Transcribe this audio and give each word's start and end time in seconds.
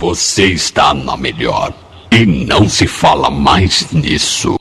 Você 0.00 0.46
está 0.46 0.94
na 0.94 1.14
melhor. 1.14 1.74
E 2.10 2.24
não 2.24 2.66
se 2.66 2.86
fala 2.86 3.28
mais 3.28 3.92
nisso. 3.92 4.59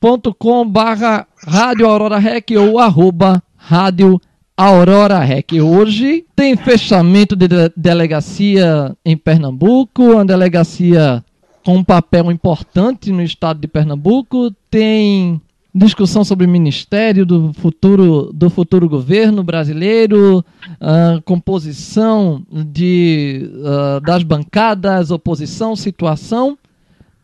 twitter.com.br 0.00 1.24
Rádio 1.46 1.86
Aurora 1.88 2.18
Rec 2.18 2.50
ou 2.58 2.78
arroba 2.78 3.42
Rádio 3.56 4.20
Aurora 4.56 5.18
Rec. 5.20 5.52
Hoje 5.54 6.24
tem 6.34 6.56
fechamento 6.56 7.34
de 7.36 7.48
de- 7.48 7.72
delegacia 7.76 8.96
em 9.04 9.16
Pernambuco, 9.16 10.02
uma 10.02 10.24
delegacia 10.24 11.22
com 11.64 11.76
um 11.76 11.84
papel 11.84 12.30
importante 12.30 13.10
no 13.10 13.22
estado 13.22 13.60
de 13.60 13.66
Pernambuco, 13.66 14.52
tem 14.70 15.40
discussão 15.74 16.24
sobre 16.24 16.46
o 16.46 16.48
ministério 16.48 17.26
do 17.26 17.52
futuro 17.52 18.30
do 18.32 18.48
futuro 18.48 18.88
governo 18.88 19.42
brasileiro, 19.42 20.44
ah, 20.80 21.20
composição 21.24 22.42
de 22.50 23.50
ah, 23.64 24.00
das 24.00 24.22
bancadas, 24.22 25.10
oposição, 25.10 25.74
situação 25.76 26.56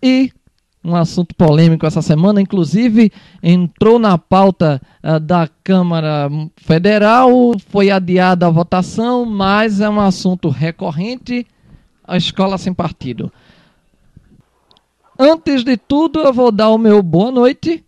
e 0.03 0.31
um 0.85 0.97
assunto 0.97 1.35
polêmico 1.35 1.87
essa 1.87 2.03
semana, 2.03 2.41
inclusive 2.41 3.13
entrou 3.43 3.99
na 3.99 4.19
pauta 4.19 4.81
ah, 5.03 5.19
da 5.19 5.49
Câmara 5.63 6.29
Federal, 6.57 7.31
foi 7.69 7.91
adiada 7.91 8.47
a 8.47 8.51
votação, 8.51 9.25
mas 9.25 9.81
é 9.81 9.89
um 9.89 10.01
assunto 10.01 10.49
recorrente, 10.49 11.47
a 12.05 12.17
escola 12.17 12.59
sem 12.59 12.75
partido. 12.75 13.33
Antes 15.19 15.63
de 15.63 15.77
tudo, 15.77 16.21
eu 16.21 16.33
vou 16.33 16.51
dar 16.51 16.71
o 16.71 16.79
meu 16.79 17.03
boa 17.03 17.31
noite 17.31 17.85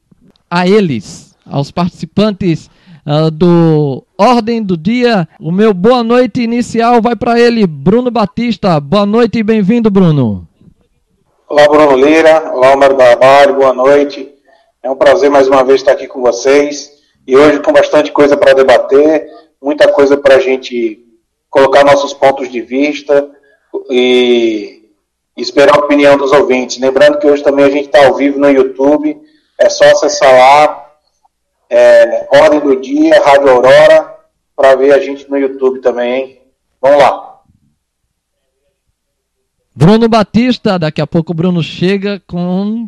a 0.49 0.69
eles, 0.69 1.37
aos 1.45 1.73
participantes 1.73 2.71
ah, 3.05 3.29
do 3.29 4.05
Ordem 4.17 4.63
do 4.63 4.77
Dia. 4.77 5.29
O 5.41 5.51
meu 5.51 5.75
boa 5.75 6.05
noite 6.05 6.43
inicial 6.43 7.03
vai 7.03 7.17
para 7.17 7.41
ele, 7.41 7.67
Bruno 7.67 8.11
Batista. 8.11 8.79
Boa 8.79 9.05
noite 9.05 9.41
e 9.41 9.43
bem-vindo, 9.43 9.91
Bruno. 9.91 10.47
Olá, 11.47 11.69
Bruno 11.69 11.95
Lira. 11.95 12.53
Olá, 12.55 12.73
Homero 12.73 12.97
Barbalho. 12.97 13.57
Boa 13.57 13.75
noite. 13.75 14.35
É 14.83 14.91
um 14.91 14.97
prazer 14.97 15.29
mais 15.29 15.47
uma 15.47 15.63
vez 15.63 15.83
estar 15.83 15.93
aqui 15.93 16.07
com 16.07 16.23
vocês. 16.23 16.91
E 17.27 17.37
hoje 17.37 17.61
com 17.61 17.71
bastante 17.71 18.11
coisa 18.11 18.35
para 18.35 18.55
debater, 18.55 19.29
muita 19.61 19.93
coisa 19.93 20.17
para 20.17 20.37
a 20.37 20.41
gente 20.41 21.05
colocar 21.51 21.85
nossos 21.85 22.15
pontos 22.15 22.51
de 22.51 22.63
vista 22.63 23.31
e 23.91 24.89
esperar 25.37 25.77
a 25.77 25.85
opinião 25.85 26.17
dos 26.17 26.33
ouvintes. 26.33 26.81
Lembrando 26.81 27.19
que 27.19 27.27
hoje 27.27 27.43
também 27.43 27.67
a 27.67 27.71
gente 27.71 27.87
está 27.87 28.07
ao 28.07 28.15
vivo 28.15 28.39
no 28.39 28.51
YouTube. 28.51 29.21
É 29.61 29.69
só 29.69 29.85
acessar 29.85 30.33
lá, 30.33 30.93
é, 31.69 32.27
Ordem 32.33 32.61
do 32.61 32.81
Dia, 32.81 33.21
Rádio 33.23 33.51
Aurora, 33.51 34.17
para 34.57 34.77
ver 34.77 34.95
a 34.95 34.99
gente 34.99 35.31
no 35.31 35.37
YouTube 35.37 35.81
também, 35.81 36.15
hein? 36.15 36.43
Vamos 36.81 36.99
lá. 36.99 37.34
Bruno 39.77 40.09
Batista, 40.09 40.79
daqui 40.79 41.01
a 41.01 41.07
pouco 41.07 41.33
o 41.33 41.35
Bruno 41.35 41.61
chega 41.61 42.23
com 42.29 42.87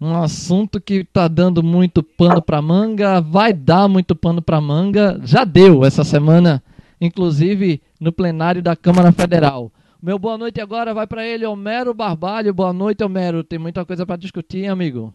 um 0.00 0.14
assunto 0.16 0.80
que 0.80 1.02
tá 1.02 1.26
dando 1.26 1.64
muito 1.64 2.00
pano 2.00 2.40
para 2.40 2.62
manga, 2.62 3.20
vai 3.20 3.52
dar 3.52 3.88
muito 3.88 4.14
pano 4.14 4.40
para 4.40 4.60
manga, 4.60 5.18
já 5.24 5.42
deu 5.42 5.84
essa 5.84 6.04
semana, 6.04 6.62
inclusive 7.00 7.82
no 8.00 8.12
plenário 8.12 8.62
da 8.62 8.76
Câmara 8.76 9.10
Federal. 9.10 9.72
Meu 10.00 10.16
boa 10.16 10.38
noite 10.38 10.60
agora 10.60 10.94
vai 10.94 11.08
para 11.08 11.26
ele, 11.26 11.44
Homero 11.44 11.92
Barbalho. 11.92 12.54
Boa 12.54 12.72
noite, 12.72 13.02
Homero. 13.02 13.42
Tem 13.42 13.58
muita 13.58 13.84
coisa 13.84 14.06
para 14.06 14.14
discutir, 14.14 14.58
hein, 14.58 14.68
amigo. 14.68 15.12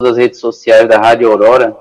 das 0.00 0.16
redes 0.16 0.40
sociais 0.40 0.88
da 0.88 0.96
Rádio 0.96 1.30
Aurora. 1.30 1.76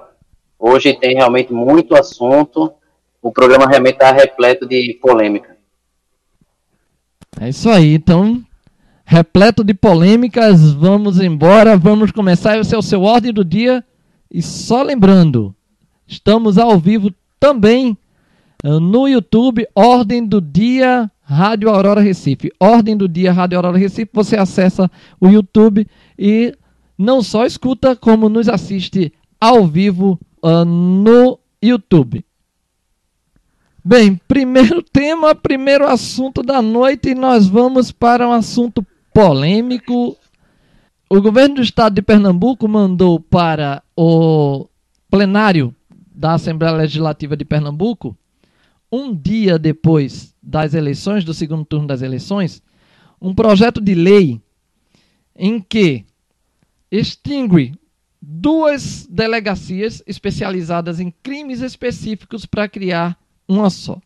Hoje 0.60 0.94
tem 0.94 1.16
realmente 1.16 1.54
muito 1.54 1.96
assunto. 1.96 2.74
O 3.22 3.32
programa 3.32 3.66
realmente 3.66 3.94
está 3.94 4.12
repleto 4.12 4.68
de 4.68 5.00
polêmica. 5.02 5.61
É 7.40 7.50
isso 7.50 7.70
aí, 7.70 7.96
então, 7.96 8.44
repleto 9.06 9.64
de 9.64 9.74
polêmicas, 9.74 10.74
vamos 10.74 11.20
embora, 11.20 11.78
vamos 11.78 12.12
começar. 12.12 12.58
Esse 12.58 12.76
é 12.76 12.78
o 12.78 12.82
seu 12.82 13.02
ordem 13.04 13.34
do 13.34 13.44
dia. 13.44 13.84
E 14.30 14.42
só 14.42 14.82
lembrando, 14.82 15.54
estamos 16.08 16.58
ao 16.58 16.80
vivo 16.80 17.14
também 17.40 17.98
eh, 18.64 18.80
no 18.80 19.08
YouTube, 19.08 19.68
Ordem 19.76 20.26
do 20.26 20.40
Dia 20.40 21.10
Rádio 21.22 21.70
Aurora 21.70 22.02
Recife. 22.02 22.52
Ordem 22.60 22.96
do 22.96 23.08
Dia 23.08 23.32
Rádio 23.32 23.58
Aurora 23.58 23.78
Recife, 23.78 24.12
você 24.14 24.36
acessa 24.36 24.90
o 25.20 25.28
YouTube 25.28 25.88
e 26.18 26.54
não 26.98 27.24
só 27.24 27.46
escuta, 27.46 27.96
como 27.96 28.30
nos 28.30 28.48
assiste 28.48 29.12
ao 29.40 29.66
vivo 29.66 30.20
ah, 30.44 30.64
no 30.64 31.40
YouTube. 31.62 32.24
Bem, 33.84 34.16
primeiro 34.28 34.84
tema, 34.84 35.34
primeiro 35.34 35.88
assunto 35.88 36.44
da 36.44 36.62
noite, 36.62 37.10
e 37.10 37.16
nós 37.16 37.48
vamos 37.48 37.92
para 37.92 38.28
um 38.30 38.32
assunto 38.32 38.86
polêmico. 39.12 40.16
O 41.10 41.20
governo 41.20 41.56
do 41.56 41.64
estado 41.64 41.96
de 41.96 42.02
Pernambuco 42.04 42.68
mandou 42.68 43.20
para 43.20 43.82
o 43.98 44.68
plenário 45.10 45.76
da 45.90 46.34
Assembleia 46.34 46.76
Legislativa 46.76 47.36
de 47.36 47.44
Pernambuco, 47.44 48.16
um 48.92 49.16
dia 49.16 49.58
depois 49.58 50.36
das 50.44 50.76
eleições, 50.76 51.26
do 51.26 51.34
segundo 51.34 51.66
turno 51.66 51.88
das 51.88 52.04
eleições, 52.04 52.62
um 53.20 53.34
projeto 53.34 53.82
de 53.82 53.96
lei 53.96 54.40
em 55.36 55.60
que 55.60 56.06
extingue 56.92 57.74
duas 58.22 59.08
delegacias 59.10 60.04
especializadas 60.06 61.00
em 61.00 61.10
crimes 61.24 61.62
específicos 61.62 62.46
para 62.46 62.70
criar 62.70 63.20
uma 63.52 63.70
só. 63.70 64.00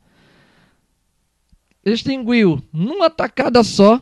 Extinguiu 1.86 2.62
numa 2.74 3.10
tacada 3.10 3.64
só 3.64 4.02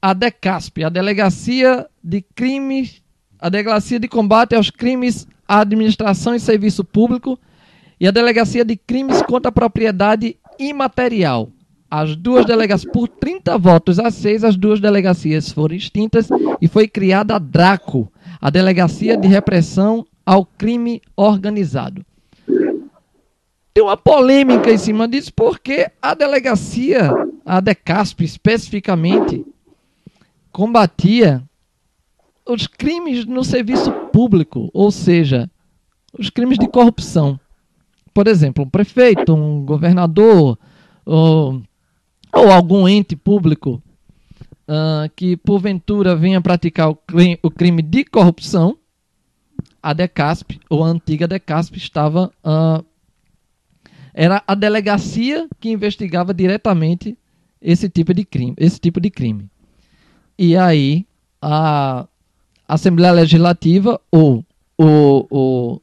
a 0.00 0.12
DECASP, 0.12 0.84
a 0.84 0.88
Delegacia 0.88 1.86
de 2.02 2.22
Crimes, 2.22 3.02
a 3.38 3.48
Delegacia 3.48 3.98
de 3.98 4.06
Combate 4.06 4.54
aos 4.54 4.70
Crimes 4.70 5.26
à 5.48 5.60
Administração 5.60 6.34
e 6.34 6.40
Serviço 6.40 6.84
Público, 6.84 7.38
e 7.98 8.06
a 8.06 8.10
Delegacia 8.10 8.64
de 8.64 8.76
Crimes 8.76 9.22
contra 9.22 9.48
a 9.48 9.52
Propriedade 9.52 10.36
Imaterial. 10.58 11.50
As 11.90 12.16
duas 12.16 12.44
delegacias, 12.44 12.90
por 12.90 13.08
30 13.08 13.56
votos 13.58 13.98
a 13.98 14.10
6, 14.10 14.44
as 14.44 14.56
duas 14.56 14.80
delegacias 14.80 15.50
foram 15.50 15.74
extintas 15.74 16.28
e 16.60 16.68
foi 16.68 16.88
criada 16.88 17.36
a 17.36 17.38
DRACO, 17.38 18.10
a 18.40 18.50
Delegacia 18.50 19.16
de 19.16 19.28
Repressão 19.28 20.06
ao 20.24 20.44
Crime 20.44 21.00
Organizado. 21.16 22.04
Tem 23.74 23.82
uma 23.82 23.96
polêmica 23.96 24.70
em 24.70 24.78
cima 24.78 25.08
disso, 25.08 25.32
porque 25.34 25.90
a 26.00 26.14
delegacia, 26.14 27.10
a 27.44 27.58
DECASP 27.58 28.22
especificamente, 28.22 29.44
combatia 30.52 31.42
os 32.46 32.68
crimes 32.68 33.24
no 33.24 33.42
serviço 33.42 33.90
público, 34.12 34.70
ou 34.72 34.92
seja, 34.92 35.50
os 36.16 36.30
crimes 36.30 36.56
de 36.56 36.68
corrupção. 36.68 37.40
Por 38.12 38.28
exemplo, 38.28 38.62
um 38.64 38.70
prefeito, 38.70 39.34
um 39.34 39.64
governador, 39.64 40.56
ou, 41.04 41.60
ou 42.32 42.52
algum 42.52 42.86
ente 42.86 43.16
público 43.16 43.82
uh, 44.68 45.10
que 45.16 45.36
porventura 45.36 46.14
venha 46.14 46.40
praticar 46.40 46.90
o 46.90 46.94
crime, 46.94 47.40
o 47.42 47.50
crime, 47.50 47.82
de 47.82 48.04
corrupção, 48.04 48.78
a 49.82 49.92
DECASP, 49.92 50.60
ou 50.70 50.84
a 50.84 50.86
antiga 50.86 51.26
DECASP, 51.26 51.76
estava. 51.76 52.30
Uh, 52.44 52.84
era 54.14 54.42
a 54.46 54.54
delegacia 54.54 55.48
que 55.58 55.70
investigava 55.70 56.32
diretamente 56.32 57.18
esse 57.60 57.88
tipo 57.88 58.14
de 58.14 58.24
crime. 58.24 58.54
Esse 58.56 58.78
tipo 58.78 59.00
de 59.00 59.10
crime. 59.10 59.50
E 60.38 60.56
aí, 60.56 61.04
a 61.42 62.06
Assembleia 62.68 63.12
Legislativa 63.12 64.00
ou 64.10 64.44
o, 64.78 65.26
o, 65.30 65.80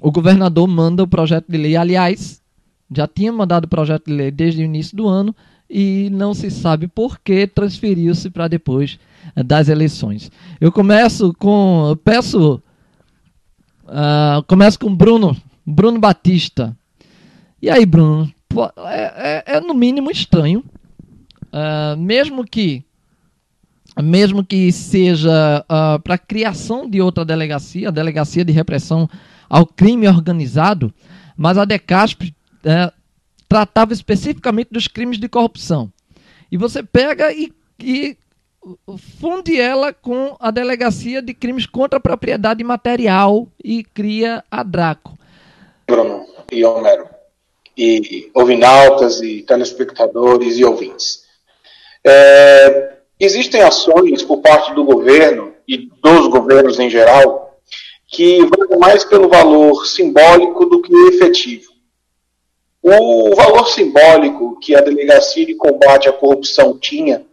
o 0.00 0.10
governador 0.10 0.66
manda 0.66 1.02
o 1.02 1.08
projeto 1.08 1.46
de 1.48 1.58
lei. 1.58 1.76
Aliás, 1.76 2.42
já 2.90 3.06
tinha 3.06 3.32
mandado 3.32 3.64
o 3.64 3.68
projeto 3.68 4.06
de 4.06 4.12
lei 4.12 4.30
desde 4.30 4.62
o 4.62 4.64
início 4.64 4.96
do 4.96 5.06
ano 5.06 5.34
e 5.68 6.08
não 6.10 6.34
se 6.34 6.50
sabe 6.50 6.88
por 6.88 7.20
que 7.20 7.46
transferiu-se 7.46 8.30
para 8.30 8.48
depois 8.48 8.98
eh, 9.36 9.42
das 9.42 9.68
eleições. 9.68 10.30
Eu 10.60 10.72
começo 10.72 11.34
com. 11.34 11.96
Peço. 12.02 12.62
Uh, 13.84 14.40
começo 14.46 14.78
com 14.78 14.94
Bruno, 14.94 15.36
Bruno 15.66 15.98
Batista. 15.98 16.76
E 17.62 17.68
aí, 17.68 17.84
Bruno? 17.84 18.32
É, 18.86 19.44
é, 19.48 19.56
é 19.56 19.60
no 19.60 19.74
mínimo 19.74 20.10
estranho. 20.10 20.64
Uh, 21.52 21.96
mesmo 21.96 22.44
que 22.44 22.84
mesmo 24.00 24.44
que 24.44 24.70
seja 24.70 25.64
uh, 25.64 26.00
para 26.00 26.14
a 26.14 26.18
criação 26.18 26.88
de 26.88 27.00
outra 27.00 27.24
delegacia, 27.24 27.88
a 27.88 27.92
delegacia 27.92 28.44
de 28.44 28.52
repressão 28.52 29.08
ao 29.48 29.66
crime 29.66 30.06
organizado, 30.06 30.94
mas 31.36 31.58
a 31.58 31.64
DECASP 31.64 32.32
uh, 32.64 32.92
tratava 33.48 33.92
especificamente 33.92 34.68
dos 34.70 34.86
crimes 34.86 35.18
de 35.18 35.28
corrupção. 35.28 35.92
E 36.50 36.56
você 36.56 36.82
pega 36.82 37.32
e, 37.32 37.52
e 37.80 38.16
funde 39.18 39.60
ela 39.60 39.92
com 39.92 40.36
a 40.38 40.50
delegacia 40.50 41.20
de 41.20 41.34
crimes 41.34 41.66
contra 41.66 41.98
a 41.98 42.02
propriedade 42.02 42.62
material 42.62 43.48
e 43.62 43.82
cria 43.82 44.44
a 44.50 44.62
DRACO. 44.62 45.18
Bruno 45.86 46.26
e 46.52 46.64
Homero, 46.64 47.08
e 47.80 48.30
ouvinautas, 48.34 49.20
e 49.20 49.42
telespectadores 49.42 50.58
e 50.58 50.64
ouvintes. 50.64 51.24
É, 52.06 53.00
Existem 53.20 53.60
ações 53.60 54.22
por 54.22 54.38
parte 54.38 54.72
do 54.72 54.82
governo 54.82 55.52
e 55.68 55.90
dos 56.02 56.26
governos 56.28 56.78
em 56.78 56.88
geral 56.88 57.60
que 58.08 58.38
vão 58.38 58.78
mais 58.78 59.04
pelo 59.04 59.28
valor 59.28 59.86
simbólico 59.86 60.64
do 60.64 60.80
que 60.80 60.92
efetivo. 61.08 61.70
O 62.82 63.34
valor 63.36 63.68
simbólico 63.68 64.58
que 64.58 64.74
a 64.74 64.80
Delegacia 64.80 65.44
de 65.44 65.54
Combate 65.54 66.08
à 66.08 66.12
Corrupção 66.14 66.78
tinha 66.78 67.26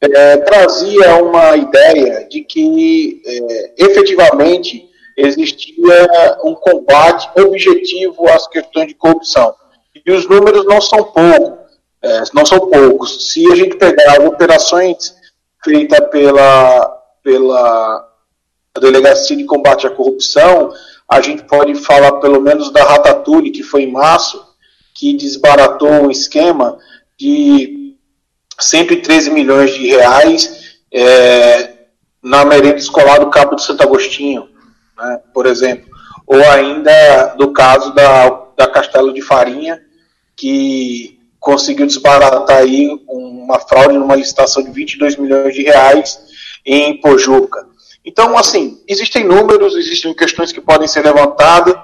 é, 0.00 0.38
trazia 0.38 1.22
uma 1.22 1.56
ideia 1.58 2.26
de 2.26 2.42
que 2.42 3.20
é, 3.26 3.84
efetivamente 3.84 4.88
existia 5.14 6.38
um 6.42 6.54
combate 6.54 7.28
objetivo 7.38 8.26
às 8.30 8.48
questões 8.48 8.88
de 8.88 8.94
corrupção. 8.94 9.54
E 10.04 10.12
os 10.12 10.26
números 10.26 10.64
não 10.66 10.80
são 10.80 11.04
poucos 11.04 11.62
é, 12.02 12.24
não 12.34 12.44
são 12.44 12.58
poucos. 12.58 13.30
Se 13.30 13.50
a 13.50 13.54
gente 13.54 13.76
pegar 13.76 14.18
as 14.18 14.26
operações 14.26 15.14
feitas 15.62 16.00
pela, 16.10 16.86
pela 17.22 18.08
Delegacia 18.80 19.36
de 19.36 19.44
Combate 19.44 19.86
à 19.86 19.90
Corrupção, 19.90 20.72
a 21.08 21.20
gente 21.20 21.44
pode 21.44 21.76
falar 21.76 22.12
pelo 22.12 22.40
menos 22.40 22.72
da 22.72 22.82
Ratatouille, 22.82 23.52
que 23.52 23.62
foi 23.62 23.82
em 23.84 23.92
março, 23.92 24.44
que 24.94 25.16
desbaratou 25.16 25.88
um 25.88 26.10
esquema 26.10 26.76
de 27.16 27.96
113 28.58 29.30
milhões 29.30 29.72
de 29.72 29.86
reais 29.86 30.80
é, 30.92 31.72
na 32.22 32.44
merenda 32.44 32.78
escolar 32.78 33.20
do 33.20 33.30
Cabo 33.30 33.54
de 33.54 33.62
Santo 33.62 33.82
Agostinho, 33.82 34.48
né, 34.98 35.20
por 35.32 35.46
exemplo. 35.46 35.90
Ou 36.26 36.42
ainda 36.50 37.34
do 37.36 37.52
caso 37.52 37.94
da, 37.94 38.28
da 38.56 38.66
Castelo 38.66 39.12
de 39.12 39.22
Farinha, 39.22 39.80
que 40.36 41.18
conseguiu 41.38 41.86
desbaratar 41.86 42.58
aí 42.58 42.88
uma 43.08 43.58
fraude 43.58 43.98
numa 43.98 44.14
licitação 44.14 44.62
de 44.62 44.70
22 44.70 45.16
milhões 45.16 45.54
de 45.54 45.62
reais 45.62 46.20
em 46.64 47.00
Pojuca. 47.00 47.66
Então, 48.04 48.36
assim, 48.36 48.80
existem 48.88 49.24
números, 49.24 49.76
existem 49.76 50.14
questões 50.14 50.52
que 50.52 50.60
podem 50.60 50.88
ser 50.88 51.04
levantadas. 51.04 51.76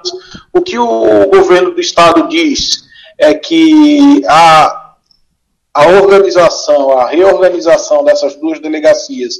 O 0.52 0.60
que 0.60 0.78
o 0.78 1.26
governo 1.26 1.72
do 1.72 1.80
estado 1.80 2.28
diz 2.28 2.84
é 3.18 3.34
que 3.34 4.22
a, 4.26 4.94
a 5.74 5.88
organização, 5.88 6.98
a 6.98 7.08
reorganização 7.08 8.04
dessas 8.04 8.34
duas 8.36 8.60
delegacias, 8.60 9.36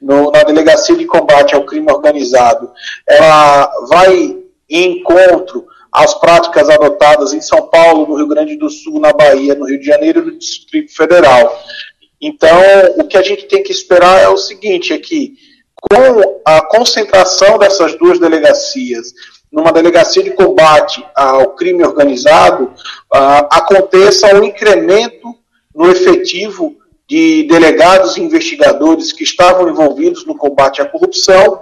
no, 0.00 0.30
na 0.30 0.42
delegacia 0.42 0.96
de 0.96 1.06
combate 1.06 1.54
ao 1.54 1.64
crime 1.64 1.90
organizado, 1.90 2.70
ela 3.06 3.70
vai 3.88 4.38
em 4.68 4.98
encontro 4.98 5.66
as 5.92 6.14
práticas 6.14 6.70
adotadas 6.70 7.34
em 7.34 7.40
São 7.40 7.68
Paulo, 7.68 8.06
no 8.06 8.16
Rio 8.16 8.28
Grande 8.28 8.56
do 8.56 8.70
Sul, 8.70 8.98
na 8.98 9.12
Bahia, 9.12 9.54
no 9.54 9.66
Rio 9.66 9.78
de 9.78 9.84
Janeiro 9.84 10.20
e 10.20 10.32
no 10.32 10.38
Distrito 10.38 10.94
Federal. 10.94 11.62
Então, 12.20 12.58
o 12.96 13.04
que 13.04 13.18
a 13.18 13.22
gente 13.22 13.46
tem 13.46 13.62
que 13.62 13.72
esperar 13.72 14.22
é 14.22 14.28
o 14.28 14.36
seguinte, 14.36 14.92
é 14.92 14.98
que 14.98 15.34
com 15.74 16.40
a 16.44 16.64
concentração 16.66 17.58
dessas 17.58 17.98
duas 17.98 18.18
delegacias 18.18 19.12
numa 19.52 19.70
delegacia 19.70 20.22
de 20.22 20.30
combate 20.30 21.04
ao 21.14 21.54
crime 21.54 21.84
organizado, 21.84 22.64
uh, 22.64 23.46
aconteça 23.50 24.34
um 24.34 24.44
incremento 24.44 25.34
no 25.74 25.90
efetivo 25.90 26.74
de 27.06 27.42
delegados 27.42 28.16
e 28.16 28.22
investigadores 28.22 29.12
que 29.12 29.22
estavam 29.22 29.68
envolvidos 29.68 30.24
no 30.24 30.34
combate 30.34 30.80
à 30.80 30.86
corrupção 30.86 31.60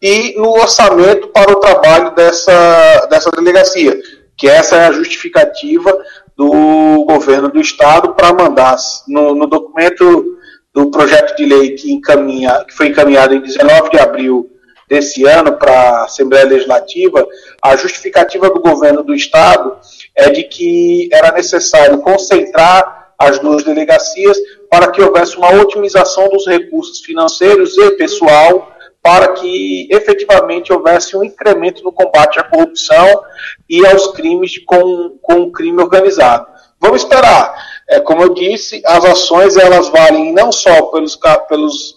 e 0.00 0.34
no 0.38 0.50
orçamento 0.50 1.28
para 1.28 1.52
o 1.52 1.56
trabalho 1.56 2.14
dessa, 2.14 3.06
dessa 3.10 3.30
delegacia, 3.30 3.98
que 4.36 4.48
essa 4.48 4.76
é 4.76 4.86
a 4.86 4.92
justificativa 4.92 5.96
do 6.36 7.04
governo 7.04 7.50
do 7.50 7.60
estado 7.60 8.14
para 8.14 8.32
mandar 8.32 8.76
no, 9.06 9.34
no, 9.34 9.46
documento 9.46 10.38
do 10.72 10.90
projeto 10.90 11.36
de 11.36 11.44
lei 11.44 11.74
que, 11.74 11.92
encaminha, 11.92 12.64
que 12.64 12.74
foi 12.74 12.86
encaminhado 12.86 13.34
em 13.34 13.42
19 13.42 13.90
de 13.90 13.98
abril 13.98 14.50
desse 14.88 15.24
ano 15.24 15.52
para 15.52 15.72
a 15.72 16.04
Assembleia 16.04 16.46
Legislativa, 16.46 17.26
a 17.62 17.76
justificativa 17.76 18.48
do 18.48 18.60
governo 18.60 19.02
do 19.02 19.14
estado 19.14 19.76
é 20.16 20.30
de 20.30 20.44
que 20.44 21.10
era 21.12 21.30
necessário 21.32 21.98
concentrar 21.98 23.12
as 23.18 23.38
duas 23.38 23.62
delegacias 23.62 24.38
para 24.70 24.90
que 24.90 25.02
houvesse 25.02 25.36
uma 25.36 25.52
otimização 25.60 26.28
dos 26.30 26.46
recursos 26.46 27.00
financeiros 27.00 27.76
e 27.76 27.90
pessoal 27.92 28.72
para 29.02 29.32
que 29.32 29.88
efetivamente 29.90 30.72
houvesse 30.72 31.16
um 31.16 31.24
incremento 31.24 31.82
no 31.82 31.92
combate 31.92 32.38
à 32.38 32.44
corrupção 32.44 33.22
e 33.68 33.84
aos 33.86 34.08
crimes 34.08 34.58
com, 34.58 35.18
com 35.22 35.42
o 35.42 35.52
crime 35.52 35.82
organizado. 35.82 36.46
Vamos 36.78 37.02
esperar. 37.02 37.54
É, 37.88 38.00
como 38.00 38.22
eu 38.22 38.34
disse, 38.34 38.82
as 38.84 39.04
ações 39.04 39.56
elas 39.56 39.88
valem 39.88 40.32
não 40.32 40.52
só 40.52 40.82
pelos, 40.86 41.18
pelos, 41.48 41.96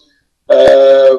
é, 0.50 1.10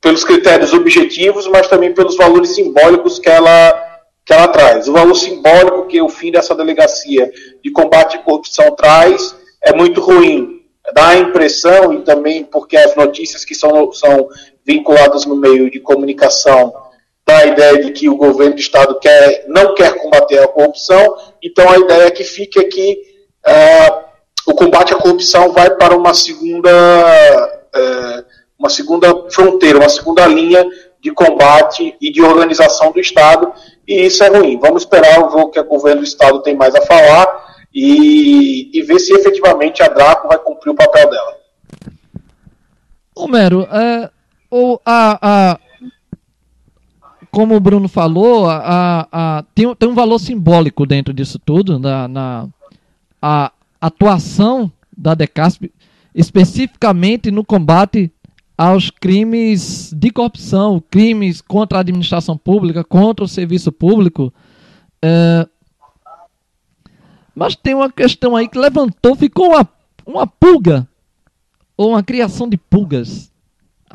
pelos 0.00 0.24
critérios 0.24 0.72
objetivos, 0.72 1.46
mas 1.46 1.68
também 1.68 1.94
pelos 1.94 2.16
valores 2.16 2.50
simbólicos 2.50 3.18
que 3.18 3.28
ela, 3.28 4.00
que 4.24 4.32
ela 4.32 4.48
traz. 4.48 4.88
O 4.88 4.92
valor 4.92 5.14
simbólico 5.14 5.86
que 5.86 6.00
o 6.00 6.08
fim 6.08 6.32
dessa 6.32 6.54
delegacia 6.54 7.30
de 7.62 7.70
combate 7.70 8.16
à 8.16 8.22
corrupção 8.22 8.74
traz 8.74 9.36
é 9.62 9.72
muito 9.74 10.00
ruim. 10.00 10.62
Dá 10.94 11.08
a 11.08 11.18
impressão, 11.18 11.92
e 11.92 12.02
também 12.02 12.44
porque 12.44 12.76
as 12.76 12.94
notícias 12.94 13.44
que 13.44 13.54
são, 13.54 13.92
são 13.92 14.28
vinculadas 14.66 15.24
no 15.24 15.36
meio 15.36 15.70
de 15.70 15.78
comunicação 15.78 16.74
da 17.24 17.44
ideia 17.46 17.84
de 17.84 17.92
que 17.92 18.08
o 18.08 18.16
governo 18.16 18.54
do 18.54 18.60
Estado 18.60 18.98
quer, 19.00 19.44
não 19.48 19.74
quer 19.74 19.94
combater 19.94 20.38
a 20.38 20.48
corrupção, 20.48 21.16
então 21.42 21.68
a 21.68 21.78
ideia 21.78 22.10
que 22.10 22.22
fica 22.22 22.60
é 22.60 22.64
que 22.64 23.00
uh, 23.46 24.06
o 24.46 24.54
combate 24.54 24.94
à 24.94 24.96
corrupção 24.96 25.52
vai 25.52 25.70
para 25.70 25.96
uma 25.96 26.14
segunda, 26.14 26.70
uh, 27.74 28.24
uma 28.58 28.68
segunda 28.68 29.28
fronteira, 29.30 29.78
uma 29.78 29.88
segunda 29.88 30.24
linha 30.26 30.64
de 31.00 31.10
combate 31.10 31.96
e 32.00 32.12
de 32.12 32.22
organização 32.22 32.92
do 32.92 33.00
Estado, 33.00 33.52
e 33.86 34.06
isso 34.06 34.22
é 34.22 34.28
ruim. 34.28 34.58
Vamos 34.58 34.82
esperar 34.82 35.20
o 35.20 35.50
que 35.50 35.58
o 35.58 35.64
governo 35.64 36.02
do 36.02 36.06
Estado 36.06 36.42
tem 36.42 36.54
mais 36.54 36.74
a 36.74 36.82
falar 36.82 37.26
e, 37.74 38.70
e 38.72 38.82
ver 38.82 38.98
se 39.00 39.12
efetivamente 39.12 39.82
a 39.82 39.88
Draco 39.88 40.28
vai 40.28 40.38
cumprir 40.38 40.70
o 40.70 40.76
papel 40.76 41.10
dela. 41.10 41.36
Homero, 43.14 43.66
é, 43.72 44.10
o, 44.50 44.78
a, 44.84 45.18
a, 45.20 45.60
como 47.30 47.54
o 47.54 47.60
Bruno 47.60 47.88
falou, 47.88 48.48
a, 48.48 49.08
a, 49.10 49.44
tem, 49.54 49.74
tem 49.74 49.88
um 49.88 49.94
valor 49.94 50.18
simbólico 50.18 50.86
dentro 50.86 51.12
disso 51.12 51.38
tudo, 51.38 51.78
na, 51.78 52.08
na 52.08 52.48
a 53.20 53.52
atuação 53.80 54.70
da 54.96 55.14
DECASP, 55.14 55.72
especificamente 56.14 57.30
no 57.30 57.44
combate 57.44 58.10
aos 58.56 58.90
crimes 58.90 59.92
de 59.94 60.10
corrupção, 60.10 60.82
crimes 60.90 61.40
contra 61.42 61.78
a 61.78 61.80
administração 61.80 62.38
pública, 62.38 62.82
contra 62.82 63.24
o 63.24 63.28
serviço 63.28 63.70
público. 63.70 64.32
É... 65.02 65.46
Mas 67.34 67.54
tem 67.54 67.74
uma 67.74 67.92
questão 67.92 68.34
aí 68.34 68.48
que 68.48 68.58
levantou, 68.58 69.14
ficou 69.14 69.48
uma, 69.50 69.68
uma 70.06 70.26
pulga, 70.26 70.88
ou 71.76 71.90
uma 71.90 72.02
criação 72.02 72.48
de 72.48 72.56
pulgas, 72.56 73.30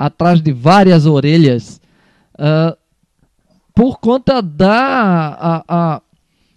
atrás 0.05 0.41
de 0.41 0.51
várias 0.51 1.05
orelhas, 1.05 1.79
uh, 2.33 2.75
por 3.73 3.99
conta 3.99 4.41
da, 4.41 5.37
a, 5.39 5.63
a, 5.67 6.01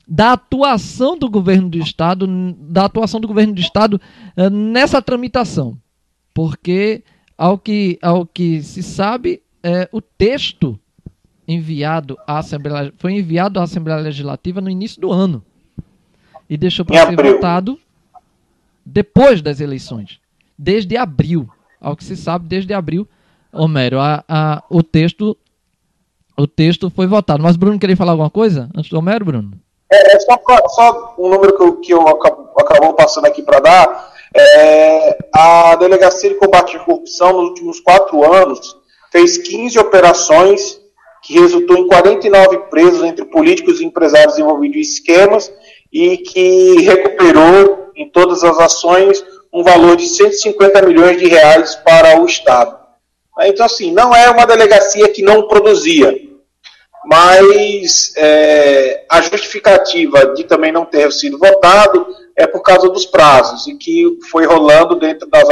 da 0.09 0.33
atuação 0.33 1.19
do 1.19 1.29
governo 1.29 1.69
do 1.69 1.79
Estado, 1.79 2.27
da 2.59 2.87
atuação 2.87 3.21
do 3.21 3.29
governo 3.29 3.53
do 3.53 3.61
Estado 3.61 4.01
uh, 4.37 4.49
nessa 4.49 5.03
tramitação. 5.03 5.77
Porque 6.33 7.05
ao 7.37 7.59
que, 7.59 7.99
ao 8.01 8.25
que 8.25 8.63
se 8.63 8.83
sabe, 8.83 9.43
é, 9.63 9.89
o 9.93 10.01
texto 10.01 10.79
enviado 11.47 12.17
à 12.27 12.39
Assembleia 12.39 12.93
foi 12.97 13.13
enviado 13.13 13.61
à 13.61 13.65
Assembleia 13.65 14.01
Legislativa 14.01 14.61
no 14.61 14.71
início 14.71 15.01
do 15.01 15.13
ano 15.13 15.45
e 16.49 16.57
deixou 16.57 16.85
para 16.85 17.07
ser 17.07 17.23
votado 17.23 17.79
depois 18.85 19.41
das 19.41 19.61
eleições, 19.61 20.19
desde 20.59 20.97
abril, 20.97 21.49
ao 21.81 21.97
que 21.97 22.05
se 22.05 22.17
sabe, 22.17 22.49
desde 22.49 22.75
abril, 22.75 23.09
Homero, 23.55 24.01
a, 24.01 24.25
a, 24.29 24.63
o 24.69 24.83
texto 24.83 25.37
o 26.37 26.47
texto 26.47 26.91
foi 26.91 27.07
votado. 27.07 27.43
Mas 27.43 27.57
Bruno 27.57 27.79
queria 27.79 27.97
falar 27.97 28.13
alguma 28.13 28.31
coisa 28.31 28.69
antes 28.77 28.91
do 28.91 28.99
Homero, 28.99 29.25
Bruno? 29.25 29.53
É, 29.91 30.17
é 30.17 30.21
só, 30.21 30.37
só 30.69 31.15
um 31.19 31.29
número 31.29 31.57
que 31.57 31.63
eu, 31.63 31.77
que 31.77 31.95
eu 31.95 32.09
acabou 32.09 32.95
passando 32.95 33.27
aqui 33.27 33.43
para 33.43 33.61
dar 33.61 34.13
é, 34.35 35.19
a 35.33 35.77
Delegacia 35.77 36.31
de 36.31 36.37
Combate 36.37 36.77
à 36.77 36.81
Corrupção, 36.81 37.33
nos 37.35 37.51
últimos 37.51 37.81
quatro 37.81 38.25
anos, 38.25 38.77
fez 39.13 39.39
15 39.39 39.79
operações 39.79 40.81
que 41.23 41.39
resultou 41.39 41.79
em 41.79 41.87
49 41.87 42.59
presos 42.69 43.03
entre 43.05 43.25
políticos 43.25 43.81
e 43.81 43.85
empresários 43.85 44.39
envolvidos 44.39 44.77
em 44.77 44.81
esquemas 44.81 45.53
e 45.93 46.19
que 46.19 46.83
recuperou 46.83 47.91
em 47.97 48.11
todas 48.11 48.43
as 48.43 48.59
ações 48.59 49.25
um 49.53 49.63
valor 49.63 49.97
de 49.97 50.07
150 50.07 50.83
milhões 50.83 51.17
de 51.17 51.29
reais 51.29 51.77
para 51.77 52.21
o 52.21 52.27
Estado. 52.27 52.84
Então, 53.43 53.67
assim, 53.67 53.93
não 53.93 54.15
é 54.15 54.31
uma 54.31 54.47
delegacia 54.47 55.09
que 55.09 55.23
não 55.23 55.49
produzia, 55.49 56.17
mas 57.05 58.13
é, 58.17 59.05
a 59.11 59.21
justificativa 59.21 60.35
de 60.35 60.45
também 60.45 60.73
não 60.73 60.85
ter 60.85 61.11
sido 61.13 61.39
votado 61.39 62.07
é 62.37 62.47
por 62.47 62.63
causa 62.63 62.89
dos 62.89 63.05
prazos, 63.07 63.67
e 63.67 63.77
que 63.77 64.19
foi 64.31 64.47
rolando 64.47 64.97
dentro 64.97 65.29
das, 65.29 65.47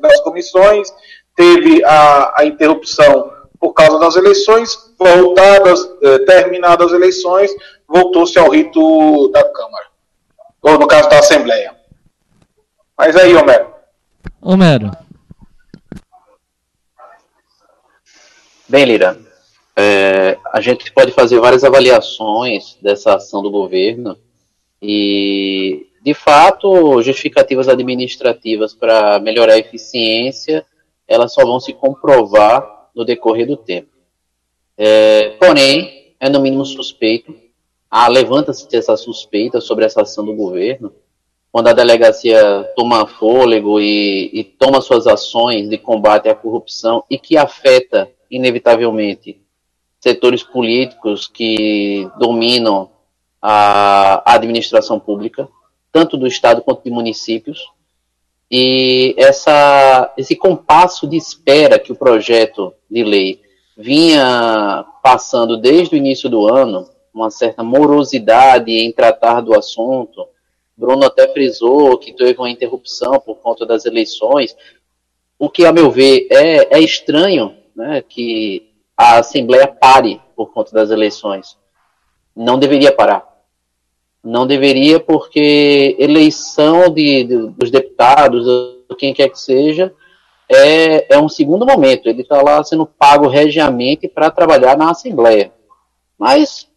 das 0.00 0.20
comissões, 0.20 0.88
teve 1.34 1.84
a, 1.84 2.40
a 2.40 2.44
interrupção 2.44 3.32
por 3.58 3.72
causa 3.72 3.98
das 3.98 4.14
eleições, 4.16 4.76
voltadas, 4.98 5.80
eh, 6.02 6.18
terminadas 6.20 6.88
as 6.88 6.92
eleições, 6.92 7.50
voltou-se 7.88 8.38
ao 8.38 8.50
rito 8.50 9.28
da 9.32 9.42
Câmara, 9.42 9.86
ou 10.62 10.78
no 10.78 10.86
caso 10.86 11.08
da 11.08 11.18
Assembleia. 11.18 11.74
Mas 12.96 13.16
aí, 13.16 13.34
Homero. 13.34 13.66
Homero. 14.40 14.90
Bem, 18.68 18.84
Lira, 18.84 19.18
é, 19.74 20.36
a 20.52 20.60
gente 20.60 20.92
pode 20.92 21.12
fazer 21.12 21.40
várias 21.40 21.64
avaliações 21.64 22.76
dessa 22.82 23.14
ação 23.14 23.42
do 23.42 23.50
governo 23.50 24.18
e 24.82 25.86
de 26.02 26.14
fato, 26.14 27.02
justificativas 27.02 27.68
administrativas 27.68 28.74
para 28.74 29.18
melhorar 29.18 29.54
a 29.54 29.58
eficiência, 29.58 30.64
elas 31.06 31.32
só 31.32 31.44
vão 31.44 31.58
se 31.58 31.72
comprovar 31.72 32.90
no 32.94 33.04
decorrer 33.04 33.46
do 33.46 33.56
tempo. 33.56 33.88
É, 34.76 35.30
porém, 35.40 36.14
é 36.20 36.28
no 36.28 36.40
mínimo 36.40 36.64
suspeito, 36.64 37.34
ah, 37.90 38.08
levanta-se 38.08 38.68
essa 38.76 38.96
suspeita 38.96 39.60
sobre 39.60 39.84
essa 39.84 40.02
ação 40.02 40.24
do 40.24 40.34
governo, 40.34 40.92
quando 41.50 41.68
a 41.68 41.72
delegacia 41.72 42.70
toma 42.76 43.06
fôlego 43.06 43.80
e, 43.80 44.30
e 44.32 44.44
toma 44.44 44.82
suas 44.82 45.06
ações 45.06 45.68
de 45.68 45.78
combate 45.78 46.28
à 46.28 46.34
corrupção 46.34 47.02
e 47.08 47.18
que 47.18 47.36
afeta, 47.36 48.10
inevitavelmente, 48.30 49.40
setores 50.00 50.42
políticos 50.42 51.26
que 51.26 52.08
dominam 52.18 52.90
a 53.40 54.22
administração 54.34 54.98
pública, 54.98 55.48
tanto 55.92 56.16
do 56.16 56.26
Estado 56.26 56.62
quanto 56.62 56.84
de 56.84 56.90
municípios. 56.90 57.70
E 58.50 59.14
essa, 59.18 60.12
esse 60.16 60.34
compasso 60.34 61.06
de 61.06 61.16
espera 61.16 61.78
que 61.78 61.92
o 61.92 61.96
projeto 61.96 62.72
de 62.90 63.04
lei 63.04 63.40
vinha 63.76 64.84
passando 65.02 65.56
desde 65.56 65.94
o 65.94 65.98
início 65.98 66.28
do 66.28 66.48
ano, 66.48 66.88
uma 67.12 67.30
certa 67.30 67.62
morosidade 67.62 68.72
em 68.72 68.90
tratar 68.92 69.40
do 69.40 69.54
assunto. 69.54 70.26
Bruno 70.76 71.04
até 71.04 71.28
frisou 71.28 71.98
que 71.98 72.12
teve 72.12 72.38
uma 72.38 72.50
interrupção 72.50 73.20
por 73.20 73.36
conta 73.36 73.66
das 73.66 73.84
eleições, 73.84 74.56
o 75.38 75.48
que, 75.48 75.64
a 75.64 75.72
meu 75.72 75.90
ver, 75.90 76.26
é, 76.30 76.78
é 76.78 76.80
estranho 76.80 77.57
né, 77.78 78.02
que 78.02 78.72
a 78.96 79.18
Assembleia 79.18 79.68
pare 79.68 80.20
por 80.34 80.52
conta 80.52 80.72
das 80.72 80.90
eleições. 80.90 81.56
Não 82.34 82.58
deveria 82.58 82.92
parar. 82.92 83.24
Não 84.22 84.48
deveria, 84.48 84.98
porque 84.98 85.94
eleição 85.96 86.92
de, 86.92 87.22
de 87.22 87.36
dos 87.50 87.70
deputados, 87.70 88.44
quem 88.98 89.14
quer 89.14 89.28
que 89.28 89.38
seja, 89.38 89.94
é, 90.48 91.14
é 91.14 91.18
um 91.20 91.28
segundo 91.28 91.64
momento. 91.64 92.08
Ele 92.08 92.22
está 92.22 92.42
lá 92.42 92.62
sendo 92.64 92.84
pago 92.84 93.28
regiamente 93.28 94.08
para 94.08 94.30
trabalhar 94.30 94.76
na 94.76 94.90
Assembleia. 94.90 95.52
Mas, 96.18 96.68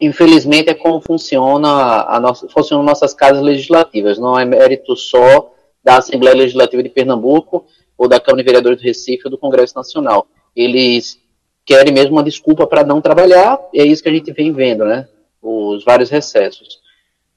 infelizmente, 0.00 0.70
é 0.70 0.74
como 0.74 1.00
funciona 1.00 2.04
a 2.08 2.20
nossa, 2.20 2.48
funcionam 2.48 2.84
nossas 2.84 3.12
casas 3.12 3.42
legislativas. 3.42 4.18
Não 4.18 4.38
é 4.38 4.44
mérito 4.44 4.96
só 4.96 5.52
da 5.82 5.96
Assembleia 5.96 6.36
Legislativa 6.36 6.80
de 6.80 6.88
Pernambuco 6.88 7.66
ou 8.02 8.08
da 8.08 8.18
Câmara 8.18 8.42
de 8.42 8.46
Vereadores 8.46 8.78
do 8.78 8.84
Recife 8.84 9.22
ou 9.26 9.30
do 9.30 9.38
Congresso 9.38 9.76
Nacional. 9.76 10.26
Eles 10.56 11.20
querem 11.64 11.94
mesmo 11.94 12.12
uma 12.12 12.24
desculpa 12.24 12.66
para 12.66 12.84
não 12.84 13.00
trabalhar, 13.00 13.58
e 13.72 13.80
é 13.80 13.86
isso 13.86 14.02
que 14.02 14.08
a 14.08 14.12
gente 14.12 14.32
vem 14.32 14.52
vendo, 14.52 14.84
né? 14.84 15.06
os 15.40 15.84
vários 15.84 16.10
recessos. 16.10 16.80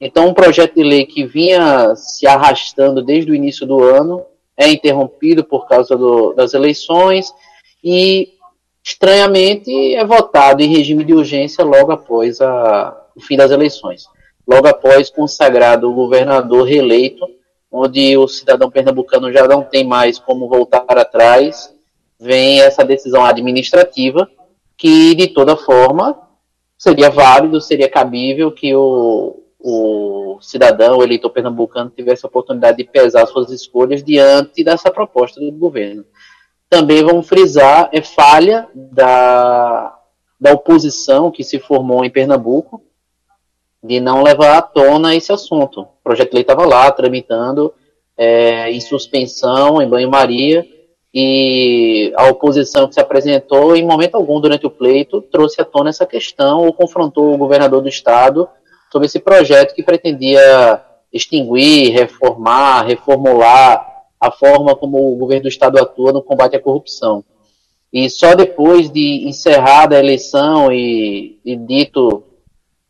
Então, 0.00 0.28
um 0.28 0.34
projeto 0.34 0.74
de 0.74 0.82
lei 0.82 1.06
que 1.06 1.24
vinha 1.24 1.94
se 1.94 2.26
arrastando 2.26 3.00
desde 3.00 3.30
o 3.30 3.34
início 3.34 3.64
do 3.64 3.82
ano 3.82 4.24
é 4.56 4.68
interrompido 4.68 5.44
por 5.44 5.68
causa 5.68 5.96
do, 5.96 6.32
das 6.32 6.52
eleições 6.52 7.32
e, 7.82 8.30
estranhamente, 8.84 9.94
é 9.94 10.04
votado 10.04 10.62
em 10.62 10.74
regime 10.74 11.04
de 11.04 11.14
urgência 11.14 11.64
logo 11.64 11.92
após 11.92 12.40
a, 12.40 13.06
o 13.14 13.20
fim 13.20 13.36
das 13.36 13.52
eleições. 13.52 14.06
Logo 14.46 14.66
após 14.66 15.10
consagrado 15.10 15.88
o 15.88 15.94
governador 15.94 16.66
reeleito, 16.66 17.24
onde 17.70 18.16
o 18.16 18.28
cidadão 18.28 18.70
pernambucano 18.70 19.32
já 19.32 19.46
não 19.46 19.62
tem 19.62 19.84
mais 19.84 20.18
como 20.18 20.48
voltar 20.48 20.84
atrás, 20.88 21.74
vem 22.18 22.60
essa 22.60 22.84
decisão 22.84 23.24
administrativa 23.24 24.28
que, 24.76 25.14
de 25.14 25.28
toda 25.28 25.56
forma, 25.56 26.18
seria 26.78 27.10
válido, 27.10 27.60
seria 27.60 27.88
cabível 27.88 28.52
que 28.52 28.74
o, 28.74 29.42
o 29.58 30.38
cidadão, 30.40 30.98
o 30.98 31.02
eleitor 31.02 31.30
pernambucano, 31.30 31.90
tivesse 31.90 32.24
a 32.24 32.28
oportunidade 32.28 32.78
de 32.78 32.84
pesar 32.84 33.26
suas 33.26 33.50
escolhas 33.50 34.02
diante 34.02 34.62
dessa 34.62 34.90
proposta 34.90 35.40
do 35.40 35.52
governo. 35.52 36.04
Também 36.68 37.04
vamos 37.04 37.28
frisar, 37.28 37.88
é 37.92 38.02
falha 38.02 38.68
da, 38.74 39.96
da 40.40 40.52
oposição 40.52 41.30
que 41.30 41.44
se 41.44 41.58
formou 41.58 42.04
em 42.04 42.10
Pernambuco 42.10 42.82
de 43.86 44.00
não 44.00 44.22
levar 44.22 44.58
à 44.58 44.62
tona 44.62 45.14
esse 45.14 45.32
assunto. 45.32 45.82
O 45.82 45.88
projeto 46.02 46.30
de 46.30 46.34
lei 46.34 46.42
estava 46.42 46.66
lá, 46.66 46.90
tramitando, 46.90 47.72
é, 48.16 48.70
em 48.70 48.80
suspensão, 48.80 49.80
em 49.80 49.88
banho-maria, 49.88 50.66
e 51.14 52.12
a 52.14 52.28
oposição 52.28 52.86
que 52.86 52.94
se 52.94 53.00
apresentou, 53.00 53.74
em 53.74 53.86
momento 53.86 54.16
algum 54.16 54.40
durante 54.40 54.66
o 54.66 54.70
pleito, 54.70 55.22
trouxe 55.22 55.62
à 55.62 55.64
tona 55.64 55.88
essa 55.88 56.04
questão 56.04 56.66
ou 56.66 56.72
confrontou 56.72 57.32
o 57.32 57.38
governador 57.38 57.80
do 57.80 57.88
estado 57.88 58.46
sobre 58.92 59.06
esse 59.06 59.18
projeto 59.18 59.74
que 59.74 59.82
pretendia 59.82 60.82
extinguir, 61.12 61.92
reformar, 61.92 62.82
reformular 62.82 63.86
a 64.20 64.30
forma 64.30 64.74
como 64.76 65.12
o 65.12 65.16
governo 65.16 65.44
do 65.44 65.48
estado 65.48 65.78
atua 65.78 66.12
no 66.12 66.22
combate 66.22 66.56
à 66.56 66.60
corrupção. 66.60 67.24
E 67.92 68.10
só 68.10 68.34
depois 68.34 68.90
de 68.90 69.26
encerrada 69.26 69.96
a 69.96 70.00
eleição 70.00 70.70
e, 70.70 71.38
e 71.44 71.56
dito 71.56 72.22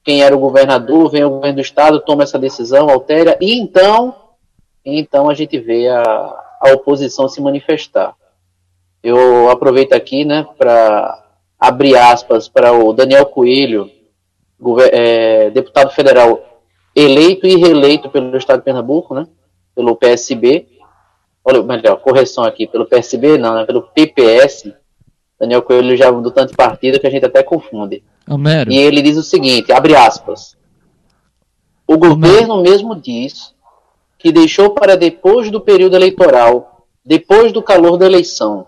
quem 0.07 0.23
era 0.23 0.37
o 0.37 0.39
governador, 0.39 1.11
vem 1.11 1.25
o 1.25 1.31
governo 1.31 1.57
do 1.57 1.61
estado, 1.61 2.01
toma 2.01 2.23
essa 2.23 2.39
decisão, 2.39 2.89
altera, 2.89 3.37
e 3.41 3.59
então, 3.59 4.15
então 4.85 5.29
a 5.29 5.35
gente 5.35 5.59
vê 5.59 5.89
a, 5.89 6.01
a 6.61 6.71
oposição 6.73 7.29
se 7.29 7.41
manifestar. 7.41 8.15
Eu 9.03 9.51
aproveito 9.51 9.95
aqui, 9.95 10.25
né, 10.25 10.47
para 10.57 11.25
abrir 11.59 11.97
aspas 11.97 12.49
para 12.49 12.73
o 12.73 12.93
Daniel 12.93 13.27
Coelho, 13.27 13.91
é, 14.93 15.51
deputado 15.51 15.91
federal 15.91 16.63
eleito 16.95 17.45
e 17.45 17.57
reeleito 17.57 18.09
pelo 18.09 18.37
Estado 18.37 18.59
de 18.59 18.65
Pernambuco, 18.65 19.13
né, 19.13 19.27
pelo 19.75 19.97
PSB, 19.97 20.69
olha, 21.45 21.65
melhor, 21.65 21.97
correção 21.97 22.45
aqui, 22.45 22.65
pelo 22.69 22.87
PSB 22.87 23.39
não, 23.39 23.57
né, 23.57 23.65
pelo 23.65 23.83
PPS, 23.83 24.73
Daniel 25.39 25.63
Coelho 25.63 25.97
já 25.97 26.11
mudou 26.11 26.33
tanto 26.33 26.51
de 26.51 26.57
partido 26.57 26.99
que 26.99 27.07
a 27.07 27.11
gente 27.11 27.27
até 27.27 27.43
confunde. 27.43 28.03
Homero. 28.29 28.73
E 28.73 28.79
ele 28.79 29.03
diz 29.03 29.17
o 29.17 29.23
seguinte, 29.23 29.73
abre 29.73 29.95
aspas, 29.95 30.57
o 31.87 31.97
governo 31.97 32.63
mesmo 32.63 32.97
diz 32.97 33.55
que 34.19 34.33
deixou 34.33 34.71
para 34.71 34.97
depois 34.97 35.51
do 35.51 35.61
período 35.61 35.95
eleitoral, 35.95 36.87
depois 37.05 37.53
do 37.53 37.63
calor 37.63 37.97
da 37.97 38.07
eleição, 38.07 38.67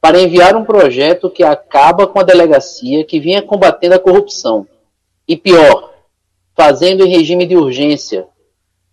para 0.00 0.20
enviar 0.20 0.54
um 0.54 0.64
projeto 0.64 1.30
que 1.30 1.42
acaba 1.42 2.06
com 2.06 2.20
a 2.20 2.24
delegacia 2.24 3.04
que 3.04 3.18
vinha 3.18 3.42
combatendo 3.42 3.94
a 3.94 3.98
corrupção. 3.98 4.66
E 5.26 5.36
pior, 5.36 5.92
fazendo 6.54 7.04
em 7.04 7.08
regime 7.08 7.46
de 7.46 7.56
urgência. 7.56 8.26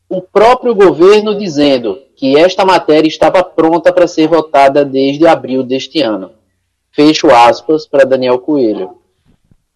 O 0.08 0.22
próprio 0.22 0.74
governo 0.74 1.38
dizendo 1.38 2.00
que 2.16 2.38
esta 2.38 2.66
matéria 2.66 3.08
estava 3.08 3.44
pronta 3.44 3.94
para 3.94 4.08
ser 4.08 4.28
votada 4.28 4.84
desde 4.84 5.28
abril 5.28 5.62
deste 5.64 6.02
ano. 6.02 6.32
Fecho 6.92 7.30
aspas 7.32 7.88
para 7.88 8.06
Daniel 8.06 8.40
Coelho. 8.40 8.98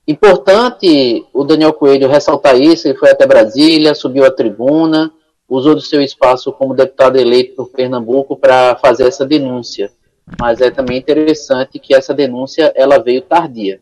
Importante 0.08 1.26
o 1.34 1.44
Daniel 1.44 1.74
Coelho 1.74 2.10
ressaltar 2.10 2.60
isso, 2.60 2.88
ele 2.88 2.98
foi 2.98 3.10
até 3.10 3.26
Brasília, 3.26 3.96
subiu 3.96 4.26
à 4.26 4.32
tribuna, 4.32 5.12
usou 5.48 5.76
do 5.76 5.82
seu 5.82 6.02
espaço 6.02 6.52
como 6.52 6.74
deputado 6.74 7.18
eleito 7.18 7.56
por 7.56 7.70
Pernambuco 7.70 8.36
para 8.36 8.76
fazer 8.76 9.08
essa 9.08 9.26
denúncia 9.26 9.92
mas 10.40 10.62
é 10.62 10.72
também 10.72 10.98
interessante 10.98 11.80
que 11.80 11.94
essa 11.94 12.14
denúncia 12.14 12.72
ela 12.76 12.98
veio 12.98 13.22
tardia. 13.22 13.80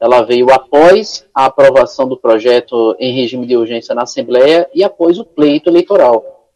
Ela 0.00 0.22
veio 0.22 0.50
após 0.52 1.26
a 1.34 1.46
aprovação 1.46 2.08
do 2.08 2.16
projeto 2.16 2.96
em 2.98 3.14
regime 3.14 3.46
de 3.46 3.56
urgência 3.56 3.94
na 3.94 4.02
Assembleia 4.02 4.68
e 4.74 4.82
após 4.82 5.18
o 5.18 5.24
pleito 5.24 5.70
eleitoral. 5.70 6.48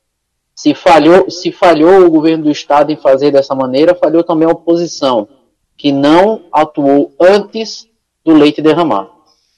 Se 0.55 0.75
falhou, 0.75 1.31
se 1.31 1.53
falhou 1.53 2.05
o 2.05 2.11
governo 2.11 2.45
do 2.45 2.51
Estado 2.51 2.91
em 2.91 2.97
fazer 2.97 3.31
dessa 3.31 3.55
maneira, 3.55 3.95
falhou 3.95 4.25
também 4.25 4.49
a 4.49 4.53
oposição, 4.53 5.29
que 5.77 5.93
não 5.93 6.45
atuou 6.53 7.15
antes 7.21 7.89
do 8.25 8.33
leite 8.33 8.63
derramar. 8.63 9.09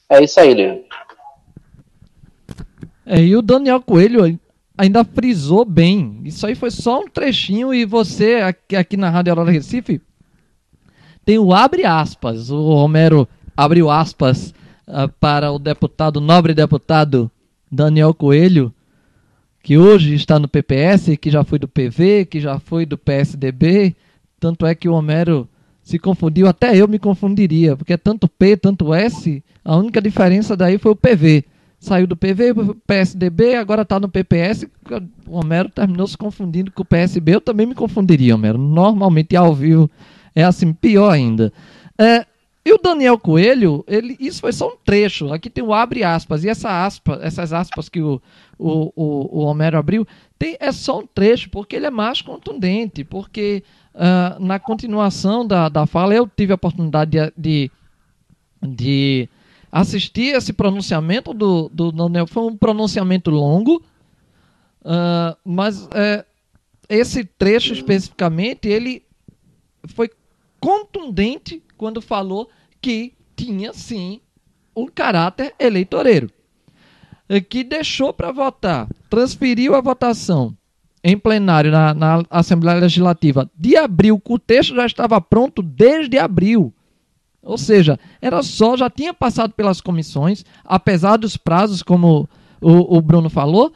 É 0.09 0.23
isso 0.23 0.41
aí, 0.41 0.55
Leandro. 0.55 0.85
É, 3.07 3.23
e 3.23 3.37
o 3.37 3.43
Daniel 3.43 3.81
Coelho 3.81 4.39
ainda 4.77 5.05
frisou 5.05 5.65
bem. 5.65 6.21
Isso 6.25 6.47
aí 6.47 6.55
foi 6.55 6.71
só 6.71 7.01
um 7.01 7.09
trechinho 7.09 7.73
e 7.73 7.85
você 7.85 8.37
aqui, 8.37 8.77
aqui 8.77 8.97
na 8.97 9.11
Rádio 9.11 9.33
Aurora 9.33 9.51
Recife 9.51 10.01
tem 11.29 11.39
o 11.39 11.53
abre 11.53 11.85
aspas. 11.85 12.51
O 12.51 12.73
Romero 12.73 13.29
abriu 13.55 13.91
aspas 13.91 14.55
uh, 14.87 15.13
para 15.21 15.53
o 15.53 15.59
deputado, 15.59 16.23
nobre 16.23 16.55
deputado 16.55 17.31
Daniel 17.71 18.15
Coelho, 18.15 18.73
que 19.63 19.77
hoje 19.77 20.15
está 20.15 20.39
no 20.39 20.49
PPS, 20.49 21.19
que 21.21 21.31
já 21.31 21.45
foi 21.45 21.59
do 21.59 21.69
PV, 21.69 22.25
que 22.25 22.41
já 22.41 22.59
foi 22.59 22.87
do 22.87 22.97
PSDB. 22.97 23.95
Tanto 24.41 24.65
é 24.65 24.75
que 24.75 24.89
o 24.89 24.95
Homero 24.95 25.47
se 25.89 25.99
confundiu, 25.99 26.47
até 26.47 26.77
eu 26.77 26.87
me 26.87 26.99
confundiria, 26.99 27.75
porque 27.75 27.95
é 27.95 27.97
tanto 27.97 28.29
P, 28.29 28.59
tanto 28.59 28.93
S, 28.93 29.43
a 29.65 29.75
única 29.75 30.03
diferença 30.03 30.55
daí 30.55 30.77
foi 30.77 30.93
o 30.93 30.97
PV 30.97 31.45
saiu 31.81 32.07
do 32.07 32.17
PV, 32.17 32.55
PSDB, 32.87 33.55
agora 33.55 33.83
está 33.83 34.01
no 34.01 34.09
PPS. 34.09 34.67
O 35.27 35.39
Homero 35.39 35.69
terminou 35.69 36.07
se 36.07 36.19
confundindo 36.19 36.73
com 36.73 36.83
o 36.83 36.85
PSB. 36.85 37.37
Eu 37.37 37.41
também 37.41 37.67
me 37.67 37.75
confundiria, 37.75 38.35
Homero. 38.35 38.59
Normalmente 38.59 39.37
ao 39.37 39.55
vivo 39.55 39.89
é 40.35 40.43
assim, 40.43 40.73
pior 40.73 41.11
ainda. 41.11 41.53
É, 41.97 42.27
e 42.65 42.73
o 42.73 42.79
Daniel 42.79 43.19
Coelho, 43.19 43.85
ele, 43.87 44.17
isso 44.19 44.41
foi 44.41 44.53
só 44.53 44.69
um 44.69 44.77
trecho. 44.85 45.33
Aqui 45.33 45.49
tem 45.49 45.63
o 45.63 45.73
abre 45.73 46.03
aspas. 46.03 46.43
E 46.43 46.49
essa 46.49 46.85
aspa, 46.85 47.21
essas 47.23 47.53
aspas 47.53 47.89
que 47.89 48.03
o, 48.03 48.21
o, 48.59 48.93
o, 48.97 49.39
o 49.39 49.45
Homero 49.45 49.79
abriu, 49.79 50.07
tem, 50.39 50.57
é 50.61 50.73
só 50.73 50.99
um 50.99 51.07
trecho, 51.07 51.49
porque 51.49 51.77
ele 51.77 51.87
é 51.87 51.91
mais 51.91 52.21
contundente. 52.21 53.05
Porque 53.05 53.63
uh, 53.99 54.43
na 54.43 54.59
continuação 54.59 55.47
da, 55.47 55.69
da 55.69 55.87
fala, 55.87 56.15
eu 56.15 56.27
tive 56.29 56.53
a 56.53 56.55
oportunidade 56.55 57.11
de, 57.11 57.33
de, 57.37 57.71
de 58.63 59.29
assistir 59.71 60.35
esse 60.35 60.53
pronunciamento 60.53 61.35
do, 61.35 61.69
do 61.69 61.91
Daniel. 61.91 62.27
Foi 62.27 62.45
um 62.45 62.57
pronunciamento 62.57 63.31
longo, 63.31 63.83
uh, 64.83 65.37
mas 65.45 65.89
é, 65.93 66.25
esse 66.89 67.25
trecho 67.25 67.73
especificamente, 67.73 68.69
ele 68.69 69.03
foi 69.89 70.11
contundente 70.61 71.63
quando 71.77 72.01
falou 72.01 72.49
que 72.81 73.13
tinha 73.37 73.73
sim 73.73 74.21
um 74.75 74.87
caráter 74.87 75.55
eleitoreiro. 75.59 76.31
Que 77.51 77.63
deixou 77.63 78.11
para 78.11 78.33
votar, 78.33 78.89
transferiu 79.11 79.75
a 79.75 79.83
votação 79.83 80.57
em 81.03 81.17
plenário 81.17 81.71
na, 81.71 81.95
na 81.95 82.23
Assembleia 82.31 82.81
Legislativa 82.81 83.51
de 83.57 83.77
abril, 83.77 84.21
o 84.27 84.39
texto 84.39 84.75
já 84.75 84.87
estava 84.87 85.21
pronto 85.21 85.63
desde 85.63 86.19
abril. 86.19 86.73
Ou 87.43 87.57
seja, 87.57 87.99
era 88.21 88.43
só, 88.43 88.77
já 88.77 88.91
tinha 88.91 89.15
passado 89.15 89.53
pelas 89.53 89.81
comissões, 89.81 90.45
apesar 90.65 91.17
dos 91.17 91.37
prazos, 91.37 91.83
como 91.83 92.29
o, 92.61 92.97
o 92.97 93.01
Bruno 93.01 93.31
falou, 93.31 93.73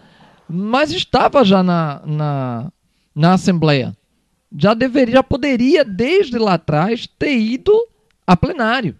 mas 0.49 0.91
estava 0.91 1.45
já 1.45 1.63
na, 1.63 2.03
na, 2.05 2.73
na 3.15 3.33
Assembleia. 3.35 3.97
Já 4.55 4.75
deveria, 4.75 5.15
já 5.15 5.23
poderia, 5.23 5.85
desde 5.85 6.37
lá 6.39 6.55
atrás, 6.55 7.09
ter 7.19 7.39
ido 7.39 7.73
a 8.27 8.37
plenário. 8.37 8.97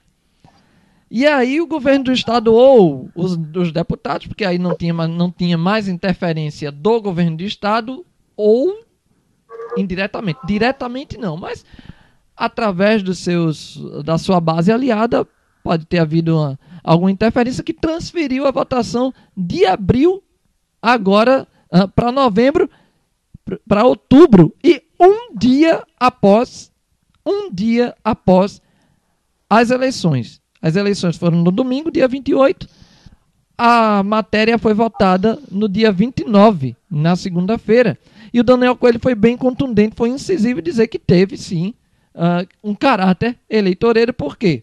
E 1.11 1.27
aí 1.27 1.61
o 1.61 1.67
governo 1.67 2.07
do 2.07 2.13
estado 2.13 2.55
ou 2.55 3.11
os, 3.15 3.39
os 3.55 3.71
deputados, 3.71 4.27
porque 4.27 4.47
aí 4.47 4.59
não 4.59 4.75
tinha, 4.75 4.95
não 4.95 5.31
tinha 5.31 5.59
mais 5.59 5.87
interferência 5.87 6.73
do 6.73 7.03
governo 7.03 7.37
do 7.37 7.45
estado, 7.45 8.07
ou 8.43 8.85
indiretamente. 9.77 10.41
Diretamente 10.45 11.17
não, 11.17 11.37
mas 11.37 11.65
através 12.37 13.03
dos 13.03 13.19
seus, 13.19 13.81
da 14.05 14.19
sua 14.19 14.41
base 14.41 14.73
aliada, 14.73 15.27
pode 15.63 15.87
ter 15.87 16.01
havido 16.01 16.37
uma, 16.37 16.59
alguma 16.83 17.11
interferência 17.11 17.63
que 17.63 17.73
transferiu 17.73 18.47
a 18.47 18.51
votação 18.51 19.15
de 19.37 19.65
abril 19.65 20.23
agora 20.81 21.47
uh, 21.73 21.87
para 21.89 22.11
novembro, 22.11 22.69
para 23.69 23.85
outubro 23.85 24.53
e 24.63 24.83
um 24.99 25.37
dia 25.37 25.85
após 25.99 26.73
um 27.25 27.49
dia 27.53 27.95
após 28.03 28.61
as 29.49 29.71
eleições. 29.71 30.41
As 30.61 30.75
eleições 30.75 31.17
foram 31.17 31.43
no 31.43 31.53
domingo, 31.53 31.91
dia 31.91 32.09
28. 32.09 32.69
A 33.57 34.03
matéria 34.03 34.59
foi 34.59 34.75
votada 34.75 35.39
no 35.51 35.69
dia 35.69 35.93
29, 35.93 36.75
na 36.91 37.15
segunda-feira. 37.15 37.99
E 38.33 38.41
o 38.41 38.45
Daniel 38.45 38.77
Coelho 38.77 38.99
foi 39.01 39.15
bem 39.15 39.37
contundente, 39.37 39.95
foi 39.97 40.09
incisivo 40.09 40.63
dizer 40.63 40.89
que 40.89 40.99
teve 40.99 41.37
sim 41.37 41.75
uh, 42.15 42.47
um 42.63 42.75
caráter 42.75 43.39
eleitoreiro, 43.49 44.13
por 44.13 44.37
quê? 44.37 44.63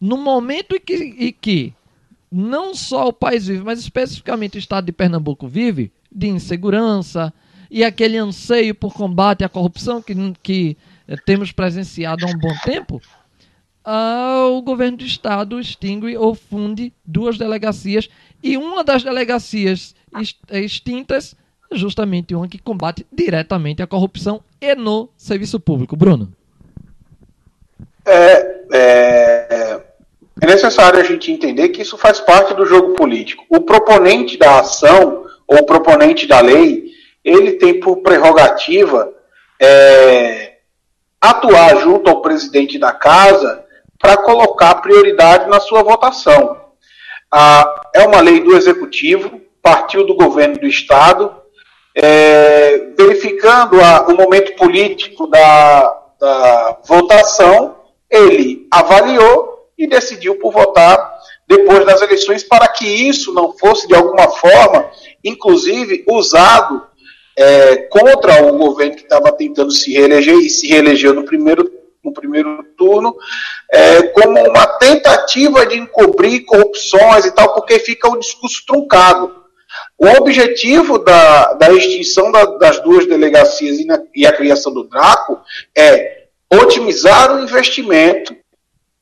No 0.00 0.18
momento 0.18 0.76
em 0.76 0.80
que, 0.80 0.94
em 0.94 1.32
que 1.32 1.74
não 2.30 2.74
só 2.74 3.08
o 3.08 3.12
país 3.12 3.46
vive, 3.46 3.64
mas 3.64 3.80
especificamente 3.80 4.56
o 4.56 4.58
estado 4.58 4.84
de 4.84 4.92
Pernambuco 4.92 5.48
vive, 5.48 5.90
de 6.12 6.28
insegurança 6.28 7.32
e 7.70 7.82
aquele 7.82 8.18
anseio 8.18 8.74
por 8.74 8.92
combate 8.92 9.44
à 9.44 9.48
corrupção 9.48 10.02
que, 10.02 10.14
que 10.42 10.76
eh, 11.08 11.16
temos 11.24 11.52
presenciado 11.52 12.26
há 12.26 12.28
um 12.28 12.38
bom 12.38 12.54
tempo, 12.64 13.00
uh, 13.86 14.50
o 14.52 14.62
governo 14.62 14.98
do 14.98 15.04
estado 15.04 15.58
extingue 15.60 16.16
ou 16.16 16.34
funde 16.34 16.92
duas 17.04 17.38
delegacias 17.38 18.08
e 18.42 18.56
uma 18.56 18.84
das 18.84 19.02
delegacias 19.02 19.94
extintas 20.50 21.34
justamente 21.76 22.34
uma 22.34 22.48
que 22.48 22.58
combate 22.58 23.06
diretamente 23.12 23.82
a 23.82 23.86
corrupção 23.86 24.40
e 24.60 24.74
no 24.74 25.08
serviço 25.16 25.60
público. 25.60 25.96
Bruno. 25.96 26.32
É, 28.04 28.56
é, 28.72 29.82
é, 30.40 30.46
necessário 30.46 31.00
a 31.00 31.04
gente 31.04 31.32
entender 31.32 31.70
que 31.70 31.82
isso 31.82 31.98
faz 31.98 32.20
parte 32.20 32.54
do 32.54 32.64
jogo 32.64 32.94
político. 32.94 33.44
O 33.48 33.60
proponente 33.60 34.36
da 34.36 34.60
ação 34.60 35.26
ou 35.46 35.58
o 35.58 35.66
proponente 35.66 36.26
da 36.26 36.40
lei, 36.40 36.90
ele 37.24 37.52
tem 37.52 37.80
por 37.80 37.98
prerrogativa 37.98 39.12
é, 39.60 40.58
atuar 41.20 41.76
junto 41.78 42.08
ao 42.08 42.22
presidente 42.22 42.78
da 42.78 42.92
casa 42.92 43.64
para 43.98 44.16
colocar 44.16 44.76
prioridade 44.76 45.48
na 45.48 45.60
sua 45.60 45.82
votação. 45.82 46.60
Ah, 47.30 47.82
é 47.94 48.06
uma 48.06 48.20
lei 48.20 48.40
do 48.40 48.56
executivo, 48.56 49.40
partiu 49.62 50.06
do 50.06 50.14
governo 50.14 50.58
do 50.58 50.66
estado, 50.66 51.34
é, 51.96 52.90
verificando 52.96 53.80
a, 53.80 54.06
o 54.06 54.14
momento 54.14 54.54
político 54.56 55.26
da, 55.26 56.02
da 56.20 56.78
votação, 56.86 57.76
ele 58.10 58.68
avaliou 58.70 59.70
e 59.78 59.86
decidiu 59.86 60.38
por 60.38 60.52
votar 60.52 61.16
depois 61.48 61.86
das 61.86 62.02
eleições, 62.02 62.42
para 62.42 62.68
que 62.68 62.84
isso 62.84 63.32
não 63.32 63.56
fosse, 63.56 63.86
de 63.86 63.94
alguma 63.94 64.28
forma, 64.28 64.90
inclusive, 65.24 66.04
usado 66.08 66.82
é, 67.36 67.76
contra 67.88 68.44
o 68.44 68.58
governo 68.58 68.96
que 68.96 69.02
estava 69.02 69.30
tentando 69.32 69.70
se 69.70 69.92
reeleger 69.92 70.34
e 70.34 70.50
se 70.50 70.66
reelegeu 70.66 71.14
no 71.14 71.24
primeiro, 71.24 71.70
no 72.04 72.12
primeiro 72.12 72.64
turno, 72.76 73.14
é, 73.72 74.02
como 74.08 74.38
uma 74.48 74.66
tentativa 74.66 75.64
de 75.64 75.78
encobrir 75.78 76.44
corrupções 76.44 77.24
e 77.24 77.30
tal, 77.32 77.54
porque 77.54 77.78
fica 77.78 78.08
o 78.08 78.18
discurso 78.18 78.64
truncado. 78.66 79.45
O 79.98 80.06
objetivo 80.06 80.98
da, 80.98 81.54
da 81.54 81.72
extinção 81.72 82.30
da, 82.30 82.44
das 82.56 82.80
duas 82.80 83.06
delegacias 83.06 83.78
e, 83.78 83.86
na, 83.86 83.98
e 84.14 84.26
a 84.26 84.32
criação 84.32 84.72
do 84.72 84.84
DRACO 84.84 85.40
é 85.76 86.26
otimizar 86.52 87.34
o 87.34 87.42
investimento, 87.42 88.36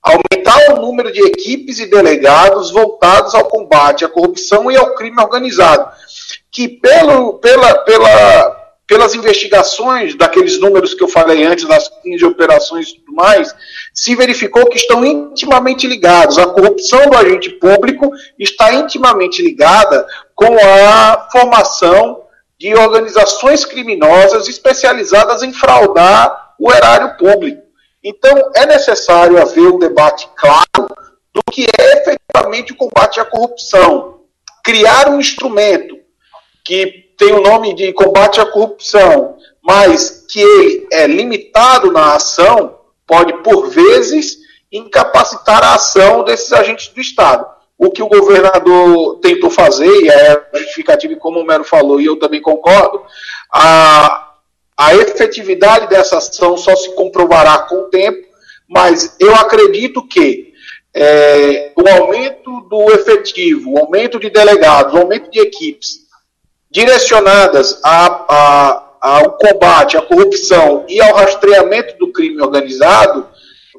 aumentar 0.03 0.73
o 0.73 0.81
número 0.81 1.11
de 1.13 1.21
equipes 1.21 1.79
e 1.79 1.87
delegados 1.87 2.71
voltados 2.71 3.35
ao 3.35 3.49
combate 3.49 4.05
à 4.05 4.09
corrupção 4.09 4.71
e 4.71 4.77
ao 4.77 4.95
crime 4.95 5.21
organizado, 5.21 5.91
que 6.51 6.69
pelo, 6.69 7.35
pela, 7.39 7.75
pela, 7.79 8.65
pelas 8.87 9.15
investigações 9.15 10.15
daqueles 10.15 10.61
números 10.61 10.93
que 10.93 11.03
eu 11.03 11.09
falei 11.09 11.45
antes, 11.45 11.65
das 11.65 11.89
15 12.03 12.25
operações 12.25 12.89
e 12.89 12.97
tudo 12.97 13.15
mais, 13.15 13.55
se 13.95 14.15
verificou 14.15 14.67
que 14.67 14.77
estão 14.77 15.05
intimamente 15.05 15.87
ligados. 15.87 16.39
A 16.39 16.47
corrupção 16.47 17.09
do 17.09 17.17
agente 17.17 17.51
público 17.51 18.11
está 18.39 18.75
intimamente 18.75 19.43
ligada 19.43 20.07
com 20.35 20.57
a 20.59 21.29
formação 21.31 22.23
de 22.59 22.75
organizações 22.75 23.65
criminosas 23.65 24.49
especializadas 24.49 25.43
em 25.43 25.53
fraudar 25.53 26.55
o 26.59 26.73
erário 26.73 27.17
público. 27.17 27.63
Então, 28.03 28.51
é 28.55 28.67
necessário 28.67 29.41
haver 29.41 29.67
um 29.67 29.79
debate 29.79 30.29
claro 30.37 30.89
do 31.33 31.43
que 31.51 31.67
é 31.79 32.03
efetivamente 32.03 32.73
o 32.73 32.77
combate 32.77 33.19
à 33.19 33.25
corrupção. 33.25 34.21
Criar 34.63 35.09
um 35.09 35.19
instrumento 35.19 35.99
que 36.65 37.13
tem 37.19 37.33
o 37.33 37.43
nome 37.43 37.75
de 37.75 37.93
combate 37.93 38.41
à 38.41 38.47
corrupção, 38.47 39.37
mas 39.63 40.25
que 40.29 40.41
ele 40.41 40.89
é 40.93 41.07
limitado 41.07 41.93
na 41.93 42.15
ação, 42.15 42.79
pode, 43.07 43.33
por 43.43 43.69
vezes, 43.69 44.39
incapacitar 44.71 45.63
a 45.63 45.75
ação 45.75 46.25
desses 46.25 46.53
agentes 46.53 46.89
do 46.89 47.01
Estado. 47.01 47.47
O 47.85 47.91
que 47.91 48.03
o 48.03 48.09
governador 48.09 49.19
tentou 49.21 49.51
fazer, 49.51 49.87
e 49.87 50.09
é 50.09 50.43
justificativo, 50.55 51.17
como 51.17 51.41
o 51.41 51.45
Mero 51.45 51.65
falou, 51.65 52.01
e 52.01 52.07
eu 52.07 52.17
também 52.17 52.41
concordo, 52.41 53.03
a, 53.53 54.33
a 54.77 54.95
efetividade 54.95 55.89
dessa 55.89 56.19
ação 56.19 56.57
só 56.57 56.75
se 56.75 56.95
comprovará 56.95 57.59
com 57.59 57.77
o 57.77 57.91
tempo, 57.91 58.27
mas 58.67 59.15
eu 59.21 59.35
acredito 59.35 60.07
que 60.07 60.55
é, 60.95 61.73
o 61.77 61.89
aumento 61.89 62.63
do 62.63 62.91
efetivo, 62.93 63.73
o 63.73 63.79
aumento 63.79 64.19
de 64.19 64.31
delegados, 64.31 64.95
o 64.95 64.99
aumento 64.99 65.31
de 65.31 65.41
equipes 65.41 66.05
direcionadas 66.71 67.81
a, 67.85 68.25
a, 68.29 68.83
ao 69.01 69.33
combate 69.33 69.97
à 69.97 70.03
corrupção 70.03 70.85
e 70.89 71.01
ao 71.01 71.15
rastreamento 71.15 71.99
do 71.99 72.11
crime 72.11 72.41
organizado 72.41 73.29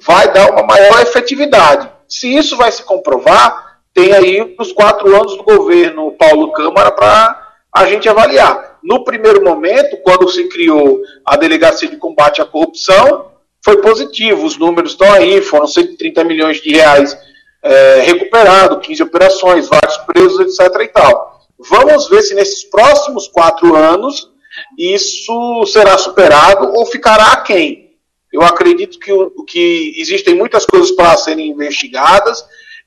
vai 0.02 0.32
dar 0.32 0.52
uma 0.52 0.64
maior 0.64 1.02
efetividade. 1.02 1.90
Se 2.08 2.34
isso 2.34 2.56
vai 2.56 2.72
se 2.72 2.84
comprovar, 2.84 3.65
tem 3.96 4.12
aí 4.12 4.56
os 4.60 4.74
quatro 4.74 5.16
anos 5.16 5.38
do 5.38 5.44
governo 5.44 6.12
Paulo 6.12 6.52
Câmara 6.52 6.92
para 6.92 7.54
a 7.74 7.86
gente 7.86 8.10
avaliar. 8.10 8.78
No 8.84 9.06
primeiro 9.06 9.42
momento, 9.42 9.98
quando 10.04 10.30
se 10.30 10.50
criou 10.50 11.02
a 11.26 11.38
Delegacia 11.38 11.88
de 11.88 11.96
Combate 11.96 12.42
à 12.42 12.46
Corrupção, 12.46 13.32
foi 13.64 13.82
positivo, 13.82 14.46
os 14.46 14.58
números 14.58 14.92
estão 14.92 15.12
aí, 15.12 15.42
foram 15.42 15.66
130 15.66 16.24
milhões 16.26 16.62
de 16.62 16.72
reais 16.72 17.18
é, 17.64 18.02
recuperados, 18.02 18.86
15 18.86 19.02
operações, 19.02 19.70
vários 19.70 19.98
presos, 20.00 20.60
etc. 20.60 20.82
e 20.82 20.88
tal. 20.90 21.40
Vamos 21.58 22.10
ver 22.10 22.22
se 22.22 22.36
nesses 22.36 22.66
próximos 22.66 23.30
quatro 23.30 23.76
anos 23.76 24.30
isso 24.78 25.66
será 25.68 25.98
superado 25.98 26.74
ou 26.74 26.86
ficará 26.86 27.32
aquém. 27.32 27.96
Eu 28.32 28.42
acredito 28.42 29.00
que, 29.00 29.12
que 29.48 29.94
existem 29.98 30.36
muitas 30.36 30.66
coisas 30.66 30.92
para 30.92 31.16
serem 31.16 31.48
investigadas 31.48 32.44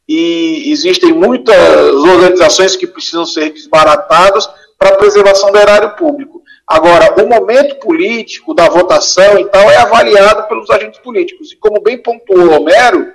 e 0.09 0.73
existem 0.73 1.13
muitas 1.13 1.57
organizações 1.95 2.75
que 2.75 2.87
precisam 2.87 3.27
ser 3.27 3.53
desbaratadas 3.53 4.49
para 4.79 4.91
a 4.91 4.97
preservação 4.97 5.53
do 5.53 5.59
erário 5.59 5.91
público. 5.97 6.43
Agora, 6.67 7.15
o 7.23 7.27
momento 7.27 7.77
político 7.77 8.55
da 8.55 8.69
votação 8.69 9.39
e 9.39 9.45
tal 9.47 9.71
é 9.71 9.77
avaliado 9.77 10.49
pelos 10.49 10.71
agentes 10.71 11.01
políticos. 11.01 11.53
E 11.53 11.57
como 11.57 11.81
bem 11.81 11.99
pontuou 11.99 12.53
Homero, 12.53 13.13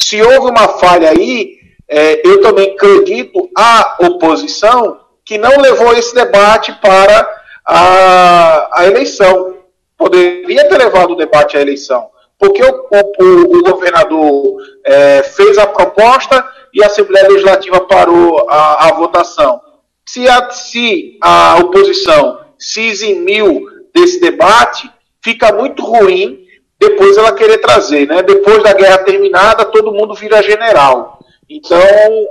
se 0.00 0.20
houve 0.22 0.50
uma 0.50 0.68
falha 0.68 1.10
aí, 1.10 1.58
é, 1.88 2.26
eu 2.26 2.40
também 2.40 2.72
acredito 2.72 3.50
a 3.56 3.98
oposição 4.00 5.00
que 5.24 5.38
não 5.38 5.60
levou 5.60 5.92
esse 5.94 6.14
debate 6.14 6.72
para 6.80 7.28
a, 7.66 8.80
a 8.80 8.86
eleição. 8.86 9.58
Poderia 9.96 10.68
ter 10.68 10.78
levado 10.78 11.12
o 11.12 11.16
debate 11.16 11.56
à 11.56 11.60
eleição. 11.60 12.11
Porque 12.42 12.60
o, 12.60 12.88
o, 13.20 13.58
o 13.58 13.62
governador 13.62 14.56
é, 14.84 15.22
fez 15.22 15.56
a 15.58 15.66
proposta 15.68 16.44
e 16.74 16.82
a 16.82 16.86
Assembleia 16.86 17.28
Legislativa 17.28 17.78
parou 17.82 18.44
a, 18.50 18.88
a 18.88 18.94
votação. 18.94 19.60
Se 20.04 20.28
a, 20.28 20.50
se 20.50 21.18
a 21.22 21.58
oposição 21.60 22.40
se 22.58 22.80
eximiu 22.88 23.64
desse 23.94 24.20
debate, 24.20 24.90
fica 25.22 25.52
muito 25.52 25.84
ruim 25.84 26.44
depois 26.80 27.16
ela 27.16 27.32
querer 27.32 27.58
trazer. 27.58 28.08
Né? 28.08 28.20
Depois 28.24 28.60
da 28.60 28.72
guerra 28.72 28.98
terminada, 28.98 29.64
todo 29.64 29.92
mundo 29.92 30.12
vira 30.12 30.42
general. 30.42 31.20
Então, 31.48 31.78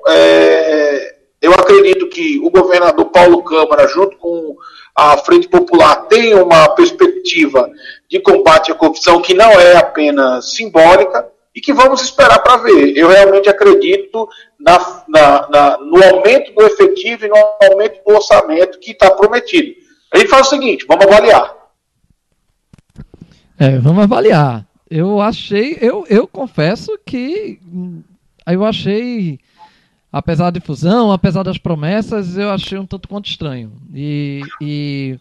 é, 0.09 1.15
eu 1.41 1.53
acredito 1.53 2.09
que 2.09 2.37
o 2.43 2.49
governador 2.49 3.05
Paulo 3.05 3.43
Câmara, 3.43 3.87
junto 3.87 4.17
com 4.17 4.57
a 4.93 5.15
Frente 5.15 5.47
Popular, 5.47 6.07
tem 6.07 6.33
uma 6.33 6.67
perspectiva 6.75 7.69
de 8.11 8.19
combate 8.19 8.71
à 8.71 8.75
corrupção 8.75 9.21
que 9.21 9.33
não 9.33 9.49
é 9.51 9.77
apenas 9.77 10.53
simbólica, 10.53 11.31
e 11.55 11.59
que 11.59 11.73
vamos 11.73 12.01
esperar 12.01 12.39
para 12.39 12.57
ver. 12.57 12.95
Eu 12.95 13.09
realmente 13.09 13.49
acredito 13.49 14.27
na, 14.59 15.03
na, 15.07 15.49
na, 15.49 15.77
no 15.77 16.03
aumento 16.03 16.53
do 16.53 16.63
efetivo 16.63 17.25
e 17.25 17.29
no 17.29 17.35
aumento 17.35 18.01
do 18.05 18.13
orçamento 18.13 18.79
que 18.79 18.91
está 18.91 19.11
prometido. 19.11 19.75
A 20.13 20.17
gente 20.17 20.29
faz 20.29 20.47
o 20.47 20.49
seguinte, 20.49 20.85
vamos 20.87 21.05
avaliar. 21.05 21.55
É, 23.59 23.77
vamos 23.79 24.03
avaliar. 24.03 24.65
Eu 24.89 25.21
achei, 25.21 25.77
eu, 25.81 26.05
eu 26.09 26.27
confesso 26.27 26.97
que 27.05 27.59
hum, 27.65 28.01
eu 28.47 28.65
achei, 28.65 29.39
apesar 30.11 30.51
de 30.51 30.59
fusão, 30.59 31.11
apesar 31.11 31.43
das 31.43 31.57
promessas, 31.57 32.37
eu 32.37 32.49
achei 32.49 32.77
um 32.77 32.85
tanto 32.85 33.07
quanto 33.07 33.29
estranho. 33.29 33.73
E, 33.93 34.41
e 34.61 35.19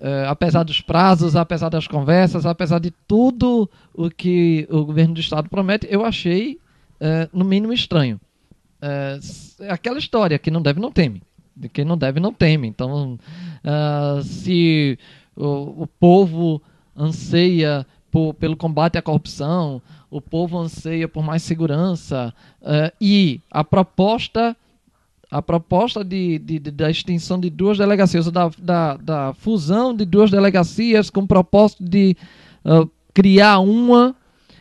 Uh, 0.00 0.24
apesar 0.28 0.62
dos 0.62 0.80
prazos, 0.80 1.36
apesar 1.36 1.68
das 1.68 1.86
conversas, 1.86 2.46
apesar 2.46 2.78
de 2.78 2.90
tudo 2.90 3.68
o 3.92 4.08
que 4.08 4.66
o 4.70 4.82
governo 4.82 5.12
do 5.12 5.20
estado 5.20 5.50
promete, 5.50 5.86
eu 5.90 6.06
achei 6.06 6.58
uh, 6.98 7.28
no 7.34 7.44
mínimo 7.44 7.70
estranho. 7.70 8.18
Uh, 8.82 9.68
aquela 9.68 9.98
história 9.98 10.38
que 10.38 10.50
não 10.50 10.62
deve 10.62 10.80
não 10.80 10.90
teme, 10.90 11.22
de 11.54 11.68
quem 11.68 11.84
não 11.84 11.98
deve 11.98 12.18
não 12.18 12.32
teme. 12.32 12.66
Então, 12.66 13.18
se 14.22 14.98
o, 15.36 15.82
o, 15.82 15.86
povo 15.86 16.62
anseia 16.96 17.86
por, 18.10 18.32
pelo 18.32 18.56
combate 18.56 18.96
à 18.96 19.02
corrupção, 19.02 19.82
o 20.10 20.18
povo 20.18 20.56
anseia 20.56 21.06
por 21.06 21.22
mais 21.22 21.42
segurança 21.42 22.32
e 22.98 23.38
a 23.50 23.62
proposta 23.62 24.56
a 25.30 25.40
proposta 25.40 26.04
de, 26.04 26.38
de, 26.38 26.58
de, 26.58 26.70
da 26.70 26.90
extinção 26.90 27.38
de 27.38 27.48
duas 27.48 27.78
delegacias, 27.78 28.30
da, 28.30 28.50
da, 28.58 28.96
da, 28.96 29.34
fusão 29.34 29.94
de 29.94 30.04
duas 30.04 30.30
delegacias 30.30 31.08
com 31.08 31.20
o 31.20 31.26
propósito 31.26 31.84
de 31.84 32.16
uh, 32.64 32.90
criar 33.14 33.60
uma 33.60 34.16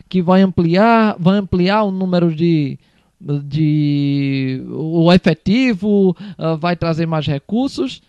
que 0.08 0.21
vai 0.21 0.41
ampliar, 0.41 1.15
vai 1.19 1.38
ampliar 1.38 1.84
o 1.84 1.91
número 1.91 2.34
de, 2.34 2.77
de 3.19 4.63
o 4.69 5.12
efetivo, 5.12 6.15
uh, 6.38 6.58
vai 6.58 6.75
trazer 6.75 7.08
mais 7.08 7.25
recursos. 7.25 8.01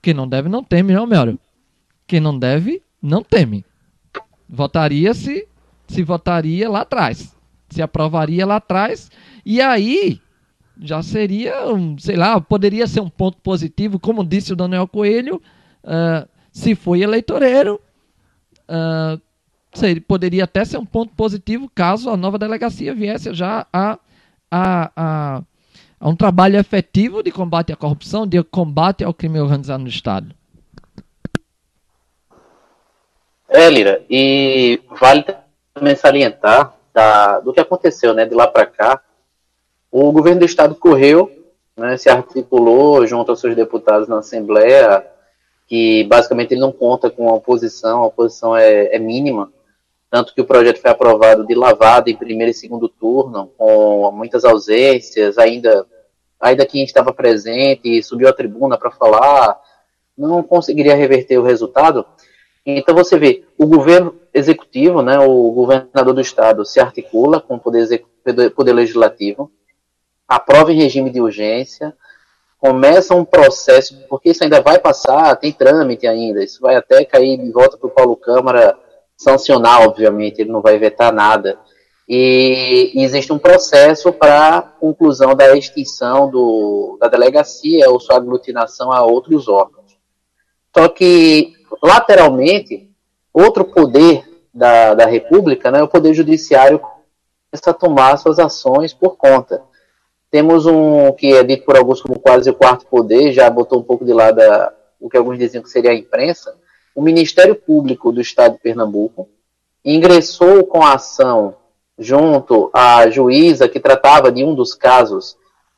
Quem 0.00 0.14
não 0.14 0.28
deve 0.28 0.48
não 0.48 0.62
teme, 0.62 0.92
não, 0.92 1.06
Melhor. 1.06 1.34
Quem 2.06 2.20
não 2.20 2.38
deve 2.38 2.80
não 3.02 3.22
teme. 3.22 3.64
Votaria 4.48 5.12
se 5.12 5.48
se 5.88 6.02
votaria 6.02 6.68
lá 6.68 6.80
atrás, 6.80 7.34
se 7.68 7.80
aprovaria 7.80 8.44
lá 8.44 8.56
atrás 8.56 9.10
e 9.44 9.60
aí 9.60 10.20
já 10.80 11.02
seria, 11.02 11.54
sei 11.98 12.16
lá, 12.16 12.40
poderia 12.40 12.86
ser 12.86 13.00
um 13.00 13.08
ponto 13.08 13.38
positivo, 13.38 13.98
como 13.98 14.24
disse 14.24 14.52
o 14.52 14.56
Daniel 14.56 14.86
Coelho, 14.86 15.40
uh, 15.84 16.28
se 16.52 16.74
foi 16.74 17.00
eleitoreiro, 17.00 17.80
uh, 18.68 19.20
poderia 20.06 20.44
até 20.44 20.64
ser 20.64 20.78
um 20.78 20.86
ponto 20.86 21.14
positivo 21.14 21.70
caso 21.74 22.10
a 22.10 22.16
nova 22.16 22.38
delegacia 22.38 22.94
viesse 22.94 23.32
já 23.34 23.66
a, 23.72 23.98
a, 24.50 24.90
a, 24.96 25.42
a 26.00 26.08
um 26.08 26.16
trabalho 26.16 26.58
efetivo 26.58 27.22
de 27.22 27.30
combate 27.30 27.72
à 27.72 27.76
corrupção, 27.76 28.26
de 28.26 28.42
combate 28.44 29.04
ao 29.04 29.14
crime 29.14 29.40
organizado 29.40 29.82
no 29.82 29.88
Estado. 29.88 30.34
É, 33.48 33.70
Lira, 33.70 34.04
e 34.10 34.80
vale 35.00 35.24
também 35.72 35.94
salientar 35.94 36.74
da, 36.92 37.40
do 37.40 37.52
que 37.52 37.60
aconteceu 37.60 38.12
né, 38.12 38.24
de 38.24 38.34
lá 38.34 38.46
para 38.46 38.66
cá, 38.66 39.00
o 40.04 40.12
governo 40.12 40.40
do 40.40 40.46
estado 40.46 40.74
correu, 40.74 41.30
né, 41.74 41.96
se 41.96 42.10
articulou 42.10 43.06
junto 43.06 43.30
aos 43.30 43.40
seus 43.40 43.56
deputados 43.56 44.06
na 44.06 44.18
Assembleia, 44.18 45.06
que 45.66 46.04
basicamente 46.04 46.52
ele 46.52 46.60
não 46.60 46.70
conta 46.70 47.08
com 47.08 47.30
a 47.30 47.34
oposição, 47.34 48.02
a 48.02 48.06
oposição 48.06 48.54
é, 48.54 48.94
é 48.94 48.98
mínima, 48.98 49.50
tanto 50.10 50.34
que 50.34 50.40
o 50.42 50.44
projeto 50.44 50.82
foi 50.82 50.90
aprovado 50.90 51.46
de 51.46 51.54
lavada 51.54 52.10
em 52.10 52.16
primeiro 52.16 52.50
e 52.50 52.54
segundo 52.54 52.90
turno, 52.90 53.50
com 53.56 54.10
muitas 54.12 54.44
ausências, 54.44 55.38
ainda, 55.38 55.86
ainda 56.38 56.66
quem 56.66 56.84
estava 56.84 57.10
presente 57.10 58.02
subiu 58.02 58.28
à 58.28 58.34
tribuna 58.34 58.76
para 58.76 58.90
falar, 58.90 59.58
não 60.16 60.42
conseguiria 60.42 60.94
reverter 60.94 61.38
o 61.38 61.42
resultado. 61.42 62.04
Então 62.66 62.94
você 62.94 63.18
vê, 63.18 63.44
o 63.56 63.66
governo 63.66 64.14
executivo, 64.34 65.00
né, 65.00 65.18
o 65.18 65.50
governador 65.52 66.12
do 66.12 66.20
estado 66.20 66.66
se 66.66 66.80
articula 66.80 67.40
com 67.40 67.54
o 67.54 67.58
poder, 67.58 68.04
poder 68.54 68.72
legislativo, 68.74 69.50
aprova 70.28 70.72
em 70.72 70.76
regime 70.76 71.10
de 71.10 71.20
urgência, 71.20 71.94
começa 72.58 73.14
um 73.14 73.24
processo, 73.24 73.96
porque 74.08 74.30
isso 74.30 74.42
ainda 74.42 74.60
vai 74.60 74.78
passar, 74.78 75.36
tem 75.36 75.52
trâmite 75.52 76.06
ainda, 76.06 76.42
isso 76.42 76.60
vai 76.60 76.76
até 76.76 77.04
cair 77.04 77.38
de 77.38 77.50
volta 77.50 77.76
para 77.76 77.86
o 77.86 77.90
Paulo 77.90 78.16
Câmara 78.16 78.76
sancionar, 79.16 79.82
obviamente, 79.82 80.40
ele 80.40 80.52
não 80.52 80.60
vai 80.60 80.78
vetar 80.78 81.12
nada. 81.12 81.58
E, 82.08 82.92
existe 82.94 83.32
um 83.32 83.38
processo 83.38 84.12
para 84.12 84.62
conclusão 84.62 85.34
da 85.34 85.56
extinção 85.56 86.30
do, 86.30 86.96
da 87.00 87.08
delegacia 87.08 87.90
ou 87.90 87.98
sua 87.98 88.16
aglutinação 88.16 88.92
a 88.92 89.02
outros 89.02 89.48
órgãos. 89.48 89.98
Só 90.76 90.88
que, 90.88 91.54
lateralmente, 91.82 92.90
outro 93.32 93.64
poder 93.64 94.24
da, 94.52 94.94
da 94.94 95.06
República, 95.06 95.70
né, 95.70 95.82
o 95.82 95.88
Poder 95.88 96.14
Judiciário, 96.14 96.78
começa 96.78 97.70
a 97.70 97.74
tomar 97.74 98.16
suas 98.18 98.38
ações 98.38 98.92
por 98.92 99.16
conta. 99.16 99.62
Temos 100.30 100.66
um 100.66 101.12
que 101.12 101.32
é 101.32 101.42
dito 101.42 101.64
por 101.64 101.76
alguns 101.76 102.00
como 102.02 102.18
quase 102.18 102.50
o 102.50 102.54
quarto 102.54 102.86
poder, 102.86 103.32
já 103.32 103.48
botou 103.48 103.78
um 103.78 103.82
pouco 103.82 104.04
de 104.04 104.12
lado 104.12 104.40
a, 104.40 104.72
o 105.00 105.08
que 105.08 105.16
alguns 105.16 105.38
diziam 105.38 105.62
que 105.62 105.70
seria 105.70 105.90
a 105.90 105.94
imprensa, 105.94 106.56
o 106.94 107.02
Ministério 107.02 107.54
Público 107.54 108.10
do 108.10 108.20
Estado 108.20 108.54
de 108.54 108.60
Pernambuco 108.60 109.28
ingressou 109.84 110.64
com 110.64 110.82
a 110.82 110.94
ação 110.94 111.54
junto 111.98 112.70
à 112.72 113.08
juíza 113.08 113.68
que 113.68 113.80
tratava 113.80 114.32
de 114.32 114.44
um 114.44 114.54
dos 114.54 114.74
casos, 114.74 115.36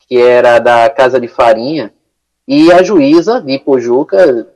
que 0.08 0.16
era 0.16 0.58
da 0.58 0.88
Casa 0.88 1.20
de 1.20 1.28
Farinha, 1.28 1.92
e 2.46 2.72
a 2.72 2.82
juíza 2.82 3.40
de 3.40 3.58
Pojuca 3.58 4.48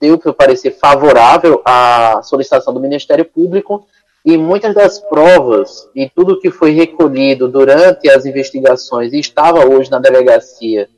deu 0.00 0.18
para 0.18 0.32
parecer 0.32 0.72
favorável 0.72 1.62
à 1.64 2.20
solicitação 2.22 2.74
do 2.74 2.80
Ministério 2.80 3.24
Público 3.24 3.86
e 4.24 4.36
muitas 4.36 4.74
das 4.74 5.00
provas 5.00 5.88
e 5.94 6.08
tudo 6.08 6.40
que 6.40 6.50
foi 6.50 6.72
recolhido 6.72 7.48
durante 7.48 8.08
as 8.10 8.26
investigações 8.26 9.12
e 9.12 9.18
estava 9.18 9.66
hoje 9.66 9.90
na 9.90 9.98
delegacia 9.98 10.88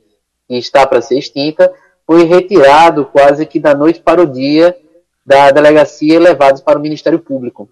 e 0.49 0.57
está 0.57 0.85
para 0.85 1.01
ser 1.01 1.17
extinta, 1.17 1.71
foi 2.05 2.23
retirado 2.23 3.05
quase 3.05 3.45
que 3.45 3.59
da 3.59 3.73
noite 3.73 4.01
para 4.01 4.21
o 4.21 4.27
dia 4.27 4.75
da 5.25 5.51
delegacia 5.51 6.15
e 6.15 6.19
levados 6.19 6.61
para 6.61 6.77
o 6.77 6.81
Ministério 6.81 7.19
Público. 7.19 7.69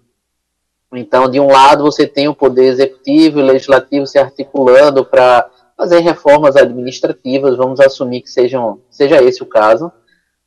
Então, 0.92 1.30
de 1.30 1.38
um 1.38 1.48
lado, 1.48 1.84
você 1.84 2.06
tem 2.06 2.26
o 2.26 2.34
poder 2.34 2.66
executivo 2.66 3.38
e 3.38 3.42
legislativo 3.42 4.06
se 4.06 4.18
articulando 4.18 5.04
para 5.04 5.48
fazer 5.76 6.00
reformas 6.00 6.56
administrativas, 6.56 7.56
vamos 7.56 7.80
assumir 7.80 8.22
que 8.22 8.30
sejam, 8.30 8.80
seja 8.90 9.22
esse 9.22 9.42
o 9.42 9.46
caso, 9.46 9.90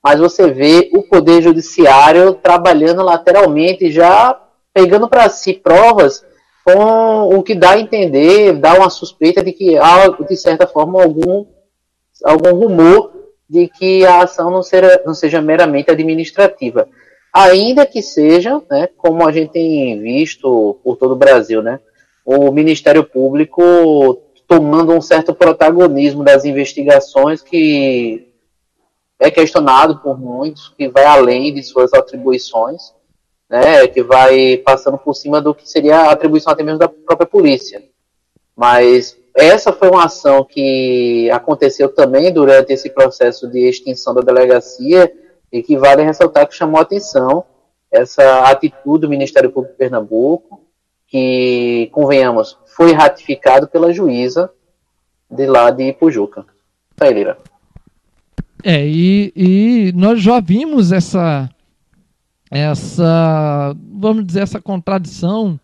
mas 0.03 0.19
você 0.19 0.51
vê 0.51 0.91
o 0.93 1.01
poder 1.03 1.41
judiciário 1.41 2.33
trabalhando 2.33 3.01
lateralmente, 3.01 3.89
já 3.89 4.39
pegando 4.73 5.07
para 5.07 5.29
si 5.29 5.53
provas 5.53 6.25
com 6.63 7.37
o 7.37 7.43
que 7.43 7.53
dá 7.53 7.71
a 7.71 7.79
entender, 7.79 8.53
dá 8.53 8.73
uma 8.73 8.89
suspeita 8.89 9.43
de 9.43 9.51
que 9.51 9.77
há, 9.77 10.07
de 10.07 10.37
certa 10.37 10.65
forma, 10.65 11.03
algum, 11.03 11.45
algum 12.23 12.53
rumor 12.55 13.11
de 13.49 13.67
que 13.67 14.05
a 14.05 14.23
ação 14.23 14.49
não, 14.49 14.63
será, 14.63 15.01
não 15.05 15.13
seja 15.13 15.41
meramente 15.41 15.91
administrativa. 15.91 16.87
Ainda 17.33 17.85
que 17.85 18.01
seja, 18.01 18.61
né, 18.69 18.87
como 18.97 19.27
a 19.27 19.31
gente 19.31 19.51
tem 19.51 20.01
visto 20.01 20.79
por 20.83 20.95
todo 20.97 21.11
o 21.11 21.17
Brasil, 21.17 21.61
né, 21.61 21.79
o 22.25 22.51
Ministério 22.51 23.03
Público 23.03 23.61
tomando 24.47 24.93
um 24.93 25.01
certo 25.01 25.33
protagonismo 25.33 26.23
das 26.23 26.45
investigações 26.45 27.41
que 27.41 28.31
é 29.19 29.31
questionado 29.31 29.99
por 29.99 30.19
muitos, 30.19 30.69
que 30.77 30.87
vai 30.87 31.05
além 31.05 31.53
de 31.53 31.63
suas 31.63 31.93
atribuições, 31.93 32.93
né, 33.49 33.87
que 33.87 34.01
vai 34.03 34.57
passando 34.57 34.97
por 34.97 35.13
cima 35.13 35.41
do 35.41 35.53
que 35.53 35.69
seria 35.69 35.97
a 35.97 36.11
atribuição 36.11 36.53
até 36.53 36.63
mesmo 36.63 36.79
da 36.79 36.87
própria 36.87 37.27
polícia. 37.27 37.83
Mas 38.55 39.17
essa 39.35 39.73
foi 39.73 39.89
uma 39.89 40.05
ação 40.05 40.43
que 40.43 41.29
aconteceu 41.31 41.89
também 41.89 42.31
durante 42.31 42.71
esse 42.73 42.89
processo 42.89 43.47
de 43.49 43.67
extinção 43.67 44.13
da 44.13 44.21
delegacia 44.21 45.11
e 45.51 45.61
que 45.61 45.77
vale 45.77 46.03
ressaltar 46.03 46.47
que 46.47 46.55
chamou 46.55 46.79
atenção 46.79 47.43
essa 47.91 48.49
atitude 48.49 49.01
do 49.01 49.09
Ministério 49.09 49.51
Público 49.51 49.73
de 49.73 49.77
Pernambuco, 49.77 50.61
que, 51.07 51.89
convenhamos, 51.91 52.57
foi 52.75 52.91
ratificado 52.91 53.67
pela 53.67 53.93
juíza 53.93 54.49
de 55.29 55.45
lá 55.45 55.69
de 55.69 55.89
Ipujuca. 55.89 56.43
Tá 56.95 57.05
aí, 57.05 57.13
Lira. 57.13 57.37
É, 58.63 58.83
e, 58.83 59.31
e 59.35 59.91
nós 59.93 60.21
já 60.21 60.39
vimos 60.39 60.91
essa, 60.91 61.49
essa, 62.53 63.75
vamos 63.91 64.25
dizer, 64.27 64.41
essa 64.41 64.61
contradição 64.61 65.59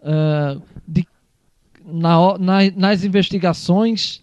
uh, 0.00 0.62
de 0.86 1.04
na, 1.84 2.38
na, 2.38 2.58
nas 2.76 3.02
investigações, 3.02 4.22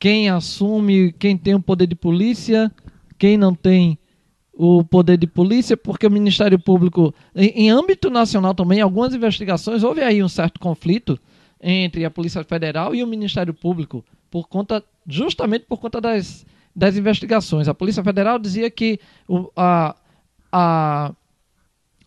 quem 0.00 0.28
assume, 0.28 1.12
quem 1.12 1.36
tem 1.36 1.54
o 1.54 1.62
poder 1.62 1.86
de 1.86 1.94
polícia, 1.94 2.72
quem 3.16 3.36
não 3.36 3.54
tem 3.54 3.96
o 4.52 4.82
poder 4.82 5.16
de 5.16 5.28
polícia, 5.28 5.76
porque 5.76 6.08
o 6.08 6.10
Ministério 6.10 6.58
Público, 6.58 7.14
em, 7.36 7.66
em 7.66 7.70
âmbito 7.70 8.10
nacional 8.10 8.52
também, 8.52 8.80
algumas 8.80 9.14
investigações, 9.14 9.84
houve 9.84 10.02
aí 10.02 10.20
um 10.20 10.28
certo 10.28 10.58
conflito 10.58 11.16
entre 11.62 12.04
a 12.04 12.10
Polícia 12.10 12.42
Federal 12.42 12.96
e 12.96 13.02
o 13.04 13.06
Ministério 13.06 13.54
Público, 13.54 14.04
por 14.28 14.48
conta, 14.48 14.82
justamente 15.06 15.66
por 15.66 15.78
conta 15.78 16.00
das, 16.00 16.44
das 16.74 16.96
investigações. 16.96 17.68
A 17.68 17.74
Polícia 17.74 18.02
Federal 18.02 18.40
dizia 18.40 18.68
que 18.68 18.98
o, 19.28 19.48
a, 19.56 19.94
a, 20.50 21.12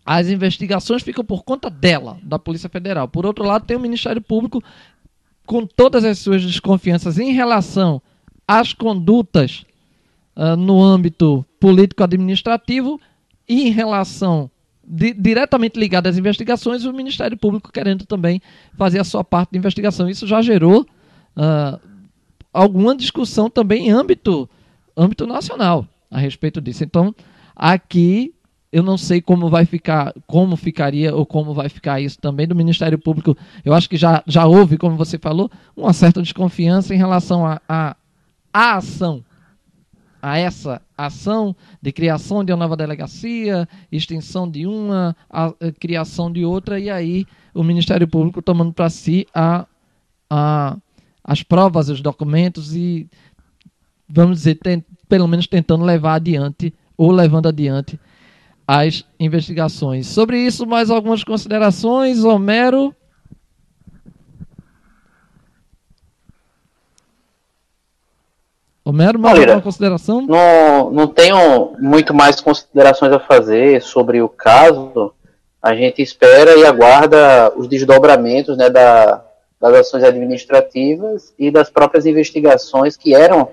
as 0.06 0.30
investigações 0.30 1.04
ficam 1.04 1.24
por 1.24 1.44
conta 1.44 1.70
dela, 1.70 2.18
da 2.24 2.40
Polícia 2.40 2.70
Federal. 2.70 3.08
Por 3.08 3.26
outro 3.26 3.46
lado, 3.46 3.66
tem 3.66 3.78
o 3.78 3.80
Ministério 3.80 4.22
Público 4.22 4.64
com 5.46 5.66
todas 5.66 6.04
as 6.04 6.20
suas 6.20 6.44
desconfianças 6.44 7.20
em 7.20 7.32
relação 7.34 8.02
às 8.48 8.74
condutas 8.74 9.66
uh, 10.36 10.56
no 10.56 10.82
âmbito 10.82 11.46
político-administrativo 11.60 13.00
e 13.48 13.68
em 13.68 13.72
relação 13.72 14.50
di 14.84 15.14
diretamente 15.14 15.80
ligada 15.80 16.10
às 16.10 16.18
investigações, 16.18 16.84
o 16.84 16.94
Ministério 16.94 17.38
Público 17.38 17.72
querendo 17.72 18.06
também 18.06 18.42
fazer 18.78 19.00
a 19.00 19.04
sua 19.04 19.24
parte 19.24 19.52
de 19.52 19.58
investigação. 19.58 20.10
Isso 20.10 20.26
já 20.26 20.42
gerou 20.42 20.82
uh, 20.82 21.80
alguma 22.52 22.96
discussão 22.96 23.50
também 23.50 23.88
em 23.88 23.92
âmbito, 23.92 24.50
âmbito 24.98 25.28
nacional 25.28 25.86
a 26.10 26.18
respeito 26.18 26.60
disso. 26.60 26.84
Então, 26.84 27.16
aqui 27.56 28.34
eu 28.72 28.82
não 28.82 28.98
sei 28.98 29.22
como 29.22 29.50
vai 29.50 29.66
ficar, 29.66 30.14
como 30.26 30.56
ficaria 30.56 31.14
ou 31.14 31.26
como 31.26 31.54
vai 31.54 31.68
ficar 31.68 32.00
isso 32.00 32.18
também 32.18 32.48
do 32.48 32.56
Ministério 32.56 32.98
Público. 32.98 33.36
Eu 33.66 33.74
acho 33.74 33.90
que 33.90 33.98
já, 33.98 34.24
já 34.26 34.46
houve, 34.46 34.78
como 34.78 34.96
você 34.96 35.18
falou, 35.18 35.52
uma 35.76 35.92
certa 35.92 36.22
desconfiança 36.22 36.96
em 36.96 36.98
relação 36.98 37.46
à 37.46 37.62
a, 37.68 37.90
a, 37.90 37.96
a, 38.54 38.78
ação, 38.78 39.26
a 40.22 40.38
essa 40.38 40.82
ação 40.98 41.54
de 41.82 41.92
criação 41.92 42.46
de 42.46 42.54
uma 42.54 42.60
nova 42.60 42.78
delegacia, 42.78 43.68
extinção 43.92 44.50
de 44.50 44.66
uma, 44.66 45.16
a, 45.30 45.48
a 45.48 45.72
criação 45.78 46.32
de 46.32 46.46
outra, 46.46 46.80
e 46.80 46.90
aí 46.90 47.26
o 47.54 47.64
Ministério 47.64 48.08
Público 48.08 48.42
tomando 48.42 48.72
para 48.72 48.90
si 48.90 49.28
a, 49.36 49.66
a, 50.30 50.78
as 51.22 51.44
provas, 51.44 51.90
os 51.90 52.00
documentos 52.00 52.74
e, 52.74 53.06
vamos 54.08 54.38
dizer, 54.38 54.56
tem, 54.56 54.82
pelo 55.10 55.28
menos 55.28 55.46
tentando 55.46 55.84
levar 55.84 56.14
adiante 56.14 56.74
ou 56.96 57.12
levando 57.12 57.50
adiante 57.50 58.00
as 58.74 59.04
investigações. 59.20 60.08
Sobre 60.08 60.38
isso, 60.38 60.66
mais 60.66 60.90
algumas 60.90 61.26
considerações, 61.26 62.24
Homero? 62.24 62.96
Homero, 68.86 69.20
mais 69.20 69.38
Olha, 69.38 69.48
alguma 69.48 69.62
consideração? 69.62 70.22
Não, 70.22 70.90
não 70.90 71.06
tenho 71.06 71.76
muito 71.80 72.14
mais 72.14 72.40
considerações 72.40 73.12
a 73.12 73.20
fazer 73.20 73.82
sobre 73.82 74.22
o 74.22 74.30
caso. 74.30 75.14
A 75.62 75.76
gente 75.76 76.02
espera 76.02 76.56
e 76.56 76.66
aguarda 76.66 77.52
os 77.58 77.68
desdobramentos 77.68 78.58
né, 78.58 78.70
da, 78.70 79.22
das 79.60 79.74
ações 79.82 80.06
administrativas 80.06 81.34
e 81.38 81.52
das 81.52 81.70
próprias 81.70 82.06
investigações 82.06 82.96
que 82.96 83.14
eram 83.14 83.52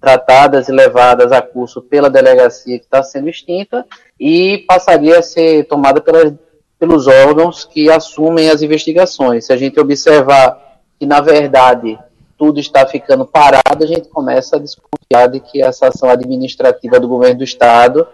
tratadas 0.00 0.68
e 0.68 0.72
levadas 0.72 1.30
a 1.30 1.42
curso 1.42 1.82
pela 1.82 2.08
delegacia 2.08 2.78
que 2.78 2.84
está 2.84 3.02
sendo 3.02 3.28
extinta 3.28 3.86
e 4.18 4.64
passaria 4.66 5.18
a 5.18 5.22
ser 5.22 5.64
tomada 5.64 6.00
pelas, 6.00 6.32
pelos 6.78 7.06
órgãos 7.06 7.64
que 7.64 7.90
assumem 7.90 8.48
as 8.48 8.62
investigações. 8.62 9.46
Se 9.46 9.52
a 9.52 9.56
gente 9.56 9.78
observar 9.78 10.80
que, 10.98 11.04
na 11.04 11.20
verdade, 11.20 11.98
tudo 12.38 12.58
está 12.58 12.86
ficando 12.86 13.26
parado, 13.26 13.84
a 13.84 13.86
gente 13.86 14.08
começa 14.08 14.56
a 14.56 14.58
desconfiar 14.58 15.28
de 15.30 15.40
que 15.40 15.62
essa 15.62 15.88
ação 15.88 16.08
administrativa 16.08 16.98
do 16.98 17.06
governo 17.06 17.38
do 17.38 17.44
Estado 17.44 18.08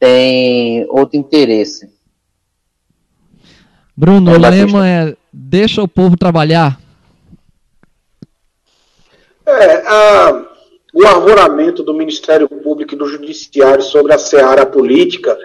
tem 0.00 0.86
outro 0.88 1.18
interesse. 1.18 1.90
Bruno, 3.94 4.30
é 4.30 4.34
o 4.34 4.38
lema 4.38 4.88
é 4.88 5.16
deixa 5.32 5.82
o 5.82 5.88
povo 5.88 6.16
trabalhar. 6.16 6.80
É, 9.44 9.76
a, 9.86 10.48
o 10.92 11.06
arvoramento 11.06 11.82
do 11.82 11.94
Ministério 11.94 12.48
Público 12.48 12.94
e 12.94 12.98
do 12.98 13.06
Judiciário 13.06 13.82
sobre 13.82 14.12
a 14.14 14.18
seara 14.18 14.64
política, 14.64 15.38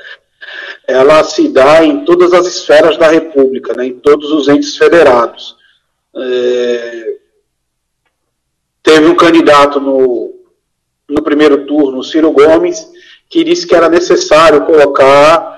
ela 0.87 1.23
se 1.23 1.47
dá 1.49 1.83
em 1.83 2.05
todas 2.05 2.33
as 2.33 2.45
esferas 2.45 2.97
da 2.97 3.07
República, 3.07 3.73
né, 3.73 3.87
em 3.87 3.99
todos 3.99 4.31
os 4.31 4.47
entes 4.47 4.77
federados. 4.77 5.55
É, 6.15 7.17
teve 8.81 9.07
um 9.07 9.15
candidato 9.15 9.79
no, 9.79 10.33
no 11.09 11.21
primeiro 11.21 11.65
turno, 11.65 12.03
Ciro 12.03 12.31
Gomes, 12.31 12.91
que 13.29 13.43
disse 13.43 13.65
que 13.65 13.75
era 13.75 13.89
necessário 13.89 14.65
colocar 14.65 15.53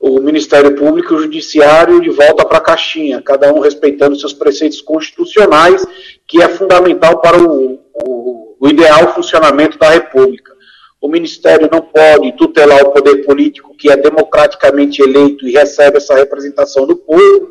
o 0.00 0.18
Ministério 0.20 0.74
Público 0.74 1.12
e 1.12 1.16
o 1.16 1.20
Judiciário 1.20 2.00
de 2.00 2.10
volta 2.10 2.44
para 2.44 2.58
a 2.58 2.62
caixinha, 2.62 3.22
cada 3.22 3.52
um 3.52 3.60
respeitando 3.60 4.18
seus 4.18 4.32
preceitos 4.32 4.80
constitucionais, 4.80 5.86
que 6.26 6.42
é 6.42 6.48
fundamental 6.48 7.20
para 7.20 7.40
o, 7.40 7.78
o, 7.94 8.41
o 8.62 8.68
ideal 8.68 9.12
funcionamento 9.12 9.76
da 9.76 9.90
República. 9.90 10.52
O 11.00 11.08
Ministério 11.08 11.68
não 11.70 11.80
pode 11.80 12.30
tutelar 12.36 12.80
o 12.84 12.92
poder 12.92 13.24
político 13.26 13.74
que 13.76 13.90
é 13.90 13.96
democraticamente 13.96 15.02
eleito 15.02 15.48
e 15.48 15.50
recebe 15.50 15.96
essa 15.96 16.14
representação 16.14 16.86
do 16.86 16.94
povo, 16.94 17.50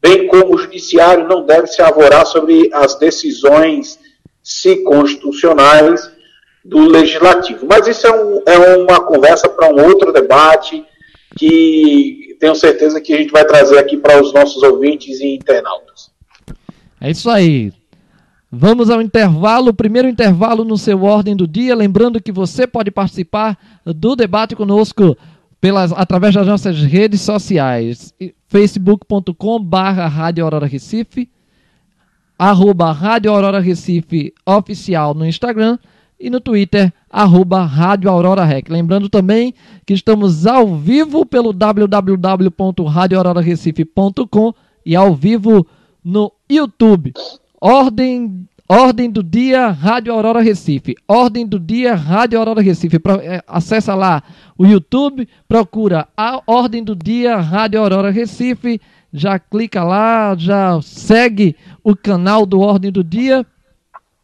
bem 0.00 0.28
como 0.28 0.54
o 0.54 0.58
Judiciário 0.58 1.26
não 1.26 1.44
deve 1.44 1.66
se 1.66 1.82
avorar 1.82 2.24
sobre 2.24 2.70
as 2.72 2.94
decisões 2.94 3.98
se 4.40 4.76
constitucionais 4.84 6.12
do 6.64 6.86
legislativo. 6.88 7.66
Mas 7.66 7.88
isso 7.88 8.06
é, 8.06 8.12
um, 8.12 8.42
é 8.46 8.76
uma 8.76 9.00
conversa 9.00 9.48
para 9.48 9.68
um 9.68 9.84
outro 9.84 10.12
debate 10.12 10.84
que 11.36 12.36
tenho 12.38 12.54
certeza 12.54 13.00
que 13.00 13.12
a 13.12 13.16
gente 13.16 13.32
vai 13.32 13.44
trazer 13.44 13.78
aqui 13.78 13.96
para 13.96 14.22
os 14.22 14.32
nossos 14.32 14.62
ouvintes 14.62 15.18
e 15.18 15.34
internautas. 15.34 16.12
É 17.00 17.10
isso 17.10 17.28
aí. 17.28 17.72
Vamos 18.54 18.90
ao 18.90 19.00
intervalo, 19.00 19.72
primeiro 19.72 20.06
intervalo 20.06 20.62
no 20.62 20.76
seu 20.76 21.04
ordem 21.04 21.34
do 21.34 21.48
dia, 21.48 21.74
lembrando 21.74 22.20
que 22.20 22.30
você 22.30 22.66
pode 22.66 22.90
participar 22.90 23.56
do 23.82 24.14
debate 24.14 24.54
conosco 24.54 25.16
pelas, 25.58 25.90
através 25.90 26.34
das 26.34 26.46
nossas 26.46 26.82
redes 26.82 27.22
sociais, 27.22 28.12
facebook.com 28.48 29.58
barra 29.58 30.06
Rádio 30.06 30.44
Aurora 30.44 30.66
Recife, 30.66 31.30
arroba 32.38 32.92
Rádio 32.92 33.32
Aurora 33.32 33.58
Recife 33.58 34.34
oficial 34.44 35.14
no 35.14 35.24
Instagram 35.24 35.78
e 36.20 36.28
no 36.28 36.38
Twitter, 36.38 36.92
arroba 37.08 37.64
Rádio 37.64 38.10
Aurora 38.10 38.44
Rec. 38.44 38.68
Lembrando 38.68 39.08
também 39.08 39.54
que 39.86 39.94
estamos 39.94 40.46
ao 40.46 40.76
vivo 40.76 41.24
pelo 41.24 41.54
www.radioaurorarecife.com 41.54 44.52
e 44.84 44.94
ao 44.94 45.14
vivo 45.14 45.66
no 46.04 46.30
YouTube. 46.50 47.14
Ordem 47.64 48.48
Ordem 48.68 49.08
do 49.08 49.22
Dia 49.22 49.68
Rádio 49.68 50.12
Aurora 50.12 50.40
Recife. 50.40 50.96
Ordem 51.06 51.46
do 51.46 51.60
Dia 51.60 51.94
Rádio 51.94 52.36
Aurora 52.36 52.60
Recife. 52.60 52.98
Pro, 52.98 53.20
é, 53.20 53.40
acessa 53.46 53.94
lá 53.94 54.20
o 54.58 54.66
YouTube, 54.66 55.28
procura 55.46 56.08
a 56.16 56.42
Ordem 56.44 56.82
do 56.82 56.96
Dia 56.96 57.36
Rádio 57.36 57.78
Aurora 57.78 58.10
Recife. 58.10 58.80
Já 59.12 59.38
clica 59.38 59.84
lá, 59.84 60.34
já 60.36 60.82
segue 60.82 61.54
o 61.84 61.94
canal 61.94 62.44
do 62.44 62.58
Ordem 62.58 62.90
do 62.90 63.04
Dia 63.04 63.46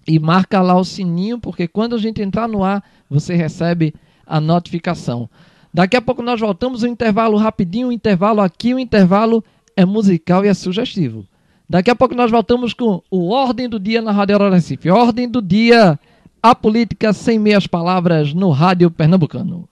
e 0.05 0.19
marca 0.19 0.61
lá 0.61 0.77
o 0.77 0.85
sininho, 0.85 1.39
porque 1.39 1.69
quando 1.69 1.95
a 1.95 1.99
gente 1.99 2.21
entrar 2.21 2.49
no 2.49 2.65
ar, 2.65 2.83
você 3.09 3.37
recebe 3.37 3.95
a 4.27 4.41
notificação. 4.41 5.31
Daqui 5.73 5.97
a 5.97 6.03
pouco 6.03 6.23
nós 6.23 6.41
voltamos, 6.41 6.83
um 6.83 6.89
intervalo 6.89 7.37
rapidinho, 7.37 7.89
um 7.89 7.93
intervalo 7.93 8.41
aqui, 8.41 8.75
o 8.75 8.79
um 8.79 8.81
intervalo 8.81 9.45
é 9.77 9.85
musical 9.85 10.45
e 10.45 10.49
é 10.49 10.55
sugestivo. 10.55 11.25
Daqui 11.69 11.91
a 11.91 11.95
pouco 11.95 12.15
nós 12.15 12.31
voltamos 12.31 12.73
com 12.73 13.03
o 13.11 13.29
Ordem 13.29 13.69
do 13.69 13.79
Dia 13.79 14.01
na 14.01 14.11
Rádio 14.11 14.37
Aurora 14.37 14.55
Recife. 14.55 14.91
Ordem 14.91 15.29
do 15.29 15.43
Dia, 15.43 16.01
a 16.43 16.55
política 16.55 17.13
sem 17.13 17.39
meias 17.39 17.67
palavras 17.67 18.33
no 18.33 18.51
Rádio 18.51 18.91
Pernambucano. 18.91 19.69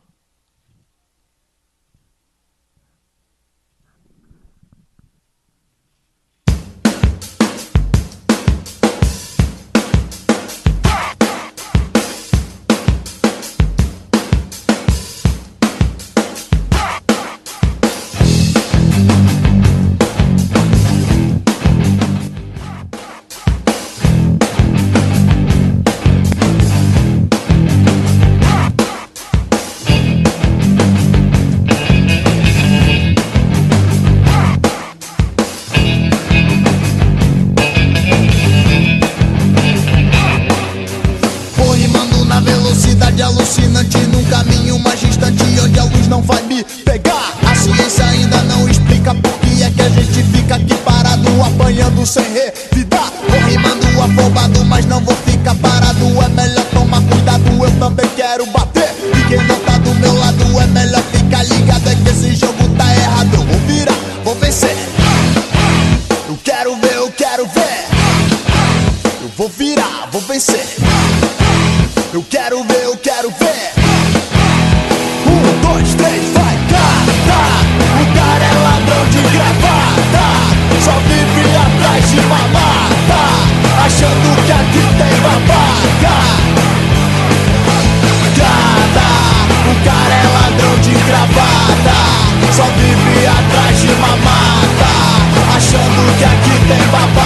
tem 96.68 96.79
babá. 96.88 97.25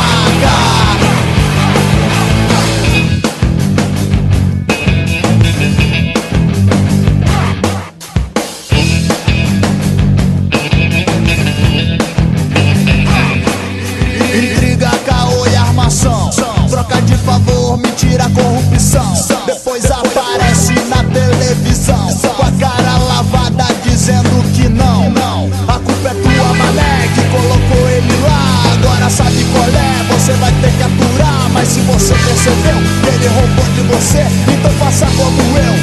você, 34.00 34.22
então 34.50 34.72
faça 34.78 35.06
como 35.14 35.58
eu. 35.58 35.74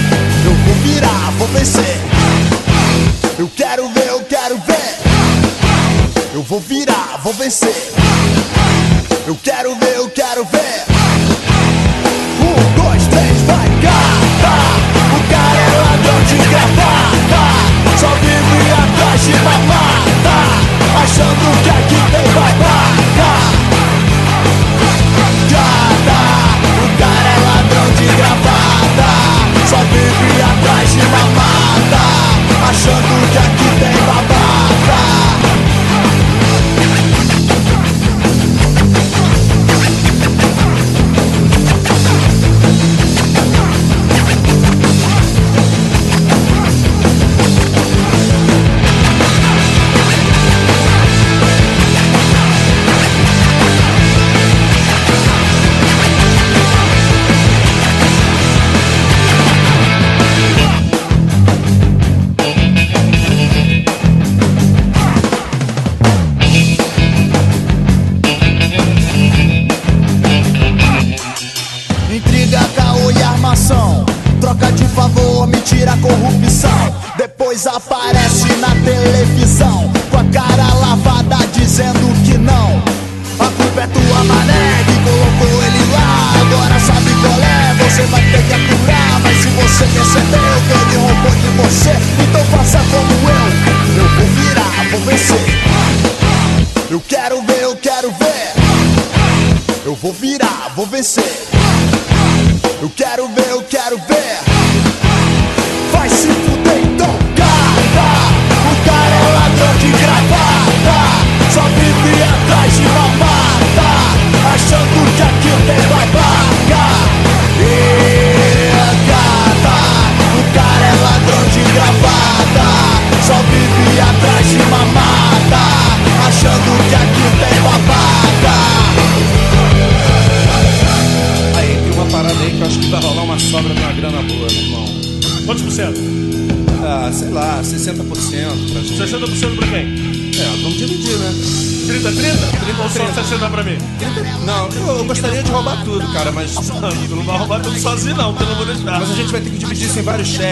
Eu 0.45 0.55
vou 0.65 0.76
virar, 0.84 1.32
vou 1.38 1.47
vencer. 1.49 1.97
Eu 3.38 3.49
quero 3.55 3.88
ver, 3.89 4.07
eu 4.07 4.24
quero 4.24 4.57
ver. 4.57 6.34
Eu 6.34 6.41
vou 6.41 6.59
virar, 6.59 7.20
vou 7.24 7.34
vencer. 7.34 7.96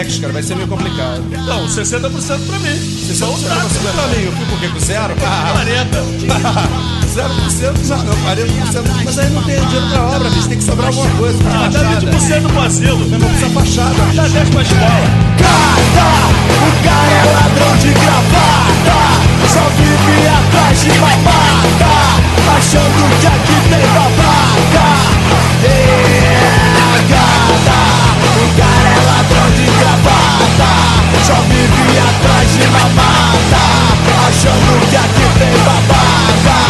Cheques, 0.06 0.18
cara. 0.18 0.32
Vai 0.32 0.42
ser 0.42 0.54
meio 0.56 0.68
complicado. 0.68 1.22
Não, 1.30 1.66
60% 1.66 2.46
pra 2.46 2.58
mim. 2.58 2.78
Vocês 2.78 3.18
Só 3.18 3.26
são 3.26 3.34
um 3.34 3.36
você 3.36 3.46
trato 3.46 3.60
não 3.60 3.68
conseguiu 3.68 3.92
pra 3.92 4.06
mim. 4.08 4.24
Eu 4.24 4.32
fui 4.32 4.46
por 4.46 4.60
quê? 4.60 4.68
Com 4.68 4.80
zero? 4.80 5.14
Ah, 5.24 5.50
40. 5.52 6.04
0% 7.16 7.88
não, 7.88 8.04
não, 8.04 8.14
40%. 8.14 9.04
Mas 9.04 9.18
aí 9.18 9.30
não 9.30 9.42
tem 9.42 9.64
dinheiro 9.66 9.86
pra 9.88 10.02
obra, 10.02 10.30
bicho. 10.30 10.48
Tem 10.48 10.58
que 10.58 10.64
sobrar 10.64 10.88
alguma 10.88 11.10
coisa. 11.10 11.38
Ah, 11.48 11.68
dá 11.68 11.78
fachada. 11.80 12.12
20% 12.12 12.52
pro 12.52 12.62
asilo. 12.62 12.98
Meu 12.98 13.12
irmão 13.12 13.28
precisa 13.30 13.50
fachada. 13.50 13.94
Dá 14.14 14.28
10 14.28 14.50
pra 14.50 14.62
escola. 14.62 15.26
Gata, 15.38 16.08
o 16.56 16.84
cara 16.84 17.12
é 17.12 17.24
ladrão 17.32 17.76
de 17.78 17.90
gravata 17.92 18.98
Só 19.48 19.64
vive 19.76 20.28
atrás 20.28 20.80
de 20.80 20.90
babata 20.98 21.92
Achando 22.56 23.20
que 23.20 23.26
aqui 23.26 23.56
tem 23.68 23.86
babaca 23.92 24.86
É, 25.62 26.16
de 29.66 29.78
gravata 29.78 30.70
Só 31.24 31.34
vive 31.48 31.98
atrás 31.98 32.52
de 32.52 32.66
mamata 32.68 33.62
Achando 34.28 34.86
que 34.88 34.96
aqui 34.96 35.38
tem 35.38 35.52
babaca 35.64 36.65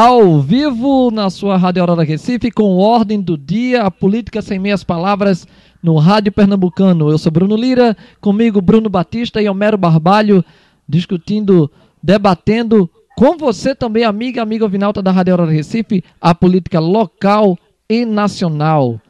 ao 0.00 0.40
vivo 0.40 1.10
na 1.10 1.28
sua 1.28 1.56
Rádio 1.56 1.82
Aurora 1.82 2.04
Recife 2.04 2.52
com 2.52 2.76
Ordem 2.76 3.20
do 3.20 3.36
Dia, 3.36 3.82
a 3.82 3.90
política 3.90 4.40
sem 4.40 4.56
meias 4.56 4.84
palavras 4.84 5.44
no 5.82 5.96
Rádio 5.98 6.30
Pernambucano. 6.30 7.10
Eu 7.10 7.18
sou 7.18 7.32
Bruno 7.32 7.56
Lira, 7.56 7.96
comigo 8.20 8.60
Bruno 8.60 8.88
Batista 8.88 9.42
e 9.42 9.48
Homero 9.48 9.76
Barbalho, 9.76 10.44
discutindo, 10.88 11.68
debatendo 12.00 12.88
com 13.16 13.36
você 13.36 13.74
também, 13.74 14.04
amiga, 14.04 14.40
amiga 14.40 14.68
Vinalta 14.68 15.02
da 15.02 15.10
Rádio 15.10 15.32
Aurora 15.34 15.50
Recife, 15.50 16.04
a 16.20 16.32
política 16.32 16.78
local 16.78 17.58
e 17.90 18.04
nacional. 18.04 19.00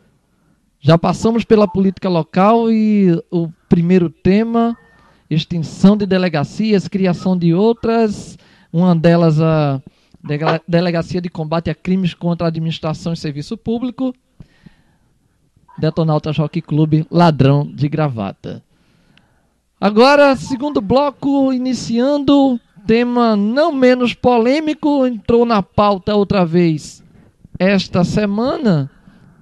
Já 0.81 0.97
passamos 0.97 1.45
pela 1.45 1.69
política 1.69 2.09
local 2.09 2.73
e 2.73 3.11
o 3.31 3.51
primeiro 3.69 4.09
tema, 4.09 4.75
extinção 5.29 5.99
de 5.99 6.07
delegacias, 6.07 6.89
criação 6.89 7.37
de 7.37 7.53
outras, 7.53 8.39
uma 8.73 8.97
delas 8.97 9.39
a 9.39 9.83
Dega- 9.83 9.98
Delegacia 10.67 11.21
de 11.21 11.29
Combate 11.29 11.71
a 11.71 11.75
Crimes 11.75 12.15
contra 12.15 12.47
a 12.47 12.49
Administração 12.49 13.13
e 13.13 13.17
Serviço 13.17 13.57
Público, 13.57 14.15
Detonauta 15.79 16.33
Jockey 16.33 16.61
Clube, 16.61 17.07
ladrão 17.11 17.67
de 17.67 17.89
gravata. 17.89 18.63
Agora, 19.81 20.35
segundo 20.35 20.81
bloco, 20.81 21.53
iniciando, 21.53 22.61
tema 22.87 23.37
não 23.37 23.71
menos 23.71 24.13
polêmico, 24.13 25.07
entrou 25.07 25.45
na 25.45 25.63
pauta 25.63 26.15
outra 26.15 26.45
vez 26.45 27.03
esta 27.59 28.05
semana 28.05 28.91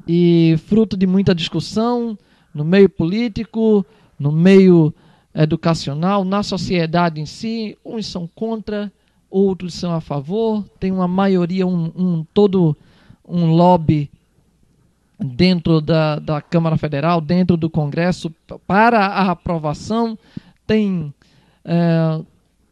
e 0.06 0.56
fruto 0.66 0.96
de 0.96 1.06
muita 1.06 1.34
discussão 1.34 2.16
no 2.54 2.64
meio 2.64 2.88
político, 2.88 3.84
no 4.18 4.32
meio 4.32 4.94
educacional, 5.34 6.24
na 6.24 6.42
sociedade 6.42 7.20
em 7.20 7.26
si, 7.26 7.76
uns 7.84 8.06
são 8.06 8.26
contra, 8.34 8.90
outros 9.30 9.74
são 9.74 9.92
a 9.94 10.00
favor, 10.00 10.64
tem 10.78 10.92
uma 10.92 11.08
maioria, 11.08 11.66
um, 11.66 11.92
um 11.96 12.26
todo 12.32 12.76
um 13.26 13.46
lobby 13.52 14.10
dentro 15.18 15.80
da, 15.80 16.18
da 16.18 16.40
Câmara 16.40 16.76
Federal, 16.76 17.20
dentro 17.20 17.56
do 17.56 17.68
Congresso, 17.68 18.30
para 18.66 19.06
a 19.06 19.30
aprovação, 19.30 20.18
tem 20.66 21.12
eh, 21.64 22.20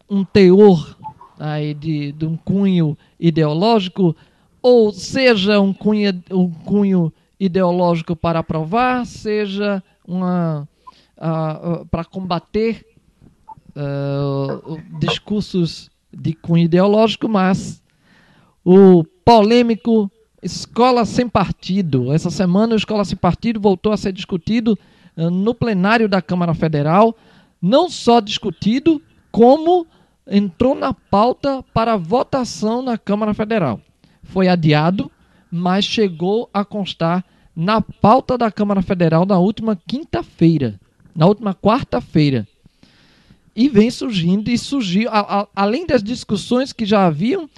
um 0.09 0.25
teor 0.25 0.97
aí 1.39 1.75
de, 1.75 2.13
de 2.13 2.27
um 2.27 2.37
cunho 2.37 2.97
ideológico, 3.19 4.15
ou 4.63 4.93
seja, 4.93 5.61
um 5.61 5.73
cunho, 5.73 6.23
um 6.31 6.51
cunho 6.51 7.13
ideológico 7.39 8.15
para 8.15 8.39
aprovar, 8.39 9.05
seja 9.05 9.83
uma 10.07 10.69
ah, 11.17 11.51
ah, 11.81 11.85
para 11.91 12.05
combater 12.05 12.87
ah, 13.77 14.61
discursos 14.99 15.91
de 16.17 16.33
cunho 16.33 16.65
ideológico, 16.65 17.29
mas 17.29 17.83
o 18.65 19.05
polêmico 19.25 20.11
Escola 20.43 21.05
Sem 21.05 21.29
Partido. 21.29 22.13
Essa 22.13 22.31
semana, 22.31 22.75
o 22.75 22.77
Escola 22.77 23.05
Sem 23.05 23.17
Partido 23.17 23.61
voltou 23.61 23.93
a 23.93 23.97
ser 23.97 24.13
discutido 24.13 24.79
ah, 25.17 25.31
no 25.31 25.55
plenário 25.55 26.09
da 26.09 26.21
Câmara 26.21 26.55
Federal. 26.55 27.17
Não 27.61 27.89
só 27.89 28.21
discutido, 28.21 29.01
como 29.33 29.87
entrou 30.27 30.75
na 30.75 30.93
pauta 30.93 31.65
para 31.75 31.97
votação 31.97 32.83
na 32.83 32.99
Câmara 32.99 33.35
Federal. 33.35 33.81
Foi 34.23 34.49
adiado, 34.49 35.11
mas 35.51 35.85
chegou 35.85 36.49
a 36.53 36.65
constar 36.65 37.25
na 37.55 37.81
pauta 37.81 38.37
da 38.37 38.51
Câmara 38.51 38.83
Federal 38.83 39.25
na 39.25 39.39
última 39.39 39.77
quinta-feira, 39.77 40.79
na 41.15 41.27
última 41.27 41.55
quarta-feira 41.55 42.47
e 43.55 43.69
vem 43.69 43.91
surgindo 43.91 44.51
e 44.51 44.59
surgiu 44.59 45.09
a- 45.11 45.41
a- 45.43 45.49
além 45.55 45.87
das 45.87 46.03
discussões 46.03 46.73
que 46.73 46.85
já 46.85 47.07
haviam 47.07 47.49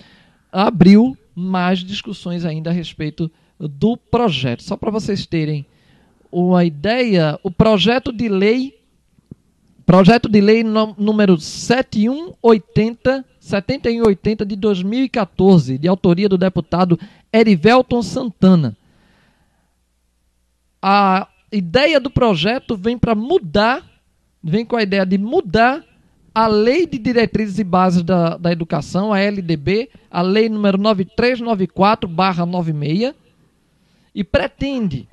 abriu 0.53 1.17
mais 1.35 1.81
discussões 1.81 2.45
ainda 2.45 2.71
a 2.71 2.73
respeito 2.73 3.31
do 3.59 3.97
projeto. 3.97 4.63
Só 4.63 4.77
para 4.77 4.91
vocês 4.91 5.27
terem 5.27 5.67
uma 6.31 6.65
ideia 6.65 7.39
o 7.43 7.51
projeto 7.51 8.13
de 8.13 8.29
lei 8.29 8.75
projeto 9.87 10.29
de 10.29 10.41
lei 10.41 10.65
no- 10.65 10.95
número 10.99 11.39
7180 11.39 13.25
7180 13.39 14.45
de 14.45 14.57
2014 14.57 15.79
de 15.79 15.87
autoria 15.87 16.29
do 16.29 16.37
deputado 16.37 16.99
Erivelton 17.33 18.03
Santana. 18.03 18.77
A 20.83 21.29
ideia 21.53 22.01
do 22.01 22.11
projeto 22.11 22.77
vem 22.77 22.99
para 22.99 23.15
mudar, 23.15 23.85
vem 24.49 24.65
com 24.65 24.77
a 24.77 24.83
ideia 24.83 25.05
de 25.05 25.19
mudar 25.19 25.85
a 26.35 26.47
Lei 26.47 26.87
de 26.87 26.99
Diretrizes 26.99 27.59
e 27.59 27.65
Bases 27.65 28.03
da, 28.03 28.37
da 28.37 28.53
Educação, 28.53 29.13
a 29.13 29.19
LDB, 29.19 29.91
a 30.11 30.23
Lei 30.23 30.49
número 30.49 30.79
9394-96, 30.79 33.15
e 34.15 34.23
pretende 34.23 35.09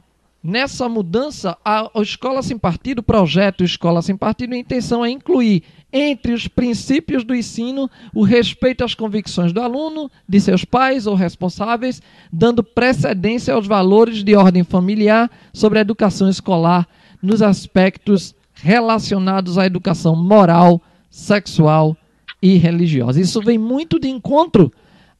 Nessa 0.45 0.89
mudança, 0.89 1.57
a, 1.63 1.89
a 1.97 2.01
Escola 2.01 2.43
Sem 2.43 2.57
Partido, 2.57 2.99
o 2.99 3.03
projeto 3.03 3.63
Escola 3.63 4.01
Sem 4.01 4.17
Partido, 4.17 4.53
a 4.53 4.57
intenção 4.57 5.05
é 5.05 5.09
incluir 5.09 5.63
entre 5.91 6.33
os 6.33 6.49
princípios 6.49 7.23
do 7.23 7.33
ensino 7.33 7.89
o 8.13 8.23
respeito 8.23 8.83
às 8.83 8.93
convicções 8.93 9.53
do 9.53 9.61
aluno, 9.61 10.11
de 10.27 10.41
seus 10.41 10.65
pais 10.65 11.07
ou 11.07 11.15
responsáveis, 11.15 12.01
dando 12.29 12.61
precedência 12.61 13.53
aos 13.53 13.65
valores 13.65 14.21
de 14.21 14.35
ordem 14.35 14.65
familiar 14.65 15.31
sobre 15.53 15.79
a 15.79 15.81
educação 15.81 16.27
escolar 16.27 16.85
nos 17.21 17.41
aspectos 17.41 18.35
relacionados 18.63 19.57
à 19.57 19.65
educação 19.65 20.15
moral, 20.15 20.81
sexual 21.09 21.97
e 22.41 22.55
religiosa. 22.55 23.19
Isso 23.19 23.41
vem 23.41 23.57
muito 23.57 23.99
de 23.99 24.07
encontro 24.07 24.71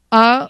a 0.10 0.50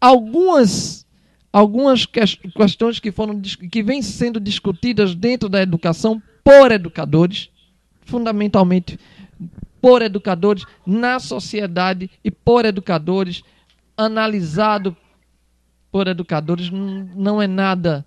algumas 0.00 1.06
algumas 1.52 2.04
questões 2.04 2.98
que 2.98 3.12
foram 3.12 3.40
que 3.40 3.82
vêm 3.82 4.02
sendo 4.02 4.40
discutidas 4.40 5.14
dentro 5.14 5.48
da 5.48 5.62
educação 5.62 6.20
por 6.42 6.72
educadores, 6.72 7.48
fundamentalmente 8.02 8.98
por 9.80 10.02
educadores 10.02 10.64
na 10.84 11.20
sociedade 11.20 12.10
e 12.24 12.30
por 12.30 12.64
educadores 12.64 13.42
analisado 13.96 14.96
por 15.92 16.08
educadores 16.08 16.70
não 16.70 17.40
é 17.40 17.46
nada 17.46 18.04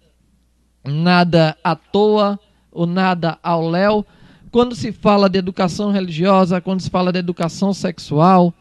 nada 0.83 1.57
à 1.63 1.73
toa 1.73 2.37
ou 2.71 2.85
nada 2.85 3.37
ao 3.43 3.67
léu. 3.67 4.05
Quando 4.51 4.75
se 4.75 4.91
fala 4.91 5.29
de 5.29 5.37
educação 5.37 5.91
religiosa, 5.91 6.61
quando 6.61 6.81
se 6.81 6.89
fala 6.89 7.11
de 7.11 7.19
educação 7.19 7.73
sexual, 7.73 8.53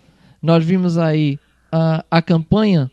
nós 0.42 0.64
vimos 0.64 0.98
aí 0.98 1.38
a, 1.72 2.04
a 2.10 2.22
campanha 2.22 2.90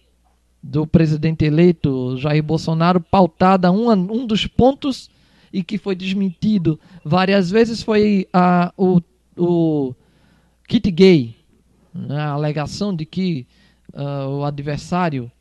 do 0.61 0.87
presidente 0.87 1.45
eleito 1.45 2.17
Jair 2.17 2.41
Bolsonaro 2.41 2.99
pautada 2.99 3.71
um, 3.71 3.91
um 3.91 4.25
dos 4.25 4.47
pontos 4.47 5.09
e 5.53 5.63
que 5.63 5.77
foi 5.77 5.95
desmentido 5.95 6.79
várias 7.03 7.51
vezes 7.51 7.83
foi 7.83 8.27
a, 8.33 8.73
o, 8.75 8.99
o 9.37 9.93
kit 10.67 10.89
gay, 10.89 11.35
né, 11.93 12.19
a 12.19 12.31
alegação 12.31 12.95
de 12.95 13.05
que 13.05 13.45
uh, 13.93 14.27
o 14.27 14.43
adversário 14.43 15.31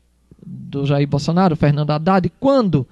do 0.45 0.85
Jair 0.85 1.07
Bolsonaro, 1.07 1.55
Fernando 1.55 1.89
Haddad, 1.89 2.31
quando 2.39 2.81
o 2.81 2.87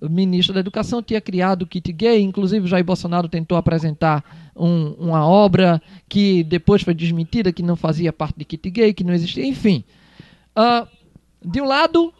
ministro 0.00 0.54
da 0.54 0.60
Educação 0.60 1.02
tinha 1.02 1.20
criado 1.20 1.62
o 1.62 1.66
kit 1.66 1.92
gay, 1.92 2.20
inclusive 2.20 2.68
Jair 2.68 2.84
Bolsonaro 2.84 3.28
tentou 3.28 3.58
apresentar 3.58 4.50
um, 4.54 4.92
uma 4.98 5.26
obra 5.26 5.82
que 6.08 6.44
depois 6.44 6.82
foi 6.82 6.94
desmentida, 6.94 7.52
que 7.52 7.62
não 7.62 7.74
fazia 7.74 8.12
parte 8.12 8.36
de 8.38 8.44
kit 8.44 8.70
gay, 8.70 8.92
que 8.92 9.02
não 9.02 9.14
existia, 9.14 9.44
enfim. 9.44 9.82
Uh, 10.56 10.86
de 11.44 11.60
um 11.60 11.64
lado, 11.64 12.12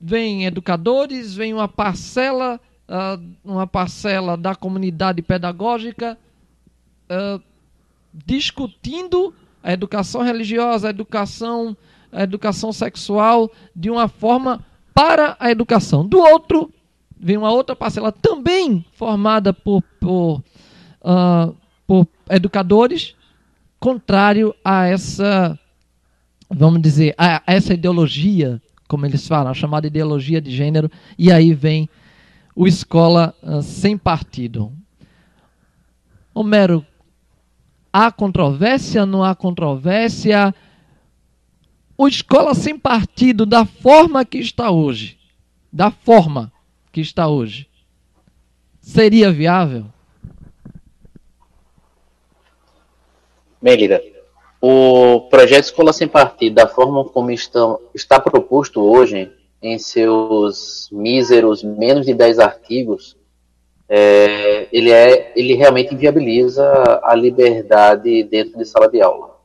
vem 0.00 0.44
educadores, 0.44 1.34
vem 1.34 1.52
uma 1.54 1.68
parcela, 1.68 2.60
uh, 2.88 3.22
uma 3.44 3.66
parcela 3.66 4.36
da 4.36 4.54
comunidade 4.54 5.22
pedagógica 5.22 6.18
uh, 7.10 7.42
discutindo 8.12 9.34
a 9.62 9.72
educação 9.72 10.22
religiosa, 10.22 10.88
a 10.88 10.90
educação, 10.90 11.76
a 12.10 12.22
educação 12.22 12.72
sexual 12.72 13.50
de 13.74 13.90
uma 13.90 14.08
forma 14.08 14.64
para 14.92 15.36
a 15.38 15.50
educação. 15.50 16.06
Do 16.06 16.18
outro, 16.18 16.72
vem 17.22 17.36
uma 17.36 17.52
outra 17.52 17.76
parcela 17.76 18.10
também 18.10 18.84
formada 18.92 19.52
por, 19.52 19.80
por, 20.00 20.42
uh, 21.00 21.54
por 21.86 22.08
educadores, 22.28 23.14
contrário 23.78 24.54
a 24.64 24.86
essa 24.86 25.58
vamos 26.54 26.82
dizer, 26.82 27.14
a, 27.16 27.42
essa 27.46 27.74
ideologia, 27.74 28.60
como 28.86 29.06
eles 29.06 29.26
falam, 29.26 29.50
a 29.50 29.54
chamada 29.54 29.86
ideologia 29.86 30.40
de 30.40 30.54
gênero, 30.54 30.90
e 31.18 31.32
aí 31.32 31.54
vem 31.54 31.88
o 32.54 32.66
escola 32.66 33.34
uh, 33.42 33.62
sem 33.62 33.96
partido. 33.96 34.72
Homero, 36.34 36.84
há 37.92 38.10
controvérsia, 38.10 39.06
não 39.06 39.24
há 39.24 39.34
controvérsia? 39.34 40.54
O 41.96 42.06
escola 42.06 42.54
sem 42.54 42.78
partido, 42.78 43.46
da 43.46 43.64
forma 43.64 44.24
que 44.24 44.38
está 44.38 44.70
hoje, 44.70 45.18
da 45.72 45.90
forma 45.90 46.52
que 46.92 47.00
está 47.00 47.26
hoje, 47.26 47.66
seria 48.80 49.32
viável? 49.32 49.86
Melida, 53.60 54.02
o 54.60 55.22
projeto 55.30 55.64
Escola 55.64 55.92
Sem 55.92 56.06
Partido, 56.06 56.56
da 56.56 56.68
forma 56.68 57.04
como 57.04 57.30
estão, 57.30 57.80
está 57.94 58.20
proposto 58.20 58.82
hoje, 58.82 59.32
em 59.62 59.78
seus 59.78 60.88
míseros 60.92 61.62
menos 61.62 62.04
de 62.04 62.12
10 62.12 62.38
artigos, 62.40 63.16
é, 63.88 64.68
ele, 64.72 64.90
é, 64.90 65.32
ele 65.36 65.54
realmente 65.54 65.94
inviabiliza 65.94 67.00
a 67.04 67.14
liberdade 67.14 68.24
dentro 68.24 68.58
de 68.58 68.64
sala 68.64 68.88
de 68.88 69.00
aula. 69.00 69.36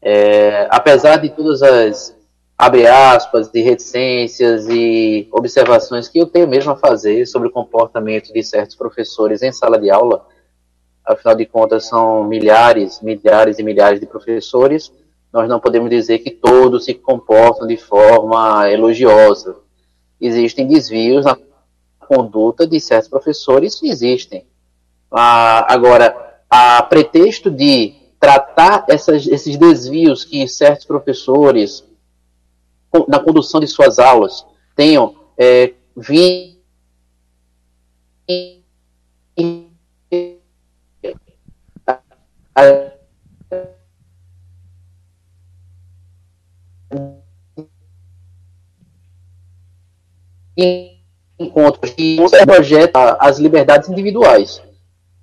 É, 0.00 0.66
apesar 0.70 1.16
de 1.18 1.28
todas 1.30 1.62
as, 1.62 2.16
abre 2.58 2.88
aspas, 2.88 3.48
de 3.48 3.62
reticências 3.62 4.66
e 4.68 5.28
observações 5.30 6.08
que 6.08 6.18
eu 6.18 6.26
tenho 6.26 6.48
mesmo 6.48 6.72
a 6.72 6.76
fazer 6.76 7.24
sobre 7.24 7.46
o 7.46 7.52
comportamento 7.52 8.32
de 8.32 8.42
certos 8.42 8.74
professores 8.74 9.42
em 9.42 9.52
sala 9.52 9.78
de 9.78 9.88
aula, 9.88 10.26
afinal 11.04 11.36
de 11.36 11.46
contas 11.46 11.86
são 11.86 12.24
milhares, 12.24 13.00
milhares 13.00 13.60
e 13.60 13.62
milhares 13.62 14.00
de 14.00 14.06
professores, 14.06 14.92
nós 15.32 15.48
não 15.48 15.60
podemos 15.60 15.88
dizer 15.88 16.18
que 16.18 16.30
todos 16.30 16.84
se 16.84 16.94
comportam 16.94 17.66
de 17.66 17.76
forma 17.76 18.68
elogiosa. 18.68 19.56
Existem 20.20 20.66
desvios 20.66 21.24
na 21.24 21.38
conduta 22.00 22.66
de 22.66 22.80
certos 22.80 23.08
professores, 23.08 23.80
existem. 23.82 24.46
Ah, 25.10 25.72
agora, 25.72 26.42
a 26.50 26.82
pretexto 26.82 27.50
de 27.50 27.94
tratar 28.18 28.84
essas, 28.88 29.26
esses 29.28 29.56
desvios 29.56 30.24
que 30.24 30.48
certos 30.48 30.86
professores, 30.86 31.84
na 33.08 33.18
condução 33.18 33.60
de 33.60 33.66
suas 33.66 33.98
aulas, 33.98 34.46
tenham 34.74 35.14
é, 35.36 35.74
vindo 35.96 36.58
encontros 51.38 51.92
que 51.94 52.16
projeta 52.44 53.16
as 53.20 53.38
liberdades 53.38 53.88
individuais. 53.88 54.60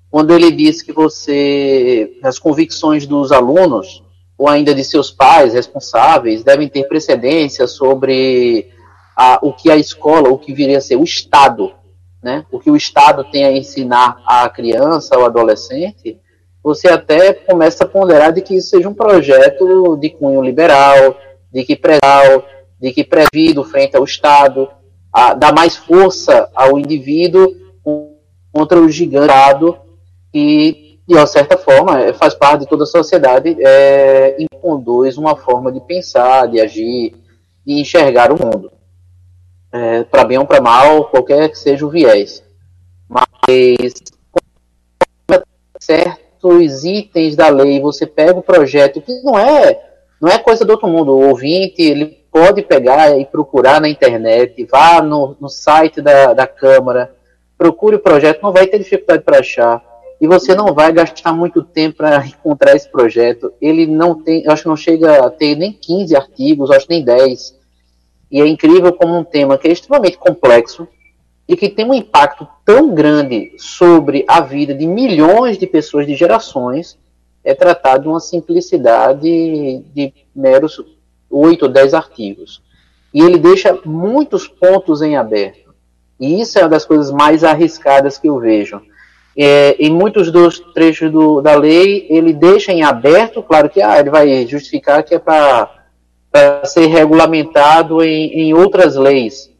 Quando 0.09 0.33
ele 0.33 0.49
diz 0.49 0.81
que 0.81 0.93
você, 0.93 2.17
as 2.23 2.39
convicções 2.39 3.05
dos 3.05 3.33
alunos, 3.33 4.01
ou 4.37 4.47
ainda 4.47 4.75
de 4.75 4.83
seus 4.83 5.11
pais 5.11 5.53
responsáveis, 5.53 6.43
devem 6.43 6.67
ter 6.67 6.87
precedência 6.87 7.67
sobre 7.67 8.69
a, 9.15 9.39
o 9.41 9.53
que 9.53 9.71
a 9.71 9.77
escola, 9.77 10.29
o 10.29 10.37
que 10.37 10.53
viria 10.53 10.77
a 10.77 10.81
ser 10.81 10.97
o 10.97 11.03
Estado, 11.03 11.73
né? 12.21 12.45
o 12.51 12.59
que 12.59 12.69
o 12.69 12.75
Estado 12.75 13.23
tem 13.23 13.45
a 13.45 13.51
ensinar 13.51 14.21
à 14.25 14.49
criança 14.49 15.17
ou 15.17 15.25
adolescente, 15.25 16.19
você 16.61 16.87
até 16.87 17.31
começa 17.31 17.83
a 17.83 17.87
ponderar 17.87 18.33
de 18.33 18.41
que 18.41 18.55
isso 18.55 18.69
seja 18.69 18.89
um 18.89 18.93
projeto 18.93 19.95
de 19.97 20.09
cunho 20.09 20.41
liberal, 20.41 21.15
de 21.53 21.63
que 21.63 21.75
preval, 21.75 22.43
de 22.81 22.91
que 22.91 23.03
prevido 23.03 23.63
frente 23.63 23.95
ao 23.95 24.03
Estado, 24.03 24.67
a, 25.13 25.33
dá 25.33 25.53
mais 25.53 25.77
força 25.77 26.49
ao 26.53 26.77
indivíduo 26.77 27.55
contra 28.51 28.79
o 28.79 28.89
gigantado 28.89 29.77
que, 30.33 30.84
de 31.07 31.15
uma 31.15 31.27
certa 31.27 31.57
forma, 31.57 32.01
é, 32.01 32.13
faz 32.13 32.33
parte 32.33 32.61
de 32.61 32.67
toda 32.67 32.83
a 32.83 32.87
sociedade 32.87 33.55
é, 33.59 34.35
e 34.39 34.47
conduz 34.61 35.17
uma 35.17 35.35
forma 35.35 35.71
de 35.71 35.79
pensar, 35.81 36.47
de 36.47 36.59
agir, 36.59 37.15
de 37.65 37.79
enxergar 37.79 38.31
o 38.31 38.43
mundo. 38.43 38.71
É, 39.71 40.03
para 40.03 40.23
bem 40.23 40.37
ou 40.37 40.45
para 40.45 40.61
mal, 40.61 41.05
qualquer 41.05 41.49
que 41.49 41.59
seja 41.59 41.85
o 41.85 41.89
viés. 41.89 42.43
Mas, 43.09 43.93
certo 45.79 46.25
os 46.47 46.83
itens 46.85 47.35
da 47.35 47.49
lei, 47.49 47.79
você 47.79 48.05
pega 48.05 48.37
o 48.37 48.43
projeto, 48.43 49.01
que 49.01 49.11
não 49.23 49.37
é, 49.37 49.79
não 50.21 50.29
é 50.29 50.37
coisa 50.37 50.63
do 50.63 50.71
outro 50.71 50.87
mundo. 50.87 51.11
O 51.11 51.29
ouvinte, 51.29 51.81
ele 51.81 52.05
pode 52.31 52.61
pegar 52.61 53.17
e 53.17 53.25
procurar 53.25 53.81
na 53.81 53.89
internet, 53.89 54.65
vá 54.65 55.01
no, 55.01 55.35
no 55.39 55.49
site 55.49 56.01
da, 56.01 56.33
da 56.33 56.45
Câmara, 56.45 57.15
procure 57.57 57.95
o 57.95 57.99
projeto, 57.99 58.41
não 58.43 58.51
vai 58.51 58.67
ter 58.67 58.77
dificuldade 58.77 59.23
para 59.23 59.39
achar. 59.39 59.83
E 60.19 60.27
você 60.27 60.55
não 60.55 60.73
vai 60.73 60.91
gastar 60.91 61.33
muito 61.33 61.63
tempo 61.63 61.97
para 61.97 62.23
encontrar 62.25 62.75
esse 62.75 62.89
projeto. 62.89 63.53
Ele 63.61 63.85
não 63.85 64.21
tem, 64.21 64.43
eu 64.43 64.51
acho 64.51 64.63
que 64.63 64.69
não 64.69 64.77
chega 64.77 65.25
a 65.25 65.29
ter 65.29 65.55
nem 65.55 65.71
15 65.73 66.15
artigos, 66.15 66.71
acho 66.71 66.87
nem 66.89 67.03
10. 67.03 67.55
E 68.31 68.41
é 68.41 68.47
incrível 68.47 68.91
como 68.93 69.17
um 69.17 69.23
tema 69.23 69.57
que 69.57 69.67
é 69.67 69.71
extremamente 69.71 70.17
complexo, 70.17 70.87
e 71.47 71.55
que 71.55 71.69
tem 71.69 71.85
um 71.85 71.93
impacto 71.93 72.47
tão 72.63 72.93
grande 72.93 73.53
sobre 73.57 74.25
a 74.27 74.41
vida 74.41 74.73
de 74.73 74.87
milhões 74.87 75.57
de 75.57 75.67
pessoas 75.67 76.07
de 76.07 76.15
gerações 76.15 76.97
é 77.43 77.53
tratado 77.53 78.03
de 78.03 78.09
uma 78.09 78.19
simplicidade 78.19 79.21
de 79.93 80.13
meros 80.35 80.83
oito 81.29 81.63
ou 81.65 81.71
dez 81.71 81.93
artigos. 81.93 82.63
E 83.13 83.21
ele 83.21 83.37
deixa 83.37 83.79
muitos 83.85 84.47
pontos 84.47 85.01
em 85.01 85.15
aberto. 85.15 85.73
E 86.19 86.41
isso 86.41 86.57
é 86.57 86.63
uma 86.63 86.69
das 86.69 86.85
coisas 86.85 87.11
mais 87.11 87.43
arriscadas 87.43 88.17
que 88.17 88.27
eu 88.27 88.39
vejo. 88.39 88.81
É, 89.37 89.75
em 89.79 89.91
muitos 89.91 90.31
dos 90.31 90.59
trechos 90.73 91.11
do, 91.11 91.41
da 91.41 91.55
lei, 91.55 92.07
ele 92.09 92.31
deixa 92.33 92.71
em 92.71 92.83
aberto, 92.83 93.43
claro 93.43 93.69
que 93.69 93.81
ah, 93.81 93.99
ele 93.99 94.09
vai 94.09 94.47
justificar 94.47 95.03
que 95.03 95.13
é 95.13 95.19
para 95.19 95.69
ser 96.63 96.85
regulamentado 96.85 98.01
em, 98.01 98.31
em 98.33 98.53
outras 98.53 98.95
leis, 98.95 99.51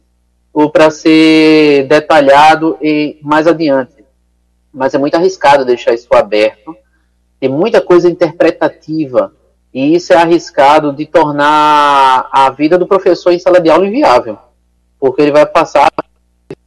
ou 0.52 0.70
para 0.70 0.90
ser 0.90 1.86
detalhado 1.88 2.78
e 2.80 3.18
mais 3.22 3.46
adiante. 3.46 4.02
Mas 4.72 4.94
é 4.94 4.98
muito 4.98 5.14
arriscado 5.14 5.64
deixar 5.64 5.92
isso 5.92 6.08
aberto. 6.12 6.74
Tem 7.38 7.48
muita 7.48 7.80
coisa 7.80 8.08
interpretativa. 8.08 9.32
E 9.72 9.94
isso 9.94 10.12
é 10.14 10.16
arriscado 10.16 10.92
de 10.92 11.04
tornar 11.04 12.28
a 12.32 12.48
vida 12.50 12.78
do 12.78 12.86
professor 12.86 13.32
em 13.32 13.38
sala 13.38 13.60
de 13.60 13.68
aula 13.68 13.86
inviável. 13.86 14.38
Porque 14.98 15.20
ele 15.20 15.32
vai 15.32 15.44
passar 15.44 15.90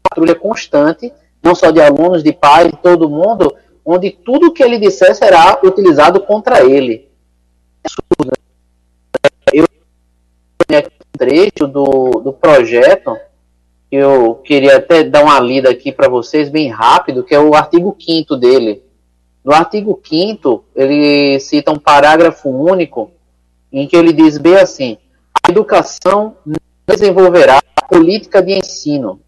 patrulha 0.04 0.36
constante, 0.36 1.12
não 1.42 1.56
só 1.56 1.72
de 1.72 1.82
alunos, 1.82 2.24
de 2.24 2.34
pais, 2.34 2.72
de 2.72 2.78
todo 2.78 3.10
mundo, 3.10 3.54
onde 3.86 4.12
tudo 4.12 4.54
que 4.54 4.64
ele 4.64 4.80
disser 4.80 5.16
será 5.16 5.60
utilizado 5.64 6.20
contra 6.22 6.64
ele. 6.64 7.10
Eu 9.52 9.66
um 10.76 11.18
trecho 11.18 11.68
do, 11.68 12.22
do 12.22 12.34
projeto 12.34 13.18
eu 13.92 14.36
queria 14.36 14.78
até 14.78 15.04
dar 15.04 15.24
uma 15.24 15.40
lida 15.40 15.70
aqui 15.70 15.92
para 15.92 16.08
vocês 16.08 16.50
bem 16.50 16.70
rápido, 16.70 17.24
que 17.24 17.34
é 17.34 17.40
o 17.40 17.56
artigo 17.56 17.96
5 18.00 18.36
dele. 18.36 18.84
No 19.44 19.52
artigo 19.52 20.00
5 20.08 20.64
ele 20.76 21.40
cita 21.40 21.72
um 21.72 21.80
parágrafo 21.80 22.50
único 22.50 23.12
em 23.72 23.88
que 23.88 23.96
ele 23.96 24.14
diz 24.14 24.38
bem 24.38 24.58
assim: 24.58 24.98
a 25.44 25.52
educação 25.52 26.36
desenvolverá 26.86 27.60
política 27.90 28.44
de 28.44 28.54
ensino, 28.54 29.20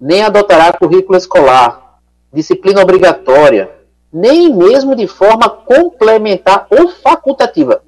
nem 0.00 0.22
adotará 0.22 0.72
currículo 0.72 1.18
escolar, 1.18 1.98
disciplina 2.32 2.80
obrigatória, 2.80 3.70
nem 4.12 4.52
mesmo 4.54 4.96
de 4.96 5.06
forma 5.06 5.48
complementar 5.48 6.66
ou 6.70 6.88
facultativa. 6.88 7.82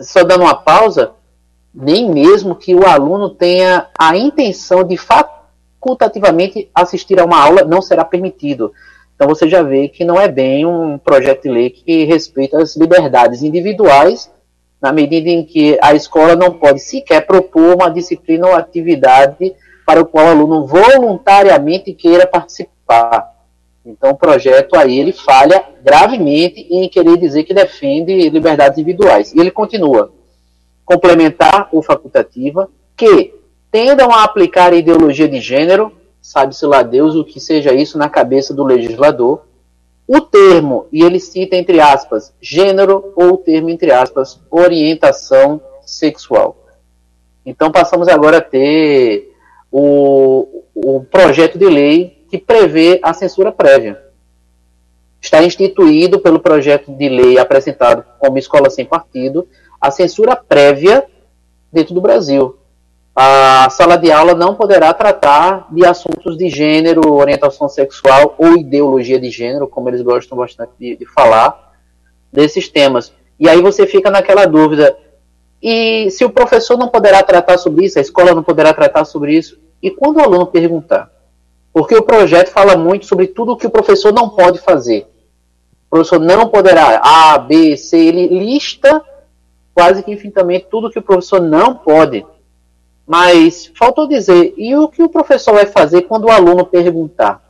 Só 0.00 0.24
dando 0.24 0.42
uma 0.42 0.54
pausa, 0.54 1.12
nem 1.74 2.10
mesmo 2.10 2.56
que 2.56 2.74
o 2.74 2.86
aluno 2.86 3.30
tenha 3.30 3.88
a 3.98 4.16
intenção 4.16 4.82
de 4.82 4.96
facultativamente 4.96 6.70
assistir 6.74 7.20
a 7.20 7.24
uma 7.24 7.38
aula 7.38 7.64
não 7.64 7.82
será 7.82 8.04
permitido. 8.04 8.72
Então 9.14 9.28
você 9.28 9.48
já 9.48 9.62
vê 9.62 9.88
que 9.88 10.04
não 10.04 10.20
é 10.20 10.28
bem 10.28 10.66
um 10.66 10.98
projeto 10.98 11.42
de 11.42 11.50
lei 11.50 11.70
que 11.70 12.04
respeita 12.04 12.62
as 12.62 12.76
liberdades 12.76 13.42
individuais, 13.42 14.30
na 14.80 14.92
medida 14.92 15.28
em 15.28 15.44
que 15.44 15.78
a 15.82 15.94
escola 15.94 16.36
não 16.36 16.52
pode 16.52 16.80
sequer 16.80 17.26
propor 17.26 17.74
uma 17.74 17.90
disciplina 17.90 18.46
ou 18.46 18.54
atividade 18.54 19.54
para 19.86 20.02
o 20.02 20.06
qual 20.06 20.26
o 20.26 20.30
aluno 20.30 20.66
voluntariamente 20.66 21.94
queira 21.94 22.26
participar. 22.26 23.34
Então 23.84 24.10
o 24.10 24.16
projeto 24.16 24.76
aí 24.76 24.98
ele 24.98 25.12
falha 25.12 25.64
gravemente 25.82 26.66
em 26.68 26.88
querer 26.88 27.16
dizer 27.16 27.44
que 27.44 27.54
defende 27.54 28.28
liberdades 28.28 28.76
individuais. 28.76 29.32
E 29.32 29.38
ele 29.38 29.52
continua: 29.52 30.12
complementar 30.84 31.68
ou 31.70 31.80
facultativa 31.80 32.68
que 32.96 33.32
tendam 33.70 34.10
a 34.10 34.24
aplicar 34.24 34.72
a 34.72 34.76
ideologia 34.76 35.28
de 35.28 35.40
gênero 35.40 35.92
sabe-se 36.26 36.66
lá 36.66 36.82
Deus 36.82 37.14
o 37.14 37.24
que 37.24 37.38
seja 37.38 37.72
isso 37.72 37.96
na 37.96 38.08
cabeça 38.08 38.52
do 38.52 38.64
legislador. 38.64 39.42
O 40.08 40.20
termo, 40.20 40.86
e 40.92 41.02
ele 41.02 41.20
cita 41.20 41.54
entre 41.54 41.80
aspas, 41.80 42.32
gênero 42.40 43.12
ou 43.14 43.34
o 43.34 43.36
termo 43.36 43.70
entre 43.70 43.92
aspas, 43.92 44.40
orientação 44.50 45.60
sexual. 45.82 46.56
Então 47.44 47.70
passamos 47.70 48.08
agora 48.08 48.38
a 48.38 48.40
ter 48.40 49.25
o, 49.78 50.64
o 50.74 51.04
projeto 51.04 51.58
de 51.58 51.66
lei 51.66 52.24
que 52.30 52.38
prevê 52.38 53.00
a 53.02 53.12
censura 53.12 53.52
prévia. 53.52 54.02
Está 55.20 55.42
instituído 55.42 56.20
pelo 56.20 56.40
projeto 56.40 56.92
de 56.92 57.08
lei 57.08 57.38
apresentado 57.38 58.04
como 58.18 58.38
Escola 58.38 58.70
Sem 58.70 58.84
Partido 58.84 59.48
a 59.80 59.90
censura 59.90 60.34
prévia 60.36 61.04
dentro 61.72 61.94
do 61.94 62.00
Brasil 62.00 62.56
a 63.18 63.70
sala 63.70 63.96
de 63.96 64.12
aula 64.12 64.34
não 64.34 64.54
poderá 64.54 64.92
tratar 64.92 65.68
de 65.72 65.86
assuntos 65.86 66.36
de 66.36 66.50
gênero, 66.50 67.14
orientação 67.14 67.66
sexual 67.66 68.34
ou 68.36 68.58
ideologia 68.58 69.18
de 69.18 69.30
gênero, 69.30 69.66
como 69.66 69.88
eles 69.88 70.02
gostam 70.02 70.36
bastante 70.36 70.72
de, 70.78 70.96
de 70.96 71.06
falar, 71.06 71.72
desses 72.30 72.68
temas. 72.68 73.10
E 73.40 73.48
aí 73.48 73.62
você 73.62 73.86
fica 73.86 74.10
naquela 74.10 74.44
dúvida: 74.44 74.94
e 75.62 76.10
se 76.10 76.26
o 76.26 76.30
professor 76.30 76.76
não 76.76 76.88
poderá 76.88 77.22
tratar 77.22 77.56
sobre 77.56 77.86
isso, 77.86 77.98
a 77.98 78.02
escola 78.02 78.34
não 78.34 78.42
poderá 78.42 78.74
tratar 78.74 79.06
sobre 79.06 79.34
isso? 79.34 79.58
E 79.82 79.90
quando 79.90 80.16
o 80.16 80.22
aluno 80.22 80.46
perguntar? 80.46 81.10
Porque 81.72 81.94
o 81.94 82.02
projeto 82.02 82.50
fala 82.50 82.76
muito 82.76 83.06
sobre 83.06 83.26
tudo 83.26 83.52
o 83.52 83.56
que 83.56 83.66
o 83.66 83.70
professor 83.70 84.12
não 84.12 84.30
pode 84.30 84.58
fazer. 84.58 85.06
O 85.86 85.90
professor 85.90 86.18
não 86.18 86.48
poderá, 86.48 87.00
A, 87.02 87.38
B, 87.38 87.76
C, 87.76 87.98
ele 87.98 88.26
lista 88.26 89.04
quase 89.74 90.02
que 90.02 90.10
infinitamente 90.10 90.66
tudo 90.70 90.90
que 90.90 90.98
o 90.98 91.02
professor 91.02 91.40
não 91.40 91.74
pode. 91.74 92.24
Mas 93.06 93.70
faltou 93.76 94.08
dizer, 94.08 94.54
e 94.56 94.74
o 94.74 94.88
que 94.88 95.02
o 95.02 95.08
professor 95.08 95.52
vai 95.52 95.66
fazer 95.66 96.02
quando 96.02 96.24
o 96.24 96.30
aluno 96.30 96.64
perguntar? 96.64 97.44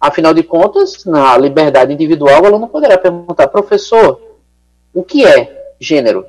Afinal 0.00 0.34
de 0.34 0.42
contas, 0.42 1.04
na 1.04 1.38
liberdade 1.38 1.92
individual, 1.92 2.42
o 2.42 2.46
aluno 2.46 2.68
poderá 2.68 2.98
perguntar, 2.98 3.48
professor, 3.48 4.20
o 4.92 5.02
que 5.02 5.24
é 5.24 5.74
gênero? 5.80 6.26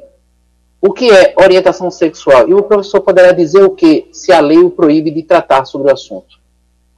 O 0.82 0.94
que 0.94 1.12
é 1.12 1.34
orientação 1.38 1.92
sexual? 1.92 2.48
E 2.48 2.54
o 2.54 2.64
professor 2.64 3.02
poderá 3.02 3.32
dizer 3.32 3.62
o 3.64 3.72
que 3.72 4.08
se 4.12 4.32
a 4.32 4.40
lei 4.40 4.60
o 4.60 4.72
proíbe 4.72 5.12
de 5.12 5.24
tratar 5.24 5.66
sobre 5.66 5.90
o 5.90 5.94
assunto. 5.94 6.40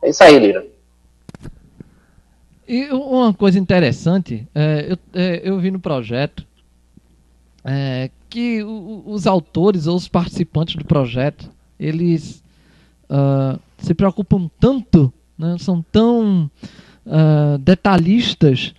É 0.04 0.10
isso 0.10 0.24
aí, 0.24 0.38
Lira. 0.38 0.66
E 2.68 2.90
uma 2.92 3.34
coisa 3.34 3.58
interessante, 3.60 4.48
é, 4.54 4.88
eu, 4.92 4.98
é, 5.20 5.42
eu 5.44 5.60
vi 5.60 5.72
no 5.72 5.80
projeto 5.80 6.46
é, 7.66 8.10
que 8.30 8.64
o, 8.64 9.04
os 9.06 9.28
autores 9.28 9.88
ou 9.88 9.96
os 9.96 10.08
participantes 10.08 10.76
do 10.76 10.86
projeto 10.86 11.50
eles 11.80 12.44
uh, 13.10 13.60
se 13.80 13.94
preocupam 13.94 14.50
tanto, 14.60 15.12
né, 15.38 15.58
são 15.60 15.84
tão 15.92 16.50
uh, 17.06 17.58
detalhistas 17.58 18.74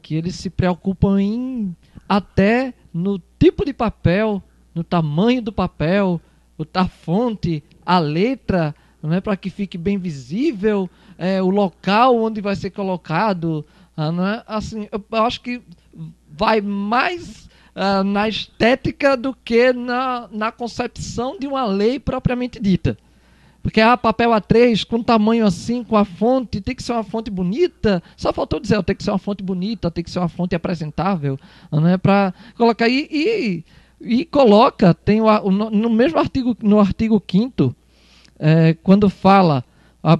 que 0.00 0.14
eles 0.14 0.36
se 0.36 0.48
preocupam 0.48 1.20
em 1.20 1.76
até 2.08 2.72
no 2.94 3.20
tipo 3.40 3.64
de 3.64 3.72
papel, 3.72 4.40
no 4.72 4.84
tamanho 4.84 5.42
do 5.42 5.52
papel, 5.52 6.20
a 6.72 6.86
fonte, 6.86 7.62
a 7.84 7.98
letra, 7.98 8.72
não 9.02 9.12
é 9.12 9.20
para 9.20 9.36
que 9.36 9.50
fique 9.50 9.76
bem 9.76 9.98
visível, 9.98 10.88
é, 11.18 11.42
o 11.42 11.50
local 11.50 12.16
onde 12.16 12.40
vai 12.40 12.54
ser 12.54 12.70
colocado, 12.70 13.66
ah, 13.96 14.10
é? 14.38 14.44
assim, 14.46 14.88
eu 14.92 15.04
acho 15.22 15.40
que 15.40 15.60
vai 16.30 16.60
mais 16.60 17.48
uh, 17.74 18.02
na 18.04 18.28
estética 18.28 19.16
do 19.16 19.34
que 19.34 19.72
na, 19.72 20.28
na 20.30 20.50
concepção 20.50 21.38
de 21.38 21.46
uma 21.46 21.64
lei 21.64 21.98
propriamente 21.98 22.60
dita. 22.60 22.96
Porque 23.64 23.80
a 23.80 23.94
ah, 23.94 23.96
papel 23.96 24.30
A3 24.30 24.84
com 24.84 25.02
tamanho 25.02 25.46
assim, 25.46 25.82
com 25.82 25.96
a 25.96 26.04
fonte, 26.04 26.60
tem 26.60 26.74
que 26.74 26.82
ser 26.82 26.92
uma 26.92 27.02
fonte 27.02 27.30
bonita. 27.30 28.02
Só 28.14 28.30
faltou 28.30 28.60
dizer, 28.60 28.82
tem 28.82 28.94
que 28.94 29.02
ser 29.02 29.10
uma 29.10 29.18
fonte 29.18 29.42
bonita, 29.42 29.90
tem 29.90 30.04
que 30.04 30.10
ser 30.10 30.18
uma 30.18 30.28
fonte 30.28 30.54
apresentável, 30.54 31.38
né, 31.72 31.96
para 31.96 32.34
colocar 32.58 32.84
aí 32.84 33.08
e, 33.10 33.64
e 34.02 34.26
coloca, 34.26 34.92
tem 34.92 35.22
o, 35.22 35.50
no 35.50 35.88
mesmo 35.88 36.18
artigo, 36.18 36.54
no 36.62 36.78
artigo 36.78 37.22
5 37.26 37.74
é, 38.38 38.74
quando 38.82 39.08
fala 39.08 39.64
a, 40.02 40.18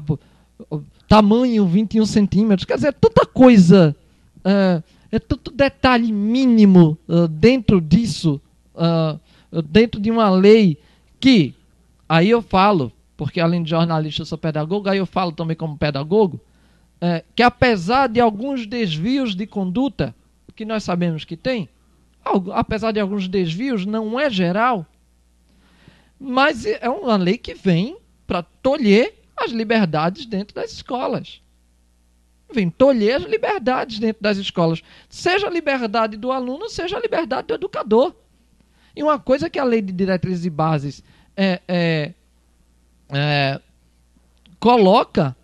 tamanho 1.06 1.66
21 1.66 2.06
centímetros, 2.06 2.64
quer 2.64 2.76
dizer, 2.76 2.94
tanta 2.94 3.26
coisa 3.26 3.94
é, 4.42 4.82
é 5.12 5.18
tanto 5.18 5.50
detalhe 5.50 6.10
mínimo 6.10 6.96
uh, 7.06 7.28
dentro 7.28 7.78
disso, 7.78 8.40
uh, 8.74 9.20
dentro 9.62 10.00
de 10.00 10.10
uma 10.10 10.30
lei 10.30 10.78
que, 11.20 11.54
aí 12.08 12.30
eu 12.30 12.40
falo, 12.40 12.90
porque 13.16 13.40
além 13.40 13.62
de 13.62 13.70
jornalista 13.70 14.22
eu 14.22 14.26
sou 14.26 14.38
pedagogo, 14.38 14.88
aí 14.88 14.98
eu 14.98 15.06
falo 15.06 15.32
também 15.32 15.56
como 15.56 15.78
pedagogo, 15.78 16.40
é, 17.00 17.24
que 17.34 17.42
apesar 17.42 18.08
de 18.08 18.20
alguns 18.20 18.66
desvios 18.66 19.34
de 19.34 19.46
conduta, 19.46 20.14
que 20.56 20.64
nós 20.64 20.84
sabemos 20.84 21.24
que 21.24 21.36
tem, 21.36 21.68
apesar 22.54 22.92
de 22.92 23.00
alguns 23.00 23.26
desvios, 23.26 23.84
não 23.84 24.18
é 24.18 24.30
geral, 24.30 24.86
mas 26.18 26.64
é 26.64 26.88
uma 26.88 27.16
lei 27.16 27.36
que 27.36 27.54
vem 27.54 27.96
para 28.26 28.42
tolher 28.42 29.14
as 29.36 29.50
liberdades 29.50 30.26
dentro 30.26 30.54
das 30.54 30.70
escolas 30.72 31.42
vem 32.54 32.70
tolher 32.70 33.16
as 33.16 33.24
liberdades 33.24 33.98
dentro 33.98 34.22
das 34.22 34.38
escolas. 34.38 34.82
Seja 35.08 35.48
a 35.48 35.50
liberdade 35.50 36.16
do 36.16 36.30
aluno, 36.30 36.70
seja 36.70 36.96
a 36.96 37.00
liberdade 37.00 37.48
do 37.48 37.54
educador. 37.54 38.14
E 38.96 39.02
uma 39.02 39.18
coisa 39.18 39.50
que 39.50 39.58
a 39.58 39.64
lei 39.64 39.82
de 39.82 39.92
diretrizes 39.92 40.44
e 40.44 40.50
bases 40.50 41.02
é, 41.36 41.60
é, 41.66 42.12
é, 43.08 43.60
coloca 44.58 45.36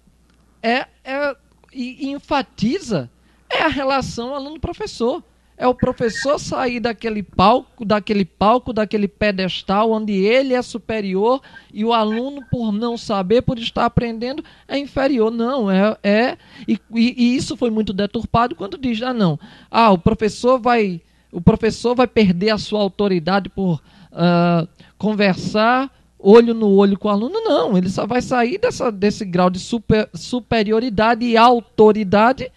é, 0.63 0.87
é, 1.05 1.37
e 1.73 2.11
enfatiza 2.11 3.11
é 3.49 3.63
a 3.63 3.69
relação 3.69 4.35
aluno-professor. 4.35 5.23
é 5.57 5.67
o 5.67 5.75
professor 5.75 6.39
sair 6.39 6.81
daquele 6.81 7.23
palco, 7.23 7.85
daquele 7.85 8.25
palco, 8.25 8.73
daquele 8.73 9.07
pedestal 9.07 9.91
onde 9.91 10.13
ele 10.13 10.55
é 10.55 10.63
superior 10.63 11.43
e 11.73 11.85
o 11.85 11.93
aluno, 11.93 12.43
por 12.51 12.73
não 12.73 12.97
saber, 12.97 13.43
por 13.43 13.59
estar 13.59 13.85
aprendendo, 13.85 14.43
é 14.67 14.79
inferior. 14.79 15.31
Não, 15.31 15.71
é. 15.71 15.97
é 16.03 16.39
e, 16.67 16.79
e 16.95 17.37
isso 17.37 17.59
foi 17.59 17.69
muito 17.69 17.93
deturpado 17.93 18.55
quando 18.55 18.79
diz: 18.79 19.03
ah, 19.03 19.13
não, 19.13 19.39
ah, 19.71 19.91
o 19.91 19.99
professor 19.99 20.59
vai. 20.59 21.03
O 21.33 21.41
professor 21.41 21.95
vai 21.95 22.07
perder 22.07 22.51
a 22.51 22.59
sua 22.59 22.81
autoridade 22.81 23.49
por 23.49 23.81
uh, 24.11 24.67
conversar 24.99 25.91
olho 26.23 26.55
no 26.55 26.69
olho 26.69 26.99
com 26.99 27.09
o 27.09 27.11
aluno, 27.11 27.41
não. 27.41 27.77
Ele 27.77 27.89
só 27.89 28.07
vai 28.07 28.23
sair 28.23 28.59
dessa, 28.59 28.91
desse 28.91 29.25
grau 29.25 29.51
de 29.51 29.59
super, 29.59 30.09
superioridade 30.15 31.25
e 31.25 31.37
autoridade 31.37 32.51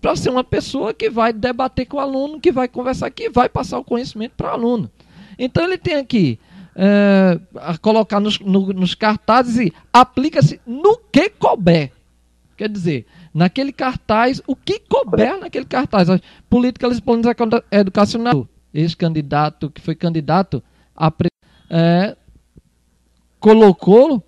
para 0.00 0.14
ser 0.16 0.30
uma 0.30 0.44
pessoa 0.44 0.94
que 0.94 1.10
vai 1.10 1.32
debater 1.32 1.86
com 1.86 1.96
o 1.96 2.00
aluno, 2.00 2.40
que 2.40 2.52
vai 2.52 2.68
conversar, 2.68 3.10
que 3.10 3.28
vai 3.28 3.48
passar 3.48 3.78
o 3.78 3.84
conhecimento 3.84 4.32
para 4.36 4.50
o 4.50 4.52
aluno. 4.52 4.90
Então 5.38 5.64
ele 5.64 5.78
tem 5.78 5.96
aqui 5.96 6.38
é, 6.74 7.38
colocar 7.82 8.20
nos, 8.20 8.38
no, 8.38 8.72
nos 8.72 8.94
cartazes 8.94 9.56
e 9.56 9.72
aplica-se 9.92 10.60
no 10.66 10.96
que 11.10 11.28
couber. 11.30 11.92
Quer 12.56 12.68
dizer, 12.68 13.06
naquele 13.32 13.72
cartaz, 13.72 14.42
o 14.46 14.54
que 14.54 14.80
couber 14.80 15.38
naquele 15.38 15.64
cartaz. 15.64 16.08
Política 16.50 16.88
Lisboa 16.88 17.20
Educacional, 17.70 18.48
ex-candidato, 18.74 19.70
que 19.70 19.80
foi 19.80 19.94
candidato 19.94 20.62
a 20.96 21.12
é, 21.70 22.16
colocou 23.40 24.22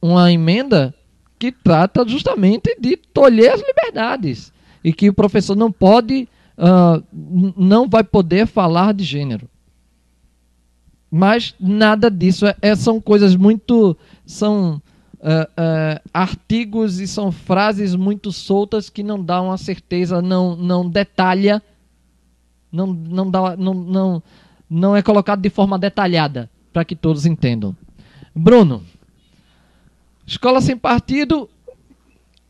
uma 0.00 0.32
emenda 0.32 0.94
que 1.38 1.52
trata 1.52 2.06
justamente 2.06 2.76
de 2.80 2.96
tolher 2.96 3.52
as 3.52 3.60
liberdades 3.60 4.52
e 4.82 4.92
que 4.92 5.08
o 5.08 5.14
professor 5.14 5.56
não 5.56 5.70
pode, 5.70 6.28
uh, 6.56 7.02
não 7.56 7.88
vai 7.88 8.02
poder 8.02 8.46
falar 8.46 8.92
de 8.92 9.04
gênero. 9.04 9.48
Mas 11.10 11.54
nada 11.58 12.10
disso 12.10 12.46
é, 12.46 12.56
é 12.60 12.74
são 12.74 13.00
coisas 13.00 13.34
muito, 13.34 13.96
são 14.26 14.82
uh, 15.20 15.44
uh, 15.44 16.00
artigos 16.12 17.00
e 17.00 17.06
são 17.06 17.32
frases 17.32 17.94
muito 17.94 18.30
soltas 18.30 18.90
que 18.90 19.02
não 19.02 19.22
dão 19.22 19.50
a 19.50 19.56
certeza, 19.56 20.20
não, 20.20 20.54
não 20.54 20.88
detalha, 20.88 21.62
não, 22.70 22.88
não, 22.88 23.30
dá, 23.30 23.56
não, 23.56 23.74
não, 23.74 24.22
não 24.68 24.96
é 24.96 25.00
colocado 25.00 25.40
de 25.40 25.48
forma 25.48 25.78
detalhada 25.78 26.50
para 26.78 26.84
que 26.84 26.94
todos 26.94 27.26
entendam. 27.26 27.74
Bruno, 28.32 28.84
escola 30.24 30.60
sem 30.60 30.76
partido, 30.76 31.50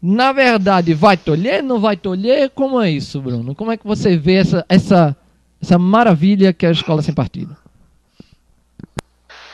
na 0.03 0.33
verdade, 0.33 0.93
vai 0.93 1.17
tolher, 1.17 1.63
não 1.63 1.81
vai 1.81 1.97
tolher? 1.97 2.51
Como 2.51 2.79
é 2.79 2.91
isso, 2.91 3.23
Bruno? 3.23 3.55
Como 3.55 3.73
é 3.73 3.79
que 3.79 3.87
você 3.87 4.19
vê 4.19 4.35
essa, 4.35 4.67
essa, 4.69 5.17
essa 5.63 5.79
maravilha 5.79 6.53
que 6.53 6.67
é 6.67 6.69
a 6.69 6.73
escola 6.73 7.01
sem 7.01 7.15
partido? 7.15 7.57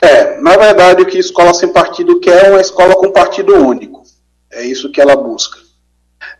É, 0.01 0.41
na 0.41 0.57
verdade, 0.57 1.01
o 1.01 1.05
que 1.05 1.15
a 1.15 1.21
escola 1.21 1.53
sem 1.53 1.71
partido 1.71 2.19
quer 2.19 2.47
é 2.47 2.49
uma 2.49 2.59
escola 2.59 2.95
com 2.95 3.13
partido 3.13 3.55
único. 3.55 4.03
É 4.51 4.65
isso 4.65 4.91
que 4.91 4.99
ela 4.99 5.15
busca. 5.15 5.57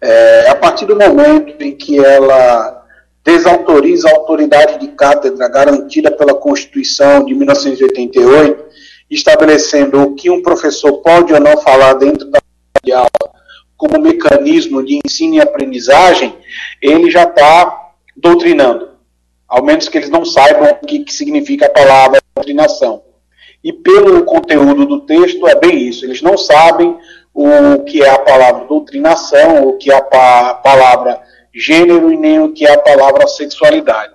É, 0.02 0.50
a 0.50 0.56
partir 0.56 0.86
do 0.86 0.98
momento 0.98 1.62
em 1.62 1.74
que 1.74 2.04
ela 2.04 2.85
desautoriza 3.26 4.08
a 4.08 4.16
autoridade 4.16 4.80
de 4.80 4.90
cátedra 4.90 5.50
garantida 5.50 6.12
pela 6.12 6.36
Constituição 6.36 7.26
de 7.26 7.34
1988, 7.34 8.66
estabelecendo 9.10 10.02
o 10.04 10.16
que 10.16 10.30
um 10.30 10.44
professor 10.44 11.02
pode 11.02 11.34
ou 11.34 11.40
não 11.40 11.58
falar 11.58 11.94
dentro 11.94 12.30
da 12.30 12.40
aula 12.94 13.36
como 13.76 14.00
mecanismo 14.00 14.86
de 14.86 15.00
ensino 15.04 15.36
e 15.36 15.42
aprendizagem, 15.42 16.38
ele 16.80 17.10
já 17.10 17.24
está 17.24 17.92
doutrinando. 18.16 18.90
Ao 19.48 19.64
menos 19.64 19.90
que 19.90 19.98
eles 19.98 20.10
não 20.10 20.24
saibam 20.24 20.70
o 20.72 20.86
que, 20.86 21.00
que 21.00 21.14
significa 21.14 21.66
a 21.66 21.70
palavra 21.70 22.22
doutrinação. 22.36 23.04
E 23.64 23.74
pelo 23.74 24.24
conteúdo 24.24 24.86
do 24.86 25.02
texto 25.02 25.48
é 25.48 25.56
bem 25.56 25.88
isso. 25.88 26.06
Eles 26.06 26.22
não 26.22 26.38
sabem 26.38 26.96
o 27.34 27.84
que 27.84 28.04
é 28.04 28.10
a 28.10 28.20
palavra 28.20 28.66
doutrinação, 28.66 29.68
o 29.68 29.78
que 29.78 29.92
é 29.92 29.96
a 29.96 30.54
palavra 30.54 31.22
gênero 31.56 32.12
e 32.12 32.18
nem 32.18 32.40
o 32.40 32.52
que 32.52 32.66
é 32.66 32.74
a 32.74 32.78
palavra 32.78 33.28
sexualidade. 33.28 34.14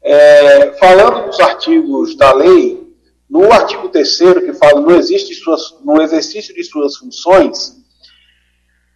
É, 0.00 0.72
falando 0.78 1.26
dos 1.26 1.40
artigos 1.40 2.14
da 2.16 2.32
lei, 2.32 2.84
no 3.28 3.52
artigo 3.52 3.88
3 3.88 4.18
que 4.44 4.52
fala 4.52 4.80
no, 4.80 4.94
existe 4.94 5.34
suas, 5.34 5.74
no 5.84 6.00
exercício 6.00 6.54
de 6.54 6.62
suas 6.62 6.96
funções, 6.96 7.76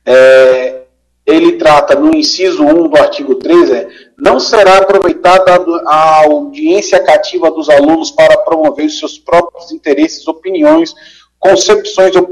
é, 0.07 0.83
ele 1.27 1.53
trata 1.59 1.95
no 1.95 2.15
inciso 2.15 2.63
1 2.63 2.89
do 2.89 2.97
artigo 2.97 3.35
13, 3.35 3.73
é, 3.73 3.89
não 4.17 4.39
será 4.39 4.79
aproveitada 4.79 5.53
a 5.87 6.25
audiência 6.25 7.03
cativa 7.03 7.51
dos 7.51 7.69
alunos 7.69 8.11
para 8.11 8.37
promover 8.39 8.89
seus 8.91 9.19
próprios 9.19 9.73
interesses, 9.73 10.27
opiniões, 10.29 10.95
concepções 11.39 12.15
ou, 12.17 12.29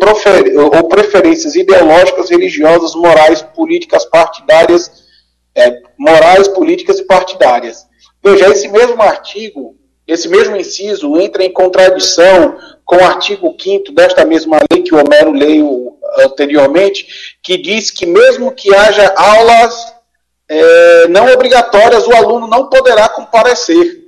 ou 0.76 0.88
preferências 0.88 1.54
ideológicas, 1.54 2.30
religiosas, 2.30 2.94
morais, 2.94 3.42
políticas, 3.42 4.04
partidárias, 4.04 5.05
é, 5.56 5.80
morais, 5.98 6.46
políticas 6.48 6.98
e 6.98 7.04
partidárias. 7.04 7.86
Veja, 8.22 8.48
esse 8.48 8.68
mesmo 8.68 9.02
artigo, 9.02 9.76
esse 10.06 10.28
mesmo 10.28 10.56
inciso 10.56 11.18
entra 11.18 11.42
em 11.42 11.52
contradição 11.52 12.58
com 12.84 12.96
o 12.96 13.04
artigo 13.04 13.56
5 13.58 13.92
desta 13.92 14.24
mesma 14.24 14.58
lei 14.70 14.82
que 14.82 14.94
o 14.94 14.98
Homero 14.98 15.32
leu 15.32 15.98
anteriormente, 16.20 17.36
que 17.42 17.56
diz 17.56 17.90
que 17.90 18.06
mesmo 18.06 18.52
que 18.52 18.72
haja 18.74 19.12
aulas 19.16 19.94
é, 20.48 21.08
não 21.08 21.26
obrigatórias, 21.32 22.06
o 22.06 22.14
aluno 22.14 22.46
não 22.46 22.68
poderá 22.68 23.08
comparecer. 23.08 24.04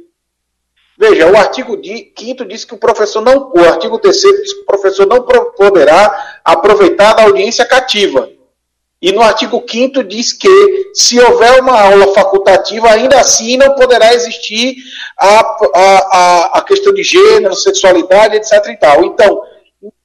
Veja, 0.97 1.31
o 1.31 1.37
artigo 1.37 1.81
5 1.81 2.45
diz 2.45 2.65
que 2.65 2.75
o 2.75 2.79
professor 2.79 3.21
não, 3.21 3.53
o 3.55 3.61
artigo 3.61 3.99
3 3.99 4.17
diz 4.17 4.53
que 4.53 4.61
o 4.61 4.67
professor 4.67 5.07
não 5.07 5.23
poderá 5.23 6.41
aproveitar 6.45 7.15
da 7.15 7.23
audiência 7.23 7.65
cativa. 7.65 8.29
E 9.01 9.13
no 9.13 9.23
artigo 9.23 9.65
5 9.69 10.03
diz 10.03 10.33
que, 10.33 10.91
se 10.93 11.21
houver 11.21 11.61
uma 11.61 11.81
aula 11.81 12.13
facultativa, 12.13 12.91
ainda 12.91 13.21
assim 13.21 13.57
não 13.57 13.75
poderá 13.77 14.13
existir 14.13 14.75
a, 15.17 15.41
a, 15.75 16.59
a, 16.59 16.63
questão 16.63 16.93
de 16.93 17.05
gênero, 17.05 17.55
sexualidade, 17.55 18.37
etc. 18.37 18.53
E 18.69 18.77
tal. 18.77 19.05
Então, 19.05 19.41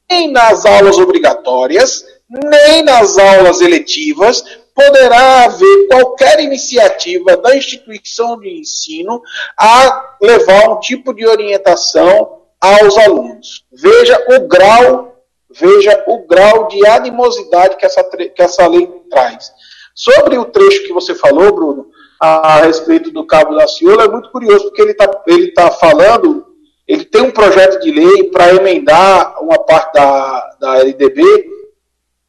nem 0.08 0.30
nas 0.30 0.64
aulas 0.64 0.96
obrigatórias, 0.96 2.04
nem 2.28 2.84
nas 2.84 3.18
aulas 3.18 3.60
eletivas, 3.60 4.44
poderá 4.72 5.44
haver 5.44 5.88
qualquer 5.88 6.40
iniciativa 6.40 7.36
da 7.36 7.56
instituição 7.56 8.38
de 8.38 8.60
ensino 8.60 9.20
a 9.58 10.16
levar 10.22 10.70
um 10.70 10.78
tipo 10.78 11.12
de 11.12 11.26
orientação 11.26 12.42
aos 12.60 12.96
alunos. 12.98 13.64
Veja 13.72 14.24
o 14.30 14.48
grau 14.48 15.13
Veja 15.56 16.04
o 16.06 16.26
grau 16.26 16.68
de 16.68 16.86
animosidade 16.86 17.76
que 17.76 17.86
essa, 17.86 18.02
que 18.04 18.42
essa 18.42 18.66
lei 18.66 18.86
traz. 19.10 19.52
Sobre 19.94 20.36
o 20.36 20.44
trecho 20.44 20.84
que 20.84 20.92
você 20.92 21.14
falou, 21.14 21.54
Bruno, 21.54 21.86
a, 22.20 22.60
respeito 22.62 23.10
do 23.10 23.26
Cabo 23.26 23.54
da 23.54 23.66
Ciolo, 23.66 24.00
é 24.00 24.08
muito 24.08 24.30
curioso, 24.30 24.64
porque 24.64 24.82
ele 24.82 24.92
está 24.92 25.22
ele 25.26 25.52
tá 25.52 25.70
falando, 25.70 26.46
ele 26.86 27.04
tem 27.04 27.22
um 27.22 27.30
projeto 27.30 27.80
de 27.80 27.90
lei 27.90 28.24
para 28.24 28.54
emendar 28.54 29.42
uma 29.42 29.58
parte 29.58 29.92
da, 29.94 30.56
da 30.60 30.78
LDB, 30.78 31.22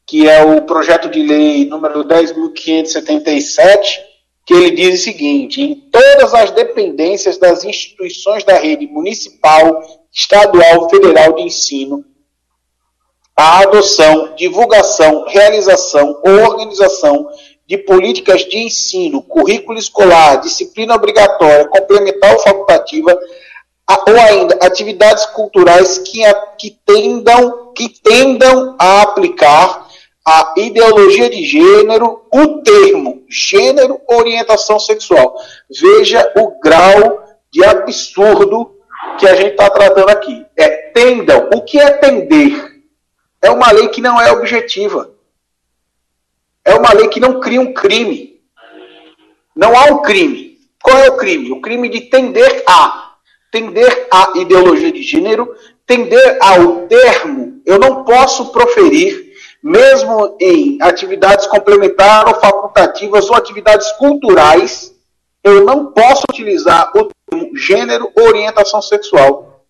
que 0.06 0.28
é 0.28 0.44
o 0.44 0.62
projeto 0.62 1.08
de 1.10 1.22
lei 1.22 1.64
número 1.66 2.04
10.577, 2.04 3.98
que 4.46 4.54
ele 4.54 4.70
diz 4.70 5.00
o 5.00 5.04
seguinte: 5.04 5.60
em 5.60 5.74
todas 5.90 6.32
as 6.34 6.52
dependências 6.52 7.38
das 7.38 7.64
instituições 7.64 8.44
da 8.44 8.58
rede 8.58 8.86
municipal, 8.86 9.82
estadual, 10.12 10.88
federal 10.88 11.34
de 11.34 11.42
ensino, 11.42 12.04
a 13.36 13.60
adoção, 13.60 14.34
divulgação, 14.34 15.26
realização 15.28 16.20
ou 16.24 16.32
organização 16.42 17.28
de 17.66 17.76
políticas 17.76 18.44
de 18.44 18.58
ensino, 18.58 19.22
currículo 19.22 19.78
escolar, 19.78 20.40
disciplina 20.40 20.94
obrigatória, 20.94 21.68
complementar 21.68 22.32
ou 22.32 22.38
facultativa, 22.38 23.18
ou 24.08 24.20
ainda 24.20 24.56
atividades 24.62 25.26
culturais 25.26 25.98
que, 25.98 26.22
que, 26.58 26.78
tendam, 26.86 27.72
que 27.74 27.88
tendam 27.88 28.74
a 28.78 29.02
aplicar 29.02 29.86
a 30.26 30.54
ideologia 30.56 31.28
de 31.28 31.44
gênero, 31.44 32.22
o 32.32 32.62
termo 32.62 33.22
gênero 33.28 34.00
orientação 34.08 34.78
sexual. 34.78 35.36
Veja 35.70 36.32
o 36.36 36.58
grau 36.60 37.22
de 37.52 37.64
absurdo 37.64 38.72
que 39.18 39.26
a 39.26 39.36
gente 39.36 39.52
está 39.52 39.70
tratando 39.70 40.08
aqui. 40.08 40.44
É 40.56 40.68
tendam. 40.68 41.50
O 41.54 41.62
que 41.62 41.78
é 41.78 41.90
tender? 41.90 42.75
É 43.42 43.50
uma 43.50 43.70
lei 43.72 43.88
que 43.88 44.00
não 44.00 44.20
é 44.20 44.32
objetiva. 44.32 45.10
É 46.64 46.74
uma 46.74 46.92
lei 46.92 47.08
que 47.08 47.20
não 47.20 47.40
cria 47.40 47.60
um 47.60 47.72
crime. 47.72 48.40
Não 49.54 49.76
há 49.78 49.84
um 49.84 50.02
crime. 50.02 50.58
Qual 50.82 50.98
é 50.98 51.08
o 51.08 51.16
crime? 51.16 51.52
O 51.52 51.60
crime 51.60 51.88
de 51.88 52.02
tender 52.02 52.62
a. 52.66 53.14
Tender 53.50 54.08
a 54.10 54.32
ideologia 54.36 54.92
de 54.92 55.02
gênero, 55.02 55.54
tender 55.86 56.38
ao 56.40 56.86
termo. 56.86 57.62
Eu 57.64 57.78
não 57.78 58.04
posso 58.04 58.52
proferir, 58.52 59.32
mesmo 59.62 60.36
em 60.40 60.78
atividades 60.82 61.46
complementares 61.46 62.32
ou 62.34 62.40
facultativas 62.40 63.30
ou 63.30 63.36
atividades 63.36 63.90
culturais, 63.92 64.94
eu 65.42 65.64
não 65.64 65.92
posso 65.92 66.24
utilizar 66.28 66.90
o 66.96 67.08
termo 67.30 67.56
gênero 67.56 68.10
ou 68.16 68.28
orientação 68.28 68.82
sexual. 68.82 69.64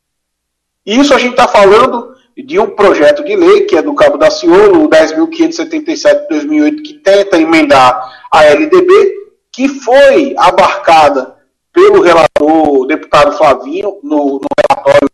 E 0.85 0.99
isso 0.99 1.13
a 1.15 1.19
gente 1.19 1.33
está 1.33 1.47
falando 1.47 2.15
de 2.37 2.59
um 2.59 2.71
projeto 2.71 3.25
de 3.25 3.35
lei, 3.35 3.63
que 3.63 3.77
é 3.77 3.83
do 3.83 3.95
Cabo 3.95 4.19
da 4.19 4.31
Ciolo, 4.31 4.85
o 4.85 4.89
10.577 4.89 6.23
de 6.23 6.29
2008, 6.29 6.83
que 6.83 6.95
tenta 6.95 7.41
emendar 7.41 8.27
a 8.31 8.45
LDB, 8.45 9.15
que 9.51 9.69
foi 9.69 10.35
abarcada 10.37 11.37
pelo 11.73 12.03
relator, 12.03 12.87
deputado 12.87 13.37
Flavinho, 13.37 13.99
no, 14.03 14.41
no 14.41 14.47
relatório 14.59 15.09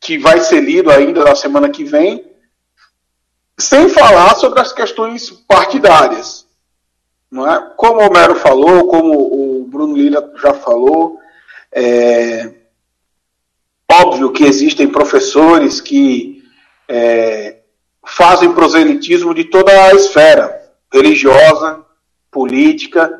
que 0.00 0.18
vai 0.18 0.40
ser 0.40 0.60
lido 0.60 0.90
ainda 0.90 1.24
na 1.24 1.34
semana 1.34 1.70
que 1.70 1.82
vem, 1.82 2.30
sem 3.58 3.88
falar 3.88 4.34
sobre 4.34 4.60
as 4.60 4.72
questões 4.72 5.30
partidárias. 5.30 6.46
Não 7.30 7.50
é? 7.50 7.72
Como 7.76 8.00
o 8.00 8.06
Homero 8.06 8.34
falou, 8.34 8.86
como 8.88 9.60
o 9.60 9.64
Bruno 9.64 9.96
Lira 9.96 10.30
já 10.42 10.52
falou, 10.52 11.18
é 11.72 12.63
óbvio 14.02 14.32
que 14.32 14.44
existem 14.44 14.88
professores 14.88 15.80
que 15.80 16.42
é, 16.88 17.58
fazem 18.06 18.52
proselitismo 18.52 19.34
de 19.34 19.44
toda 19.44 19.70
a 19.70 19.94
esfera 19.94 20.62
religiosa, 20.92 21.84
política, 22.30 23.12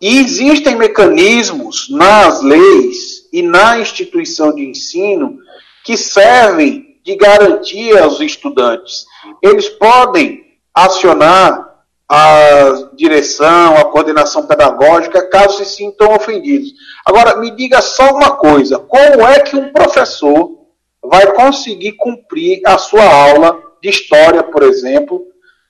e 0.00 0.18
existem 0.18 0.76
mecanismos 0.76 1.88
nas 1.90 2.42
leis 2.42 3.28
e 3.32 3.42
na 3.42 3.78
instituição 3.78 4.54
de 4.54 4.62
ensino 4.66 5.38
que 5.84 5.96
servem 5.96 6.98
de 7.02 7.16
garantia 7.16 8.02
aos 8.02 8.20
estudantes. 8.20 9.06
Eles 9.42 9.68
podem 9.68 10.44
acionar 10.74 11.65
a 12.08 12.90
direção, 12.94 13.76
a 13.76 13.84
coordenação 13.84 14.46
pedagógica, 14.46 15.28
caso 15.28 15.58
se 15.58 15.64
sintam 15.64 16.14
ofendidos. 16.14 16.72
Agora, 17.04 17.36
me 17.36 17.50
diga 17.50 17.80
só 17.80 18.14
uma 18.14 18.36
coisa: 18.36 18.78
como 18.78 19.26
é 19.26 19.40
que 19.40 19.56
um 19.56 19.72
professor 19.72 20.66
vai 21.02 21.32
conseguir 21.32 21.92
cumprir 21.92 22.62
a 22.64 22.78
sua 22.78 23.04
aula 23.04 23.60
de 23.82 23.88
história, 23.88 24.42
por 24.42 24.62
exemplo, 24.62 25.26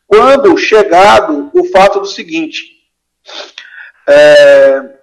quando 0.07 0.57
chegado 0.57 1.51
o 1.55 1.65
fato 1.65 2.01
do 2.01 2.07
seguinte? 2.07 2.77
É... 4.09 4.97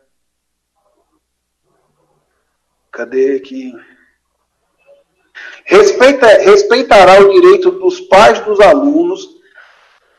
Cadê 2.92 3.38
aqui? 3.38 3.74
Respeita, 5.66 6.28
respeitará 6.28 7.20
o 7.22 7.34
direito 7.34 7.72
dos 7.72 8.00
pais 8.02 8.40
dos 8.42 8.60
alunos 8.60 9.33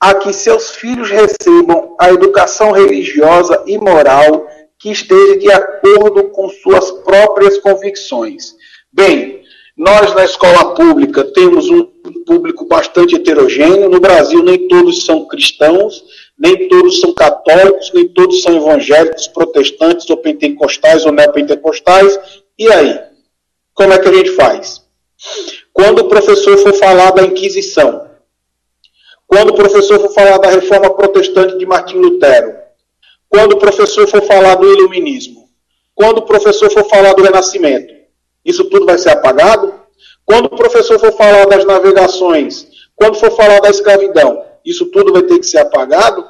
a 0.05 0.13
que 0.13 0.35
seus 0.35 0.73
filhos 0.73 1.09
recebam 1.09 1.97
a 1.99 2.13
educação 2.13 2.73
religiosa 2.73 3.65
e 3.67 3.79
moral 3.79 4.47
que 4.79 4.91
esteja 4.91 5.39
de 5.39 5.51
acordo 5.51 6.25
com 6.25 6.47
suas 6.51 6.91
próprias 6.91 7.57
convicções. 7.57 8.55
Bem, 8.93 9.43
nós 9.75 10.15
na 10.15 10.23
escola 10.23 10.75
pública 10.75 11.25
temos 11.25 11.71
um 11.71 11.89
público 12.27 12.67
bastante 12.67 13.15
heterogêneo. 13.15 13.89
No 13.89 13.99
Brasil, 13.99 14.43
nem 14.43 14.69
todos 14.69 15.07
são 15.07 15.27
cristãos, 15.27 16.05
nem 16.39 16.69
todos 16.69 17.01
são 17.01 17.15
católicos, 17.15 17.91
nem 17.95 18.07
todos 18.07 18.43
são 18.43 18.55
evangélicos, 18.59 19.27
protestantes, 19.29 20.11
ou 20.11 20.19
pentecostais, 20.19 21.07
ou 21.07 21.13
neopentecostais. 21.13 22.21
E 22.59 22.71
aí? 22.71 23.01
Como 23.73 23.95
é 23.95 23.99
que 23.99 24.09
a 24.09 24.13
gente 24.13 24.33
faz? 24.33 24.83
Quando 25.73 26.01
o 26.01 26.09
professor 26.09 26.59
for 26.59 26.75
falar 26.75 27.13
da 27.13 27.23
Inquisição, 27.23 28.05
quando 29.27 29.51
o 29.51 29.55
professor 29.55 29.99
for 30.01 30.13
falar 30.13 30.39
da 30.39 30.51
reforma 30.51 30.91
protestante 30.91 31.59
de 31.59 31.67
Martim 31.67 31.97
Lutero, 31.97 32.55
quando 33.29 33.53
o 33.53 33.59
professor 33.59 34.07
for 34.07 34.23
falar 34.23 34.55
do 34.57 34.71
iluminismo, 34.71 35.49
quando 35.95 36.19
o 36.19 36.23
professor 36.23 36.71
for 36.71 36.85
falar 36.89 37.15
do 37.15 37.23
renascimento, 37.23 37.93
isso 38.45 38.65
tudo 38.67 38.87
vai 38.87 38.99
ser 38.99 39.11
apagado? 39.11 39.75
Quando 40.25 40.47
o 40.47 40.57
professor 40.57 40.99
for 40.99 41.13
falar 41.13 41.47
das 41.47 41.65
navegações, 41.65 42.67
quando 42.95 43.17
for 43.17 43.31
falar 43.31 43.61
da 43.61 43.71
escravidão, 43.71 44.45
isso 44.65 44.87
tudo 44.87 45.13
vai 45.13 45.23
ter 45.23 45.39
que 45.39 45.47
ser 45.47 45.59
apagado? 45.59 46.25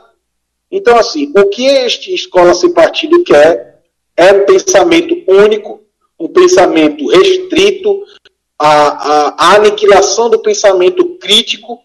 Então, 0.70 0.96
assim, 0.96 1.32
o 1.36 1.46
que 1.46 1.64
este 1.64 2.14
Escola 2.14 2.54
Sem 2.54 2.72
Partido 2.72 3.22
quer 3.22 3.82
é 4.16 4.32
um 4.32 4.44
pensamento 4.44 5.14
único, 5.28 5.82
um 6.18 6.28
pensamento 6.28 7.06
restrito, 7.08 8.02
a, 8.58 8.68
a, 8.68 9.34
a 9.38 9.54
aniquilação 9.56 10.30
do 10.30 10.38
pensamento 10.38 11.04
crítico 11.18 11.83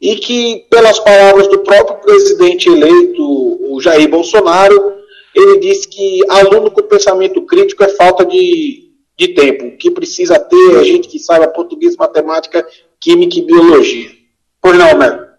e 0.00 0.16
que, 0.16 0.66
pelas 0.70 0.98
palavras 0.98 1.46
do 1.48 1.58
próprio 1.58 1.98
presidente 1.98 2.70
eleito, 2.70 3.22
o 3.70 3.80
Jair 3.80 4.08
Bolsonaro, 4.08 4.94
ele 5.34 5.58
disse 5.58 5.86
que 5.86 6.20
aluno 6.28 6.70
com 6.70 6.82
pensamento 6.82 7.42
crítico 7.42 7.84
é 7.84 7.88
falta 7.90 8.24
de, 8.24 8.90
de 9.16 9.28
tempo. 9.28 9.66
O 9.66 9.76
que 9.76 9.90
precisa 9.90 10.38
ter 10.38 10.76
é 10.80 10.84
gente 10.84 11.06
que 11.06 11.18
saiba 11.18 11.48
português, 11.48 11.96
matemática, 11.96 12.66
química 12.98 13.38
e 13.38 13.42
biologia. 13.42 14.10
Pois 14.60 14.78
não, 14.78 14.96
Melo? 14.96 15.30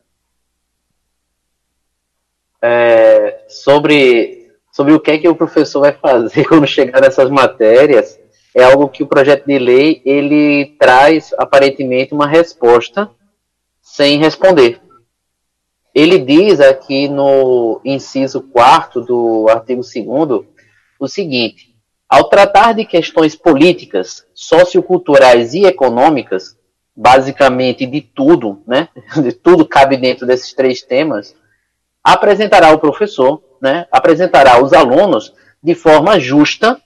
É, 2.63 3.43
sobre, 3.47 4.51
sobre 4.71 4.93
o 4.93 4.99
que 4.99 5.09
é 5.09 5.17
que 5.17 5.27
o 5.27 5.35
professor 5.35 5.81
vai 5.81 5.93
fazer 5.93 6.45
quando 6.47 6.67
chegar 6.67 7.01
nessas 7.01 7.31
matérias, 7.31 8.19
é 8.53 8.63
algo 8.63 8.89
que 8.89 9.01
o 9.01 9.07
projeto 9.07 9.47
de 9.47 9.57
lei 9.57 10.03
ele 10.05 10.75
traz 10.77 11.33
aparentemente 11.37 12.13
uma 12.13 12.27
resposta 12.27 13.09
sem 13.91 14.19
responder. 14.19 14.79
Ele 15.93 16.17
diz 16.17 16.61
aqui 16.61 17.09
no 17.09 17.81
inciso 17.83 18.41
4 18.41 19.01
do 19.01 19.49
artigo 19.49 19.81
2 19.81 20.45
o 20.97 21.07
seguinte: 21.09 21.75
ao 22.07 22.29
tratar 22.29 22.73
de 22.73 22.85
questões 22.85 23.35
políticas, 23.35 24.25
socioculturais 24.33 25.53
e 25.53 25.65
econômicas, 25.65 26.57
basicamente 26.95 27.85
de 27.85 27.99
tudo, 27.99 28.63
né? 28.65 28.87
De 29.21 29.33
tudo 29.33 29.67
cabe 29.67 29.97
dentro 29.97 30.25
desses 30.25 30.53
três 30.53 30.81
temas, 30.81 31.35
apresentará 32.01 32.71
o 32.71 32.79
professor, 32.79 33.43
né? 33.61 33.87
Apresentará 33.91 34.63
os 34.63 34.71
alunos 34.71 35.33
de 35.61 35.75
forma 35.75 36.17
justa 36.17 36.81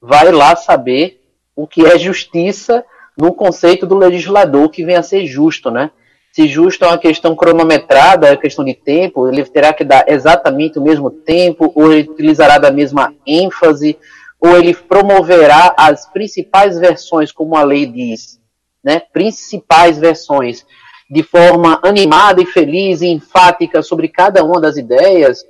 vai 0.00 0.32
lá 0.32 0.56
saber 0.56 1.22
o 1.54 1.66
que 1.66 1.84
é 1.84 1.98
justiça 1.98 2.82
no 3.18 3.34
conceito 3.34 3.86
do 3.86 3.98
legislador 3.98 4.70
que 4.70 4.84
vem 4.84 4.96
a 4.96 5.02
ser 5.02 5.26
justo, 5.26 5.70
né? 5.70 5.90
Se 6.38 6.46
justo 6.46 6.84
é 6.84 6.86
uma 6.86 6.98
questão 6.98 7.34
cronometrada, 7.34 8.28
é 8.28 8.36
questão 8.36 8.64
de 8.64 8.72
tempo, 8.72 9.26
ele 9.26 9.44
terá 9.44 9.72
que 9.72 9.82
dar 9.82 10.04
exatamente 10.06 10.78
o 10.78 10.82
mesmo 10.82 11.10
tempo, 11.10 11.72
ou 11.74 11.92
ele 11.92 12.08
utilizará 12.08 12.58
da 12.58 12.70
mesma 12.70 13.12
ênfase, 13.26 13.98
ou 14.40 14.56
ele 14.56 14.72
promoverá 14.72 15.74
as 15.76 16.06
principais 16.06 16.78
versões, 16.78 17.32
como 17.32 17.56
a 17.56 17.64
lei 17.64 17.86
diz, 17.86 18.40
né? 18.84 19.00
Principais 19.12 19.98
versões, 19.98 20.64
de 21.10 21.24
forma 21.24 21.80
animada 21.82 22.40
e 22.40 22.46
feliz 22.46 23.00
e 23.00 23.08
enfática 23.08 23.82
sobre 23.82 24.06
cada 24.06 24.44
uma 24.44 24.60
das 24.60 24.76
ideias, 24.76 25.44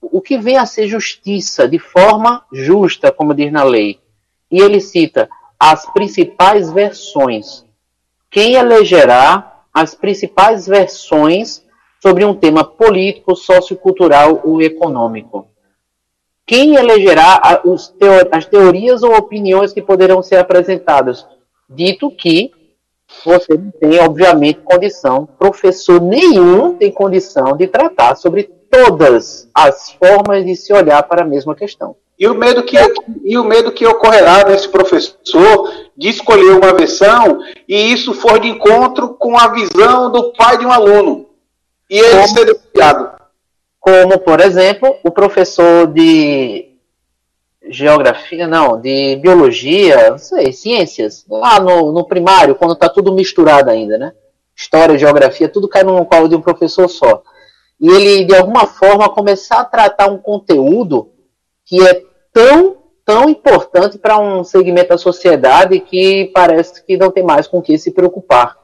o 0.00 0.20
que 0.20 0.38
vem 0.38 0.56
a 0.56 0.66
ser 0.66 0.86
justiça 0.86 1.66
de 1.66 1.80
forma 1.80 2.44
justa, 2.52 3.10
como 3.10 3.34
diz 3.34 3.50
na 3.50 3.64
lei. 3.64 3.98
E 4.48 4.60
ele 4.60 4.80
cita 4.80 5.28
as 5.58 5.84
principais 5.92 6.70
versões. 6.70 7.64
Quem 8.30 8.54
elegerá 8.54 9.51
as 9.72 9.94
principais 9.94 10.66
versões 10.66 11.64
sobre 12.00 12.24
um 12.24 12.34
tema 12.34 12.64
político, 12.64 13.34
sociocultural 13.34 14.40
ou 14.44 14.60
econômico? 14.60 15.46
Quem 16.44 16.74
elegerá 16.74 17.40
as 18.32 18.46
teorias 18.46 19.02
ou 19.02 19.16
opiniões 19.16 19.72
que 19.72 19.80
poderão 19.80 20.22
ser 20.22 20.36
apresentadas? 20.36 21.26
Dito 21.68 22.10
que 22.10 22.50
você 23.24 23.54
não 23.54 23.70
tem, 23.70 24.00
obviamente, 24.00 24.60
condição, 24.60 25.26
professor 25.38 26.00
nenhum 26.00 26.74
tem 26.74 26.90
condição 26.90 27.56
de 27.56 27.66
tratar 27.66 28.16
sobre 28.16 28.44
todas 28.70 29.48
as 29.54 29.92
formas 29.92 30.44
de 30.44 30.56
se 30.56 30.72
olhar 30.72 31.02
para 31.04 31.22
a 31.22 31.26
mesma 31.26 31.54
questão. 31.54 31.94
E 32.22 32.28
o 32.28 32.36
medo 32.36 32.62
que, 32.62 32.76
e 33.24 33.36
o 33.36 33.42
medo 33.42 33.72
que 33.72 33.84
ocorrerá 33.84 34.44
nesse 34.44 34.68
professor 34.68 35.72
de 35.96 36.08
escolher 36.08 36.52
uma 36.52 36.72
versão 36.72 37.40
e 37.68 37.92
isso 37.92 38.14
for 38.14 38.38
de 38.38 38.46
encontro 38.46 39.14
com 39.14 39.36
a 39.36 39.48
visão 39.48 40.08
do 40.08 40.32
pai 40.34 40.56
de 40.56 40.64
um 40.64 40.70
aluno. 40.70 41.26
E 41.90 41.98
ele 41.98 42.20
como, 42.20 42.28
ser 42.28 42.44
desafiado. 42.44 43.10
Como, 43.80 44.18
por 44.20 44.38
exemplo, 44.38 44.94
o 45.02 45.10
professor 45.10 45.88
de 45.88 46.76
geografia, 47.68 48.46
não, 48.46 48.80
de 48.80 49.16
biologia, 49.16 50.12
não 50.12 50.18
sei, 50.18 50.52
ciências, 50.52 51.24
lá 51.28 51.58
no, 51.58 51.90
no 51.90 52.06
primário, 52.06 52.54
quando 52.54 52.74
está 52.74 52.88
tudo 52.88 53.12
misturado 53.12 53.68
ainda, 53.68 53.98
né? 53.98 54.12
História, 54.54 54.96
geografia, 54.96 55.48
tudo 55.48 55.66
cai 55.66 55.82
no 55.82 56.06
colo 56.06 56.28
de 56.28 56.36
um 56.36 56.40
professor 56.40 56.88
só 56.88 57.20
e 57.80 57.88
ele, 57.88 58.24
de 58.24 58.36
alguma 58.36 58.64
forma, 58.64 59.08
começar 59.08 59.58
a 59.58 59.64
tratar 59.64 60.08
um 60.08 60.18
conteúdo 60.18 61.10
que 61.64 61.84
é 61.84 62.11
tão, 62.32 62.76
tão 63.04 63.28
importante 63.28 63.98
para 63.98 64.18
um 64.18 64.42
segmento 64.42 64.88
da 64.88 64.98
sociedade 64.98 65.80
que 65.80 66.30
parece 66.34 66.84
que 66.84 66.96
não 66.96 67.10
tem 67.10 67.22
mais 67.22 67.46
com 67.46 67.60
que 67.60 67.76
se 67.78 67.90
preocupar. 67.90 68.56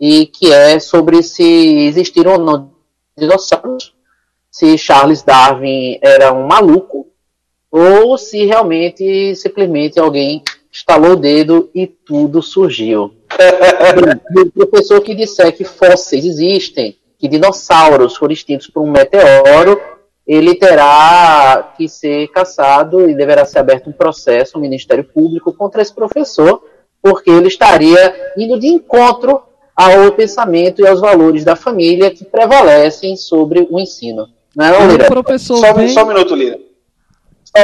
E 0.00 0.26
que 0.26 0.52
é 0.52 0.78
sobre 0.78 1.22
se 1.22 1.42
existiram 1.86 2.32
ou 2.32 2.38
não 2.38 2.70
dinossauros, 3.16 3.94
se 4.50 4.78
Charles 4.78 5.22
Darwin 5.22 5.98
era 6.00 6.32
um 6.32 6.46
maluco, 6.46 7.08
ou 7.70 8.16
se 8.16 8.44
realmente 8.44 9.34
simplesmente 9.34 9.98
alguém 9.98 10.42
estalou 10.70 11.12
o 11.12 11.16
dedo 11.16 11.68
e 11.74 11.86
tudo 11.86 12.40
surgiu. 12.40 13.12
O 14.56 14.66
professor 14.66 15.00
que 15.00 15.14
disser 15.14 15.56
que 15.56 15.64
fósseis 15.64 16.24
existem, 16.24 16.96
que 17.18 17.28
dinossauros 17.28 18.16
foram 18.16 18.32
extintos 18.32 18.68
por 18.68 18.82
um 18.82 18.90
meteoro, 18.90 19.80
ele 20.28 20.54
terá 20.54 21.72
que 21.74 21.88
ser 21.88 22.28
caçado 22.28 23.08
e 23.08 23.14
deverá 23.14 23.46
ser 23.46 23.60
aberto 23.60 23.88
um 23.88 23.92
processo 23.92 24.56
no 24.56 24.60
Ministério 24.60 25.02
Público 25.02 25.54
contra 25.54 25.80
esse 25.80 25.94
professor, 25.94 26.62
porque 27.02 27.30
ele 27.30 27.48
estaria 27.48 28.32
indo 28.36 28.60
de 28.60 28.66
encontro 28.66 29.40
ao 29.74 30.12
pensamento 30.12 30.82
e 30.82 30.86
aos 30.86 31.00
valores 31.00 31.44
da 31.44 31.56
família 31.56 32.10
que 32.10 32.26
prevalecem 32.26 33.16
sobre 33.16 33.66
o 33.70 33.80
ensino. 33.80 34.28
Não 34.54 34.66
é, 34.66 34.78
O 34.78 34.90
Lira? 34.90 35.06
professor 35.06 35.56
Só, 35.56 35.72
vem... 35.72 35.88
só 35.88 36.04
um 36.04 36.08
minuto, 36.08 36.34
Lira. 36.34 36.58
Só, 37.44 37.62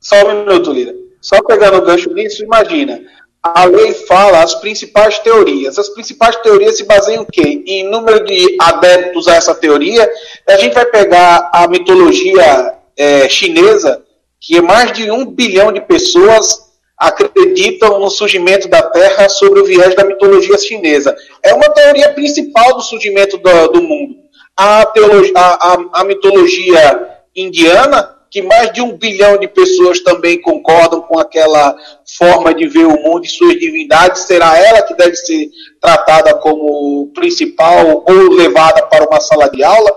só 0.00 0.26
um 0.26 0.44
minuto, 0.44 0.72
Lira. 0.72 0.94
Só 1.20 1.40
pegando 1.44 1.78
o 1.78 1.82
gancho 1.82 2.12
nisso, 2.12 2.42
imagina. 2.42 3.00
A 3.42 3.64
lei 3.64 3.94
fala 3.94 4.42
as 4.42 4.54
principais 4.56 5.18
teorias. 5.20 5.78
As 5.78 5.88
principais 5.88 6.36
teorias 6.36 6.76
se 6.76 6.84
baseiam 6.84 7.22
em 7.22 7.26
quê? 7.26 7.62
Em 7.66 7.88
número 7.88 8.24
de 8.24 8.56
adeptos 8.60 9.26
a 9.28 9.34
essa 9.34 9.54
teoria. 9.54 10.10
A 10.46 10.56
gente 10.56 10.74
vai 10.74 10.84
pegar 10.84 11.50
a 11.52 11.66
mitologia 11.66 12.74
eh, 12.96 13.28
chinesa, 13.28 14.02
que 14.38 14.58
é 14.58 14.60
mais 14.60 14.92
de 14.92 15.10
um 15.10 15.24
bilhão 15.24 15.72
de 15.72 15.80
pessoas 15.80 16.70
acreditam 17.00 17.98
no 17.98 18.10
surgimento 18.10 18.68
da 18.68 18.82
Terra 18.82 19.26
sobre 19.30 19.60
o 19.60 19.64
viés 19.64 19.94
da 19.94 20.04
mitologia 20.04 20.58
chinesa. 20.58 21.16
É 21.42 21.54
uma 21.54 21.70
teoria 21.70 22.12
principal 22.12 22.74
do 22.74 22.82
surgimento 22.82 23.38
do, 23.38 23.68
do 23.68 23.80
mundo. 23.80 24.16
A, 24.54 24.84
teologia, 24.84 25.32
a, 25.34 25.72
a, 25.72 25.78
a 25.94 26.04
mitologia 26.04 27.08
indiana, 27.34 28.16
que 28.30 28.42
mais 28.42 28.70
de 28.72 28.82
um 28.82 28.98
bilhão 28.98 29.38
de 29.38 29.48
pessoas 29.48 30.00
também 30.00 30.42
concordam 30.42 31.00
com 31.00 31.18
aquela 31.18 31.74
forma 32.20 32.52
de 32.52 32.68
ver 32.68 32.84
o 32.84 33.02
mundo 33.02 33.24
e 33.24 33.28
suas 33.28 33.58
divindades, 33.58 34.24
será 34.24 34.54
ela 34.58 34.82
que 34.82 34.94
deve 34.94 35.16
ser 35.16 35.48
tratada 35.80 36.34
como 36.36 37.10
principal 37.14 38.04
ou 38.06 38.32
levada 38.34 38.86
para 38.88 39.08
uma 39.08 39.18
sala 39.22 39.48
de 39.48 39.64
aula? 39.64 39.90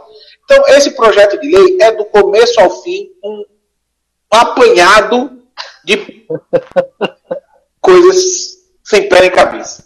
Então, 0.46 0.64
esse 0.70 0.92
projeto 0.92 1.38
de 1.42 1.50
lei 1.54 1.78
é 1.82 1.92
do 1.92 2.06
começo 2.06 2.62
ao 2.62 2.82
fim 2.82 3.10
um 3.22 3.44
apanhado 4.32 5.38
de 5.84 6.26
coisas 7.82 8.58
sem 8.82 9.10
pé 9.10 9.22
nem 9.22 9.32
cabeça. 9.32 9.84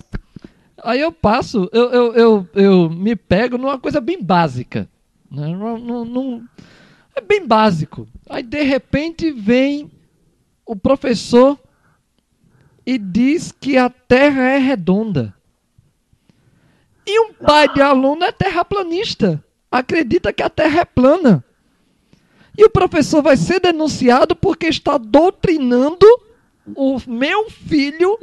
Aí 0.84 1.02
eu 1.02 1.12
passo, 1.12 1.68
eu, 1.74 1.90
eu, 1.90 2.14
eu, 2.14 2.48
eu 2.54 2.90
me 2.90 3.16
pego 3.16 3.58
numa 3.58 3.80
coisa 3.80 4.00
bem 4.00 4.22
básica. 4.22 4.88
Né? 5.32 5.48
Num- 5.48 6.46
é 7.16 7.20
bem 7.20 7.46
básico. 7.46 8.08
Aí 8.30 8.44
de 8.44 8.62
repente 8.62 9.32
vem 9.32 9.90
o 10.66 10.76
professor 10.76 11.58
e 12.88 12.98
diz 12.98 13.52
que 13.52 13.78
a 13.78 13.90
Terra 13.90 14.44
é 14.44 14.58
redonda. 14.58 15.36
E 17.06 17.20
um 17.20 17.34
pai 17.34 17.68
de 17.74 17.82
aluno 17.82 18.24
é 18.24 18.32
terraplanista. 18.32 19.44
Acredita 19.70 20.32
que 20.32 20.42
a 20.42 20.50
Terra 20.50 20.80
é 20.80 20.86
plana. 20.86 21.44
E 22.58 22.64
o 22.64 22.70
professor 22.70 23.22
vai 23.22 23.36
ser 23.36 23.60
denunciado 23.60 24.38
porque 24.38 24.68
está 24.68 24.98
doutrinando 24.98 26.06
o 26.76 26.98
meu 27.06 27.50
filho 27.50 28.18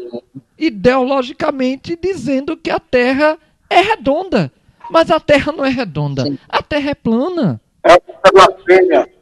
ideologicamente 0.58 1.94
dizendo 2.00 2.56
que 2.56 2.70
a 2.70 2.80
Terra 2.80 3.38
é 3.68 3.82
redonda. 3.82 4.50
Mas 4.90 5.10
a 5.10 5.20
Terra 5.20 5.52
não 5.52 5.64
é 5.64 5.68
redonda. 5.68 6.22
Sim. 6.22 6.38
A 6.48 6.62
Terra 6.62 6.90
é 6.90 6.94
plana. 6.94 7.60
É 7.82 8.00
blasfêmia. 8.32 9.12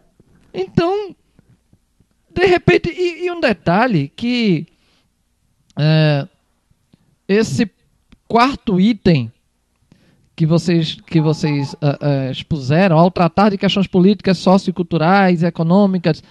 Então, 0.54 1.16
de 2.30 2.46
repente, 2.46 2.90
e, 2.90 3.26
e 3.26 3.30
um 3.32 3.40
detalhe 3.40 4.08
que 4.14 4.71
é, 5.76 6.26
esse 7.28 7.70
quarto 8.28 8.80
item 8.80 9.30
que 10.34 10.46
vocês, 10.46 10.96
que 11.06 11.20
vocês 11.20 11.76
ah, 11.80 11.98
ah, 12.00 12.30
expuseram 12.30 12.98
ao 12.98 13.10
tratar 13.10 13.50
de 13.50 13.58
questões 13.58 13.86
políticas, 13.86 14.38
socioculturais, 14.38 15.42
econômicas, 15.42 16.22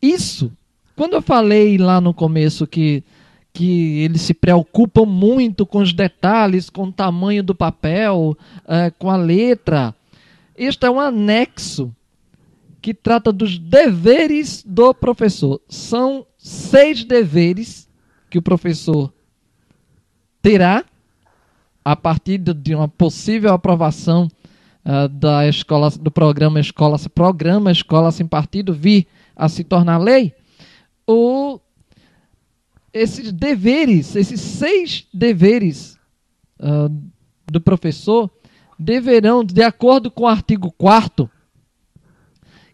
isso, 0.00 0.50
quando 0.96 1.14
eu 1.14 1.22
falei 1.22 1.76
lá 1.76 2.00
no 2.00 2.14
começo 2.14 2.66
que, 2.66 3.04
que 3.52 4.00
eles 4.00 4.22
se 4.22 4.32
preocupam 4.32 5.04
muito 5.04 5.66
com 5.66 5.78
os 5.78 5.92
detalhes, 5.92 6.70
com 6.70 6.84
o 6.84 6.92
tamanho 6.92 7.42
do 7.42 7.54
papel, 7.54 8.36
eh, 8.66 8.90
com 8.98 9.10
a 9.10 9.16
letra, 9.16 9.94
este 10.56 10.86
é 10.86 10.90
um 10.90 10.98
anexo 10.98 11.94
que 12.80 12.94
trata 12.94 13.30
dos 13.30 13.58
deveres 13.58 14.64
do 14.66 14.94
professor. 14.94 15.60
São 15.68 16.26
seis 16.38 17.04
deveres 17.04 17.89
que 18.30 18.38
o 18.38 18.42
professor 18.42 19.12
terá 20.40 20.84
a 21.84 21.96
partir 21.96 22.38
de- 22.38 22.74
uma 22.74 22.88
possível 22.88 23.52
aprovação 23.52 24.30
ah, 24.84 25.08
da 25.08 25.46
escola, 25.46 25.90
do 25.90 26.10
programa 26.10 26.60
Escola, 26.60 26.96
programa 27.14 27.70
Escola 27.72 28.10
Sem 28.12 28.26
Partido 28.26 28.72
vir 28.72 29.06
a 29.36 29.48
se 29.48 29.64
tornar 29.64 29.98
lei. 29.98 30.32
O, 31.06 31.58
esses 32.92 33.32
deveres, 33.32 34.14
esses 34.16 34.40
seis 34.40 35.06
deveres 35.12 35.98
ah, 36.58 36.88
do 37.50 37.60
professor 37.60 38.30
deverão, 38.78 39.44
de 39.44 39.62
acordo 39.62 40.10
com 40.10 40.22
o 40.22 40.28
artigo 40.28 40.72
4 40.72 41.28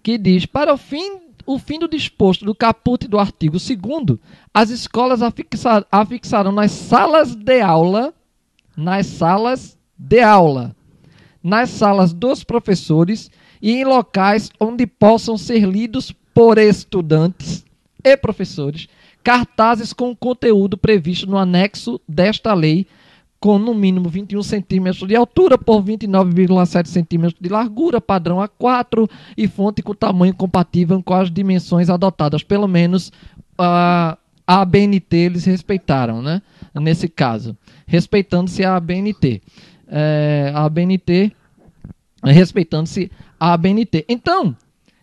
que 0.03 0.17
diz: 0.17 0.47
para 0.47 0.73
o 0.73 0.77
fim, 0.77 1.19
o 1.47 1.59
fim 1.59 1.79
do 1.79 1.89
disposto 1.89 2.45
do 2.45 2.55
caput 2.55 3.07
do 3.07 3.19
artigo. 3.19 3.57
2 3.59 4.19
as 4.53 4.71
escolas 4.71 5.23
afixa- 5.23 5.87
afixarão 5.91 6.53
nas 6.53 6.73
salas 6.73 7.35
de 7.35 7.61
aula, 7.61 8.13
nas 8.77 9.07
salas 9.07 9.79
de 9.97 10.21
aula, 10.21 10.75
nas 11.43 11.71
salas 11.71 12.13
dos 12.13 12.43
professores 12.45 13.31
e 13.63 13.73
em 13.73 13.85
locais 13.85 14.51
onde 14.61 14.87
possam 14.87 15.39
ser 15.39 15.65
lidos 15.67 16.13
por 16.35 16.59
estudantes 16.59 17.65
e 18.05 18.17
professores 18.17 18.89
cartazes 19.25 19.93
com 19.93 20.11
o 20.11 20.17
conteúdo 20.17 20.77
previsto 20.77 21.27
no 21.29 21.37
anexo 21.39 22.01
desta 22.09 22.55
lei 22.55 22.87
com 23.39 23.59
no 23.59 23.75
mínimo 23.75 24.09
21 24.09 24.43
centímetros 24.43 25.07
de 25.07 25.15
altura 25.15 25.57
por 25.59 25.83
29,7 25.83 26.87
centímetros 26.87 27.39
de 27.41 27.49
largura, 27.49 28.01
padrão 28.01 28.39
A4 28.39 29.09
e 29.37 29.47
fonte 29.47 29.83
com 29.83 29.95
tamanho 29.95 30.35
compatível 30.35 31.03
com 31.03 31.15
as 31.15 31.31
dimensões 31.31 31.89
adotadas. 31.91 32.43
Pelo 32.43 32.67
menos 32.67 33.13
a 33.59 34.17
a 34.49 34.61
ABNT 34.61 35.17
eles 35.17 35.45
respeitaram, 35.45 36.23
né? 36.23 36.41
Nesse 36.73 37.09
caso, 37.09 37.57
respeitando-se 37.85 38.65
a 38.65 38.77
ABNT. 38.77 39.43
É, 39.89 40.53
a 40.55 40.65
ABNT, 40.65 41.33
respeitando-se 42.23 43.11
a 43.39 43.53
ABNT. 43.53 44.05
Então, 44.09 44.57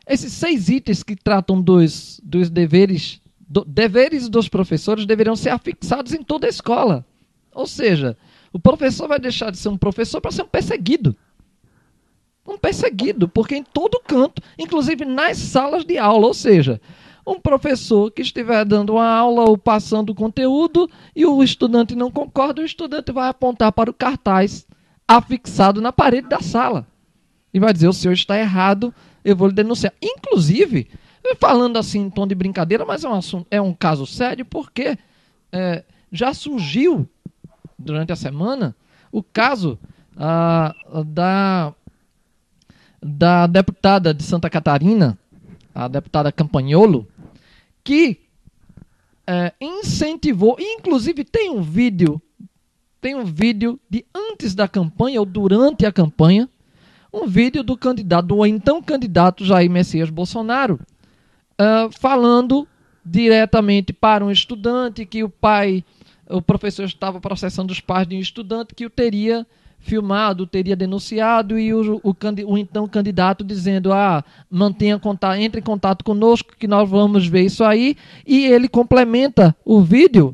esses 0.08 0.32
seis 0.34 0.70
itens 0.70 1.04
que 1.04 1.16
tratam 1.16 1.62
dos, 1.62 2.22
dos 2.24 2.50
deveres, 2.50 3.22
do- 3.48 3.66
deveres 3.66 4.30
dos 4.30 4.48
professores 4.48 5.06
deverão 5.06 5.36
ser 5.36 5.50
afixados 5.50 6.14
em 6.14 6.24
toda 6.24 6.48
a 6.48 6.50
escola. 6.50 7.06
Ou 7.56 7.68
seja, 7.68 8.18
o 8.52 8.60
professor 8.60 9.08
vai 9.08 9.20
deixar 9.20 9.52
de 9.52 9.58
ser 9.58 9.70
um 9.70 9.78
professor 9.78 10.22
para 10.22 10.32
ser 10.32 10.44
um 10.44 10.48
perseguido. 10.48 11.16
Um 12.46 12.58
perseguido, 12.58 13.28
porque 13.28 13.56
em 13.56 13.64
todo 13.64 14.02
canto, 14.06 14.42
inclusive 14.60 15.06
nas 15.06 15.38
salas 15.38 15.86
de 15.86 15.98
aula, 15.98 16.28
ou 16.28 16.34
seja, 16.34 16.82
um 17.26 17.40
professor 17.40 18.12
que 18.12 18.22
estiver 18.22 18.66
dando 18.66 18.94
uma 18.94 19.08
aula 19.08 19.44
ou 19.50 19.58
passando 19.58 20.14
conteúdo 20.14 20.90
e 21.16 21.26
o 21.26 21.42
estudante 21.42 21.96
não 21.96 22.12
concorda, 22.12 22.62
o 22.62 22.66
estudante 22.66 23.12
vai 23.12 23.30
apontar 23.30 23.72
para 23.72 23.90
o 23.90 23.94
cartaz 23.94 24.68
afixado 25.08 25.82
na 25.82 25.92
parede 25.92 26.28
da 26.28 26.42
sala 26.42 26.86
e 27.54 27.60
vai 27.60 27.72
dizer: 27.72 27.88
o 27.88 27.94
senhor 27.94 28.14
está 28.14 28.38
errado, 28.38 28.94
eu 29.24 29.36
vou 29.36 29.48
lhe 29.48 29.54
denunciar. 29.54 29.94
Inclusive, 30.02 30.90
falando 31.40 31.78
assim 31.78 32.02
em 32.02 32.10
tom 32.10 32.28
de 32.28 32.36
brincadeira, 32.36 32.86
mas 32.86 33.04
é 33.04 33.10
um, 33.10 33.14
assunto, 33.14 33.48
é 33.50 33.62
um 33.62 33.74
caso 33.74 34.06
sério 34.06 34.46
porque 34.46 34.98
é, 35.52 35.84
já 36.12 36.34
surgiu 36.34 37.08
durante 37.84 38.12
a 38.12 38.16
semana 38.16 38.76
o 39.12 39.22
caso 39.22 39.78
ah, 40.18 40.76
da, 41.06 41.74
da 43.02 43.48
deputada 43.48 44.14
de 44.14 44.24
Santa 44.24 44.50
Catarina, 44.50 45.18
a 45.74 45.88
deputada 45.88 46.32
Campanholo, 46.32 47.08
que 47.84 48.20
é, 49.28 49.54
incentivou, 49.60 50.58
inclusive 50.60 51.24
tem 51.24 51.50
um 51.50 51.62
vídeo, 51.62 52.22
tem 53.00 53.16
um 53.16 53.26
vídeo 53.26 53.80
de 53.90 54.06
antes 54.14 54.56
da 54.56 54.68
campanha 54.68 55.20
ou 55.20 55.26
durante 55.26 55.86
a 55.86 55.92
campanha, 55.92 56.50
um 57.12 57.28
vídeo 57.28 57.64
do 57.64 57.78
candidato, 57.78 58.28
do 58.28 58.46
então 58.46 58.82
candidato 58.82 59.46
Jair 59.46 59.70
Messias 59.70 60.10
Bolsonaro, 60.10 60.80
ah, 61.58 61.90
falando 61.92 62.68
diretamente 63.06 63.92
para 63.92 64.24
um 64.24 64.32
estudante 64.32 65.06
que 65.06 65.24
o 65.24 65.30
pai, 65.30 65.84
o 66.30 66.42
professor 66.42 66.86
estava 66.86 67.20
processando 67.20 67.72
os 67.72 67.80
pais 67.80 68.08
de 68.08 68.16
um 68.16 68.20
estudante 68.20 68.76
que 68.76 68.86
o 68.86 68.90
teria 68.90 69.46
filmado 69.84 70.48
teria 70.48 70.78
denunciado 70.78 71.60
e 71.60 71.74
o, 71.74 72.00
o, 72.02 72.16
o, 72.48 72.58
então 72.58 72.88
candidato 72.88 73.44
dizendo 73.44 73.92
ah 73.92 74.24
mantenha 74.50 74.98
contato 74.98 75.38
entre 75.38 75.60
em 75.60 75.64
contato 75.64 76.06
conosco 76.06 76.56
que 76.58 76.68
nós 76.68 76.90
vamos 76.90 77.28
ver 77.28 77.44
isso 77.44 77.64
aí. 77.64 77.98
E 78.26 78.46
ele 78.46 78.70
complementa 78.70 79.56
o 79.66 79.82
vídeo 79.82 80.34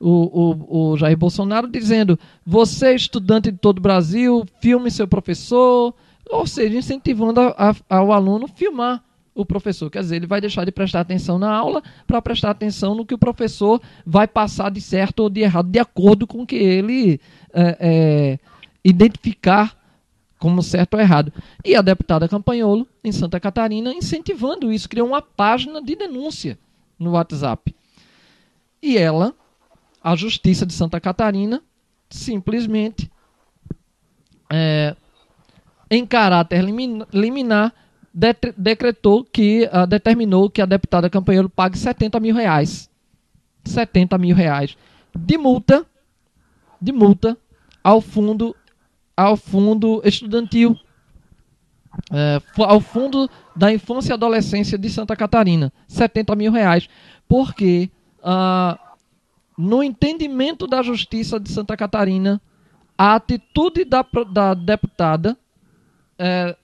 o, 0.00 0.90
o, 0.92 0.96
Jair 0.96 1.16
Bolsonaro 1.16 1.68
dizendo 1.68 2.18
você 2.44 2.94
estudante 2.94 3.50
de 3.50 3.58
todo 3.58 3.78
o 3.78 3.82
Brasil 3.82 4.46
filme 4.60 4.90
seu 4.90 5.06
professor. 5.06 5.94
Ou 6.28 6.46
seja 6.46 6.76
incentivando 6.76 7.40
a, 7.40 7.54
a, 7.70 7.74
ao 7.88 8.12
aluno 8.12 8.48
filmar 8.48 9.02
o 9.36 9.44
professor. 9.44 9.90
Quer 9.90 10.00
dizer, 10.00 10.16
ele 10.16 10.26
vai 10.26 10.40
deixar 10.40 10.64
de 10.64 10.72
prestar 10.72 11.00
atenção 11.00 11.38
na 11.38 11.54
aula 11.54 11.82
para 12.06 12.22
prestar 12.22 12.50
atenção 12.50 12.94
no 12.94 13.04
que 13.04 13.14
o 13.14 13.18
professor 13.18 13.80
vai 14.04 14.26
passar 14.26 14.70
de 14.70 14.80
certo 14.80 15.20
ou 15.20 15.30
de 15.30 15.42
errado, 15.42 15.68
de 15.68 15.78
acordo 15.78 16.26
com 16.26 16.42
o 16.42 16.46
que 16.46 16.56
ele 16.56 17.20
é, 17.52 17.76
é, 17.78 18.38
identificar 18.82 19.76
como 20.38 20.62
certo 20.62 20.94
ou 20.94 21.00
errado. 21.00 21.32
E 21.62 21.76
a 21.76 21.82
deputada 21.82 22.28
Campanholo, 22.28 22.88
em 23.04 23.12
Santa 23.12 23.38
Catarina, 23.38 23.92
incentivando 23.92 24.72
isso, 24.72 24.88
criou 24.88 25.08
uma 25.08 25.20
página 25.20 25.82
de 25.82 25.94
denúncia 25.94 26.58
no 26.98 27.12
WhatsApp. 27.12 27.74
E 28.82 28.96
ela, 28.96 29.34
a 30.02 30.16
Justiça 30.16 30.64
de 30.64 30.72
Santa 30.72 30.98
Catarina, 30.98 31.62
simplesmente, 32.08 33.10
é, 34.50 34.96
em 35.90 36.06
caráter 36.06 36.62
liminar, 37.12 37.74
decretou 38.56 39.24
que, 39.24 39.68
uh, 39.72 39.86
determinou 39.86 40.48
que 40.48 40.62
a 40.62 40.66
deputada 40.66 41.10
Campanholo 41.10 41.50
pague 41.50 41.78
70 41.78 42.18
mil 42.18 42.34
reais. 42.34 42.88
70 43.64 44.16
mil 44.16 44.34
reais 44.34 44.76
de 45.16 45.38
multa, 45.38 45.86
de 46.80 46.92
multa 46.92 47.36
ao 47.82 48.00
fundo 48.00 48.54
ao 49.16 49.34
fundo 49.34 50.02
estudantil, 50.04 50.78
é, 52.12 52.38
ao 52.58 52.80
fundo 52.80 53.30
da 53.54 53.72
infância 53.72 54.12
e 54.12 54.12
adolescência 54.12 54.76
de 54.76 54.90
Santa 54.90 55.16
Catarina, 55.16 55.72
70 55.88 56.36
mil 56.36 56.52
reais, 56.52 56.86
porque 57.26 57.90
ah, 58.22 58.78
no 59.56 59.82
entendimento 59.82 60.66
da 60.66 60.82
Justiça 60.82 61.40
de 61.40 61.50
Santa 61.50 61.78
Catarina, 61.78 62.42
a 62.98 63.14
atitude 63.14 63.86
da, 63.86 64.04
da 64.30 64.52
deputada, 64.52 65.34
é, 66.18 66.54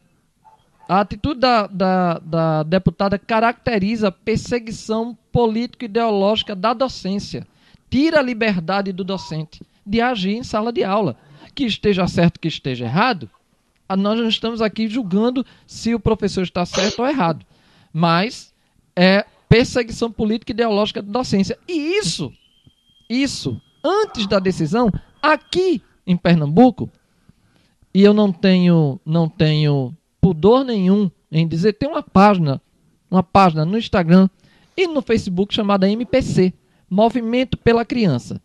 a 0.89 1.01
atitude 1.01 1.41
da, 1.41 1.67
da, 1.67 2.19
da 2.19 2.63
deputada 2.63 3.19
caracteriza 3.19 4.11
perseguição 4.11 5.17
político-ideológica 5.33 6.55
da 6.55 6.73
docência, 6.73 7.47
tira 7.91 8.19
a 8.19 8.23
liberdade 8.23 8.93
do 8.93 9.05
docente 9.05 9.63
de 9.85 10.01
agir 10.01 10.37
em 10.37 10.43
sala 10.43 10.73
de 10.73 10.85
aula 10.85 11.17
que 11.55 11.65
esteja 11.65 12.07
certo, 12.07 12.41
que 12.41 12.49
esteja 12.49 12.85
errado, 12.85 13.31
nós 13.97 14.19
não 14.19 14.29
estamos 14.29 14.63
aqui 14.63 14.89
julgando 14.89 15.45
se 15.67 15.95
o 15.95 16.01
professor 16.01 16.43
está 16.43 16.65
certo 16.65 17.01
ou 17.01 17.09
errado. 17.09 17.45
Mas 17.93 18.53
é 18.97 19.25
perseguição 19.49 20.11
política 20.11 20.53
e 20.53 20.55
ideológica 20.55 21.03
da 21.03 21.13
docência. 21.13 21.59
E 21.69 21.99
isso, 21.99 22.33
isso, 23.09 23.61
antes 23.85 24.27
da 24.27 24.39
decisão, 24.39 24.91
aqui 25.21 25.83
em 26.07 26.17
Pernambuco, 26.17 26.91
e 27.95 28.03
eu 28.03 28.15
não 28.15 28.33
tenho, 28.33 28.99
não 29.05 29.29
tenho 29.29 29.95
pudor 30.23 30.65
nenhum 30.65 31.11
em 31.33 31.49
dizer, 31.49 31.73
tem 31.73 31.89
uma 31.89 32.03
página, 32.03 32.63
uma 33.11 33.23
página 33.23 33.65
no 33.65 33.77
Instagram 33.77 34.29
e 34.77 34.87
no 34.87 35.03
Facebook 35.03 35.53
chamada 35.53 35.91
MPC, 35.91 36.55
Movimento 36.89 37.57
pela 37.57 37.85
Criança. 37.85 38.41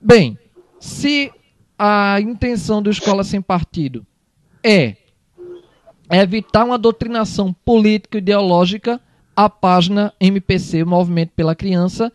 Bem, 0.00 0.38
se 0.78 1.32
a 1.78 2.20
intenção 2.20 2.82
do 2.82 2.90
Escola 2.90 3.24
Sem 3.24 3.40
Partido 3.40 4.04
é 4.62 4.96
evitar 6.10 6.64
uma 6.64 6.76
doutrinação 6.76 7.52
político-ideológica, 7.64 9.00
a 9.34 9.48
página 9.48 10.12
MPC, 10.20 10.84
Movimento 10.84 11.30
pela 11.34 11.54
Criança, 11.54 12.12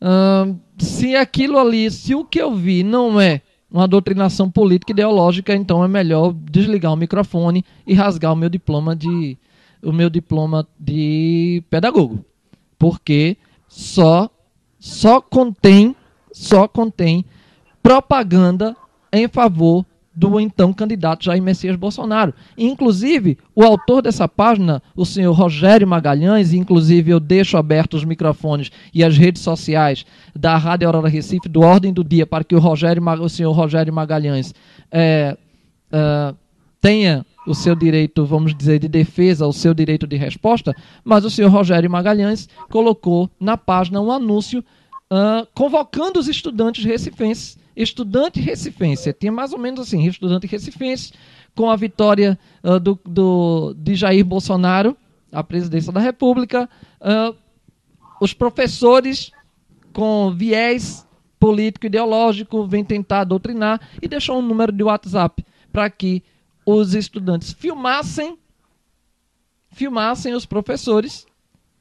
hum, 0.00 0.58
se 0.78 1.16
aquilo 1.16 1.58
ali, 1.58 1.90
se 1.90 2.14
o 2.14 2.24
que 2.24 2.40
eu 2.40 2.54
vi 2.54 2.82
não 2.82 3.20
é 3.20 3.42
uma 3.70 3.86
doutrinação 3.86 4.50
política 4.50 4.92
ideológica, 4.92 5.54
então 5.54 5.84
é 5.84 5.88
melhor 5.88 6.32
desligar 6.32 6.92
o 6.92 6.96
microfone 6.96 7.64
e 7.86 7.94
rasgar 7.94 8.32
o 8.32 8.36
meu 8.36 8.48
diploma 8.48 8.96
de 8.96 9.36
o 9.82 9.92
meu 9.92 10.10
diploma 10.10 10.66
de 10.78 11.62
pedagogo, 11.70 12.24
porque 12.78 13.36
só 13.68 14.28
só 14.78 15.20
contém 15.20 15.94
só 16.32 16.66
contém 16.66 17.24
propaganda 17.82 18.76
em 19.12 19.28
favor 19.28 19.84
do 20.18 20.40
então 20.40 20.72
candidato 20.72 21.24
Jair 21.24 21.40
Messias 21.40 21.76
Bolsonaro. 21.76 22.34
Inclusive, 22.56 23.38
o 23.54 23.62
autor 23.62 24.02
dessa 24.02 24.26
página, 24.26 24.82
o 24.96 25.06
senhor 25.06 25.32
Rogério 25.32 25.86
Magalhães, 25.86 26.52
inclusive 26.52 27.12
eu 27.12 27.20
deixo 27.20 27.56
abertos 27.56 28.00
os 28.00 28.04
microfones 28.04 28.72
e 28.92 29.04
as 29.04 29.16
redes 29.16 29.42
sociais 29.42 30.04
da 30.34 30.56
Rádio 30.56 30.88
Aurora 30.88 31.08
Recife, 31.08 31.48
do 31.48 31.60
Ordem 31.60 31.92
do 31.92 32.02
Dia, 32.02 32.26
para 32.26 32.42
que 32.42 32.56
o, 32.56 32.58
Rogério, 32.58 33.00
o 33.22 33.28
senhor 33.28 33.52
Rogério 33.52 33.92
Magalhães 33.92 34.52
é, 34.90 35.36
é, 35.92 36.34
tenha 36.80 37.24
o 37.46 37.54
seu 37.54 37.76
direito, 37.76 38.26
vamos 38.26 38.52
dizer, 38.56 38.80
de 38.80 38.88
defesa, 38.88 39.46
o 39.46 39.52
seu 39.52 39.72
direito 39.72 40.04
de 40.04 40.16
resposta, 40.16 40.74
mas 41.04 41.24
o 41.24 41.30
senhor 41.30 41.48
Rogério 41.48 41.88
Magalhães 41.88 42.48
colocou 42.68 43.30
na 43.38 43.56
página 43.56 44.00
um 44.00 44.10
anúncio 44.10 44.64
uh, 45.12 45.46
convocando 45.54 46.18
os 46.18 46.28
estudantes 46.28 46.84
recifenses 46.84 47.56
estudante 47.82 48.40
recifense. 48.40 49.12
Tinha 49.12 49.32
mais 49.32 49.52
ou 49.52 49.58
menos 49.58 49.80
assim, 49.80 50.04
estudante 50.06 50.46
recifense, 50.46 51.12
com 51.54 51.70
a 51.70 51.76
vitória 51.76 52.38
uh, 52.62 52.78
do, 52.78 52.98
do, 53.04 53.74
de 53.76 53.94
Jair 53.94 54.24
Bolsonaro, 54.24 54.96
a 55.32 55.42
presidência 55.42 55.92
da 55.92 56.00
República, 56.00 56.68
uh, 57.00 57.36
os 58.20 58.32
professores 58.32 59.30
com 59.92 60.32
viés 60.34 61.06
político 61.38 61.86
ideológico 61.86 62.66
vêm 62.66 62.84
tentar 62.84 63.24
doutrinar 63.24 63.80
e 64.02 64.08
deixou 64.08 64.38
um 64.38 64.42
número 64.42 64.72
de 64.72 64.82
WhatsApp 64.82 65.44
para 65.72 65.88
que 65.88 66.22
os 66.66 66.94
estudantes 66.94 67.52
filmassem 67.52 68.38
filmassem 69.70 70.34
os 70.34 70.44
professores 70.44 71.26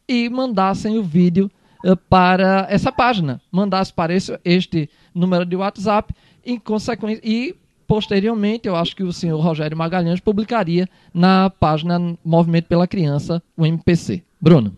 e 0.08 0.30
mandassem 0.30 0.98
o 0.98 1.04
vídeo 1.04 1.50
uh, 1.86 1.96
para 1.96 2.68
essa 2.70 2.92
página, 2.92 3.42
mandasse 3.52 3.92
para 3.94 4.14
esse, 4.14 4.40
este 4.46 4.90
número 5.18 5.46
de 5.46 5.56
WhatsApp 5.56 6.14
em 6.46 6.60
consequência 6.60 7.22
e 7.24 7.56
posteriormente 7.88 8.68
eu 8.68 8.76
acho 8.76 8.96
que 8.96 9.04
o 9.04 9.14
senhor 9.14 9.40
Rogério 9.40 9.78
Magalhães 9.78 10.20
publicaria 10.20 10.88
na 11.14 11.50
página 11.50 12.00
Movimento 12.24 12.68
pela 12.68 12.88
Criança, 12.88 13.42
o 13.56 13.66
MPC. 13.66 14.24
Bruno. 14.40 14.78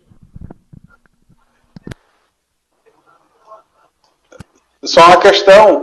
Só 4.82 5.06
uma 5.08 5.18
questão 5.18 5.80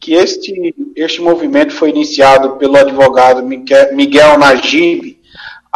que 0.00 0.14
este, 0.14 0.74
este 0.96 1.20
movimento 1.20 1.72
foi 1.72 1.90
iniciado 1.90 2.56
pelo 2.56 2.76
advogado 2.76 3.42
Miguel 3.42 4.38
Najib 4.38 5.18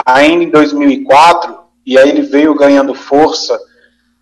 ainda 0.04 0.44
em 0.44 0.50
2004 0.50 1.56
e 1.86 1.96
aí 1.96 2.10
ele 2.10 2.22
veio 2.22 2.54
ganhando 2.54 2.94
força 2.94 3.58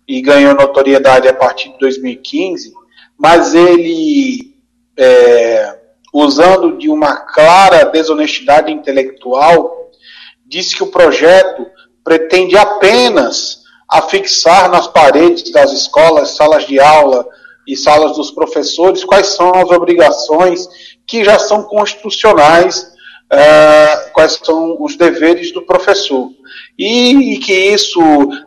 e 0.07 0.21
ganhou 0.21 0.53
notoriedade 0.53 1.27
a 1.27 1.33
partir 1.33 1.71
de 1.73 1.79
2015 1.79 2.73
mas 3.17 3.53
ele, 3.53 4.55
é, 4.97 5.79
usando 6.13 6.77
de 6.77 6.89
uma 6.89 7.15
clara 7.15 7.85
desonestidade 7.85 8.71
intelectual, 8.71 9.91
disse 10.45 10.75
que 10.75 10.83
o 10.83 10.91
projeto 10.91 11.65
pretende 12.03 12.57
apenas 12.57 13.63
afixar 13.89 14.69
nas 14.69 14.87
paredes 14.87 15.51
das 15.51 15.71
escolas, 15.71 16.31
salas 16.31 16.65
de 16.65 16.79
aula 16.79 17.25
e 17.67 17.75
salas 17.75 18.15
dos 18.15 18.31
professores 18.31 19.03
quais 19.03 19.27
são 19.27 19.51
as 19.53 19.69
obrigações 19.71 20.67
que 21.05 21.23
já 21.23 21.39
são 21.39 21.63
constitucionais, 21.63 22.93
é, 23.31 24.09
quais 24.13 24.39
são 24.43 24.77
os 24.79 24.95
deveres 24.95 25.51
do 25.51 25.61
professor. 25.61 26.29
E, 26.77 27.33
e, 27.33 27.37
que 27.39 27.53
isso, 27.53 27.99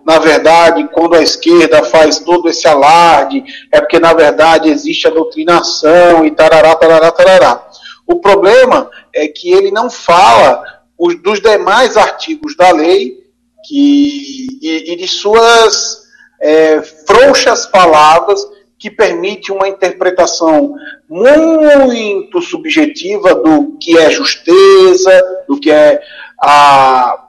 na 0.07 0.19
verdade, 0.19 0.89
quando 0.93 1.15
a 1.15 1.23
esquerda 1.23 1.83
faz 1.85 2.19
todo 2.19 2.49
esse 2.49 2.67
alarde, 2.67 3.45
é 3.71 3.81
porque, 3.81 3.99
na 3.99 4.13
verdade, 4.13 4.71
existe 4.71 5.07
a 5.07 5.11
doutrinação 5.11 6.25
e 6.25 6.31
tarará, 6.31 6.75
tarará, 6.75 7.11
tarará. 7.11 7.69
O 8.07 8.17
problema 8.17 8.91
é 9.15 9.29
que 9.29 9.53
ele 9.53 9.71
não 9.71 9.91
fala 9.91 10.65
os, 10.99 11.21
dos 11.23 11.41
demais 11.41 11.97
artigos 11.97 12.57
da 12.57 12.73
lei 12.73 13.19
que, 13.67 14.47
e, 14.63 14.93
e 14.93 14.97
de 14.97 15.07
suas 15.07 16.01
é, 16.41 16.81
frouxas 17.07 17.67
palavras 17.67 18.41
que 18.81 18.91
permite 18.91 19.53
uma 19.53 19.69
interpretação 19.69 20.75
muito 21.07 22.41
subjetiva 22.41 23.35
do 23.35 23.77
que 23.79 23.99
é 23.99 24.11
justeza, 24.11 25.45
do 25.47 25.61
que 25.61 25.71
é 25.71 26.01
a 26.43 27.27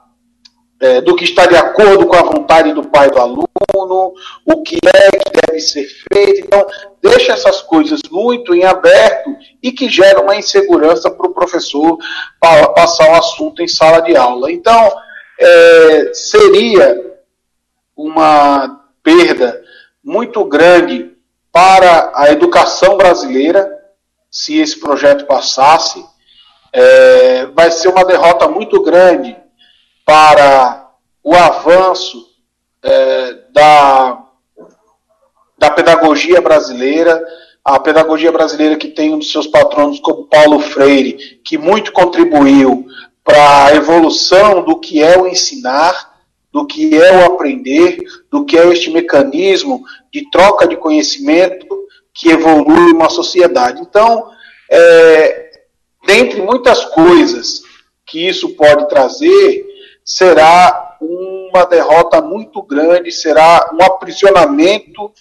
é, 0.80 1.00
do 1.00 1.14
que 1.14 1.22
está 1.22 1.46
de 1.46 1.54
acordo 1.54 2.06
com 2.06 2.16
a 2.16 2.22
vontade 2.22 2.72
do 2.72 2.82
pai 2.82 3.08
do 3.08 3.16
aluno, 3.16 3.46
o 4.44 4.62
que 4.64 4.78
é 4.84 5.10
que 5.12 5.46
deve 5.46 5.60
ser 5.60 5.86
feito. 6.12 6.40
Então, 6.44 6.66
deixa 7.00 7.34
essas 7.34 7.62
coisas 7.62 8.00
muito 8.10 8.52
em 8.52 8.64
aberto 8.64 9.30
e 9.62 9.70
que 9.70 9.88
gera 9.88 10.20
uma 10.20 10.34
insegurança 10.34 11.08
para 11.08 11.28
o 11.28 11.34
professor 11.34 11.96
passar 12.74 13.12
o 13.12 13.14
assunto 13.14 13.62
em 13.62 13.68
sala 13.68 14.00
de 14.00 14.16
aula. 14.16 14.50
Então, 14.50 14.92
é, 15.38 16.10
seria 16.14 17.14
uma 17.96 18.80
perda 19.04 19.62
muito 20.02 20.44
grande 20.44 21.11
para 21.52 22.10
a 22.14 22.32
educação 22.32 22.96
brasileira 22.96 23.70
se 24.30 24.58
esse 24.58 24.80
projeto 24.80 25.26
passasse. 25.26 26.02
É, 26.72 27.46
vai 27.46 27.70
ser 27.70 27.88
uma 27.88 28.02
derrota 28.02 28.48
muito 28.48 28.82
grande 28.82 29.36
para 30.06 30.90
o 31.22 31.34
avanço 31.34 32.26
é, 32.82 33.34
da, 33.52 34.24
da 35.58 35.70
pedagogia 35.70 36.40
brasileira, 36.40 37.22
a 37.62 37.78
pedagogia 37.78 38.32
brasileira 38.32 38.76
que 38.76 38.88
tem 38.88 39.12
um 39.12 39.18
dos 39.18 39.30
seus 39.30 39.46
patronos 39.46 40.00
como 40.00 40.26
Paulo 40.26 40.58
Freire, 40.60 41.40
que 41.44 41.58
muito 41.58 41.92
contribuiu 41.92 42.86
para 43.22 43.66
a 43.66 43.74
evolução 43.76 44.64
do 44.64 44.80
que 44.80 45.02
é 45.02 45.16
o 45.18 45.28
ensinar, 45.28 46.10
do 46.50 46.66
que 46.66 46.96
é 46.96 47.18
o 47.18 47.26
aprender, 47.26 47.98
do 48.30 48.44
que 48.44 48.58
é 48.58 48.66
este 48.68 48.90
mecanismo 48.90 49.84
de 50.12 50.30
troca 50.30 50.66
de 50.66 50.76
conhecimento 50.76 51.66
que 52.14 52.28
evolui 52.30 52.92
uma 52.92 53.08
sociedade. 53.08 53.80
Então, 53.80 54.30
é, 54.70 55.50
dentre 56.06 56.42
muitas 56.42 56.84
coisas 56.86 57.62
que 58.06 58.28
isso 58.28 58.50
pode 58.50 58.88
trazer, 58.88 59.64
será 60.04 60.98
uma 61.00 61.64
derrota 61.64 62.20
muito 62.20 62.62
grande, 62.62 63.10
será 63.10 63.70
um 63.72 63.82
aprisionamento 63.82 65.12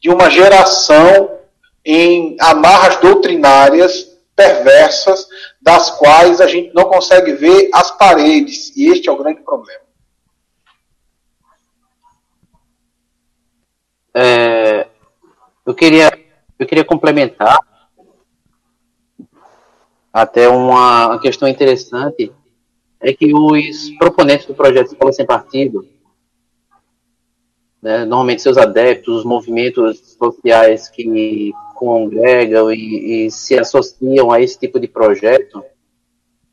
de 0.00 0.08
uma 0.08 0.30
geração 0.30 1.38
em 1.84 2.36
amarras 2.40 2.96
doutrinárias 2.96 4.08
perversas, 4.34 5.26
das 5.60 5.90
quais 5.90 6.40
a 6.40 6.46
gente 6.46 6.72
não 6.74 6.84
consegue 6.84 7.32
ver 7.32 7.68
as 7.74 7.90
paredes, 7.90 8.74
e 8.74 8.88
este 8.88 9.08
é 9.08 9.12
o 9.12 9.16
grande 9.16 9.42
problema. 9.42 9.89
É, 14.14 14.88
eu 15.64 15.74
queria 15.74 16.10
eu 16.58 16.66
queria 16.66 16.84
complementar 16.84 17.58
até 20.12 20.48
uma 20.48 21.18
questão 21.20 21.48
interessante 21.48 22.32
é 23.00 23.14
que 23.14 23.32
os 23.34 23.90
proponentes 23.98 24.46
do 24.46 24.54
projeto 24.54 24.88
Escola 24.88 25.12
Sem 25.12 25.24
Partido, 25.24 25.86
né, 27.80 28.04
normalmente 28.04 28.42
seus 28.42 28.58
adeptos, 28.58 29.20
os 29.20 29.24
movimentos 29.24 30.16
sociais 30.18 30.88
que 30.88 31.52
congregam 31.76 32.70
e, 32.70 33.26
e, 33.26 33.30
se 33.30 33.58
associam 33.58 34.30
a 34.30 34.40
esse 34.42 34.58
tipo 34.58 34.78
de 34.78 34.86
projeto, 34.86 35.64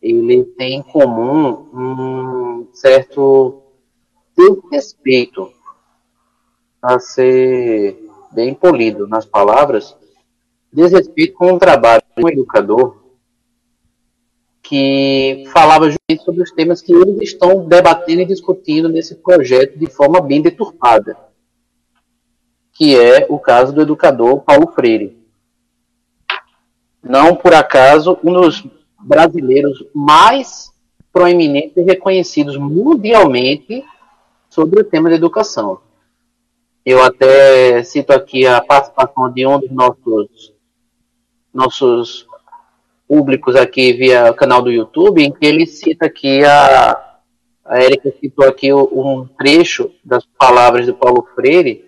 ele 0.02 0.46
tem 0.58 0.76
em 0.76 0.84
comum 0.84 1.68
um 1.74 2.68
certo 2.72 3.62
desrespeito 4.38 5.52
a 6.82 7.00
ser 7.00 7.98
bem 8.32 8.54
polido 8.54 9.08
nas 9.08 9.26
palavras, 9.26 9.96
desrespeito 10.72 11.34
com 11.34 11.54
o 11.54 11.60
trabalho 11.60 12.04
do 12.16 12.30
educador 12.30 13.08
que 14.62 15.46
falava 15.54 15.86
justamente 15.86 16.26
sobre 16.26 16.44
os 16.44 16.52
temas 16.52 16.82
que 16.82 16.94
eles 16.94 17.22
estão 17.22 17.66
debatendo 17.66 18.24
e 18.24 18.26
discutindo 18.26 18.90
nesse 18.90 19.16
projeto 19.16 19.80
de 19.80 19.88
forma 19.88 20.20
bem 20.20 20.42
deturpada, 20.42 21.18
que 22.74 23.00
é 23.00 23.26
o 23.30 23.40
caso 23.40 23.72
do 23.72 23.82
educador 23.82 24.42
Paulo 24.42 24.68
Freire. 24.68 25.18
Não 27.02 27.34
por 27.34 27.54
acaso, 27.54 28.20
um 28.22 28.34
dos 28.34 28.68
brasileiros 29.00 29.86
mais 29.96 30.70
proeminentes 31.14 31.78
e 31.78 31.82
reconhecidos 31.82 32.58
mundialmente 32.58 33.86
sobre 34.50 34.82
o 34.82 34.84
tema 34.84 35.10
da 35.10 35.16
educação. 35.16 35.80
Eu 36.90 37.04
até 37.04 37.84
cito 37.84 38.14
aqui 38.14 38.48
a 38.48 38.62
participação 38.62 39.30
de 39.34 39.46
um 39.46 39.60
dos 39.60 39.70
nossos, 39.70 40.54
nossos 41.54 42.26
públicos 43.06 43.58
aqui 43.58 43.92
via 43.92 44.34
canal 44.34 44.62
do 44.62 44.72
YouTube, 44.72 45.22
em 45.22 45.30
que 45.30 45.46
ele 45.46 45.68
cita 45.68 46.06
aqui 46.06 46.46
a, 46.46 47.20
a 47.66 47.84
Erika 47.84 48.10
citou 48.22 48.48
aqui 48.48 48.74
um 48.74 49.28
trecho 49.38 49.92
das 50.02 50.26
palavras 50.40 50.86
do 50.86 50.96
Paulo 50.96 51.28
Freire, 51.36 51.84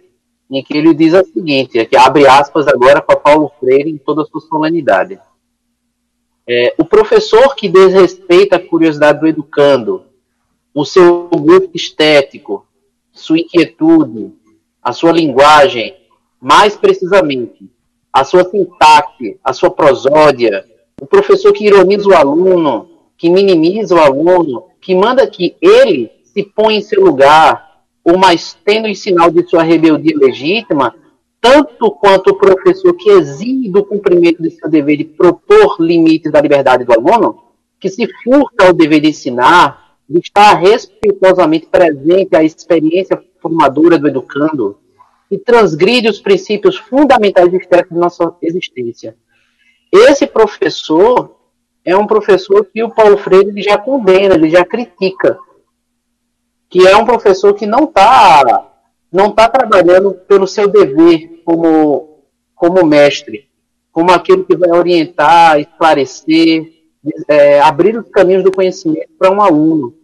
em 0.52 0.62
que 0.62 0.78
ele 0.78 0.94
diz 0.94 1.14
o 1.14 1.24
seguinte, 1.24 1.80
aqui 1.80 1.96
abre 1.96 2.28
aspas 2.28 2.68
agora 2.68 3.02
para 3.02 3.16
Paulo 3.16 3.50
Freire 3.58 3.90
em 3.90 3.98
toda 3.98 4.24
a 4.24 4.26
sua 4.26 4.42
solenidade. 4.42 5.18
É, 6.46 6.76
o 6.78 6.84
professor 6.84 7.56
que 7.56 7.70
desrespeita 7.70 8.58
a 8.58 8.68
curiosidade 8.68 9.22
do 9.22 9.28
educando, 9.28 10.08
o 10.74 10.84
seu 10.84 11.30
gosto 11.30 11.72
estético, 11.74 12.68
sua 13.14 13.40
inquietude, 13.40 14.34
a 14.82 14.94
sua 14.94 15.12
linguagem, 15.12 15.96
mais 16.40 16.76
precisamente, 16.76 17.70
a 18.12 18.24
sua 18.24 18.44
sintaxe, 18.44 19.38
a 19.44 19.54
sua 19.54 19.70
prosódia, 19.70 20.66
o 21.02 21.06
professor 21.06 21.54
que 21.54 21.66
ironiza 21.66 22.10
o 22.10 22.16
aluno, 22.16 22.90
que 23.18 23.30
minimiza 23.30 23.96
o 23.96 24.00
aluno, 24.00 24.66
que 24.82 24.96
manda 24.96 25.28
que 25.28 25.56
ele 25.62 26.12
se 26.24 26.44
põe 26.44 26.78
em 26.78 26.82
seu 26.82 27.04
lugar, 27.04 27.84
o 28.04 28.18
mais 28.18 28.58
tênue 28.66 28.96
sinal 28.96 29.30
de 29.30 29.48
sua 29.48 29.64
rebeldia 29.64 30.18
legítima, 30.18 30.96
tanto 31.42 31.92
quanto 31.92 32.32
o 32.32 32.36
professor 32.38 32.94
que 32.94 33.10
exige 33.10 33.70
do 33.70 33.84
cumprimento 33.84 34.42
de 34.42 34.52
seu 34.52 34.70
dever 34.70 34.98
de 34.98 35.06
propor 35.06 35.78
limites 35.80 36.32
da 36.32 36.42
liberdade 36.42 36.84
do 36.84 36.94
aluno, 36.94 37.44
que 37.80 37.90
se 37.90 38.08
furta 38.24 38.68
ao 38.68 38.74
dever 38.74 39.02
de 39.02 39.10
ensinar, 39.10 39.96
de 40.10 40.20
estar 40.20 40.54
respeitosamente 40.56 41.68
presente 41.68 42.36
à 42.36 42.44
experiência 42.44 43.22
formadora 43.42 43.98
do 43.98 44.08
educando, 44.08 44.78
e 45.32 45.38
transgride 45.38 46.10
os 46.10 46.20
princípios 46.20 46.78
fundamentais 46.78 47.52
de 47.52 47.60
nossa 47.92 48.36
existência. 48.42 49.16
Esse 49.92 50.26
professor 50.26 51.36
é 51.86 51.96
um 51.96 52.08
professor 52.08 52.66
que 52.66 52.84
o 52.84 52.90
Paulo 52.90 53.18
Freire 53.18 53.62
já 53.62 53.78
condena, 53.78 54.36
ele 54.36 54.50
já 54.50 54.66
critica, 54.66 55.38
que 56.70 56.88
é 56.88 56.96
um 56.96 57.06
professor 57.06 57.54
que 57.54 57.66
não 57.66 57.86
está 57.86 58.66
não 59.12 59.32
tá 59.32 59.50
trabalhando 59.50 60.14
pelo 60.14 60.46
seu 60.46 60.68
dever 60.68 61.42
como, 61.44 62.20
como 62.54 62.86
mestre, 62.86 63.50
como 63.92 64.12
aquele 64.12 64.44
que 64.44 64.56
vai 64.56 64.70
orientar, 64.70 65.60
esclarecer, 65.60 66.72
é, 67.28 67.60
abrir 67.60 67.98
os 67.98 68.08
caminhos 68.10 68.44
do 68.44 68.52
conhecimento 68.52 69.10
para 69.18 69.32
um 69.32 69.42
aluno. 69.42 69.96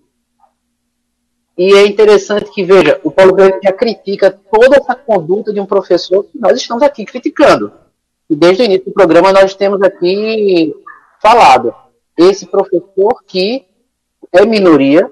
E 1.58 1.74
é 1.74 1.88
interessante 1.88 2.52
que, 2.52 2.64
veja, 2.64 3.00
o 3.04 3.10
Paulo 3.10 3.34
Freire 3.34 3.60
já 3.64 3.72
critica 3.72 4.30
toda 4.52 4.78
essa 4.78 4.94
conduta 4.94 5.54
de 5.54 5.60
um 5.60 5.66
professor 5.66 6.24
que 6.26 6.38
nós 6.38 6.58
estamos 6.58 6.84
aqui 6.84 7.06
criticando. 7.06 7.72
E 8.30 8.36
desde 8.36 8.64
o 8.64 8.66
início 8.66 8.86
do 8.86 8.92
programa 8.92 9.32
nós 9.32 9.56
temos 9.56 9.82
aqui 9.82 10.76
falado 11.22 11.74
esse 12.18 12.46
professor 12.46 13.24
que 13.26 13.66
é 14.34 14.46
minoria, 14.46 15.10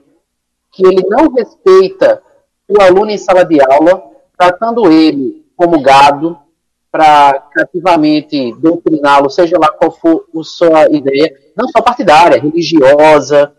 que 0.72 0.86
ele 0.86 1.04
não 1.08 1.32
respeita 1.32 2.22
o 2.68 2.82
aluno 2.82 3.12
em 3.12 3.18
sala 3.18 3.44
de 3.46 3.60
aula, 3.62 4.04
tratando 4.38 4.92
ele 4.92 5.46
como 5.56 5.82
gado, 5.82 6.38
para 6.94 7.40
cativamente 7.52 8.54
doutriná-lo, 8.60 9.28
seja 9.28 9.58
lá 9.58 9.72
qual 9.72 9.92
for 9.92 10.26
a 10.40 10.44
sua 10.44 10.86
ideia, 10.92 11.36
não 11.58 11.68
só 11.68 11.82
partidária, 11.82 12.40
religiosa, 12.40 13.52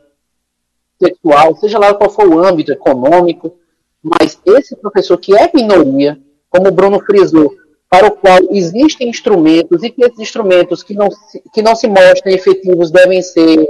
sexual, 1.01 1.57
seja 1.57 1.79
lá 1.79 1.95
qual 1.95 2.11
for 2.11 2.29
o 2.29 2.39
âmbito 2.39 2.73
econômico, 2.73 3.57
mas 4.03 4.39
esse 4.45 4.77
professor 4.77 5.17
que 5.19 5.37
é 5.37 5.51
minoria, 5.55 6.19
como 6.51 6.69
o 6.69 6.73
Bruno 6.73 7.01
frisou, 7.01 7.55
para 7.89 8.09
o 8.09 8.11
qual 8.11 8.39
existem 8.51 9.09
instrumentos 9.09 9.83
e 9.83 9.91
que 9.91 10.05
esses 10.05 10.19
instrumentos 10.19 10.83
que 10.83 10.95
não, 10.95 11.11
se, 11.11 11.43
que 11.53 11.63
não 11.63 11.77
se 11.77 11.87
mostrem 11.87 12.35
efetivos 12.35 12.91
devem 12.91 13.23
ser 13.23 13.69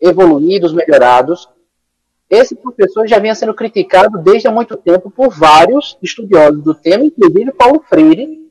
evoluídos, 0.00 0.72
melhorados. 0.72 1.48
Esse 2.30 2.54
professor 2.54 3.06
já 3.06 3.18
vinha 3.18 3.34
sendo 3.34 3.54
criticado 3.54 4.18
desde 4.18 4.48
há 4.48 4.52
muito 4.52 4.76
tempo 4.76 5.10
por 5.10 5.30
vários 5.30 5.96
estudiosos 6.02 6.62
do 6.62 6.74
tema, 6.74 7.04
inclusive 7.04 7.52
Paulo 7.52 7.82
Freire, 7.88 8.45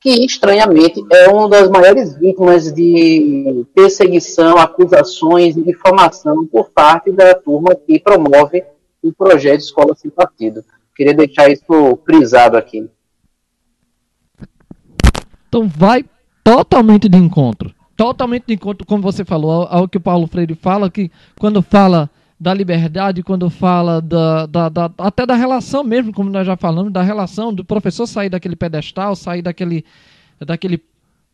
que 0.00 0.24
estranhamente 0.24 1.04
é 1.10 1.28
uma 1.28 1.48
das 1.48 1.68
maiores 1.68 2.14
vítimas 2.16 2.72
de 2.72 3.66
perseguição, 3.74 4.56
acusações 4.56 5.56
e 5.56 5.62
difamação 5.62 6.46
por 6.46 6.70
parte 6.70 7.10
da 7.10 7.34
turma 7.34 7.74
que 7.74 7.98
promove 7.98 8.64
o 9.02 9.12
projeto 9.12 9.60
Escola 9.60 9.94
Sem 9.96 10.10
Partido. 10.10 10.64
Queria 10.94 11.14
deixar 11.14 11.50
isso 11.50 11.98
frisado 12.04 12.56
aqui. 12.56 12.88
Então 15.48 15.66
vai 15.68 16.04
totalmente 16.44 17.08
de 17.08 17.18
encontro. 17.18 17.74
Totalmente 17.96 18.44
de 18.46 18.54
encontro, 18.54 18.86
como 18.86 19.02
você 19.02 19.24
falou, 19.24 19.50
ao, 19.50 19.78
ao 19.78 19.88
que 19.88 19.96
o 19.96 20.00
Paulo 20.00 20.28
Freire 20.28 20.54
fala, 20.54 20.90
que 20.90 21.10
quando 21.38 21.60
fala 21.60 22.08
da 22.40 22.54
liberdade 22.54 23.22
quando 23.22 23.50
fala 23.50 24.00
da, 24.00 24.46
da, 24.46 24.68
da, 24.68 24.90
até 24.98 25.26
da 25.26 25.34
relação 25.34 25.82
mesmo, 25.82 26.12
como 26.12 26.30
nós 26.30 26.46
já 26.46 26.56
falamos, 26.56 26.92
da 26.92 27.02
relação 27.02 27.52
do 27.52 27.64
professor 27.64 28.06
sair 28.06 28.28
daquele 28.28 28.54
pedestal, 28.54 29.16
sair 29.16 29.42
daquele, 29.42 29.84
daquele 30.38 30.80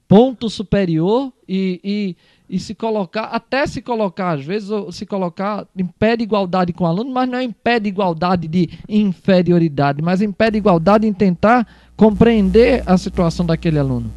ponto 0.09 0.49
superior 0.49 1.31
e, 1.47 1.81
e, 1.85 2.17
e 2.49 2.59
se 2.59 2.75
colocar, 2.75 3.25
até 3.25 3.67
se 3.67 3.83
colocar, 3.83 4.33
às 4.33 4.45
vezes, 4.45 4.71
se 4.93 5.05
colocar 5.05 5.67
em 5.77 5.87
pé 5.87 6.17
de 6.17 6.23
igualdade 6.23 6.73
com 6.73 6.85
o 6.85 6.87
aluno, 6.87 7.13
mas 7.13 7.29
não 7.29 7.39
é 7.39 7.45
em 7.45 7.53
pé 7.53 7.79
de 7.79 7.89
igualdade 7.89 8.49
de 8.49 8.71
inferioridade, 8.89 10.01
mas 10.01 10.23
em 10.23 10.33
pé 10.33 10.51
de 10.51 10.59
igualdade 10.59 11.07
em 11.07 11.13
tentar 11.13 11.67
compreender 11.97 12.83
a 12.87 12.97
situação 12.97 13.45
daquele 13.45 13.79
aluno. 13.79 14.11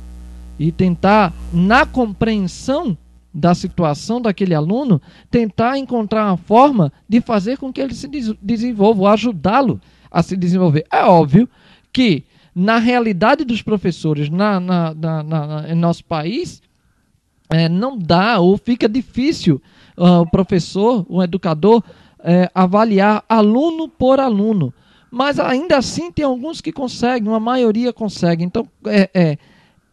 E 0.57 0.71
tentar, 0.71 1.33
na 1.53 1.85
compreensão 1.85 2.97
da 3.37 3.53
situação 3.53 4.19
daquele 4.19 4.55
aluno, 4.55 4.99
tentar 5.29 5.77
encontrar 5.77 6.25
uma 6.25 6.37
forma 6.37 6.91
de 7.07 7.21
fazer 7.21 7.59
com 7.59 7.71
que 7.71 7.79
ele 7.79 7.93
se 7.93 8.07
desenvolva, 8.41 9.11
ajudá-lo 9.11 9.79
a 10.09 10.23
se 10.23 10.35
desenvolver. 10.35 10.87
É 10.91 11.03
óbvio 11.03 11.47
que, 11.93 12.23
na 12.55 12.79
realidade 12.79 13.45
dos 13.45 13.61
professores 13.61 14.27
na, 14.27 14.59
na, 14.59 14.93
na, 14.95 15.23
na 15.23 15.69
em 15.69 15.75
nosso 15.75 16.03
país, 16.03 16.63
é, 17.47 17.69
não 17.69 17.95
dá 17.95 18.39
ou 18.39 18.57
fica 18.57 18.89
difícil 18.89 19.61
uh, 19.95 20.21
o 20.21 20.25
professor, 20.31 21.05
o 21.07 21.21
educador, 21.21 21.83
é, 22.23 22.49
avaliar 22.55 23.23
aluno 23.29 23.87
por 23.87 24.19
aluno. 24.19 24.73
Mas 25.11 25.39
ainda 25.39 25.77
assim 25.77 26.11
tem 26.11 26.25
alguns 26.25 26.59
que 26.59 26.71
conseguem, 26.71 27.29
uma 27.29 27.39
maioria 27.39 27.93
consegue. 27.93 28.43
Então, 28.43 28.67
é, 28.87 29.09
é 29.13 29.37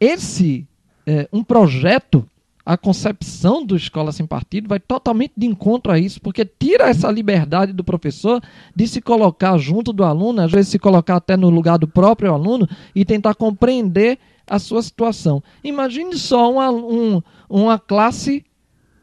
esse 0.00 0.66
é, 1.06 1.28
um 1.30 1.44
projeto 1.44 2.26
a 2.65 2.78
concepção 2.78 3.65
do 3.65 3.77
Escola 3.77 4.11
Sem 4.11 4.27
Partido 4.27 4.69
vai 4.69 4.81
totalmente 4.81 5.35
de 5.36 5.47
encontro 5.47 5.93
a 5.93 5.99
isso, 5.99 6.20
porque 6.20 6.45
tira 6.47 6.89
essa 6.89 7.11
liberdade 7.11 7.73
do 7.73 7.85
professor 7.85 8.43
de 8.74 8.89
se 8.89 9.03
colocar 9.03 9.59
junto 9.59 9.93
do 9.93 10.03
aluno, 10.03 10.41
às 10.41 10.51
vezes 10.51 10.70
se 10.70 10.78
colocar 10.78 11.16
até 11.16 11.36
no 11.36 11.51
lugar 11.51 11.78
do 11.78 11.86
próprio 11.86 12.32
aluno 12.32 12.66
e 12.95 13.05
tentar 13.05 13.35
compreender 13.35 14.19
a 14.47 14.59
sua 14.59 14.82
situação. 14.82 15.43
Imagine 15.62 16.16
só 16.16 16.51
uma, 16.53 16.70
um, 16.70 17.23
uma 17.49 17.78
classe 17.78 18.45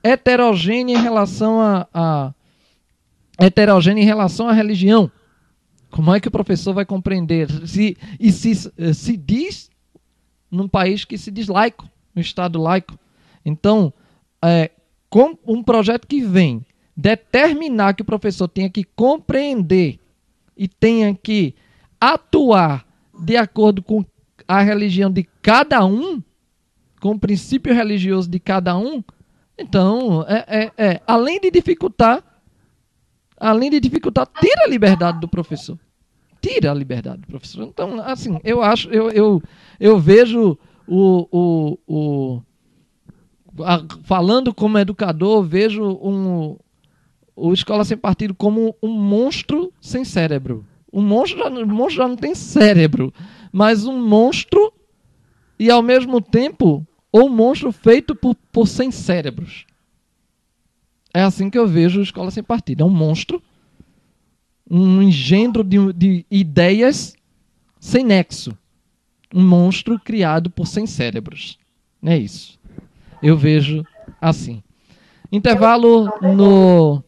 heterogênea 0.03 0.97
em 0.97 1.01
relação 1.01 1.61
a, 1.61 1.87
a 1.93 2.33
heterogênea 3.39 4.01
em 4.01 4.05
relação 4.05 4.47
à 4.47 4.53
religião. 4.53 5.11
Como 5.91 6.13
é 6.15 6.19
que 6.19 6.27
o 6.27 6.31
professor 6.31 6.73
vai 6.73 6.85
compreender? 6.85 7.47
Se, 7.67 7.95
e 8.19 8.31
se, 8.31 8.55
se 8.93 9.17
diz 9.17 9.69
num 10.49 10.67
país 10.67 11.05
que 11.05 11.17
se 11.17 11.29
diz 11.29 11.47
laico, 11.47 11.87
no 12.15 12.21
Estado 12.21 12.59
laico. 12.59 12.97
Então, 13.45 13.93
é, 14.43 14.71
com 15.09 15.37
um 15.45 15.63
projeto 15.63 16.07
que 16.07 16.21
vem 16.21 16.65
determinar 16.95 17.93
que 17.93 18.01
o 18.01 18.05
professor 18.05 18.47
tenha 18.47 18.69
que 18.69 18.83
compreender 18.83 19.99
e 20.55 20.67
tenha 20.67 21.13
que 21.13 21.55
atuar 21.99 22.85
de 23.17 23.37
acordo 23.37 23.81
com 23.81 24.05
a 24.47 24.61
religião 24.61 25.11
de 25.11 25.23
cada 25.41 25.85
um, 25.85 26.21
com 26.99 27.11
o 27.11 27.19
princípio 27.19 27.73
religioso 27.73 28.29
de 28.29 28.39
cada 28.39 28.77
um, 28.77 29.03
então, 29.61 30.25
é, 30.27 30.45
é, 30.47 30.71
é, 30.77 31.01
além 31.05 31.39
de 31.39 31.51
dificultar, 31.51 32.23
além 33.37 33.69
de 33.69 33.79
dificultar, 33.79 34.27
tira 34.39 34.63
a 34.63 34.67
liberdade 34.67 35.19
do 35.19 35.27
professor. 35.27 35.77
Tira 36.41 36.71
a 36.71 36.73
liberdade 36.73 37.21
do 37.21 37.27
professor. 37.27 37.63
Então, 37.63 38.01
assim, 38.01 38.39
eu 38.43 38.63
acho, 38.63 38.89
eu, 38.89 39.11
eu, 39.11 39.41
eu 39.79 39.99
vejo 39.99 40.57
o, 40.87 41.27
o, 41.31 41.77
o 41.87 42.41
falando 44.03 44.53
como 44.53 44.77
educador, 44.77 45.43
vejo 45.43 45.83
um, 45.83 46.57
o 47.35 47.53
Escola 47.53 47.83
Sem 47.83 47.97
Partido 47.97 48.35
como 48.35 48.75
um 48.81 48.89
monstro 48.89 49.73
sem 49.81 50.05
cérebro. 50.05 50.65
Um 50.91 51.01
monstro, 51.01 51.39
já, 51.39 51.49
um 51.49 51.65
monstro 51.65 51.97
já 51.97 52.07
não 52.07 52.15
tem 52.15 52.35
cérebro, 52.35 53.13
mas 53.51 53.85
um 53.85 54.05
monstro 54.05 54.73
e 55.57 55.69
ao 55.71 55.81
mesmo 55.81 56.21
tempo 56.21 56.85
um 57.13 57.29
monstro 57.29 57.71
feito 57.71 58.13
por, 58.15 58.35
por 58.51 58.67
sem 58.67 58.91
cérebros. 58.91 59.65
É 61.13 61.21
assim 61.21 61.49
que 61.49 61.57
eu 61.57 61.67
vejo 61.67 61.99
a 61.99 62.03
Escola 62.03 62.31
Sem 62.31 62.43
Partido. 62.43 62.83
É 62.83 62.85
um 62.85 62.89
monstro, 62.89 63.41
um 64.69 65.01
engendro 65.01 65.63
de, 65.63 65.91
de 65.93 66.25
ideias 66.31 67.15
sem 67.79 68.03
nexo. 68.03 68.57
Um 69.33 69.45
monstro 69.45 69.99
criado 69.99 70.49
por 70.49 70.67
sem 70.67 70.85
cérebros. 70.85 71.57
É 72.03 72.17
isso 72.17 72.60
eu 73.21 73.37
vejo 73.37 73.85
assim. 74.19 74.61
Intervalo 75.31 76.11
no 76.21 77.03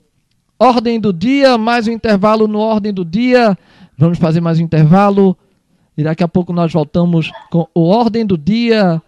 ordem 0.58 1.00
do 1.00 1.12
dia, 1.12 1.58
mais 1.58 1.88
um 1.88 1.92
intervalo 1.92 2.48
no 2.48 2.60
ordem 2.60 2.94
do 2.94 3.04
dia. 3.04 3.58
Vamos 3.98 4.18
fazer 4.18 4.42
mais 4.42 4.60
um 4.60 4.64
intervalo 4.64 5.38
e 5.98 6.04
daqui 6.04 6.24
a 6.24 6.28
pouco 6.28 6.54
nós 6.54 6.72
voltamos 6.72 7.32
com 7.52 7.68
o 7.74 7.88
ordem 7.88 8.26
do 8.26 8.38
dia, 8.38 9.02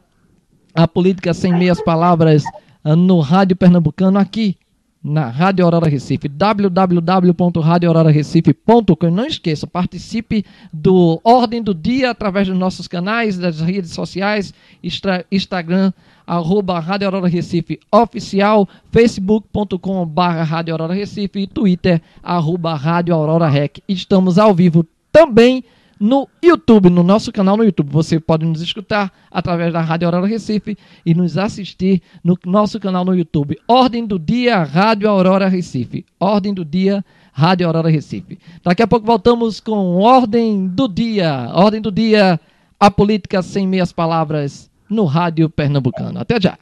a 0.74 0.88
política 0.88 1.34
sem 1.34 1.54
meias 1.54 1.82
palavras 1.82 2.44
no 2.84 3.20
Rádio 3.20 3.56
Pernambucano 3.56 4.20
aqui 4.20 4.58
na 5.06 5.30
Rádio 5.30 5.64
Aurora 5.64 5.88
Recife, 5.88 6.28
www.radioaurorarecife.com. 6.28 9.12
Não 9.12 9.28
esqueça, 9.28 9.68
participe 9.68 10.44
do 10.74 11.22
Ordem 11.24 11.62
do 11.62 11.76
Dia 11.76 12.10
através 12.10 12.48
dos 12.48 12.58
nossos 12.58 12.88
canais, 12.88 13.38
das 13.38 13.62
redes 13.62 13.92
sociais, 13.92 14.52
Instagram, 15.32 15.94
arroba 16.26 16.80
Rádio 16.80 17.08
Aurora 17.08 17.28
Recife 17.28 17.80
oficial, 17.92 18.68
facebook.com 18.92 20.06
barra 20.06 20.44
Rádio 20.44 20.74
Aurora 20.74 20.94
Recife 20.94 21.40
e 21.40 21.48
twitter, 21.48 22.02
arroba 22.24 22.76
Rádio 22.76 23.14
Aurora 23.14 23.48
Rec. 23.48 23.80
Estamos 23.88 24.38
ao 24.38 24.54
vivo 24.54 24.86
também 25.12 25.64
no 26.00 26.28
YouTube, 26.44 26.90
no 26.90 27.04
nosso 27.04 27.32
canal 27.32 27.56
no 27.58 27.64
YouTube. 27.64 27.90
Você 27.92 28.20
pode 28.20 28.46
nos 28.46 28.62
escutar 28.62 29.12
através 29.32 29.72
da 29.72 29.82
Rádio 29.82 30.08
Aurora 30.08 30.28
Recife 30.28 30.78
e 31.06 31.14
nos 31.14 31.38
assistir 31.38 32.02
no 32.24 32.38
nosso 32.46 32.80
canal 32.80 33.06
no 33.06 33.16
YouTube. 33.16 33.58
Ordem 33.68 34.06
do 34.06 34.20
Dia, 34.20 34.64
Rádio 34.64 35.10
Aurora 35.10 35.48
Recife. 35.48 36.06
Ordem 36.20 36.54
do 36.54 36.66
Dia, 36.66 37.04
Rádio 37.32 37.68
Aurora 37.68 37.90
Recife. 37.90 38.38
Daqui 38.64 38.84
a 38.84 38.88
pouco 38.88 39.06
voltamos 39.06 39.60
com 39.60 39.96
Ordem 39.96 40.68
do 40.68 40.88
Dia. 40.88 41.50
Ordem 41.54 41.82
do 41.82 41.92
Dia, 41.92 42.40
a 42.80 42.92
política 42.92 43.42
sem 43.42 43.68
meias 43.68 43.92
palavras 43.92 44.70
no 44.90 45.06
Rádio 45.06 45.50
Pernambucano. 45.50 46.20
Até 46.20 46.40
já. 46.40 46.58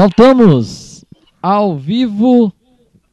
Voltamos 0.00 1.04
ao 1.42 1.76
vivo 1.76 2.50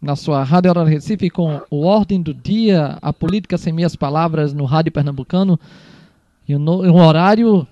na 0.02 0.16
sua 0.16 0.42
Rádio 0.42 0.70
Hora 0.70 0.86
Recife 0.86 1.30
com 1.30 1.62
o 1.70 1.86
Ordem 1.86 2.22
do 2.22 2.34
Dia, 2.34 2.98
a 3.02 3.12
política 3.12 3.58
sem 3.58 3.74
minhas 3.74 3.94
palavras 3.94 4.54
no 4.54 4.64
Rádio 4.64 4.94
Pernambucano. 4.94 5.60
E 6.48 6.56
um 6.56 6.96
horário 6.96 7.68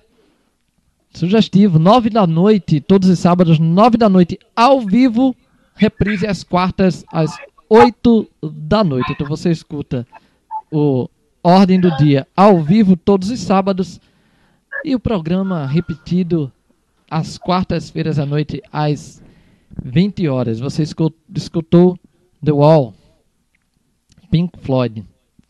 sugestivo, 1.14 1.78
nove 1.78 2.10
da 2.10 2.26
noite, 2.26 2.78
todos 2.78 3.08
os 3.08 3.18
sábados, 3.18 3.58
nove 3.58 3.96
da 3.96 4.10
noite, 4.10 4.38
ao 4.54 4.82
vivo, 4.82 5.34
reprise 5.74 6.26
às 6.26 6.44
quartas, 6.44 7.02
às 7.10 7.34
oito 7.70 8.28
da 8.42 8.84
noite. 8.84 9.12
Então 9.12 9.26
você 9.26 9.50
escuta 9.50 10.06
o 10.70 11.08
Ordem 11.42 11.80
do 11.80 11.90
Dia 11.96 12.28
ao 12.36 12.62
vivo 12.62 12.98
todos 12.98 13.30
os 13.30 13.40
sábados 13.40 13.98
e 14.84 14.94
o 14.94 15.00
programa 15.00 15.64
repetido 15.64 16.52
às 17.10 17.38
quartas-feiras 17.38 18.18
à 18.18 18.26
noite, 18.26 18.62
às 18.72 19.22
20 19.82 20.28
horas. 20.28 20.60
Você 20.60 20.82
escutou 20.82 21.98
The 22.44 22.52
Wall, 22.52 22.94
Pink 24.30 24.58
Floyd, 24.60 25.04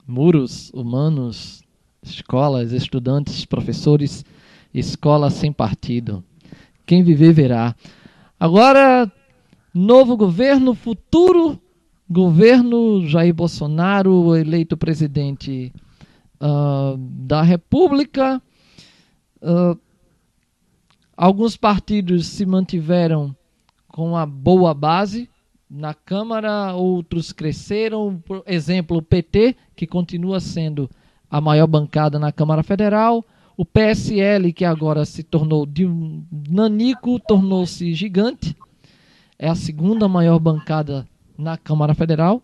muros 0.06 0.70
humanos, 0.72 1.62
escolas, 2.02 2.72
estudantes, 2.72 3.44
professores, 3.44 4.24
escola 4.72 5.30
sem 5.30 5.52
partido. 5.52 6.22
Quem 6.84 7.02
viver 7.02 7.32
verá. 7.32 7.74
Agora, 8.38 9.10
novo 9.74 10.16
governo, 10.16 10.74
futuro 10.74 11.60
governo 12.08 13.04
Jair 13.06 13.34
Bolsonaro, 13.34 14.36
eleito 14.36 14.76
presidente 14.76 15.72
uh, 16.40 16.96
da 16.96 17.42
República. 17.42 18.40
Uh, 19.42 19.78
alguns 21.16 21.56
partidos 21.56 22.26
se 22.26 22.44
mantiveram 22.44 23.34
com 23.88 24.16
a 24.16 24.26
boa 24.26 24.74
base 24.74 25.28
na 25.68 25.94
Câmara, 25.94 26.74
outros 26.74 27.32
cresceram. 27.32 28.22
Por 28.24 28.42
exemplo, 28.46 28.98
o 28.98 29.02
PT, 29.02 29.56
que 29.74 29.86
continua 29.86 30.38
sendo 30.38 30.88
a 31.30 31.40
maior 31.40 31.66
bancada 31.66 32.18
na 32.18 32.30
Câmara 32.30 32.62
Federal. 32.62 33.24
O 33.56 33.64
PSL, 33.64 34.52
que 34.52 34.64
agora 34.64 35.04
se 35.04 35.22
tornou 35.22 35.64
de 35.64 35.86
um 35.86 36.24
nanico, 36.48 37.18
tornou-se 37.18 37.94
gigante. 37.94 38.54
É 39.38 39.48
a 39.48 39.54
segunda 39.54 40.06
maior 40.06 40.38
bancada 40.38 41.08
na 41.36 41.56
Câmara 41.56 41.94
Federal. 41.94 42.42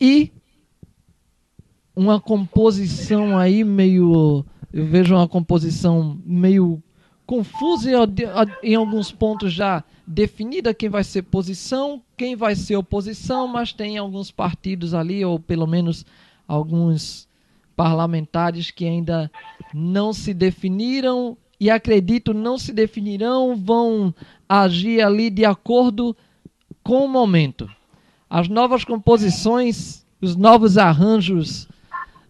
E 0.00 0.32
uma 1.94 2.20
composição 2.20 3.38
aí 3.38 3.62
meio. 3.64 4.44
Eu 4.72 4.86
vejo 4.86 5.14
uma 5.14 5.28
composição 5.28 6.18
meio 6.24 6.82
confusa 7.26 7.90
em 8.62 8.74
alguns 8.74 9.10
pontos 9.10 9.52
já 9.52 9.82
definida 10.06 10.74
quem 10.74 10.88
vai 10.88 11.02
ser 11.02 11.22
posição, 11.22 12.02
quem 12.16 12.36
vai 12.36 12.54
ser 12.54 12.76
oposição, 12.76 13.48
mas 13.48 13.72
tem 13.72 13.96
alguns 13.96 14.30
partidos 14.30 14.92
ali, 14.92 15.24
ou 15.24 15.38
pelo 15.38 15.66
menos 15.66 16.04
alguns 16.46 17.26
parlamentares 17.74 18.70
que 18.70 18.86
ainda 18.86 19.30
não 19.72 20.12
se 20.12 20.34
definiram 20.34 21.36
e 21.58 21.70
acredito 21.70 22.34
não 22.34 22.58
se 22.58 22.72
definirão, 22.72 23.56
vão 23.56 24.14
agir 24.48 25.00
ali 25.00 25.30
de 25.30 25.44
acordo 25.44 26.14
com 26.82 27.06
o 27.06 27.08
momento. 27.08 27.68
As 28.28 28.48
novas 28.48 28.84
composições, 28.84 30.04
os 30.20 30.36
novos 30.36 30.76
arranjos 30.76 31.68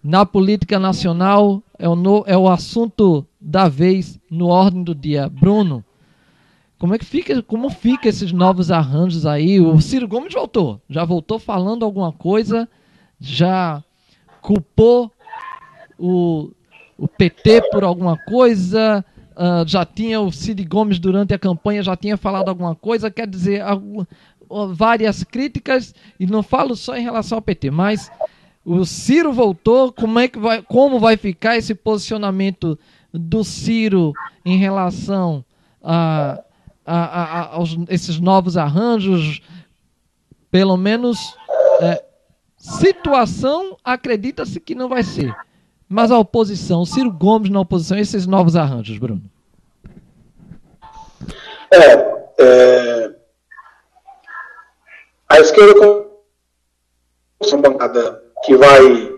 na 0.05 0.27
política 0.27 0.79
nacional 0.79 1.63
é 1.79 1.89
o, 1.89 1.97
no, 1.97 2.25
é 2.27 2.37
o 2.37 2.47
assunto 2.47 3.27
da 3.41 3.71
vez 3.71 4.21
no 4.31 4.49
ordem 4.49 4.85
do 4.85 4.95
dia. 4.95 5.31
Bruno, 5.31 5.83
como 6.79 6.95
é 6.95 6.99
que 6.99 7.07
fica, 7.07 7.43
como 7.43 7.71
fica 7.71 8.07
esses 8.07 8.31
novos 8.31 8.71
arranjos 8.71 9.25
aí? 9.25 9.59
O 9.59 9.81
Ciro 9.81 10.07
Gomes 10.07 10.35
voltou, 10.35 10.79
já 10.91 11.07
voltou 11.07 11.39
falando 11.39 11.87
alguma 11.87 12.13
coisa, 12.13 12.69
já 13.19 13.83
culpou 14.43 15.11
o, 15.99 16.51
o 16.99 17.09
PT 17.09 17.71
por 17.71 17.83
alguma 17.83 18.19
coisa, 18.19 19.03
uh, 19.31 19.67
já 19.67 19.87
tinha 19.87 20.21
o 20.21 20.31
Ciro 20.31 20.69
Gomes 20.69 20.99
durante 20.99 21.33
a 21.33 21.39
campanha 21.39 21.83
já 21.83 21.97
tinha 21.97 22.19
falado 22.19 22.51
alguma 22.51 22.75
coisa, 22.75 23.11
quer 23.11 23.27
dizer, 23.27 23.63
várias 24.75 25.25
críticas 25.25 25.95
e 26.21 26.27
não 26.27 26.43
falo 26.43 26.77
só 26.77 26.95
em 26.95 27.03
relação 27.03 27.39
ao 27.39 27.43
PT, 27.43 27.71
mas 27.71 28.11
o 28.65 28.85
Ciro 28.85 29.33
voltou, 29.33 29.93
como 29.93 30.19
é 30.19 30.27
que 30.27 30.39
vai, 30.39 30.63
como 30.63 30.99
vai 30.99 31.17
ficar 31.17 31.57
esse 31.57 31.75
posicionamento 31.75 32.79
do 33.13 33.45
Ciro 33.45 34.13
em 34.45 34.57
relação 34.57 35.45
a, 35.83 36.43
a, 36.85 37.57
a, 37.57 37.63
esses 37.89 38.19
novos 38.19 38.57
arranjos, 38.57 39.43
pelo 40.51 40.77
menos 40.77 41.37
é, 41.81 42.03
situação 42.57 43.77
acredita-se 43.85 44.59
que 44.59 44.75
não 44.75 44.89
vai 44.89 45.03
ser. 45.03 45.35
Mas 45.87 46.11
a 46.11 46.19
oposição, 46.19 46.87
Ciro 46.87 47.13
Gomes 47.13 47.51
na 47.51 47.61
oposição, 47.61 47.99
esses 47.99 48.27
novos 48.27 48.57
arranjos, 48.57 48.97
Bruno. 48.97 49.23
É, 51.71 52.15
é 52.39 53.15
a 55.29 55.41
esquerda 55.41 56.07
com 57.39 57.61
bancada 57.61 58.24
que 58.43 58.57
vai 58.57 59.15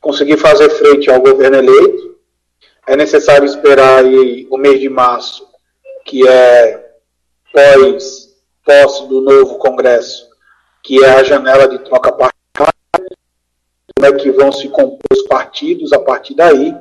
conseguir 0.00 0.36
fazer 0.36 0.70
frente 0.70 1.10
ao 1.10 1.20
governo 1.20 1.56
eleito 1.56 2.14
é 2.86 2.96
necessário 2.96 3.46
esperar 3.46 4.04
aí 4.04 4.46
o 4.50 4.58
mês 4.58 4.78
de 4.78 4.88
março, 4.88 5.46
que 6.04 6.26
é 6.28 6.84
pós 7.52 8.34
posse 8.64 9.06
do 9.08 9.20
novo 9.20 9.58
Congresso, 9.58 10.28
que 10.82 11.02
é 11.02 11.10
a 11.10 11.22
janela 11.22 11.68
de 11.68 11.78
troca 11.78 12.10
partidária, 12.12 13.16
como 13.94 14.06
é 14.06 14.18
que 14.18 14.30
vão 14.30 14.52
se 14.52 14.68
compor 14.68 14.98
os 15.12 15.22
partidos 15.22 15.92
a 15.92 16.00
partir 16.00 16.34
daí. 16.34 16.74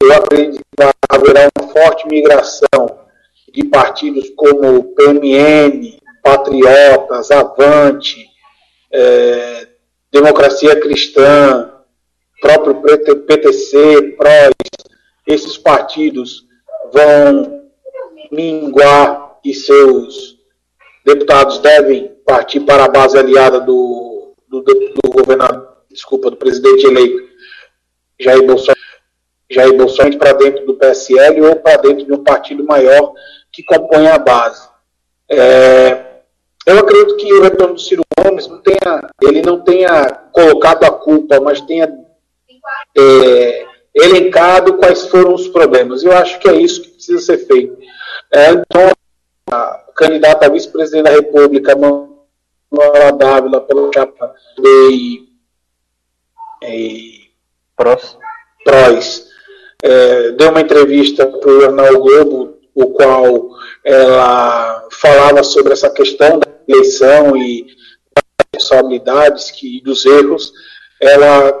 Eu 0.00 0.12
acredito 0.12 0.60
que 0.76 0.84
haverá 1.08 1.48
uma 1.56 1.68
forte 1.68 2.06
migração 2.08 2.98
de 3.52 3.64
partidos 3.64 4.30
como 4.36 4.94
PMN, 4.94 5.98
Patriotas, 6.22 7.30
Avante, 7.30 8.28
é, 8.92 9.67
Democracia 10.12 10.78
Cristã, 10.80 11.70
próprio 12.40 12.80
PTC, 13.26 14.16
PROS, 14.16 14.54
esses 15.26 15.58
partidos 15.58 16.46
vão 16.92 17.62
minguar 18.30 19.38
e 19.44 19.54
seus 19.54 20.38
deputados 21.04 21.58
devem 21.58 22.08
partir 22.26 22.60
para 22.60 22.84
a 22.84 22.88
base 22.88 23.18
aliada 23.18 23.60
do, 23.60 24.34
do, 24.48 24.62
do 24.62 25.10
governador, 25.10 25.78
desculpa, 25.90 26.30
do 26.30 26.36
presidente 26.36 26.86
eleito 26.86 27.28
Jair 28.20 28.44
Bolsonaro, 28.44 28.80
Jair 29.50 29.76
Bolsonaro 29.76 30.18
para 30.18 30.32
dentro 30.32 30.66
do 30.66 30.74
PSL 30.74 31.40
ou 31.42 31.56
para 31.56 31.76
dentro 31.78 32.04
de 32.04 32.12
um 32.12 32.22
partido 32.22 32.64
maior 32.64 33.12
que 33.52 33.62
compõe 33.62 34.06
a 34.08 34.18
base. 34.18 34.68
É, 35.30 36.20
eu 36.66 36.78
acredito 36.78 37.16
que 37.16 37.32
o 37.32 37.42
retorno 37.42 37.74
do 37.74 37.80
Ciro 37.80 38.02
Gomes 38.38 38.46
não 38.46 38.58
tenha, 38.58 39.10
ele 39.22 39.42
não 39.42 39.60
tenha 39.60 40.06
colocado 40.32 40.84
a 40.84 40.90
culpa, 40.90 41.40
mas 41.40 41.60
tenha 41.60 41.92
é, 42.96 43.66
elencado 43.94 44.74
quais 44.74 45.08
foram 45.08 45.34
os 45.34 45.48
problemas. 45.48 46.04
Eu 46.04 46.12
acho 46.12 46.38
que 46.38 46.48
é 46.48 46.54
isso 46.54 46.82
que 46.82 46.90
precisa 46.90 47.18
ser 47.18 47.38
feito. 47.46 47.76
É, 48.32 48.50
então, 48.50 48.92
a 49.50 49.84
candidata 49.96 50.46
a 50.46 50.48
vice-presidente 50.48 51.04
da 51.04 51.10
República, 51.10 51.76
Manuela 51.76 53.12
Dávila, 53.12 53.60
pela 53.60 53.90
chapa 53.92 54.34
de 54.58 55.28
e, 56.62 57.30
Pros. 57.76 58.16
Prois, 58.64 59.28
é, 59.82 60.32
deu 60.32 60.50
uma 60.50 60.60
entrevista 60.60 61.26
para 61.26 61.50
o 61.50 61.60
jornal 61.60 61.98
Globo, 62.00 62.58
o 62.74 62.90
qual 62.90 63.50
ela 63.84 64.86
falava 64.90 65.42
sobre 65.42 65.72
essa 65.72 65.88
questão 65.88 66.38
da 66.38 66.48
eleição 66.66 67.36
e 67.36 67.77
responsabilidades 68.58 69.50
que 69.50 69.80
dos 69.80 70.04
erros. 70.04 70.52
Ela 71.00 71.52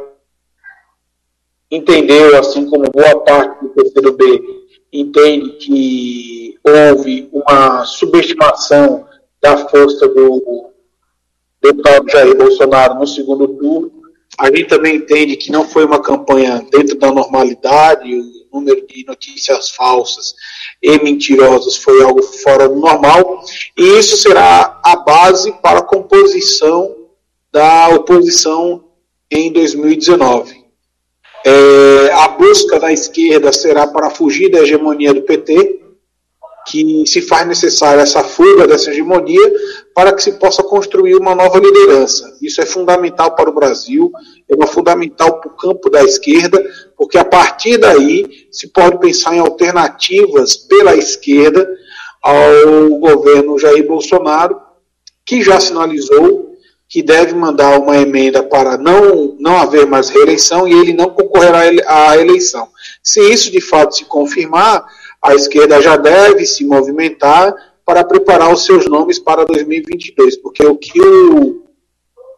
entendeu, 1.70 2.36
assim 2.38 2.68
como 2.68 2.90
boa 2.90 3.20
parte 3.24 3.62
do 3.62 3.70
PCdoB 3.70 4.58
entende 4.92 5.50
que 5.58 6.58
houve 6.64 7.28
uma 7.32 7.84
subestimação 7.84 9.06
da 9.40 9.56
força 9.68 10.08
do 10.08 10.70
deputado 11.62 12.10
Jair 12.10 12.36
Bolsonaro 12.36 12.94
no 12.94 13.06
segundo 13.06 13.46
turno. 13.48 13.92
A 14.38 14.46
gente 14.46 14.68
também 14.68 14.96
entende 14.96 15.36
que 15.36 15.52
não 15.52 15.68
foi 15.68 15.84
uma 15.84 16.00
campanha 16.00 16.66
dentro 16.70 16.98
da 16.98 17.12
normalidade, 17.12 18.12
o 18.50 18.58
número 18.60 18.86
de 18.86 19.04
notícias 19.06 19.70
falsas 19.70 20.34
e 20.82 21.02
mentirosas 21.02 21.76
foi 21.76 22.02
algo 22.02 22.22
fora 22.22 22.68
do 22.68 22.76
normal, 22.76 23.40
e 23.76 23.98
isso 23.98 24.16
será 24.16 24.80
a 24.82 24.96
base 24.96 25.52
para 25.60 25.80
a 25.80 25.84
composição 25.84 26.94
da 27.52 27.88
oposição 27.88 28.84
em 29.30 29.52
2019. 29.52 30.64
É, 31.44 32.12
a 32.12 32.28
busca 32.28 32.78
da 32.78 32.92
esquerda 32.92 33.52
será 33.52 33.86
para 33.86 34.10
fugir 34.10 34.50
da 34.50 34.60
hegemonia 34.60 35.14
do 35.14 35.22
PT, 35.22 35.77
que 36.68 37.04
se 37.06 37.22
faz 37.22 37.46
necessária 37.46 38.02
essa 38.02 38.22
fuga 38.22 38.66
dessa 38.66 38.90
hegemonia 38.90 39.52
para 39.94 40.12
que 40.12 40.22
se 40.22 40.32
possa 40.32 40.62
construir 40.62 41.14
uma 41.16 41.34
nova 41.34 41.58
liderança. 41.58 42.36
Isso 42.42 42.60
é 42.60 42.66
fundamental 42.66 43.34
para 43.34 43.48
o 43.48 43.54
Brasil, 43.54 44.12
é 44.48 44.66
fundamental 44.66 45.40
para 45.40 45.50
o 45.50 45.56
campo 45.56 45.88
da 45.88 46.04
esquerda, 46.04 46.62
porque 46.96 47.16
a 47.16 47.24
partir 47.24 47.78
daí 47.78 48.46
se 48.52 48.68
pode 48.68 48.98
pensar 48.98 49.34
em 49.34 49.38
alternativas 49.38 50.56
pela 50.56 50.94
esquerda 50.94 51.66
ao 52.22 52.98
governo 52.98 53.58
Jair 53.58 53.86
Bolsonaro, 53.86 54.60
que 55.24 55.42
já 55.42 55.58
sinalizou 55.58 56.48
que 56.88 57.02
deve 57.02 57.34
mandar 57.34 57.78
uma 57.78 57.98
emenda 57.98 58.42
para 58.42 58.78
não, 58.78 59.36
não 59.38 59.58
haver 59.58 59.86
mais 59.86 60.08
reeleição 60.08 60.66
e 60.66 60.72
ele 60.72 60.94
não 60.94 61.10
concorrerá 61.10 61.60
à 61.86 62.16
eleição. 62.16 62.68
Se 63.02 63.20
isso 63.20 63.50
de 63.50 63.60
fato 63.60 63.94
se 63.94 64.04
confirmar, 64.06 64.86
a 65.22 65.34
esquerda 65.34 65.80
já 65.80 65.96
deve 65.96 66.46
se 66.46 66.64
movimentar 66.64 67.54
para 67.84 68.04
preparar 68.04 68.52
os 68.52 68.64
seus 68.64 68.86
nomes 68.86 69.18
para 69.18 69.44
2022, 69.44 70.36
porque 70.36 70.64
o 70.64 70.76
que 70.76 71.00
o, 71.00 71.64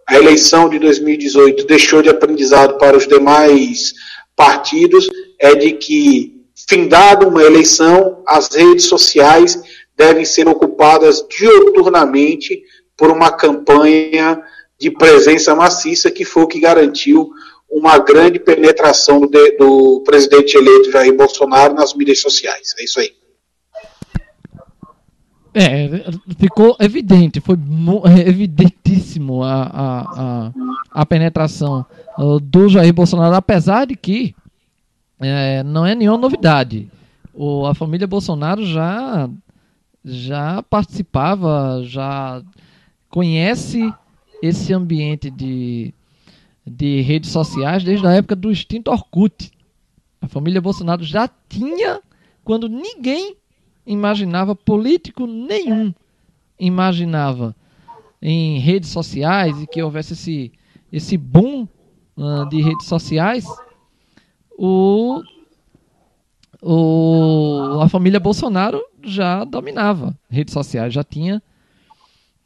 a 0.08 0.16
eleição 0.16 0.68
de 0.68 0.78
2018 0.78 1.66
deixou 1.66 2.02
de 2.02 2.08
aprendizado 2.08 2.78
para 2.78 2.96
os 2.96 3.06
demais 3.06 3.94
partidos 4.36 5.08
é 5.38 5.54
de 5.54 5.72
que, 5.72 6.44
findado 6.68 7.28
uma 7.28 7.42
eleição, 7.42 8.22
as 8.26 8.48
redes 8.54 8.84
sociais 8.84 9.60
devem 9.96 10.24
ser 10.24 10.48
ocupadas 10.48 11.24
dioturnamente 11.28 12.62
por 12.96 13.10
uma 13.10 13.30
campanha 13.30 14.42
de 14.78 14.90
presença 14.90 15.54
maciça, 15.54 16.10
que 16.10 16.24
foi 16.24 16.44
o 16.44 16.46
que 16.46 16.58
garantiu 16.58 17.30
uma 17.70 17.98
grande 17.98 18.38
penetração 18.38 19.20
do, 19.20 19.28
do 19.28 20.02
presidente 20.04 20.56
eleito 20.56 20.90
Jair 20.90 21.16
Bolsonaro 21.16 21.74
nas 21.74 21.94
mídias 21.94 22.20
sociais. 22.20 22.74
É 22.78 22.84
isso 22.84 22.98
aí. 22.98 23.12
É, 25.52 25.88
ficou 26.38 26.76
evidente, 26.78 27.40
foi 27.40 27.56
evidentíssimo 28.26 29.42
a, 29.42 29.62
a, 29.62 30.00
a, 30.00 30.52
a 30.90 31.06
penetração 31.06 31.84
uh, 32.18 32.38
do 32.38 32.68
Jair 32.68 32.92
Bolsonaro, 32.92 33.34
apesar 33.34 33.86
de 33.86 33.96
que 33.96 34.34
é, 35.20 35.62
não 35.64 35.84
é 35.84 35.94
nenhuma 35.94 36.18
novidade. 36.18 36.90
O, 37.34 37.66
a 37.66 37.74
família 37.74 38.06
Bolsonaro 38.06 38.64
já, 38.64 39.28
já 40.04 40.62
participava, 40.62 41.82
já 41.84 42.42
conhece 43.08 43.92
esse 44.42 44.72
ambiente 44.72 45.30
de, 45.30 45.92
de 46.66 47.00
redes 47.00 47.30
sociais 47.30 47.84
desde 47.84 48.06
a 48.06 48.12
época 48.12 48.36
do 48.36 48.50
extinto 48.50 48.90
Orkut. 48.90 49.50
A 50.20 50.28
família 50.28 50.60
Bolsonaro 50.60 51.02
já 51.02 51.28
tinha, 51.48 52.00
quando 52.44 52.68
ninguém 52.68 53.36
imaginava, 53.86 54.54
político 54.54 55.26
nenhum 55.26 55.92
imaginava 56.58 57.56
em 58.20 58.58
redes 58.58 58.90
sociais 58.90 59.60
e 59.60 59.66
que 59.66 59.82
houvesse 59.82 60.12
esse, 60.12 60.52
esse 60.92 61.16
boom 61.16 61.66
uh, 62.16 62.48
de 62.48 62.60
redes 62.60 62.86
sociais, 62.86 63.46
o, 64.58 65.22
o, 66.60 67.80
a 67.80 67.88
família 67.88 68.20
Bolsonaro 68.20 68.82
já 69.02 69.44
dominava 69.44 70.16
redes 70.28 70.52
sociais, 70.52 70.92
já 70.92 71.02
tinha 71.02 71.42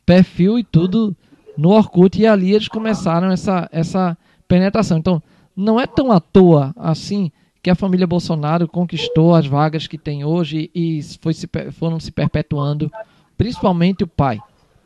perfil 0.06 0.58
e 0.58 0.64
tudo 0.64 1.16
no 1.56 1.70
Orkut 1.70 2.20
e 2.20 2.26
ali 2.26 2.52
eles 2.52 2.68
começaram 2.68 3.30
essa, 3.30 3.68
essa 3.72 4.16
penetração. 4.48 4.98
Então, 4.98 5.22
não 5.56 5.80
é 5.80 5.86
tão 5.86 6.10
à 6.10 6.20
toa 6.20 6.74
assim 6.76 7.30
que 7.62 7.70
a 7.70 7.74
família 7.74 8.06
Bolsonaro 8.06 8.68
conquistou 8.68 9.34
as 9.34 9.46
vagas 9.46 9.86
que 9.86 9.96
tem 9.96 10.24
hoje 10.24 10.70
e 10.74 11.00
foi 11.20 11.32
se, 11.32 11.48
foram 11.72 11.98
se 11.98 12.12
perpetuando, 12.12 12.90
principalmente 13.38 14.04
o 14.04 14.06
pai, 14.06 14.38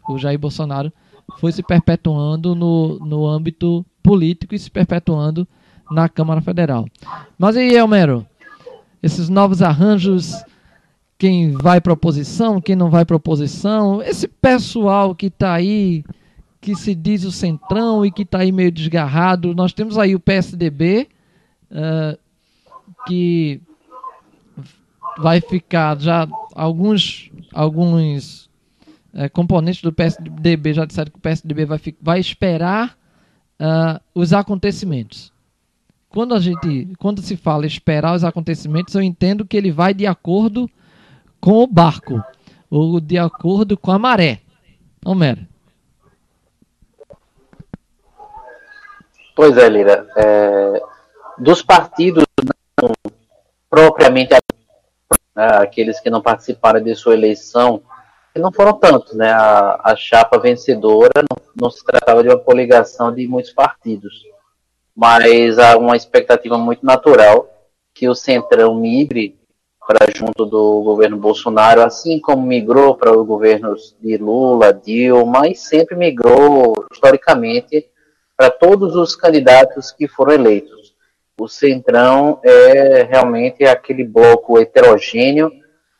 o 0.08 0.16
Jair 0.16 0.38
Bolsonaro, 0.38 0.92
foi 1.38 1.50
se 1.50 1.62
perpetuando 1.62 2.54
no, 2.54 2.98
no 3.00 3.26
âmbito 3.26 3.84
político 4.02 4.54
e 4.54 4.58
se 4.58 4.70
perpetuando 4.70 5.46
na 5.90 6.08
Câmara 6.08 6.40
Federal. 6.40 6.86
Mas 7.36 7.56
aí, 7.56 7.74
Elmero, 7.74 8.24
esses 9.02 9.28
novos 9.28 9.60
arranjos, 9.60 10.34
quem 11.18 11.52
vai 11.52 11.80
para 11.80 11.92
oposição, 11.92 12.60
quem 12.60 12.76
não 12.76 12.90
vai 12.90 13.04
para 13.04 13.16
oposição, 13.16 14.00
esse 14.02 14.28
pessoal 14.28 15.14
que 15.14 15.26
está 15.26 15.54
aí 15.54 16.04
que 16.68 16.76
se 16.76 16.94
diz 16.94 17.24
o 17.24 17.32
centrão 17.32 18.04
e 18.04 18.12
que 18.12 18.20
está 18.20 18.40
aí 18.40 18.52
meio 18.52 18.70
desgarrado. 18.70 19.54
Nós 19.54 19.72
temos 19.72 19.96
aí 19.96 20.14
o 20.14 20.20
PSDB, 20.20 21.08
uh, 21.70 22.18
que 23.06 23.62
vai 25.16 25.40
ficar 25.40 25.98
já 25.98 26.28
alguns 26.54 27.30
alguns 27.54 28.50
uh, 29.14 29.30
componentes 29.32 29.80
do 29.80 29.90
PSDB 29.90 30.74
já 30.74 30.84
disseram 30.84 31.10
que 31.10 31.16
o 31.16 31.22
PSDB 31.22 31.64
vai, 31.64 31.80
vai 32.02 32.20
esperar 32.20 32.98
uh, 33.58 33.98
os 34.14 34.34
acontecimentos. 34.34 35.32
Quando 36.10 36.34
a 36.34 36.38
gente 36.38 36.92
quando 36.98 37.22
se 37.22 37.34
fala 37.34 37.64
esperar 37.64 38.14
os 38.14 38.24
acontecimentos, 38.24 38.94
eu 38.94 39.00
entendo 39.00 39.46
que 39.46 39.56
ele 39.56 39.72
vai 39.72 39.94
de 39.94 40.06
acordo 40.06 40.68
com 41.40 41.62
o 41.62 41.66
barco 41.66 42.22
ou 42.68 43.00
de 43.00 43.16
acordo 43.16 43.74
com 43.74 43.90
a 43.90 43.98
maré. 43.98 44.42
Homero. 45.02 45.48
Pois 49.38 49.56
é, 49.56 49.68
Lira. 49.68 50.04
É, 50.16 50.82
dos 51.38 51.62
partidos 51.62 52.24
não 52.82 52.90
propriamente 53.70 54.34
né, 55.36 55.46
aqueles 55.58 56.00
que 56.00 56.10
não 56.10 56.20
participaram 56.20 56.82
de 56.82 56.92
sua 56.96 57.14
eleição, 57.14 57.80
que 58.34 58.40
não 58.40 58.50
foram 58.50 58.72
tantos, 58.72 59.14
né? 59.14 59.30
A, 59.30 59.92
a 59.92 59.94
chapa 59.94 60.40
vencedora 60.40 61.12
não, 61.18 61.36
não, 61.54 61.70
se 61.70 61.84
tratava 61.84 62.20
de 62.20 62.28
uma 62.30 62.40
coligação 62.40 63.14
de 63.14 63.28
muitos 63.28 63.52
partidos, 63.52 64.24
mas 64.92 65.56
há 65.56 65.78
uma 65.78 65.96
expectativa 65.96 66.58
muito 66.58 66.84
natural 66.84 67.48
que 67.94 68.08
o 68.08 68.16
Centrão 68.16 68.74
migre 68.74 69.38
para 69.86 70.12
junto 70.12 70.46
do 70.46 70.82
governo 70.82 71.16
Bolsonaro, 71.16 71.82
assim 71.82 72.18
como 72.18 72.44
migrou 72.44 72.96
para 72.96 73.16
os 73.16 73.24
governos 73.24 73.94
de 74.00 74.16
Lula, 74.16 74.72
Dilma, 74.72 75.46
e 75.46 75.54
sempre 75.54 75.94
migrou 75.94 76.84
historicamente 76.92 77.88
para 78.38 78.50
todos 78.50 78.94
os 78.94 79.16
candidatos 79.16 79.90
que 79.90 80.06
foram 80.06 80.32
eleitos. 80.32 80.94
O 81.36 81.48
Centrão 81.48 82.40
é 82.44 83.02
realmente 83.02 83.64
aquele 83.64 84.04
bloco 84.04 84.60
heterogêneo 84.60 85.50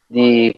de 0.08 0.54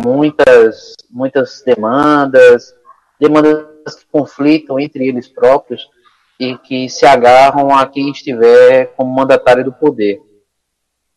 muitas, 0.00 0.94
muitas 1.10 1.60
demandas, 1.66 2.72
demandas 3.18 3.96
que 3.98 4.06
conflitam 4.12 4.78
entre 4.78 5.08
eles 5.08 5.26
próprios 5.26 5.90
e 6.38 6.56
que 6.58 6.88
se 6.88 7.04
agarram 7.04 7.76
a 7.76 7.84
quem 7.84 8.12
estiver 8.12 8.94
como 8.94 9.12
mandatário 9.12 9.64
do 9.64 9.72
poder. 9.72 10.20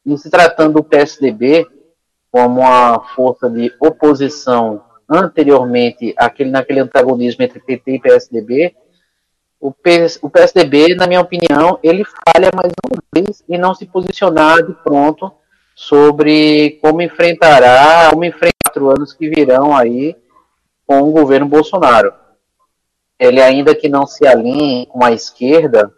E 0.04 0.18
se 0.18 0.32
tratando 0.32 0.74
do 0.74 0.84
PSDB 0.84 1.68
como 2.32 2.62
uma 2.62 3.00
força 3.16 3.48
de 3.48 3.72
oposição 3.80 4.84
anteriormente 5.08 6.12
aquele, 6.18 6.50
naquele 6.50 6.80
antagonismo 6.80 7.44
entre 7.44 7.60
PT 7.60 7.96
e 7.96 8.00
PSDB, 8.00 8.76
o, 9.68 9.72
PS, 9.72 10.20
o 10.22 10.30
PSDB, 10.30 10.94
na 10.94 11.08
minha 11.08 11.22
opinião, 11.22 11.80
ele 11.82 12.04
falha 12.04 12.52
mais 12.56 12.72
uma 12.86 13.02
vez 13.14 13.44
em 13.50 13.58
não 13.58 13.74
se 13.74 13.88
posicionar 13.88 14.64
de 14.64 14.74
pronto 14.74 15.32
sobre 15.74 16.78
como 16.84 17.02
enfrentará, 17.02 18.10
como 18.12 18.24
enfrentar 18.24 18.56
quatro 18.64 18.90
anos 18.90 19.12
que 19.12 19.28
virão 19.28 19.76
aí 19.76 20.16
com 20.86 21.02
o 21.02 21.12
governo 21.12 21.48
Bolsonaro. 21.48 22.14
Ele 23.18 23.42
ainda 23.42 23.74
que 23.74 23.90
não 23.90 24.06
se 24.06 24.28
alinhe 24.28 24.86
com 24.86 25.04
a 25.04 25.12
esquerda 25.12 25.92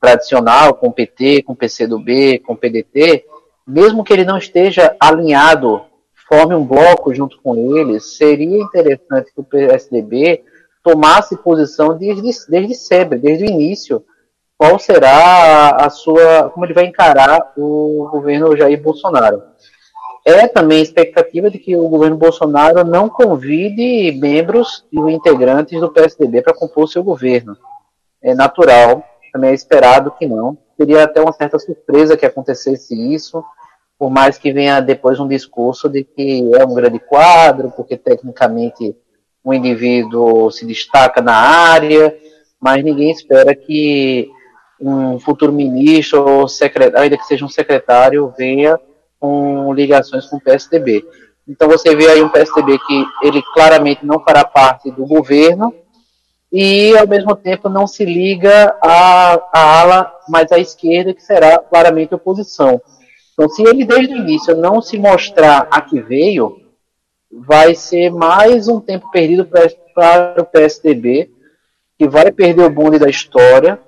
tradicional, 0.00 0.74
com 0.74 0.88
o 0.88 0.92
PT, 0.92 1.42
com 1.42 1.52
o 1.52 1.56
PCdoB, 1.56 2.38
com 2.38 2.54
o 2.54 2.56
PDT, 2.56 3.26
mesmo 3.66 4.04
que 4.04 4.12
ele 4.12 4.24
não 4.24 4.38
esteja 4.38 4.96
alinhado, 4.98 5.82
forme 6.28 6.54
um 6.54 6.64
bloco 6.64 7.14
junto 7.14 7.38
com 7.42 7.76
eles, 7.76 8.16
seria 8.16 8.58
interessante 8.58 9.32
que 9.34 9.40
o 9.40 9.44
PSDB 9.44 10.44
tomasse 10.86 11.36
posição 11.38 11.98
desde, 11.98 12.30
desde 12.48 12.74
sempre, 12.76 13.18
desde 13.18 13.42
o 13.42 13.50
início, 13.50 14.04
qual 14.56 14.78
será 14.78 15.70
a 15.70 15.90
sua, 15.90 16.48
como 16.50 16.64
ele 16.64 16.74
vai 16.74 16.84
encarar 16.84 17.52
o 17.56 18.08
governo 18.12 18.56
Jair 18.56 18.80
Bolsonaro. 18.80 19.42
É 20.24 20.46
também 20.46 20.78
a 20.78 20.82
expectativa 20.82 21.50
de 21.50 21.58
que 21.58 21.74
o 21.74 21.88
governo 21.88 22.16
Bolsonaro 22.16 22.84
não 22.84 23.08
convide 23.08 24.16
membros 24.20 24.86
e 24.92 24.98
integrantes 25.12 25.80
do 25.80 25.90
PSDB 25.90 26.40
para 26.40 26.54
compor 26.54 26.84
o 26.84 26.88
seu 26.88 27.02
governo. 27.02 27.56
É 28.22 28.32
natural, 28.32 29.02
também 29.32 29.50
é 29.50 29.54
esperado 29.54 30.12
que 30.12 30.26
não. 30.26 30.56
Seria 30.76 31.02
até 31.02 31.20
uma 31.20 31.32
certa 31.32 31.58
surpresa 31.58 32.16
que 32.16 32.26
acontecesse 32.26 32.94
isso, 33.12 33.44
por 33.98 34.08
mais 34.08 34.38
que 34.38 34.52
venha 34.52 34.80
depois 34.80 35.18
um 35.18 35.26
discurso 35.26 35.88
de 35.88 36.04
que 36.04 36.48
é 36.54 36.64
um 36.64 36.74
grande 36.74 37.00
quadro, 37.00 37.72
porque 37.72 37.96
tecnicamente 37.96 38.96
um 39.46 39.54
indivíduo 39.54 40.50
se 40.50 40.66
destaca 40.66 41.22
na 41.22 41.36
área, 41.36 42.12
mas 42.60 42.82
ninguém 42.82 43.12
espera 43.12 43.54
que 43.54 44.28
um 44.80 45.20
futuro 45.20 45.52
ministro 45.52 46.28
ou 46.28 46.48
secretário, 46.48 47.04
ainda 47.04 47.16
que 47.16 47.26
seja 47.26 47.44
um 47.44 47.48
secretário, 47.48 48.34
venha 48.36 48.78
com 49.20 49.72
ligações 49.72 50.26
com 50.26 50.36
o 50.36 50.40
PSDB. 50.40 51.04
Então 51.48 51.68
você 51.68 51.94
vê 51.94 52.10
aí 52.10 52.22
um 52.22 52.28
PSDB 52.28 52.76
que 52.80 53.04
ele 53.22 53.40
claramente 53.54 54.04
não 54.04 54.18
fará 54.18 54.44
parte 54.44 54.90
do 54.90 55.06
governo 55.06 55.72
e 56.52 56.96
ao 56.98 57.06
mesmo 57.06 57.36
tempo 57.36 57.68
não 57.68 57.86
se 57.86 58.04
liga 58.04 58.76
à, 58.82 59.34
à 59.52 59.80
ala 59.80 60.12
mais 60.28 60.50
à 60.50 60.58
esquerda, 60.58 61.14
que 61.14 61.22
será 61.22 61.58
claramente 61.58 62.14
oposição. 62.14 62.80
Então, 63.32 63.48
se 63.48 63.62
ele 63.62 63.84
desde 63.84 64.14
o 64.14 64.16
início 64.16 64.56
não 64.56 64.80
se 64.80 64.98
mostrar 64.98 65.68
a 65.70 65.80
que 65.80 66.00
veio, 66.00 66.65
vai 67.38 67.74
ser 67.74 68.10
mais 68.10 68.68
um 68.68 68.80
tempo 68.80 69.10
perdido 69.10 69.46
para 69.94 70.40
o 70.40 70.44
PSDB, 70.44 71.30
que 71.98 72.08
vai 72.08 72.30
perder 72.30 72.64
o 72.64 72.70
bonde 72.70 72.98
da 72.98 73.08
história 73.08 73.78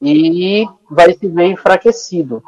e 0.00 0.66
vai 0.90 1.12
se 1.12 1.28
ver 1.28 1.46
enfraquecido. 1.46 2.42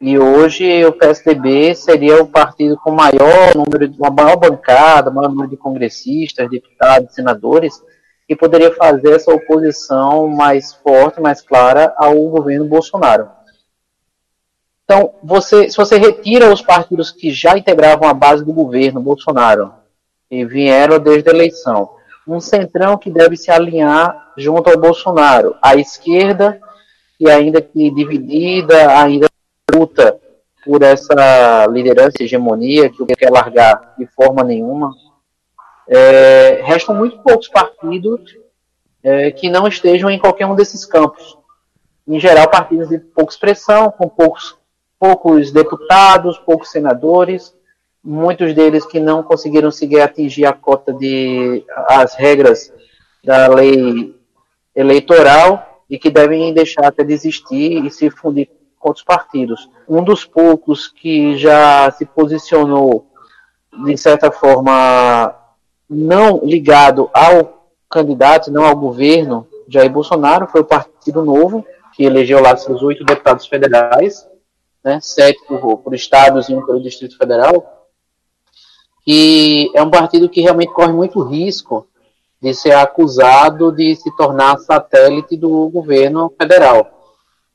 E 0.00 0.18
hoje 0.18 0.84
o 0.84 0.92
PSDB 0.92 1.74
seria 1.74 2.22
o 2.22 2.26
partido 2.26 2.76
com 2.76 2.90
maior 2.90 3.54
número, 3.54 3.92
uma 3.98 4.10
maior 4.10 4.36
bancada, 4.36 5.10
maior 5.10 5.28
número 5.28 5.48
de 5.48 5.56
congressistas, 5.56 6.50
deputados, 6.50 7.14
senadores, 7.14 7.82
que 8.28 8.36
poderia 8.36 8.72
fazer 8.72 9.14
essa 9.14 9.32
oposição 9.32 10.28
mais 10.28 10.74
forte, 10.74 11.20
mais 11.20 11.40
clara 11.40 11.94
ao 11.96 12.14
governo 12.28 12.66
Bolsonaro. 12.66 13.28
Então, 14.84 15.14
você, 15.22 15.68
se 15.70 15.76
você 15.76 15.96
retira 15.96 16.52
os 16.52 16.60
partidos 16.60 17.10
que 17.10 17.30
já 17.30 17.56
integravam 17.56 18.08
a 18.08 18.14
base 18.14 18.44
do 18.44 18.52
governo 18.52 19.00
Bolsonaro 19.00 19.72
e 20.30 20.44
vieram 20.44 20.98
desde 20.98 21.30
a 21.30 21.32
eleição, 21.32 21.90
um 22.26 22.40
centrão 22.40 22.98
que 22.98 23.10
deve 23.10 23.36
se 23.36 23.50
alinhar 23.50 24.32
junto 24.36 24.68
ao 24.68 24.78
Bolsonaro, 24.78 25.56
a 25.62 25.74
esquerda 25.76 26.60
que 27.18 27.30
ainda 27.30 27.62
que 27.62 27.90
dividida, 27.90 28.98
ainda 28.98 29.26
luta 29.72 30.20
por 30.64 30.82
essa 30.82 31.66
liderança 31.66 32.16
e 32.20 32.24
hegemonia 32.24 32.90
que 32.90 33.04
quer 33.16 33.30
largar 33.30 33.94
de 33.98 34.06
forma 34.06 34.42
nenhuma. 34.42 34.92
É, 35.86 36.62
restam 36.62 36.94
muito 36.94 37.18
poucos 37.18 37.48
partidos 37.48 38.36
é, 39.02 39.30
que 39.30 39.50
não 39.50 39.68
estejam 39.68 40.10
em 40.10 40.18
qualquer 40.18 40.46
um 40.46 40.54
desses 40.54 40.84
campos. 40.84 41.36
Em 42.08 42.18
geral, 42.18 42.48
partidos 42.50 42.88
de 42.88 42.98
pouca 42.98 43.32
expressão, 43.32 43.90
com 43.90 44.08
poucos, 44.08 44.56
poucos 45.04 45.52
deputados, 45.52 46.38
poucos 46.38 46.70
senadores, 46.70 47.54
muitos 48.02 48.54
deles 48.54 48.86
que 48.86 48.98
não 48.98 49.22
conseguiram 49.22 49.70
seguir 49.70 50.00
atingir 50.00 50.46
a 50.46 50.52
cota 50.54 50.94
de 50.94 51.62
as 51.86 52.14
regras 52.14 52.72
da 53.22 53.48
lei 53.48 54.18
eleitoral 54.74 55.82
e 55.90 55.98
que 55.98 56.08
devem 56.08 56.54
deixar 56.54 56.86
até 56.86 57.04
desistir 57.04 57.84
e 57.84 57.90
se 57.90 58.08
fundir 58.08 58.48
com 58.78 58.88
outros 58.88 59.04
partidos. 59.04 59.68
Um 59.86 60.02
dos 60.02 60.24
poucos 60.24 60.88
que 60.88 61.36
já 61.36 61.90
se 61.90 62.06
posicionou 62.06 63.06
de 63.84 63.98
certa 63.98 64.30
forma 64.30 65.36
não 65.86 66.40
ligado 66.42 67.10
ao 67.12 67.68
candidato, 67.90 68.50
não 68.50 68.64
ao 68.64 68.74
governo 68.74 69.46
Jair 69.68 69.90
Bolsonaro, 69.90 70.46
foi 70.46 70.62
o 70.62 70.64
Partido 70.64 71.22
Novo, 71.22 71.62
que 71.94 72.04
elegeu 72.04 72.40
lá 72.40 72.56
seus 72.56 72.82
oito 72.82 73.04
deputados 73.04 73.46
federais, 73.46 74.26
né, 74.84 74.98
sete 75.00 75.40
por, 75.46 75.78
por 75.78 75.94
estados 75.94 76.48
e 76.48 76.54
um 76.54 76.64
pelo 76.64 76.82
Distrito 76.82 77.16
Federal, 77.16 77.88
que 79.04 79.70
é 79.74 79.82
um 79.82 79.90
partido 79.90 80.28
que 80.28 80.40
realmente 80.40 80.72
corre 80.72 80.92
muito 80.92 81.22
risco 81.22 81.86
de 82.40 82.52
ser 82.52 82.72
acusado 82.72 83.72
de 83.72 83.96
se 83.96 84.14
tornar 84.16 84.58
satélite 84.58 85.36
do 85.36 85.68
governo 85.70 86.30
federal, 86.38 86.90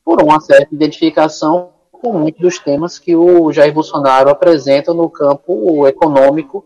por 0.04 0.22
uma 0.24 0.40
certa 0.40 0.74
identificação 0.74 1.70
com 1.92 2.14
muitos 2.14 2.42
dos 2.42 2.60
temas 2.60 2.98
que 2.98 3.16
o 3.16 3.52
Jair 3.52 3.74
Bolsonaro 3.74 4.30
apresenta 4.30 4.94
no 4.94 5.10
campo 5.10 5.86
econômico 5.86 6.66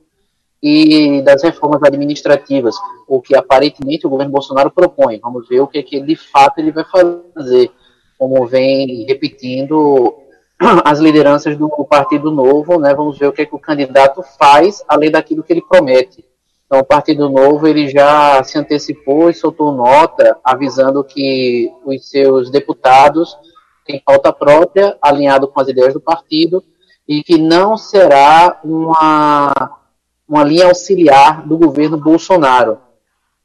e 0.62 1.22
das 1.24 1.44
reformas 1.44 1.84
administrativas, 1.84 2.76
o 3.06 3.20
que 3.20 3.36
aparentemente 3.36 4.08
o 4.08 4.10
governo 4.10 4.32
Bolsonaro 4.32 4.72
propõe. 4.72 5.20
Vamos 5.20 5.50
ver 5.50 5.60
o 5.60 5.68
que, 5.68 5.84
que 5.84 6.00
de 6.00 6.16
fato 6.16 6.60
ele 6.60 6.72
vai 6.72 6.86
fazer, 6.86 7.70
como 8.18 8.48
vem 8.48 9.06
repetindo 9.06 10.23
as 10.86 11.00
lideranças 11.00 11.58
do 11.58 11.70
Partido 11.86 12.32
Novo, 12.32 12.80
né? 12.80 12.94
Vamos 12.94 13.18
ver 13.18 13.28
o 13.28 13.34
que, 13.34 13.46
que 13.46 13.56
o 13.56 13.60
candidato 13.60 14.24
faz, 14.38 14.84
além 14.88 15.12
daquilo 15.12 15.44
que 15.44 15.54
ele 15.54 15.62
promete. 15.62 16.26
Então, 16.66 16.80
o 16.80 16.86
Partido 16.86 17.30
Novo 17.30 17.68
ele 17.68 17.88
já 17.88 18.44
se 18.44 18.58
antecipou 18.58 19.30
e 19.30 19.34
soltou 19.34 19.72
nota 19.72 20.38
avisando 20.44 21.04
que 21.04 21.72
os 21.86 22.10
seus 22.10 22.50
deputados 22.50 23.38
têm 23.86 24.02
pauta 24.04 24.34
própria, 24.34 24.98
alinhado 25.02 25.48
com 25.48 25.60
as 25.60 25.68
ideias 25.68 25.94
do 25.94 26.02
partido, 26.02 26.64
e 27.08 27.22
que 27.22 27.38
não 27.38 27.78
será 27.78 28.60
uma 28.64 29.52
uma 30.28 30.44
linha 30.44 30.66
auxiliar 30.66 31.46
do 31.48 31.58
governo 31.58 31.98
Bolsonaro. 31.98 32.80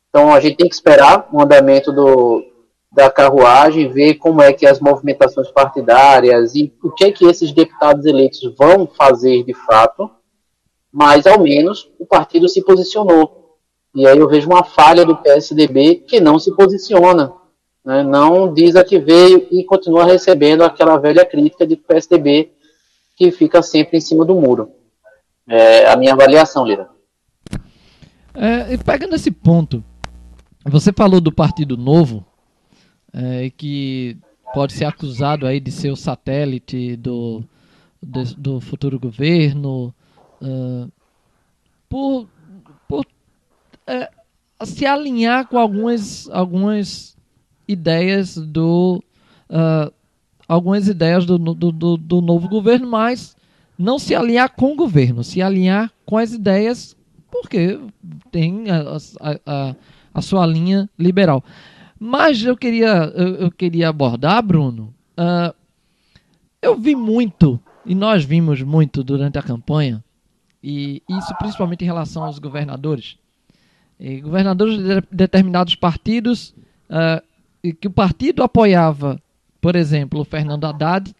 Então 0.08 0.32
a 0.32 0.40
gente 0.40 0.56
tem 0.56 0.68
que 0.68 0.74
esperar 0.74 1.28
o 1.30 1.42
andamento 1.42 1.92
do, 1.92 2.42
da 2.90 3.10
carruagem, 3.10 3.90
ver 3.90 4.14
como 4.14 4.40
é 4.40 4.52
que 4.52 4.66
as 4.66 4.80
movimentações 4.80 5.50
partidárias 5.50 6.54
e 6.54 6.72
o 6.82 6.90
que 6.90 7.04
é 7.04 7.12
que 7.12 7.24
esses 7.26 7.52
deputados 7.52 8.06
eleitos 8.06 8.40
vão 8.56 8.86
fazer 8.86 9.44
de 9.44 9.54
fato, 9.54 10.10
mas 10.92 11.26
ao 11.26 11.40
menos 11.40 11.90
o 11.98 12.06
partido 12.06 12.48
se 12.48 12.62
posicionou. 12.64 13.56
E 13.94 14.06
aí 14.06 14.18
eu 14.18 14.28
vejo 14.28 14.48
uma 14.48 14.64
falha 14.64 15.04
do 15.04 15.16
PSDB 15.16 15.96
que 16.06 16.20
não 16.20 16.38
se 16.38 16.54
posiciona, 16.54 17.32
né? 17.84 18.02
não 18.02 18.52
diz 18.52 18.76
a 18.76 18.84
que 18.84 18.98
veio 18.98 19.46
e 19.50 19.64
continua 19.64 20.04
recebendo 20.04 20.62
aquela 20.62 20.96
velha 20.96 21.24
crítica 21.24 21.66
de 21.66 21.76
PSDB 21.76 22.52
que 23.16 23.30
fica 23.30 23.62
sempre 23.62 23.98
em 23.98 24.00
cima 24.00 24.24
do 24.24 24.34
muro 24.34 24.78
é 25.48 25.90
a 25.90 25.96
minha 25.96 26.12
avaliação, 26.12 26.66
Lira. 26.66 26.88
É, 28.34 28.76
pegando 28.76 29.16
esse 29.16 29.30
ponto, 29.30 29.82
você 30.64 30.92
falou 30.92 31.20
do 31.20 31.32
Partido 31.32 31.76
Novo, 31.76 32.24
é, 33.12 33.50
que 33.50 34.16
pode 34.52 34.72
ser 34.72 34.84
acusado 34.84 35.46
aí 35.46 35.60
de 35.60 35.70
ser 35.70 35.90
o 35.90 35.96
satélite 35.96 36.96
do, 36.96 37.42
de, 38.02 38.34
do 38.36 38.60
futuro 38.60 38.98
governo, 38.98 39.94
uh, 40.40 40.90
por, 41.88 42.28
por 42.86 43.06
é, 43.86 44.10
se 44.64 44.86
alinhar 44.86 45.46
com 45.46 45.58
algumas, 45.58 46.28
algumas 46.30 47.16
ideias 47.66 48.36
do 48.36 49.02
uh, 49.50 49.92
algumas 50.48 50.88
ideias 50.88 51.26
do, 51.26 51.38
do, 51.38 51.70
do, 51.70 51.96
do 51.96 52.20
novo 52.22 52.48
governo, 52.48 52.88
mas 52.88 53.36
não 53.78 53.98
se 53.98 54.14
alinhar 54.14 54.54
com 54.56 54.72
o 54.72 54.76
governo, 54.76 55.22
se 55.22 55.42
alinhar 55.42 55.92
com 56.06 56.16
as 56.16 56.32
ideias, 56.32 56.96
porque 57.30 57.78
tem 58.32 58.64
a, 58.70 58.96
a, 59.20 59.38
a, 59.46 59.76
a 60.14 60.22
sua 60.22 60.46
linha 60.46 60.88
liberal. 60.98 61.44
Mas 61.98 62.44
eu 62.44 62.56
queria, 62.56 63.12
eu, 63.14 63.34
eu 63.36 63.50
queria 63.50 63.88
abordar, 63.88 64.42
Bruno. 64.42 64.94
Uh, 65.18 65.54
eu 66.62 66.78
vi 66.78 66.94
muito, 66.94 67.60
e 67.84 67.94
nós 67.94 68.24
vimos 68.24 68.62
muito 68.62 69.02
durante 69.02 69.38
a 69.38 69.42
campanha, 69.42 70.02
e 70.62 71.02
isso 71.08 71.34
principalmente 71.38 71.82
em 71.82 71.86
relação 71.86 72.24
aos 72.24 72.38
governadores. 72.38 73.16
E 73.98 74.20
governadores 74.20 74.78
de 74.78 75.02
determinados 75.10 75.74
partidos, 75.74 76.54
uh, 76.88 77.74
que 77.74 77.88
o 77.88 77.92
partido 77.92 78.42
apoiava, 78.42 79.20
por 79.60 79.74
exemplo, 79.74 80.20
o 80.20 80.24
Fernando 80.24 80.64
Haddad, 80.64 81.12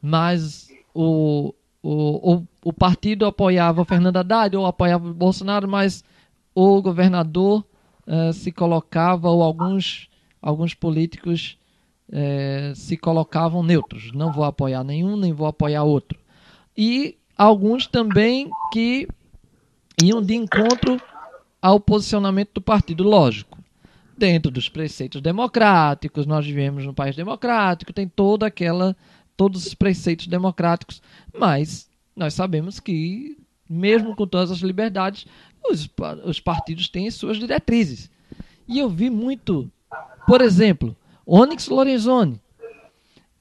mas 0.00 0.68
o, 0.94 1.54
o, 1.82 2.34
o, 2.34 2.46
o 2.64 2.72
partido 2.72 3.26
apoiava 3.26 3.82
o 3.82 3.84
Fernando 3.84 4.16
Haddad 4.16 4.56
ou 4.56 4.64
apoiava 4.64 5.08
o 5.08 5.14
Bolsonaro, 5.14 5.68
mas 5.68 6.02
o 6.54 6.80
governador 6.80 7.64
uh, 8.08 8.32
se 8.32 8.50
colocava, 8.50 9.28
ou 9.28 9.42
alguns, 9.42 10.08
alguns 10.42 10.74
políticos 10.74 11.56
uh, 12.08 12.74
se 12.74 12.96
colocavam 12.96 13.62
neutros. 13.62 14.10
Não 14.12 14.32
vou 14.32 14.44
apoiar 14.44 14.82
nenhum, 14.82 15.16
nem 15.16 15.32
vou 15.32 15.46
apoiar 15.46 15.84
outro. 15.84 16.18
E 16.76 17.16
alguns 17.36 17.86
também 17.86 18.50
que 18.72 19.06
iam 20.02 20.22
de 20.22 20.34
encontro 20.34 21.00
ao 21.60 21.78
posicionamento 21.78 22.54
do 22.54 22.60
partido, 22.60 23.04
lógico. 23.04 23.58
Dentro 24.16 24.50
dos 24.50 24.68
preceitos 24.68 25.20
democráticos, 25.20 26.26
nós 26.26 26.44
vivemos 26.44 26.84
num 26.84 26.94
país 26.94 27.14
democrático, 27.14 27.92
tem 27.92 28.08
toda 28.08 28.46
aquela 28.46 28.96
todos 29.36 29.66
os 29.66 29.74
preceitos 29.74 30.26
democráticos, 30.26 31.00
mas 31.32 31.88
nós 32.16 32.34
sabemos 32.34 32.80
que, 32.80 33.38
mesmo 33.70 34.16
com 34.16 34.26
todas 34.26 34.50
as 34.50 34.58
liberdades, 34.58 35.26
os, 35.64 35.88
os 36.24 36.40
partidos 36.40 36.88
têm 36.88 37.10
suas 37.10 37.38
diretrizes. 37.38 38.10
E 38.66 38.78
eu 38.78 38.88
vi 38.88 39.08
muito, 39.08 39.70
por 40.26 40.40
exemplo, 40.40 40.96
Onyx 41.26 41.68
Lorenzoni, 41.68 42.40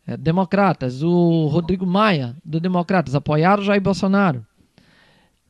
é, 0.06 0.15
Democratas, 0.15 1.03
o 1.03 1.48
Rodrigo 1.48 1.85
Maia, 1.85 2.35
do 2.44 2.60
Democratas, 2.60 3.14
apoiaram 3.14 3.64
Jair 3.64 3.81
Bolsonaro. 3.81 4.45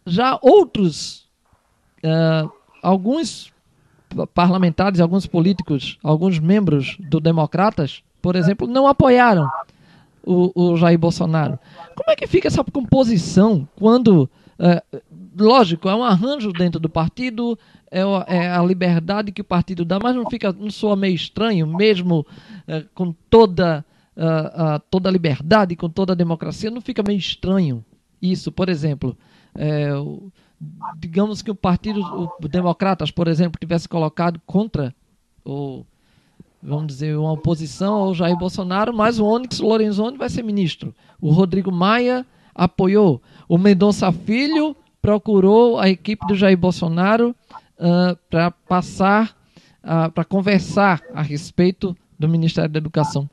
Já 0.06 0.40
outros, 0.42 1.28
uh, 2.04 2.52
alguns 2.82 3.54
parlamentares, 4.34 5.00
alguns 5.00 5.28
políticos, 5.28 6.00
alguns 6.02 6.40
membros 6.40 6.98
do 7.00 7.20
Democratas, 7.20 8.04
por 8.22 8.36
exemplo, 8.36 8.68
não 8.68 8.88
apoiaram 8.88 9.48
o, 10.24 10.52
o 10.56 10.78
Jair 10.78 10.98
Bolsonaro. 10.98 11.60
Como 11.96 12.10
é 12.10 12.16
que 12.16 12.26
fica 12.26 12.48
essa 12.48 12.64
composição 12.64 13.68
quando 13.76 14.30
é, 14.60 14.82
lógico, 15.38 15.88
é 15.90 15.96
um 15.96 16.04
arranjo 16.04 16.52
dentro 16.52 16.80
do 16.80 16.90
partido, 16.90 17.58
é, 17.92 18.02
é 18.28 18.50
a 18.52 18.64
liberdade 18.64 19.32
que 19.32 19.42
o 19.42 19.46
partido 19.46 19.86
dá, 19.86 20.00
mas 20.02 20.16
não 20.16 20.30
fica, 20.30 20.52
não 20.52 20.70
soa 20.72 20.96
meio 20.96 21.16
estranho, 21.16 21.68
mesmo 21.68 22.26
é, 22.68 22.84
com 22.94 23.14
toda, 23.30 23.86
ah, 24.18 24.82
toda 24.90 25.10
a 25.10 25.12
liberdade, 25.12 25.76
com 25.76 25.90
toda 25.90 26.14
a 26.14 26.16
democracia, 26.16 26.72
não 26.72 26.82
fica 26.82 27.04
meio 27.06 27.20
estranho 27.20 27.84
isso, 28.22 28.52
por 28.52 28.68
exemplo. 28.70 29.16
é, 29.56 29.94
o- 29.96 30.32
digamos 31.00 31.42
que 31.44 31.52
o 31.52 31.56
partido, 31.56 32.02
o 32.40 32.48
Democratas, 32.48 33.12
por 33.12 33.28
exemplo, 33.28 33.60
tivesse 33.60 33.88
colocado 33.88 34.40
contra 34.46 34.94
o 35.46 35.84
vamos 36.62 36.88
dizer, 36.88 37.16
uma 37.18 37.32
oposição 37.32 37.94
ao 37.96 38.14
Jair 38.16 38.36
Bolsonaro, 38.36 38.92
mas 38.94 39.20
o 39.20 39.26
Onyx 39.26 39.60
Lorenzoni 39.60 40.18
vai 40.18 40.30
ser 40.30 40.44
ministro. 40.44 40.94
O 41.22 41.32
Rodrigo 41.32 41.72
Maia 41.72 42.26
apoiou. 42.54 43.22
O 43.48 43.58
Mendonça 43.58 44.12
Filho 44.12 44.76
procurou 45.02 45.80
a 45.80 45.90
equipe 45.90 46.26
do 46.28 46.36
Jair 46.36 46.58
Bolsonaro 46.58 47.36
para 48.30 48.52
passar, 48.52 49.36
para 50.14 50.26
conversar 50.26 51.02
a 51.14 51.22
respeito 51.22 51.96
do 52.20 52.28
Ministério 52.28 52.70
da 52.70 52.80
Educação. 52.80 53.30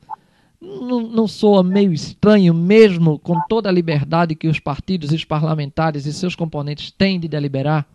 Não, 0.61 1.01
não 1.01 1.27
soa 1.27 1.61
meio 1.61 1.93
estranho, 1.93 2.53
mesmo 2.53 3.19
com 3.19 3.39
toda 3.49 3.69
a 3.69 3.71
liberdade 3.71 4.35
que 4.35 4.47
os 4.47 4.59
partidos 4.59 5.11
e 5.11 5.15
os 5.15 5.25
parlamentares 5.25 6.05
e 6.05 6.13
seus 6.13 6.35
componentes 6.35 6.91
têm 6.91 7.19
de 7.19 7.27
deliberar? 7.27 7.85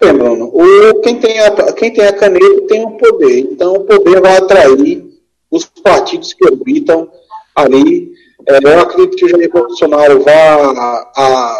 Bem, 0.00 0.14
Bruno, 0.14 0.46
o, 0.46 1.00
quem, 1.02 1.20
tem 1.20 1.38
a, 1.40 1.72
quem 1.74 1.92
tem 1.92 2.06
a 2.06 2.12
caneta 2.12 2.66
tem 2.66 2.84
o 2.84 2.92
poder. 2.92 3.40
Então, 3.40 3.74
o 3.74 3.84
poder 3.84 4.20
vai 4.20 4.38
atrair 4.38 5.04
os 5.50 5.66
partidos 5.66 6.32
que 6.32 6.44
orbitam 6.46 7.08
ali. 7.54 8.10
É, 8.46 8.58
eu 8.62 8.80
acredito 8.80 9.16
que 9.16 9.24
o 9.24 9.28
Jair 9.28 9.50
Bolsonaro 9.50 10.22
vá 10.22 11.10
a, 11.16 11.58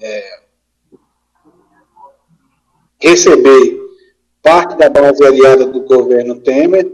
é, 0.00 0.38
receber 3.00 3.80
parte 4.42 4.76
da 4.76 4.88
base 4.88 5.24
aliada 5.24 5.66
do 5.66 5.80
governo 5.80 6.40
Temer, 6.40 6.90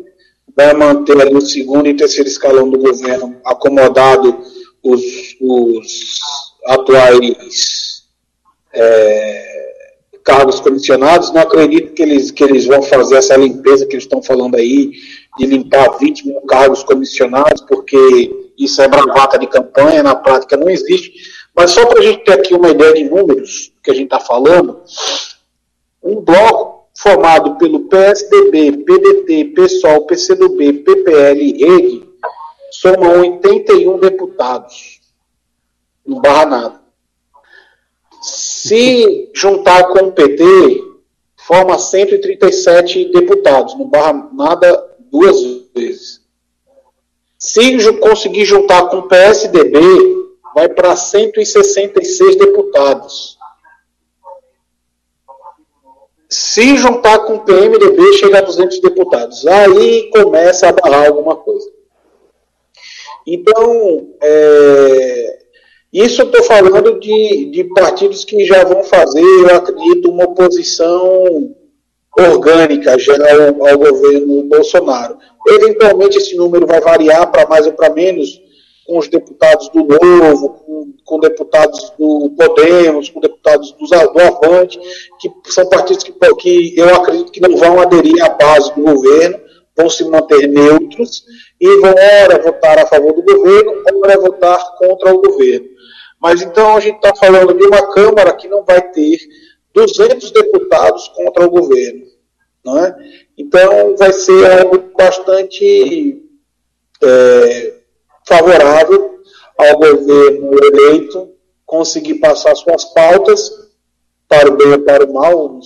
vai 0.57 0.73
manter 0.75 1.21
ali 1.21 1.41
segundo 1.41 1.87
e 1.87 1.95
terceiro 1.95 2.29
escalão 2.29 2.69
do 2.69 2.79
governo 2.79 3.41
acomodado 3.45 4.39
os, 4.83 5.03
os 5.41 6.19
atuais 6.67 8.05
é, 8.73 9.73
cargos 10.25 10.61
comissionados. 10.61 11.33
Não 11.33 11.43
acredito 11.43 11.93
que 11.93 12.03
eles, 12.03 12.31
que 12.31 12.43
eles 12.43 12.67
vão 12.67 12.83
fazer 12.83 13.17
essa 13.17 13.37
limpeza 13.37 13.87
que 13.87 13.95
eles 13.95 14.05
estão 14.05 14.23
falando 14.23 14.57
aí, 14.57 14.93
de 15.39 15.47
limpar 15.47 15.99
20 15.99 16.27
mil 16.27 16.41
cargos 16.43 16.83
comissionados, 16.83 17.63
porque 17.63 18.42
isso 18.59 18.81
é 18.83 18.89
bravata 18.89 19.39
de 19.39 19.47
campanha, 19.47 20.03
na 20.03 20.15
prática 20.15 20.57
não 20.57 20.69
existe. 20.69 21.13
Mas 21.55 21.71
só 21.71 21.87
para 21.87 22.01
a 22.01 22.03
gente 22.03 22.25
ter 22.25 22.33
aqui 22.33 22.55
uma 22.55 22.71
ideia 22.71 22.95
de 22.95 23.05
números 23.05 23.73
que 23.83 23.91
a 23.91 23.95
gente 23.95 24.05
está 24.05 24.21
falando, 24.21 24.83
um 26.03 26.21
bloco 26.21 26.89
formado 26.97 27.57
pelo 27.57 27.89
PSDB, 27.89 28.85
PDT, 28.85 29.45
PSOL, 29.55 30.07
PCdoB, 30.07 30.73
PPL 30.85 31.41
e 31.41 31.65
REG 31.65 32.13
soma 32.71 33.09
81 33.13 33.99
deputados. 33.99 35.01
Não 36.07 36.21
barra 36.21 36.47
nada. 36.47 36.83
Se 38.23 39.31
juntar 39.35 39.89
com 39.89 40.07
o 40.07 40.13
PT, 40.13 40.83
forma 41.37 41.79
137 41.79 43.13
deputados, 43.13 43.77
não 43.79 43.89
barra 43.89 44.31
nada 44.33 44.97
duas 45.11 45.37
vezes. 45.75 46.22
Se 47.43 47.93
conseguir 47.95 48.45
juntar 48.45 48.89
com 48.89 48.99
o 48.99 49.09
PSDB, 49.09 49.81
vai 50.55 50.69
para 50.69 50.95
166 50.95 52.37
deputados. 52.37 53.37
Se 56.29 56.77
juntar 56.77 57.19
com 57.27 57.35
o 57.35 57.41
PMDB, 57.41 58.13
chega 58.13 58.39
a 58.39 58.43
200 58.43 58.81
deputados. 58.81 59.45
Aí 59.45 60.09
começa 60.11 60.69
a 60.69 60.73
barrar 60.73 61.09
alguma 61.09 61.35
coisa. 61.35 61.69
Então, 63.27 64.15
é, 64.23 65.39
isso 65.93 66.23
eu 66.23 66.27
estou 66.27 66.45
falando 66.45 67.01
de, 67.01 67.51
de 67.51 67.65
partidos 67.75 68.25
que 68.25 68.45
já 68.45 68.63
vão 68.63 68.85
fazer, 68.85 69.21
eu 69.21 69.57
acredito, 69.57 70.13
uma 70.13 70.27
oposição 70.27 71.57
orgânica 72.19 72.93
ao, 72.93 73.67
ao 73.69 73.79
governo 73.79 74.43
Bolsonaro. 74.45 75.17
Eventualmente 75.47 76.19
esse 76.19 76.37
número 76.37 76.67
vai 76.67 76.81
variar 76.81 77.31
para 77.31 77.49
mais 77.49 77.67
ou 77.67 77.73
para 77.73 77.91
menos 77.91 78.41
com 78.87 78.99
os 78.99 79.09
deputados 79.09 79.69
do 79.69 79.85
Novo, 79.85 80.51
com, 80.51 80.93
com 81.05 81.21
deputados 81.21 81.93
do 81.99 82.31
Podemos, 82.37 83.09
com 83.09 83.21
deputados 83.21 83.73
do, 83.73 83.87
do 83.87 84.21
Avante, 84.21 84.79
que 85.21 85.31
são 85.47 85.69
partidos 85.69 86.05
que, 86.05 86.13
que 86.13 86.75
eu 86.77 86.95
acredito 86.95 87.33
que 87.33 87.41
não 87.41 87.57
vão 87.57 87.81
aderir 87.81 88.23
à 88.25 88.29
base 88.31 88.75
do 88.75 88.83
governo, 88.83 89.41
vão 89.77 89.89
se 89.89 90.05
manter 90.05 90.47
neutros 90.49 91.25
e 91.61 91.81
vão 91.81 91.95
ora 92.25 92.43
votar 92.43 92.79
a 92.79 92.87
favor 92.87 93.13
do 93.13 93.23
governo, 93.23 93.83
ora 94.05 94.19
votar 94.19 94.77
contra 94.77 95.15
o 95.15 95.23
governo. 95.23 95.67
Mas 96.21 96.43
então 96.43 96.77
a 96.77 96.81
gente 96.81 96.97
está 96.97 97.15
falando 97.15 97.55
de 97.55 97.65
uma 97.65 97.93
Câmara 97.93 98.33
que 98.35 98.49
não 98.49 98.65
vai 98.65 98.81
ter 98.81 99.19
200 99.75 100.31
deputados 100.31 101.09
contra 101.09 101.47
o 101.47 101.51
governo. 101.51 102.07
Não 102.65 102.79
é? 102.79 102.97
Então 103.37 103.97
vai 103.97 104.13
ser 104.13 104.61
algo 104.61 104.79
bastante 104.97 106.23
é, 107.03 107.75
favorável 108.27 109.21
ao 109.59 109.79
governo 109.79 110.57
eleito 110.63 111.33
conseguir 111.67 112.15
passar 112.15 112.55
suas 112.55 112.85
pautas 112.87 113.51
para 114.29 114.49
o 114.49 114.57
bem 114.57 114.73
ou 114.73 114.81
para 114.81 115.05
o 115.05 115.13
mal. 115.13 115.61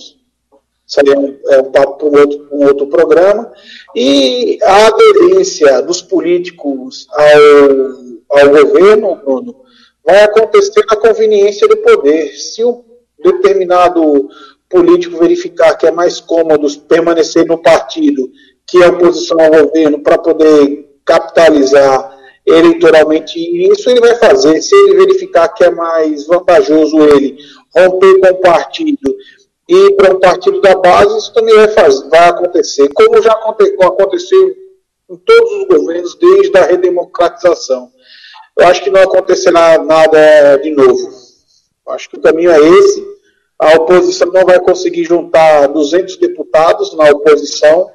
Aí 0.97 1.09
é 1.09 1.19
um, 1.19 1.37
é 1.49 1.59
um 1.59 1.71
papo 1.71 1.97
para 1.97 2.07
um 2.07 2.21
outro, 2.21 2.47
um 2.51 2.65
outro 2.65 2.87
programa. 2.87 3.51
E 3.95 4.57
a 4.63 4.87
aderência 4.87 5.81
dos 5.81 6.01
políticos 6.01 7.07
ao, 7.11 8.39
ao 8.39 8.49
governo, 8.49 9.15
Bruno, 9.17 9.55
vai 10.03 10.23
acontecer 10.23 10.85
na 10.89 10.95
conveniência 10.95 11.67
do 11.67 11.77
poder. 11.77 12.29
Se 12.37 12.63
um 12.63 12.86
determinado 13.23 14.29
político 14.69 15.19
verificar 15.19 15.75
que 15.75 15.87
é 15.87 15.91
mais 15.91 16.19
cômodo 16.19 16.67
permanecer 16.81 17.45
no 17.45 17.57
partido 17.57 18.29
que 18.67 18.83
é 18.83 18.87
oposição 18.87 19.39
ao 19.39 19.65
governo 19.65 19.99
para 19.99 20.17
poder 20.17 20.89
capitalizar 21.05 22.17
eleitoralmente 22.45 23.39
isso, 23.71 23.89
ele 23.89 24.01
vai 24.01 24.15
fazer. 24.15 24.61
Se 24.61 24.75
ele 24.75 24.95
verificar 24.95 25.47
que 25.49 25.63
é 25.63 25.71
mais 25.71 26.27
vantajoso 26.27 26.97
ele 26.99 27.37
romper 27.75 28.19
com 28.19 28.27
o 28.27 28.41
partido 28.41 29.15
e 29.69 29.75
ir 29.75 29.95
para 29.95 30.15
um 30.15 30.19
partido 30.19 30.61
da 30.61 30.75
base, 30.75 31.17
isso 31.17 31.33
também 31.33 31.55
vai, 31.55 31.67
fazer, 31.69 32.09
vai 32.09 32.29
acontecer, 32.29 32.87
como 32.93 33.21
já 33.21 33.31
aconte, 33.31 33.75
aconteceu 33.81 34.55
em 35.09 35.17
todos 35.17 35.51
os 35.51 35.67
governos 35.67 36.15
desde 36.15 36.57
a 36.57 36.63
redemocratização. 36.63 37.89
Eu 38.57 38.67
acho 38.67 38.83
que 38.83 38.89
não 38.89 39.01
acontecerá 39.01 39.77
nada 39.83 40.57
de 40.57 40.71
novo. 40.71 41.26
Acho 41.89 42.09
que 42.09 42.17
o 42.17 42.21
caminho 42.21 42.51
é 42.51 42.59
esse. 42.59 43.05
A 43.59 43.75
oposição 43.75 44.31
não 44.31 44.45
vai 44.45 44.59
conseguir 44.59 45.03
juntar 45.03 45.67
200 45.67 46.17
deputados 46.17 46.95
na 46.95 47.05
oposição, 47.05 47.89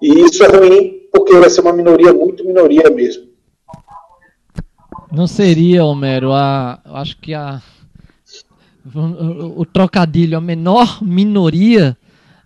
e 0.00 0.20
isso 0.20 0.44
é 0.44 0.46
ruim, 0.46 1.08
porque 1.12 1.34
vai 1.34 1.50
ser 1.50 1.60
uma 1.60 1.72
minoria, 1.72 2.12
muito 2.12 2.44
minoria 2.44 2.88
mesmo. 2.90 3.28
Não 5.10 5.26
seria, 5.26 5.84
Homero, 5.84 6.32
a, 6.32 6.80
acho 6.84 7.18
que 7.18 7.34
a, 7.34 7.60
o, 8.94 9.62
o 9.62 9.66
trocadilho, 9.66 10.38
a 10.38 10.40
menor 10.40 11.02
minoria 11.02 11.96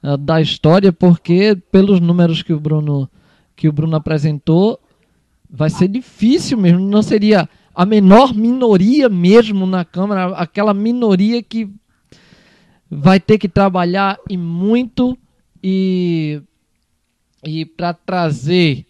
uh, 0.03 0.17
da 0.17 0.41
história, 0.41 0.91
porque 0.91 1.57
pelos 1.71 2.01
números 2.01 2.43
que 2.43 2.53
o 2.53 2.61
Bruno 2.61 3.09
que 3.57 3.69
o 3.69 3.73
Bruno 3.73 3.95
apresentou, 3.97 4.81
vai 5.49 5.71
ser 5.71 5.89
difícil 5.89 6.59
mesmo, 6.59 6.81
não 6.81 7.03
seria 7.03 7.49
a 7.75 7.85
menor 7.85 8.33
minoria 8.35 9.09
mesmo 9.09 9.67
na 9.67 9.85
Câmara, 9.85 10.37
aquela 10.37 10.73
minoria 10.73 11.43
que 11.43 11.69
vai 12.91 13.19
ter 13.19 13.39
que 13.39 13.49
trabalhar 13.49 14.19
e 14.29 14.37
muito 14.37 15.19
e 15.63 16.41
e 17.45 17.67
para 17.67 17.93
trazer 17.93 18.87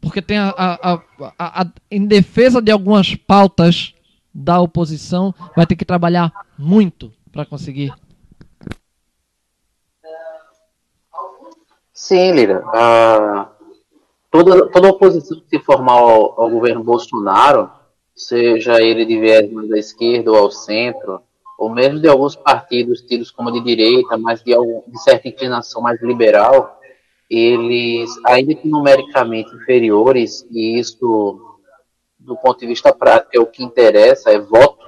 porque 0.00 0.22
tem 0.22 0.38
a, 0.38 0.54
a, 0.56 0.94
a, 0.94 1.62
a, 1.62 1.66
em 1.90 2.06
defesa 2.06 2.62
de 2.62 2.70
algumas 2.70 3.16
pautas 3.16 3.92
da 4.32 4.60
oposição 4.60 5.34
vai 5.56 5.66
ter 5.66 5.74
que 5.74 5.84
trabalhar 5.84 6.32
muito 6.56 7.12
para 7.32 7.44
conseguir. 7.44 7.92
Sim 11.92 12.32
Lira. 12.32 12.62
Uh, 12.66 13.48
toda 14.30 14.70
toda 14.70 14.90
oposição 14.90 15.40
que 15.40 15.58
se 15.58 15.64
formar 15.64 15.94
ao, 15.94 16.40
ao 16.40 16.50
governo 16.50 16.84
Bolsonaro 16.84 17.70
seja 18.16 18.80
ele 18.80 19.04
de 19.04 19.20
viés 19.20 19.50
mais 19.52 19.68
da 19.68 19.78
esquerda 19.78 20.32
ou 20.32 20.38
ao 20.38 20.50
centro 20.50 21.20
ou 21.58 21.70
mesmo 21.70 22.00
de 22.00 22.08
alguns 22.08 22.34
partidos 22.34 23.02
tidos 23.02 23.30
como 23.30 23.52
de 23.52 23.60
direita 23.60 24.16
mas 24.16 24.42
de, 24.42 24.54
algum, 24.54 24.82
de 24.86 25.00
certa 25.02 25.28
inclinação 25.28 25.82
mais 25.82 26.00
liberal 26.02 26.76
eles, 27.28 28.10
ainda 28.24 28.54
que 28.54 28.68
numericamente 28.68 29.54
inferiores, 29.54 30.46
e 30.50 30.78
isso 30.78 31.40
do 32.18 32.36
ponto 32.36 32.58
de 32.58 32.66
vista 32.66 32.92
prático, 32.92 33.30
é 33.34 33.40
o 33.40 33.46
que 33.46 33.62
interessa, 33.62 34.30
é 34.30 34.38
voto, 34.38 34.84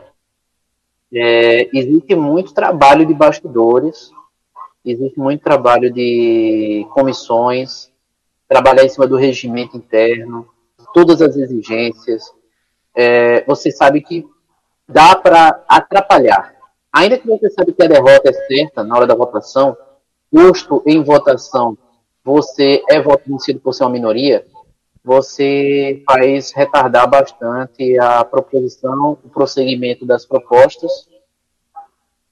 é, 1.12 1.68
existe 1.76 2.14
muito 2.14 2.52
trabalho 2.52 3.06
de 3.06 3.14
bastidores, 3.14 4.10
existe 4.84 5.18
muito 5.18 5.42
trabalho 5.42 5.92
de 5.92 6.86
comissões, 6.90 7.92
trabalhar 8.48 8.84
em 8.84 8.88
cima 8.88 9.06
do 9.06 9.16
regimento 9.16 9.76
interno, 9.76 10.48
todas 10.92 11.20
as 11.20 11.36
exigências. 11.36 12.32
É, 12.97 13.44
você 13.44 13.70
sabe 13.70 14.01
que 14.01 14.24
dá 14.89 15.15
para 15.15 15.62
atrapalhar. 15.69 16.55
Ainda 16.93 17.19
que 17.19 17.27
você 17.27 17.51
sabe 17.51 17.73
que 17.73 17.82
a 17.82 17.89
derrota 17.89 18.31
é 18.31 18.32
certa 18.32 18.82
na 18.82 18.97
hora 18.97 19.06
da 19.06 19.15
votação, 19.15 19.77
custo 20.32 20.82
em 20.86 21.02
votação, 21.02 21.77
você 22.24 22.82
é 22.89 23.01
vencido 23.01 23.60
por 23.60 23.73
ser 23.73 23.85
uma 23.85 23.90
minoria, 23.90 24.47
você 25.05 26.02
faz 26.06 26.52
retardar 26.52 27.09
bastante 27.09 27.98
a 27.98 28.24
proposição, 28.24 29.19
o 29.24 29.28
prosseguimento 29.28 30.05
das 30.05 30.27
propostas 30.27 31.09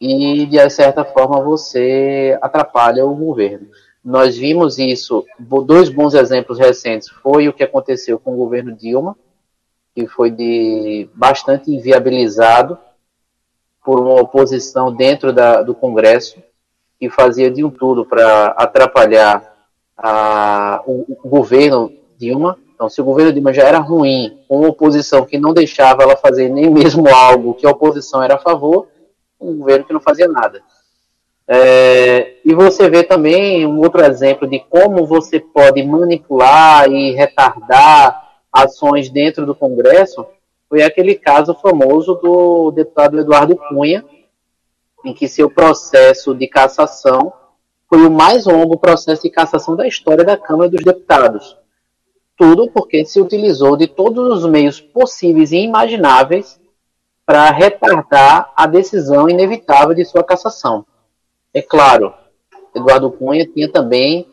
e, 0.01 0.45
de 0.47 0.71
certa 0.71 1.05
forma, 1.05 1.41
você 1.41 2.37
atrapalha 2.43 3.07
o 3.07 3.15
governo. 3.15 3.69
Nós 4.05 4.37
vimos 4.37 4.79
isso, 4.79 5.25
dois 5.39 5.89
bons 5.89 6.15
exemplos 6.15 6.59
recentes 6.59 7.09
foi 7.09 7.49
o 7.49 7.53
que 7.53 7.65
aconteceu 7.65 8.19
com 8.19 8.35
o 8.35 8.37
governo 8.37 8.77
Dilma, 8.77 9.17
que 9.97 10.07
foi 10.07 10.31
de 10.31 11.09
bastante 11.15 11.73
inviabilizado 11.73 12.77
por 13.83 13.99
uma 13.99 14.21
oposição 14.21 14.93
dentro 14.93 15.33
da, 15.33 15.63
do 15.63 15.75
Congresso, 15.75 16.37
que 17.01 17.09
fazia 17.09 17.51
de 17.51 17.65
um 17.65 17.71
tudo 17.71 18.05
para 18.05 18.49
atrapalhar 18.49 19.57
a, 19.97 20.83
o, 20.87 21.17
o, 21.25 21.29
governo 21.31 21.91
Dilma. 22.19 22.59
Então, 22.75 22.91
se 22.91 23.01
o 23.01 23.05
governo 23.05 23.33
Dilma 23.33 23.55
já 23.55 23.63
era 23.63 23.79
ruim, 23.79 24.39
com 24.47 24.59
uma 24.59 24.69
oposição 24.69 25.25
que 25.25 25.39
não 25.39 25.55
deixava 25.55 26.03
ela 26.03 26.15
fazer 26.15 26.51
nem 26.51 26.69
mesmo 26.69 27.09
algo 27.09 27.55
que 27.55 27.67
a 27.67 27.71
oposição 27.71 28.23
era 28.23 28.35
a 28.35 28.39
favor, 28.39 28.89
um 29.41 29.57
governo 29.57 29.87
que 29.87 29.95
não 29.95 30.01
fazia 30.01 30.29
nada. 30.29 30.63
É, 31.49 32.35
e 32.45 32.55
você 32.55 32.91
vê 32.91 33.03
também 33.03 33.67
um 33.67 33.79
outro 33.79 34.05
exemplo 34.05 34.47
de 34.47 34.61
como 34.69 35.07
você 35.07 35.41
pode 35.41 35.83
manipular 35.83 36.87
e 36.91 37.13
retardar 37.13 38.26
ações 38.63 39.11
dentro 39.11 39.45
do 39.45 39.55
Congresso, 39.55 40.27
foi 40.69 40.83
aquele 40.83 41.15
caso 41.15 41.55
famoso 41.55 42.15
do 42.15 42.71
deputado 42.73 43.21
Eduardo 43.21 43.57
Cunha, 43.57 44.05
em 45.05 45.15
que 45.15 45.29
seu 45.29 45.49
processo 45.49 46.35
de 46.35 46.49
cassação 46.49 47.33
foi 47.89 48.05
o 48.05 48.11
mais 48.11 48.47
longo 48.47 48.77
processo 48.77 49.23
de 49.23 49.31
cassação 49.31 49.77
da 49.77 49.87
história 49.87 50.25
da 50.25 50.37
Câmara 50.37 50.69
dos 50.69 50.83
Deputados. 50.83 51.57
Tudo 52.37 52.69
porque 52.71 53.05
se 53.05 53.21
utilizou 53.21 53.77
de 53.77 53.87
todos 53.87 54.39
os 54.39 54.51
meios 54.51 54.81
possíveis 54.81 55.53
e 55.53 55.59
imagináveis 55.59 56.61
para 57.25 57.51
retardar 57.51 58.53
a 58.57 58.67
decisão 58.67 59.29
inevitável 59.29 59.95
de 59.95 60.05
sua 60.05 60.25
cassação. 60.25 60.85
É 61.55 61.63
claro, 61.63 62.13
Eduardo 62.75 63.11
Cunha 63.11 63.47
tinha 63.47 63.71
também 63.71 64.27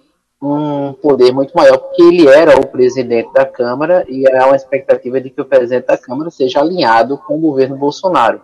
um 0.44 0.94
poder 0.94 1.32
muito 1.32 1.53
maior, 1.56 1.78
porque 1.78 2.02
ele 2.02 2.28
era 2.28 2.60
o 2.60 2.68
presidente 2.68 3.32
da 3.32 3.45
Câmara 3.45 4.06
e 4.10 4.30
há 4.30 4.48
uma 4.48 4.56
expectativa 4.56 5.22
de 5.22 5.30
que 5.30 5.40
o 5.40 5.45
presidente 5.45 5.86
da 5.86 5.98
Câmara 5.98 6.30
seja 6.30 6.60
alinhado 6.60 7.18
com 7.18 7.38
o 7.38 7.40
governo 7.40 7.78
Bolsonaro. 7.78 8.41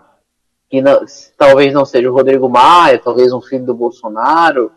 Que 0.70 0.82
não, 0.82 1.04
talvez 1.38 1.74
não 1.74 1.84
seja 1.84 2.10
o 2.10 2.14
Rodrigo 2.14 2.48
Maia, 2.48 3.00
talvez 3.00 3.34
um 3.34 3.42
filho 3.42 3.66
do 3.66 3.74
Bolsonaro, 3.74 4.72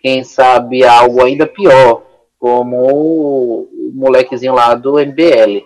quem 0.00 0.24
sabe 0.24 0.84
algo 0.84 1.22
ainda 1.22 1.46
pior, 1.46 2.02
como 2.38 2.76
o 2.90 3.68
molequezinho 3.94 4.54
lá 4.54 4.74
do 4.74 4.94
MBL. 4.94 5.64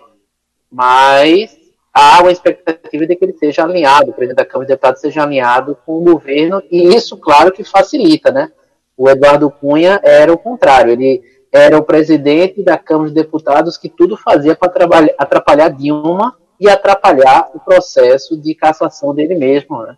Mas 0.71 1.57
há 1.91 2.21
uma 2.21 2.31
expectativa 2.31 3.07
de 3.07 3.15
que 3.15 3.25
ele 3.25 3.33
seja 3.33 3.63
alinhado, 3.63 4.11
o 4.11 4.13
presidente 4.13 4.37
da 4.37 4.45
Câmara 4.45 4.67
de 4.67 4.73
Deputados 4.73 5.01
seja 5.01 5.23
alinhado 5.23 5.75
com 5.83 5.97
o 5.97 6.03
governo, 6.03 6.61
e 6.69 6.93
isso, 6.95 7.17
claro, 7.17 7.51
que 7.51 7.63
facilita, 7.63 8.31
né? 8.31 8.51
O 8.97 9.09
Eduardo 9.09 9.49
Cunha 9.49 9.99
era 10.03 10.31
o 10.31 10.37
contrário, 10.37 10.91
ele 10.91 11.21
era 11.51 11.77
o 11.77 11.83
presidente 11.83 12.63
da 12.63 12.77
Câmara 12.77 13.09
de 13.09 13.15
Deputados 13.15 13.77
que 13.77 13.89
tudo 13.89 14.15
fazia 14.15 14.55
para 14.55 14.71
atrapalhar 15.17 15.69
Dilma 15.69 16.37
e 16.59 16.69
atrapalhar 16.69 17.49
o 17.53 17.59
processo 17.59 18.39
de 18.39 18.53
cassação 18.55 19.13
dele 19.13 19.35
mesmo, 19.35 19.81
né? 19.83 19.97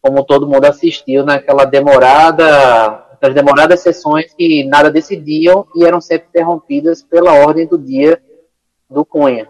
como 0.00 0.24
todo 0.24 0.46
mundo 0.46 0.64
assistiu 0.64 1.24
naquela 1.24 1.64
demorada, 1.64 3.04
nas 3.20 3.34
demoradas 3.34 3.80
sessões 3.80 4.32
que 4.32 4.64
nada 4.64 4.90
decidiam 4.90 5.66
e 5.74 5.84
eram 5.84 6.00
sempre 6.00 6.28
interrompidas 6.28 7.02
pela 7.02 7.34
ordem 7.34 7.66
do 7.66 7.76
dia 7.76 8.22
do 8.88 9.04
Cunha. 9.04 9.48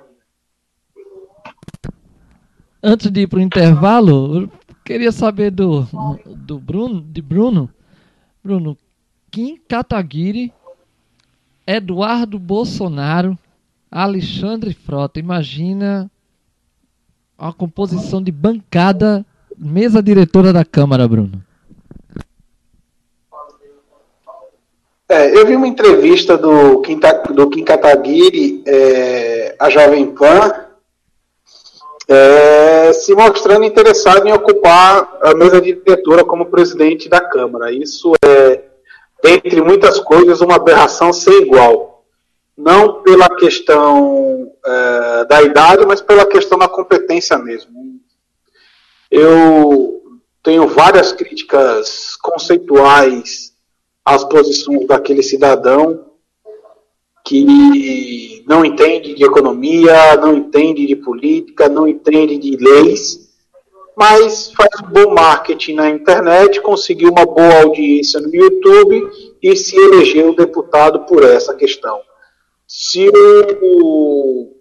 Antes 2.83 3.11
de 3.11 3.21
ir 3.21 3.27
para 3.27 3.39
o 3.39 3.43
intervalo, 3.43 4.51
queria 4.85 5.13
saber 5.13 5.51
do, 5.51 5.87
do 6.27 6.59
Bruno, 6.59 7.03
de 7.03 7.21
Bruno, 7.21 7.69
Bruno, 8.47 8.79
Kim 9.29 9.59
Kataguiri, 9.69 10.53
Eduardo 11.67 12.39
Bolsonaro, 12.39 13.37
Alexandre 13.91 14.73
Frota. 14.73 15.19
Imagina 15.19 16.09
a 17.37 17.53
composição 17.53 18.23
de 18.23 18.31
bancada, 18.31 19.27
mesa 19.59 20.01
diretora 20.01 20.53
da 20.53 20.65
Câmara, 20.65 21.09
Bruno. 21.09 21.43
É, 25.09 25.37
eu 25.37 25.45
vi 25.45 25.57
uma 25.57 25.67
entrevista 25.67 26.39
do 26.39 26.81
Kim, 26.83 27.01
do 27.35 27.51
Kim 27.51 27.65
Kataguiri 27.65 28.63
é, 28.65 29.57
Jovem 29.71 30.13
Pan, 30.13 30.66
é, 32.09 32.93
se 32.93 33.15
mostrando 33.15 33.65
interessado 33.65 34.27
em 34.27 34.33
ocupar 34.33 35.19
a 35.23 35.35
mesa 35.35 35.61
diretora 35.61 36.25
como 36.25 36.47
presidente 36.47 37.09
da 37.09 37.21
Câmara. 37.21 37.73
Isso 37.73 38.13
é, 38.25 38.63
dentre 39.23 39.61
muitas 39.61 39.99
coisas, 39.99 40.41
uma 40.41 40.57
aberração 40.57 41.13
sem 41.13 41.43
igual. 41.43 42.05
Não 42.57 43.03
pela 43.03 43.29
questão 43.37 44.51
é, 44.65 45.25
da 45.27 45.43
idade, 45.43 45.85
mas 45.85 46.01
pela 46.01 46.25
questão 46.25 46.59
da 46.59 46.69
competência 46.69 47.37
mesmo. 47.37 47.73
Eu 49.11 50.03
tenho 50.43 50.67
várias 50.69 51.13
críticas 51.13 52.17
conceituais 52.17 53.53
às 54.05 54.25
posições 54.25 54.87
daquele 54.87 55.23
cidadão 55.23 56.07
que 57.27 58.45
não 58.47 58.65
entende 58.65 59.13
de 59.15 59.25
economia, 59.25 60.17
não 60.17 60.37
entende 60.37 60.87
de 60.87 60.95
política, 60.95 61.69
não 61.69 61.89
entende 61.89 62.39
de 62.39 62.57
leis, 62.57 63.27
mas 63.97 64.53
faz 64.53 64.71
um 64.81 64.93
bom 64.93 65.13
marketing 65.13 65.75
na 65.75 65.91
internet, 65.91 66.61
conseguiu 66.61 67.11
uma 67.11 67.27
boa 67.27 67.63
audiência 67.63 68.21
no 68.21 68.33
YouTube 68.33 69.11
e 69.43 69.57
se 69.57 69.77
elegeu 69.77 70.37
deputado 70.37 71.01
por 71.01 71.25
essa 71.25 71.53
questão. 71.53 72.01
Se 72.69 73.11
o, 73.61 74.53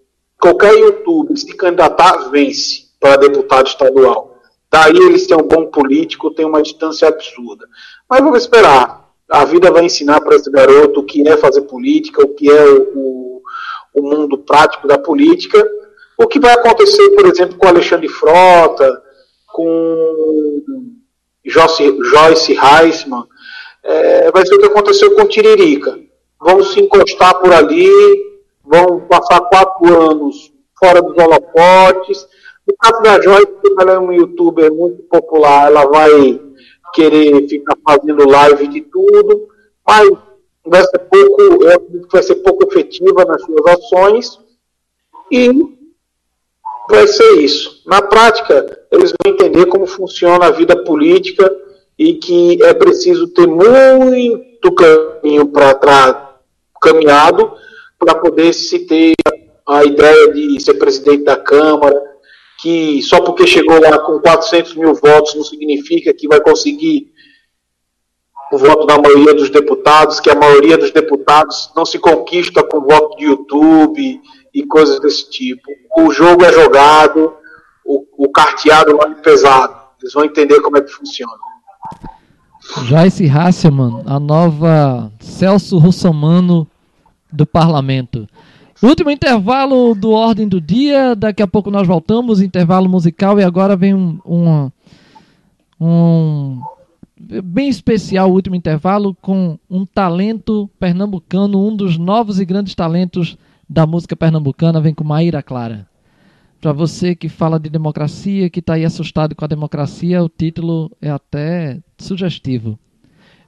qualquer 0.42 0.74
YouTube 0.74 1.38
se 1.38 1.56
candidatar, 1.56 2.30
vence 2.32 2.86
para 3.00 3.18
deputado 3.18 3.68
estadual. 3.68 4.40
Daí 4.72 4.98
ele 4.98 5.20
ser 5.20 5.36
um 5.36 5.48
bom 5.48 5.68
político 5.68 6.32
tem 6.32 6.46
uma 6.46 6.64
distância 6.64 7.08
absurda. 7.08 7.68
Mas 8.10 8.22
vamos 8.22 8.42
esperar 8.42 9.05
a 9.30 9.43
vida 9.45 9.72
vai 9.72 9.85
ensinar 9.85 10.22
para 10.22 10.35
esse 10.35 10.52
garoto 10.52 10.99
o 10.99 11.03
que 11.03 11.27
é 11.27 11.35
fazer 11.38 11.61
política, 11.61 12.22
o 12.23 12.34
que 12.34 12.49
é 12.49 12.65
o, 12.65 13.41
o, 13.93 14.02
mundo 14.02 14.38
prático 14.38 14.88
da 14.88 14.97
política. 14.97 15.68
O 16.18 16.27
que 16.27 16.39
vai 16.39 16.53
acontecer, 16.53 17.10
por 17.10 17.26
exemplo, 17.26 17.57
com 17.57 17.68
Alexandre 17.68 18.07
Frota, 18.07 19.02
com 19.47 20.61
Joyce, 21.43 21.97
Joyce 22.03 22.57
Heisman, 22.57 23.26
é, 23.84 24.31
vai 24.31 24.45
ser 24.45 24.56
o 24.56 24.60
que 24.60 24.68
aconteceu 24.68 25.15
com 25.15 25.27
Tiririca. 25.27 25.97
Vão 26.39 26.64
se 26.64 26.80
encostar 26.80 27.39
por 27.39 27.52
ali, 27.52 27.89
vão 28.64 29.02
passar 29.07 29.41
quatro 29.41 30.11
anos 30.11 30.52
fora 30.77 31.02
dos 31.02 31.18
holofotes. 31.18 32.27
No 32.68 32.76
caso 32.77 33.02
da 33.02 33.22
Joyce, 33.22 33.76
ela 33.80 33.93
é 33.93 33.99
um 33.99 34.14
youtuber 34.14 34.73
muito 34.73 35.03
popular, 35.03 35.68
ela 35.68 35.85
vai 35.85 36.39
querer 36.95 37.47
ficar 37.47 37.77
fazendo 37.84 38.27
live 38.27 38.67
de 38.67 38.81
tudo, 38.81 39.49
mas 39.85 40.09
vai 40.65 40.81
ser 40.81 40.99
pouco, 40.99 41.59
vai 42.11 42.23
ser 42.23 42.35
pouco 42.35 42.65
efetiva 42.67 43.26
nas 43.26 43.41
suas 43.43 43.65
ações 43.67 44.39
e 45.30 45.51
vai 46.89 47.05
ser 47.07 47.34
isso. 47.34 47.84
Na 47.85 48.01
prática, 48.01 48.80
eles 48.91 49.11
vão 49.11 49.34
entender 49.34 49.65
como 49.65 49.85
funciona 49.85 50.45
a 50.47 50.51
vida 50.51 50.84
política 50.84 51.53
e 51.99 52.15
que 52.15 52.63
é 52.63 52.73
preciso 52.73 53.27
ter 53.27 53.47
muito 53.47 54.73
caminho 54.73 55.47
para 55.47 56.39
caminhado 56.81 57.53
para 57.97 58.15
poder 58.15 58.53
se 58.53 58.80
ter 58.80 59.15
a 59.67 59.84
ideia 59.84 60.31
de 60.31 60.59
ser 60.61 60.76
presidente 60.76 61.23
da 61.23 61.35
Câmara, 61.35 61.99
que 62.66 63.00
só 63.04 63.22
porque 63.22 63.46
chegou 63.46 63.80
lá 63.80 64.00
com 64.00 64.20
400 64.20 64.74
mil 64.74 64.96
votos 64.96 65.36
não 65.36 65.44
significa 65.44 66.12
que 66.12 66.28
vai 66.28 66.42
conseguir 66.42 67.12
o 68.52 68.58
voto 68.58 68.88
da 68.88 68.98
maioria 68.98 69.36
dos 69.36 69.52
deputados, 69.52 70.20
que 70.20 70.32
a 70.32 70.36
maioria 70.36 70.76
dos 70.76 70.90
deputados 70.90 71.72
não 71.76 71.86
se 71.86 72.00
conquista 72.00 72.64
com 72.64 72.82
voto 72.82 73.18
de 73.18 73.26
YouTube 73.26 74.20
e 74.52 74.64
coisas 74.66 75.00
desse 75.00 75.30
tipo. 75.30 75.62
O 75.96 76.12
jogo 76.12 76.44
é 76.44 76.52
jogado, 76.52 77.36
o, 77.86 78.04
o 78.18 78.32
carteado 78.32 78.98
é 79.00 79.14
pesado. 79.22 79.76
Eles 80.02 80.14
vão 80.14 80.26
entender 80.26 80.60
como 80.62 80.78
é 80.78 80.82
que 80.82 80.92
funciona. 80.92 81.34
Joyce 82.86 83.30
Hasselman, 83.30 84.02
a 84.08 84.20
nova 84.20 85.12
Celso 85.20 85.78
Russomano 85.78 86.68
do 87.32 87.46
parlamento. 87.46 88.28
Último 88.86 89.10
intervalo 89.10 89.95
do 89.95 90.12
Ordem 90.12 90.48
do 90.48 90.62
Dia, 90.62 91.16
daqui 91.16 91.41
a 91.41 91.48
pouco 91.48 91.72
nós 91.72 91.88
voltamos, 91.88 92.40
intervalo 92.40 92.88
musical, 92.88 93.40
e 93.40 93.44
agora 93.44 93.76
vem 93.76 93.95
um, 93.95 94.20
um, 94.24 94.72
um 95.82 96.62
bem 97.44 97.68
especial 97.68 98.30
o 98.30 98.34
último 98.34 98.56
intervalo 98.56 99.16
com 99.16 99.57
um 99.68 99.88
talento 99.88 100.70
pernambucano, 100.80 101.68
um 101.68 101.76
dos 101.76 101.98
novos 101.98 102.40
e 102.40 102.45
grandes 102.45 102.76
talentos 102.76 103.36
da 103.68 103.88
música 103.88 104.16
pernambucana, 104.16 104.80
vem 104.80 104.94
com 104.94 105.03
Maíra 105.03 105.41
Clara. 105.41 105.88
Para 106.62 106.72
você 106.72 107.16
que 107.16 107.28
fala 107.28 107.60
de 107.60 107.72
democracia, 107.72 108.52
que 108.52 108.60
está 108.60 108.76
aí 108.76 108.86
assustado 108.86 109.34
com 109.34 109.44
a 109.44 109.48
democracia, 109.48 110.24
o 110.24 110.30
título 110.30 110.91
é 111.02 111.10
até 111.10 111.80
sugestivo. 111.98 112.78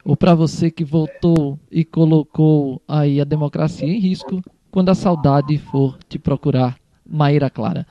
Ou 0.03 0.17
para 0.17 0.33
você 0.33 0.71
que 0.71 0.83
voltou 0.83 1.59
e 1.71 1.85
colocou 1.85 2.81
aí 2.87 3.21
a 3.21 3.23
democracia 3.23 3.87
em 3.87 3.99
risco, 3.99 4.41
quando 4.77 4.89
a 4.89 4.93
saudade 4.93 5.57
for 5.57 5.97
te 6.07 6.19
procurar, 6.19 6.77
Maíra 7.03 7.49
Clara. 7.49 7.83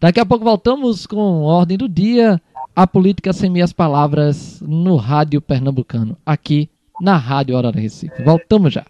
Daqui 0.00 0.18
a 0.18 0.26
pouco 0.26 0.44
voltamos 0.44 1.06
com 1.06 1.42
ordem 1.42 1.78
do 1.78 1.88
dia, 1.88 2.42
a 2.74 2.84
política 2.84 3.32
sem 3.32 3.48
minhas 3.48 3.72
palavras 3.72 4.60
no 4.60 4.96
rádio 4.96 5.40
pernambucano, 5.40 6.16
aqui 6.26 6.68
na 7.00 7.16
Rádio 7.16 7.56
Hora 7.56 7.70
Recife. 7.70 8.24
Voltamos 8.24 8.74
já. 8.74 8.84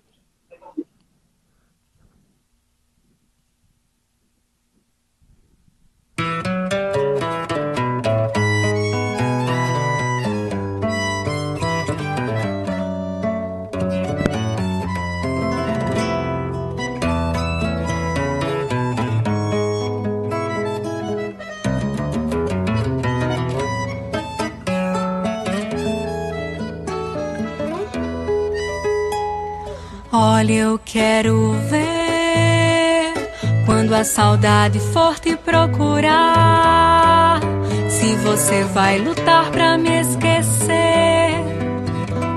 Olha, 30.42 30.54
eu 30.54 30.80
quero 30.84 31.52
ver 31.70 33.14
quando 33.64 33.94
a 33.94 34.02
saudade 34.02 34.80
for 34.92 35.16
te 35.20 35.36
procurar. 35.36 36.58
Se 37.88 38.16
você 38.16 38.64
vai 38.64 38.98
lutar 38.98 39.52
pra 39.52 39.78
me 39.78 40.00
esquecer 40.00 41.36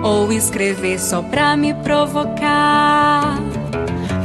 ou 0.04 0.32
escrever 0.32 1.00
só 1.00 1.24
pra 1.24 1.58
me 1.58 1.74
provocar. 1.74 3.40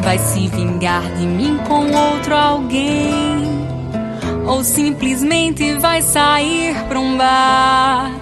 Vai 0.05 0.19
se 0.19 0.47
vingar 0.49 1.15
de 1.15 1.25
mim 1.25 1.59
com 1.67 1.91
outro 1.91 2.37
alguém 2.37 3.67
ou 4.47 4.63
simplesmente 4.63 5.73
vai 5.79 6.03
sair 6.03 6.75
pra 6.87 7.01
um 7.01 7.17
bar. 7.17 8.13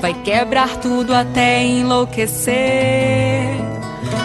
Vai 0.00 0.14
quebrar 0.22 0.76
tudo 0.76 1.12
até 1.12 1.64
enlouquecer 1.64 3.33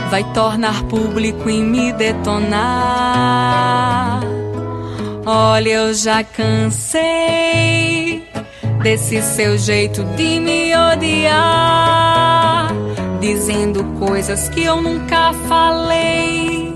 vai 0.10 0.24
tornar 0.34 0.84
público 0.84 1.50
e 1.50 1.62
me 1.62 1.92
detonar. 1.94 2.60
Olha, 5.26 5.70
eu 5.70 5.94
já 5.94 6.24
cansei 6.24 8.28
desse 8.82 9.22
seu 9.22 9.58
jeito 9.58 10.04
de 10.16 10.40
me 10.40 10.74
odiar, 10.76 12.70
dizendo 13.20 13.84
coisas 14.00 14.48
que 14.50 14.64
eu 14.64 14.82
nunca 14.82 15.34
falei, 15.48 16.74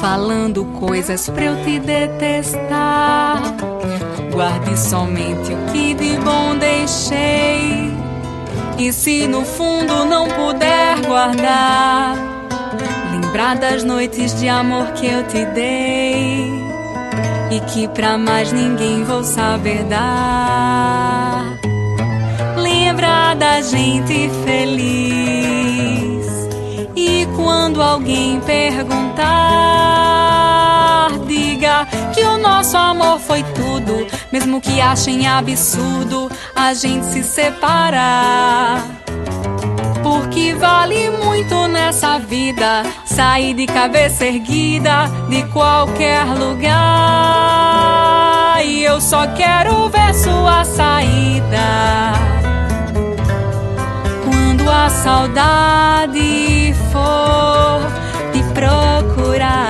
falando 0.00 0.64
coisas 0.78 1.28
pra 1.28 1.46
eu 1.46 1.56
te 1.64 1.80
detestar. 1.80 3.42
Guarde 4.30 4.78
somente 4.78 5.52
o 5.52 5.72
que 5.72 5.94
de 5.94 6.16
bom 6.18 6.56
deixei. 6.56 7.92
E 8.78 8.92
se 8.92 9.26
no 9.26 9.44
fundo 9.44 10.04
não 10.04 10.28
puder 10.28 11.00
guardar, 11.06 12.33
lembrar 13.34 13.56
das 13.56 13.82
noites 13.82 14.32
de 14.38 14.48
amor 14.48 14.92
que 14.92 15.06
eu 15.06 15.24
te 15.26 15.44
dei 15.46 16.52
e 17.50 17.58
que 17.66 17.88
pra 17.88 18.16
mais 18.16 18.52
ninguém 18.52 19.02
vou 19.02 19.24
saber 19.24 19.82
dar. 19.86 21.42
Lembrar 22.56 23.34
da 23.34 23.60
gente 23.60 24.30
feliz 24.44 26.24
e 26.94 27.26
quando 27.34 27.82
alguém 27.82 28.38
perguntar, 28.40 29.24
diga 31.26 31.88
que 32.14 32.22
o 32.22 32.38
nosso 32.38 32.76
amor 32.76 33.18
foi 33.18 33.42
tudo, 33.42 34.06
mesmo 34.30 34.60
que 34.60 34.80
achem 34.80 35.26
absurdo 35.26 36.30
a 36.54 36.72
gente 36.72 37.04
se 37.06 37.24
separar. 37.24 39.03
Porque 40.34 40.52
vale 40.54 41.10
muito 41.10 41.68
nessa 41.68 42.18
vida 42.18 42.82
sair 43.04 43.54
de 43.54 43.66
cabeça 43.66 44.26
erguida 44.26 45.08
de 45.28 45.44
qualquer 45.44 46.24
lugar. 46.24 46.74
E 48.64 48.82
eu 48.82 49.00
só 49.00 49.28
quero 49.28 49.88
ver 49.90 50.12
sua 50.12 50.64
saída. 50.64 52.14
Quando 54.24 54.68
a 54.68 54.90
saudade 54.90 56.74
for 56.90 57.80
te 58.32 58.42
procurar. 58.52 59.60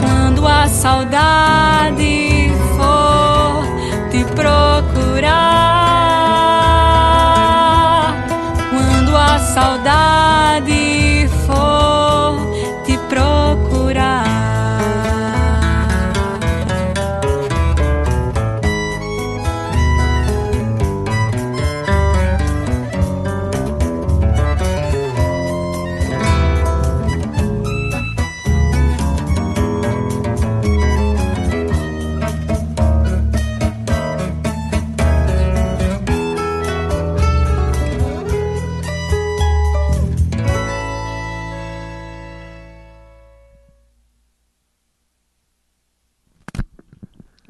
Quando 0.00 0.44
a 0.44 0.66
saudade 0.66 2.17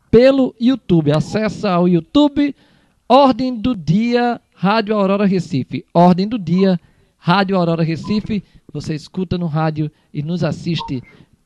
pelo 0.10 0.56
YouTube. 0.60 1.12
Acesse 1.12 1.68
ao 1.68 1.88
YouTube, 1.88 2.56
Ordem 3.08 3.56
do 3.56 3.76
Dia, 3.76 4.40
Rádio 4.54 4.96
Aurora 4.96 5.26
Recife. 5.26 5.86
Ordem 5.94 6.28
do 6.28 6.40
Dia, 6.40 6.80
Rádio 7.18 7.58
Aurora 7.58 7.84
Recife. 7.84 8.44
Você 8.72 8.94
escuta 8.94 9.38
no 9.38 9.48
rádio 9.48 9.92
e 10.14 10.22
nos 10.22 10.44
assiste 10.44 11.02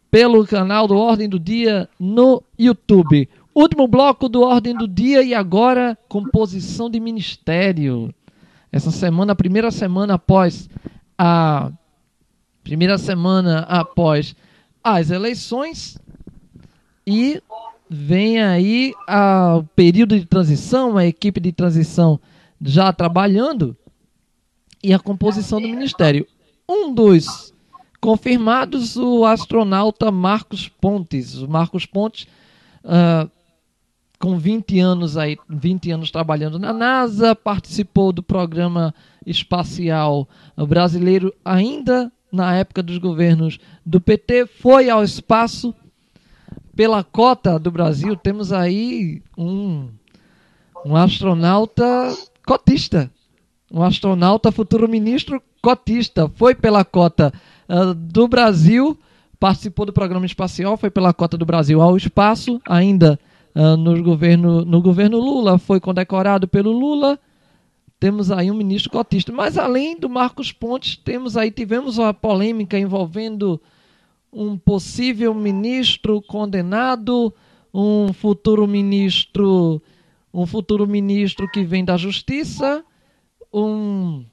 pelo 0.09 0.45
canal 0.45 0.87
do 0.87 0.95
Ordem 0.95 1.29
do 1.29 1.39
Dia 1.39 1.87
no 1.99 2.43
YouTube. 2.57 3.29
Último 3.53 3.87
bloco 3.87 4.29
do 4.29 4.41
Ordem 4.41 4.75
do 4.75 4.87
Dia 4.87 5.21
e 5.23 5.33
agora 5.33 5.97
composição 6.07 6.89
de 6.89 6.99
ministério. 6.99 8.13
Essa 8.71 8.91
semana, 8.91 9.33
a 9.33 9.35
primeira 9.35 9.71
semana 9.71 10.15
após 10.15 10.69
a 11.17 11.71
primeira 12.63 12.97
semana 12.97 13.61
após 13.61 14.35
as 14.83 15.09
eleições 15.09 15.97
e 17.05 17.41
vem 17.89 18.41
aí 18.41 18.93
o 19.57 19.63
período 19.75 20.19
de 20.19 20.25
transição, 20.25 20.95
a 20.95 21.05
equipe 21.05 21.39
de 21.39 21.51
transição 21.51 22.19
já 22.61 22.93
trabalhando 22.93 23.75
e 24.83 24.93
a 24.93 24.99
composição 24.99 25.59
do 25.59 25.67
ministério. 25.67 26.27
Um 26.67 26.93
dos 26.93 27.53
confirmados, 27.99 28.95
o 28.95 29.25
astronauta 29.25 30.11
Marcos 30.11 30.69
Pontes. 30.69 31.41
O 31.41 31.47
Marcos 31.47 31.85
Pontes, 31.85 32.27
uh, 32.83 33.29
com 34.19 34.37
20 34.37 34.79
anos 34.79 35.17
aí, 35.17 35.37
20 35.47 35.91
anos 35.91 36.11
trabalhando. 36.11 36.59
Na 36.59 36.73
NASA, 36.73 37.33
participou 37.33 38.11
do 38.11 38.21
programa 38.21 38.93
espacial. 39.25 40.27
Brasileiro 40.67 41.33
ainda 41.43 42.11
na 42.31 42.55
época 42.55 42.83
dos 42.83 42.97
governos 42.97 43.59
do 43.85 43.99
PT, 43.99 44.45
foi 44.45 44.89
ao 44.89 45.03
espaço 45.03 45.73
pela 46.75 47.03
cota 47.03 47.57
do 47.57 47.71
Brasil. 47.71 48.15
Temos 48.15 48.53
aí 48.53 49.21
um, 49.37 49.89
um 50.85 50.95
astronauta 50.95 51.83
cotista, 52.45 53.11
um 53.71 53.83
astronauta 53.83 54.51
futuro 54.51 54.87
ministro 54.87 55.41
cotista, 55.61 56.29
foi 56.35 56.55
pela 56.55 56.85
cota 56.85 57.33
uh, 57.67 57.93
do 57.93 58.27
Brasil, 58.27 58.97
participou 59.39 59.85
do 59.85 59.93
programa 59.93 60.25
espacial, 60.25 60.77
foi 60.77 60.89
pela 60.89 61.13
cota 61.13 61.37
do 61.37 61.45
Brasil 61.45 61.81
ao 61.81 61.97
espaço, 61.97 62.61
ainda 62.67 63.19
uh, 63.55 63.77
no, 63.77 64.01
governo, 64.03 64.63
no 64.63 64.81
governo 64.81 65.17
Lula, 65.17 65.57
foi 65.57 65.79
condecorado 65.79 66.47
pelo 66.47 66.71
Lula. 66.71 67.19
Temos 67.99 68.31
aí 68.31 68.49
um 68.49 68.55
ministro 68.55 68.91
cotista. 68.91 69.31
Mas 69.31 69.57
além 69.57 69.99
do 69.99 70.09
Marcos 70.09 70.51
Pontes, 70.51 70.95
temos 70.95 71.35
aí, 71.35 71.51
tivemos 71.51 71.97
uma 71.97 72.13
polêmica 72.13 72.77
envolvendo 72.77 73.61
um 74.31 74.57
possível 74.57 75.33
ministro 75.33 76.21
condenado, 76.21 77.33
um 77.73 78.13
futuro 78.13 78.67
ministro, 78.67 79.81
um 80.33 80.45
futuro 80.45 80.87
ministro 80.87 81.49
que 81.49 81.63
vem 81.63 81.83
da 81.83 81.97
Justiça, 81.97 82.83
um 83.51 84.23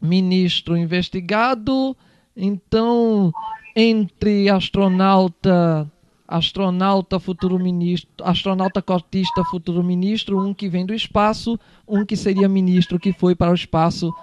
ministro 0.00 0.76
investigado. 0.76 1.96
Então, 2.36 3.32
entre 3.74 4.48
astronauta, 4.48 5.90
astronauta 6.28 7.18
futuro 7.18 7.58
ministro, 7.58 8.10
astronauta 8.22 8.82
cotista 8.82 9.42
futuro 9.44 9.82
ministro, 9.82 10.38
um 10.38 10.52
que 10.52 10.68
vem 10.68 10.84
do 10.84 10.92
espaço, 10.92 11.58
um 11.88 12.04
que 12.04 12.14
seria 12.14 12.46
ministro 12.46 13.00
que 13.00 13.14
foi 13.14 13.34
para 13.34 13.50
o 13.50 13.54
espaço. 13.54 14.14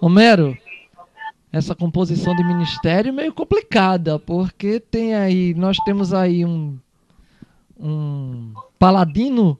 Homero, 0.00 0.58
essa 1.52 1.76
composição 1.76 2.34
de 2.34 2.42
ministério 2.42 3.14
meio 3.14 3.32
complicada, 3.32 4.18
porque 4.18 4.80
tem 4.80 5.14
aí, 5.14 5.54
nós 5.54 5.76
temos 5.78 6.12
aí 6.12 6.44
um, 6.44 6.76
um 7.78 8.52
paladino 8.80 9.56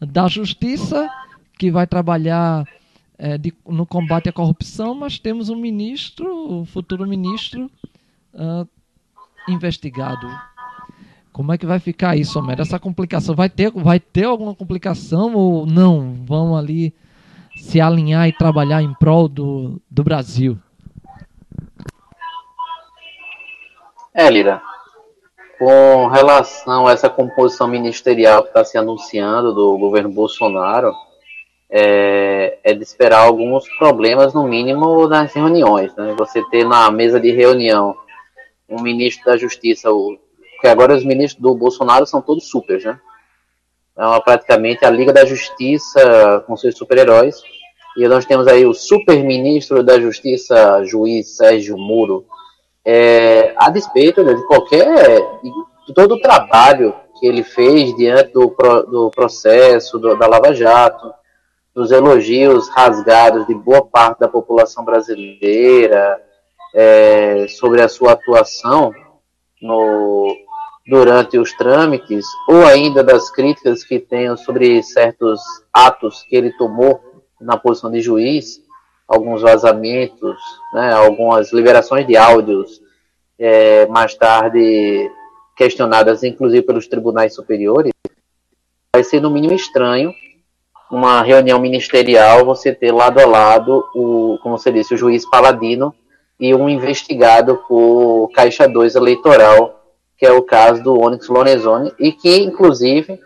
da 0.00 0.26
justiça 0.26 1.08
que 1.56 1.70
vai 1.70 1.86
trabalhar 1.86 2.66
é, 3.16 3.38
de, 3.38 3.54
no 3.64 3.86
combate 3.86 4.28
à 4.28 4.32
corrupção, 4.32 4.96
mas 4.96 5.16
temos 5.16 5.48
um 5.48 5.56
ministro, 5.56 6.60
o 6.60 6.64
futuro 6.64 7.06
ministro, 7.06 7.70
uh, 8.34 8.68
investigado. 9.48 10.28
Como 11.32 11.52
é 11.52 11.58
que 11.58 11.66
vai 11.66 11.80
ficar 11.80 12.16
isso, 12.16 12.38
Homero? 12.38 12.62
Essa 12.62 12.78
complicação 12.78 13.34
vai 13.34 13.48
ter, 13.48 13.70
vai 13.72 13.98
ter 13.98 14.24
alguma 14.24 14.54
complicação 14.54 15.34
ou 15.34 15.66
não? 15.66 16.14
Vão 16.24 16.56
ali 16.56 16.94
se 17.56 17.80
alinhar 17.80 18.28
e 18.28 18.32
trabalhar 18.32 18.82
em 18.82 18.94
prol 18.94 19.28
do, 19.28 19.80
do 19.90 20.04
Brasil? 20.04 20.56
É, 24.14 24.30
Lira. 24.30 24.62
Com 25.58 26.06
relação 26.06 26.86
a 26.86 26.92
essa 26.92 27.10
composição 27.10 27.66
ministerial 27.66 28.42
que 28.42 28.48
está 28.48 28.64
se 28.64 28.78
anunciando 28.78 29.52
do 29.52 29.76
governo 29.76 30.10
Bolsonaro, 30.10 30.92
é, 31.68 32.58
é, 32.62 32.72
de 32.72 32.82
esperar 32.84 33.22
alguns 33.22 33.68
problemas, 33.76 34.32
no 34.32 34.44
mínimo, 34.44 35.08
nas 35.08 35.32
reuniões. 35.32 35.92
Né? 35.96 36.14
Você 36.16 36.42
ter 36.48 36.64
na 36.64 36.88
mesa 36.92 37.18
de 37.18 37.32
reunião 37.32 37.96
um 38.74 38.82
ministro 38.82 39.24
da 39.24 39.36
Justiça, 39.36 39.90
o, 39.90 40.18
porque 40.52 40.68
agora 40.68 40.94
os 40.94 41.04
ministros 41.04 41.42
do 41.42 41.54
Bolsonaro 41.54 42.06
são 42.06 42.22
todos 42.22 42.48
supers, 42.48 42.84
né? 42.84 42.98
É 43.96 44.20
praticamente 44.20 44.84
a 44.84 44.90
Liga 44.90 45.12
da 45.12 45.24
Justiça 45.24 46.42
com 46.46 46.56
seus 46.56 46.76
super-heróis. 46.76 47.42
E 47.96 48.08
nós 48.08 48.24
temos 48.24 48.48
aí 48.48 48.66
o 48.66 48.74
super-ministro 48.74 49.84
da 49.84 50.00
Justiça, 50.00 50.82
juiz 50.84 51.36
Sérgio 51.36 51.76
Muro, 51.76 52.26
é, 52.84 53.54
a 53.56 53.70
despeito 53.70 54.24
né, 54.24 54.34
de 54.34 54.44
qualquer. 54.46 55.20
de 55.86 55.94
todo 55.94 56.14
o 56.14 56.20
trabalho 56.20 56.94
que 57.20 57.26
ele 57.26 57.44
fez 57.44 57.94
diante 57.94 58.32
do, 58.32 58.46
do 58.90 59.10
processo 59.10 59.98
do, 59.98 60.16
da 60.16 60.26
Lava 60.26 60.52
Jato, 60.54 61.12
dos 61.74 61.92
elogios 61.92 62.68
rasgados 62.70 63.46
de 63.46 63.54
boa 63.54 63.84
parte 63.84 64.20
da 64.20 64.28
população 64.28 64.84
brasileira 64.84 66.20
é, 66.74 67.46
sobre 67.48 67.80
a 67.80 67.88
sua 67.88 68.12
atuação 68.12 68.92
no, 69.62 70.36
durante 70.86 71.38
os 71.38 71.52
trâmites, 71.52 72.26
ou 72.48 72.66
ainda 72.66 73.02
das 73.02 73.30
críticas 73.30 73.84
que 73.84 74.00
tenho 74.00 74.36
sobre 74.36 74.82
certos 74.82 75.40
atos 75.72 76.24
que 76.28 76.34
ele 76.34 76.52
tomou 76.52 77.00
na 77.40 77.56
posição 77.56 77.90
de 77.90 78.00
juiz, 78.00 78.60
alguns 79.06 79.42
vazamentos, 79.42 80.36
né, 80.72 80.92
algumas 80.92 81.52
liberações 81.52 82.06
de 82.06 82.16
áudios, 82.16 82.82
é, 83.38 83.86
mais 83.86 84.14
tarde 84.14 85.10
questionadas 85.56 86.24
inclusive 86.24 86.62
pelos 86.62 86.88
tribunais 86.88 87.34
superiores, 87.34 87.92
vai 88.92 89.04
ser 89.04 89.20
no 89.20 89.30
mínimo 89.30 89.54
estranho 89.54 90.12
uma 90.90 91.22
reunião 91.22 91.58
ministerial 91.58 92.44
você 92.44 92.72
ter 92.72 92.92
lado 92.92 93.18
a 93.20 93.26
lado 93.26 93.84
o, 93.94 94.38
como 94.42 94.58
você 94.58 94.70
disse, 94.70 94.94
o 94.94 94.96
juiz 94.96 95.28
Paladino 95.28 95.94
e 96.44 96.54
um 96.54 96.68
investigado 96.68 97.56
por 97.66 98.30
Caixa 98.34 98.68
2 98.68 98.96
eleitoral, 98.96 99.82
que 100.14 100.26
é 100.26 100.30
o 100.30 100.42
caso 100.42 100.82
do 100.82 101.00
Onyx 101.00 101.26
Lorenzoni, 101.26 101.90
e 101.98 102.12
que, 102.12 102.36
inclusive, 102.36 103.18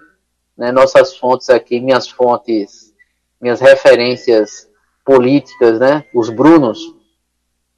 né, 0.57 0.70
nossas 0.70 1.16
fontes 1.16 1.51
aqui, 1.51 1.81
minhas 1.81 2.09
fontes, 2.09 2.95
minhas 3.40 3.61
referências 3.61 4.69
políticas, 5.05 5.81
né, 5.81 6.05
os 6.15 6.31
Brunos, 6.31 6.78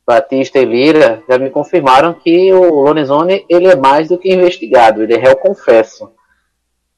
Batista 0.07 0.59
e 0.59 0.65
Lira, 0.67 1.23
já 1.27 1.39
me 1.39 1.49
confirmaram 1.49 2.12
que 2.12 2.53
o 2.53 2.83
Lorenzoni 2.83 3.47
ele 3.49 3.69
é 3.69 3.77
mais 3.77 4.09
do 4.09 4.19
que 4.19 4.31
investigado, 4.31 5.03
ele 5.03 5.15
é 5.15 5.19
réu 5.19 5.37
confesso. 5.37 6.12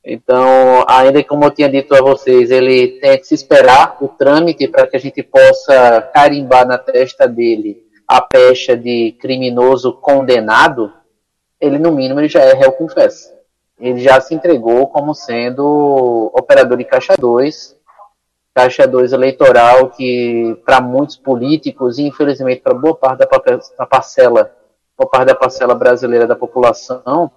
Então, 0.04 0.84
ainda 0.88 1.22
como 1.22 1.44
eu 1.44 1.50
tinha 1.52 1.68
dito 1.68 1.94
a 1.94 2.02
vocês, 2.02 2.50
ele 2.50 2.98
tem 2.98 3.16
que 3.18 3.24
se 3.24 3.36
esperar 3.36 3.98
o 4.00 4.08
trâmite 4.08 4.66
para 4.66 4.88
que 4.88 4.96
a 4.96 5.00
gente 5.00 5.22
possa 5.22 6.02
carimbar 6.12 6.66
na 6.66 6.76
testa 6.76 7.28
dele 7.28 7.91
a 8.06 8.20
pecha 8.20 8.76
de 8.76 9.16
criminoso 9.20 9.92
condenado, 9.94 10.92
ele 11.60 11.78
no 11.78 11.92
mínimo 11.92 12.20
ele 12.20 12.28
já 12.28 12.40
é 12.40 12.52
réu 12.54 12.72
confesso. 12.72 13.32
Ele 13.78 14.00
já 14.00 14.20
se 14.20 14.34
entregou 14.34 14.86
como 14.88 15.14
sendo 15.14 16.30
operador 16.34 16.76
de 16.78 16.84
caixa 16.84 17.14
2, 17.18 17.76
Caixa 18.54 18.86
2 18.86 19.12
eleitoral 19.12 19.88
que, 19.88 20.60
para 20.64 20.80
muitos 20.80 21.16
políticos, 21.16 21.98
e 21.98 22.02
infelizmente 22.02 22.60
para 22.60 22.74
boa 22.74 22.94
parte 22.94 23.20
da 23.20 23.86
parcela, 23.86 24.54
boa 24.96 25.08
parte 25.08 25.28
da 25.28 25.34
parcela 25.34 25.74
brasileira 25.74 26.26
da 26.26 26.36
população, 26.36 27.30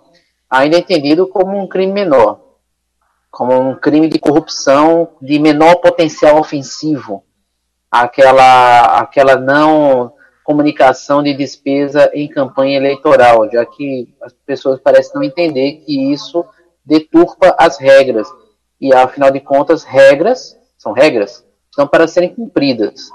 ainda 0.50 0.76
é 0.76 0.80
entendido 0.80 1.26
como 1.26 1.58
um 1.58 1.68
crime 1.68 1.94
menor, 1.94 2.42
como 3.32 3.58
um 3.58 3.76
crime 3.76 4.10
de 4.10 4.20
corrupção 4.20 5.14
de 5.22 5.40
menor 5.40 5.76
potencial 5.78 6.38
ofensivo, 6.38 7.24
aquela, 7.90 9.00
aquela 9.00 9.38
não 9.38 10.12
comunicação 10.46 11.24
de 11.24 11.34
despesa 11.34 12.10
em 12.14 12.28
campanha 12.28 12.78
eleitoral, 12.78 13.50
já 13.52 13.66
que 13.66 14.16
as 14.22 14.32
pessoas 14.46 14.80
parecem 14.80 15.16
não 15.16 15.24
entender 15.24 15.84
que 15.84 16.14
isso 16.14 16.46
deturpa 16.86 17.56
as 17.58 17.80
regras. 17.80 18.28
E, 18.80 18.94
afinal 18.94 19.32
de 19.32 19.40
contas, 19.40 19.84
regras 19.84 20.56
são 20.78 20.94
regras, 20.94 21.44
estão 21.70 21.88
para 21.88 22.08
serem 22.08 22.34
cumpridas. 22.34 23.10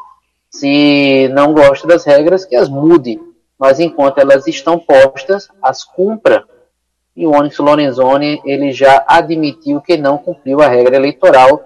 Se 0.51 1.28
não 1.32 1.55
gosta 1.55 1.86
das 1.86 2.05
regras, 2.05 2.44
que 2.44 2.57
as 2.57 2.69
mude, 2.69 3.20
mas 3.57 3.78
enquanto 3.78 4.19
elas 4.19 4.48
estão 4.48 4.77
postas, 4.77 5.48
as 5.62 5.85
cumpra. 5.85 6.44
E 7.15 7.27
o 7.27 7.31
Onyx 7.31 7.59
Lorenzoni 7.59 8.43
ele 8.44 8.73
já 8.73 9.05
admitiu 9.07 9.81
que 9.81 9.97
não 9.97 10.19
cumpriu 10.19 10.61
a 10.61 10.66
regra 10.66 10.97
eleitoral 10.97 11.62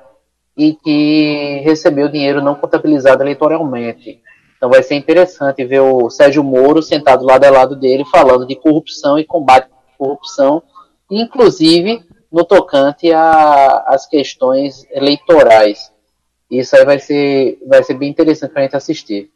e 0.54 0.74
que 0.74 1.62
recebeu 1.64 2.08
dinheiro 2.08 2.42
não 2.42 2.54
contabilizado 2.54 3.22
eleitoralmente. 3.22 4.20
Então 4.64 4.72
vai 4.72 4.82
ser 4.82 4.94
interessante 4.94 5.62
ver 5.62 5.80
o 5.80 6.08
Sérgio 6.08 6.42
Moro 6.42 6.82
sentado 6.82 7.22
lado 7.22 7.44
a 7.44 7.50
lado 7.50 7.76
dele 7.76 8.02
falando 8.06 8.46
de 8.46 8.56
corrupção 8.56 9.18
e 9.18 9.22
combate 9.22 9.66
à 9.66 9.98
corrupção, 9.98 10.62
inclusive 11.10 12.02
no 12.32 12.46
tocante 12.46 13.12
às 13.12 14.06
questões 14.06 14.86
eleitorais. 14.90 15.92
Isso 16.50 16.74
aí 16.76 16.82
vai 16.82 16.98
ser, 16.98 17.58
vai 17.68 17.82
ser 17.84 17.92
bem 17.92 18.08
interessante 18.08 18.52
para 18.52 18.62
a 18.62 18.64
gente 18.64 18.74
assistir. 18.76 19.28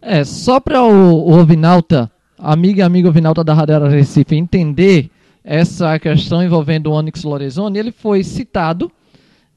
É, 0.00 0.24
só 0.24 0.58
para 0.58 0.82
o, 0.82 1.28
o 1.28 1.38
Ovinalta, 1.38 2.10
amiga 2.38 2.80
e 2.80 2.82
amigo 2.82 3.08
Ovinalta 3.08 3.44
da 3.44 3.52
Radera 3.52 3.90
Recife, 3.90 4.34
entender 4.34 5.10
essa 5.44 5.98
questão 5.98 6.42
envolvendo 6.42 6.86
o 6.86 6.94
Onyx 6.94 7.24
Lorenzoni, 7.24 7.78
ele 7.78 7.92
foi 7.92 8.24
citado 8.24 8.90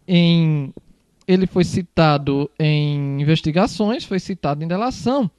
em 0.06 0.74
ele 1.34 1.48
foi 1.48 1.64
citado 1.64 2.50
em 2.60 3.22
investigações, 3.22 4.04
foi 4.04 4.20
citado 4.20 4.64
em 4.64 4.68
delação 4.68 5.30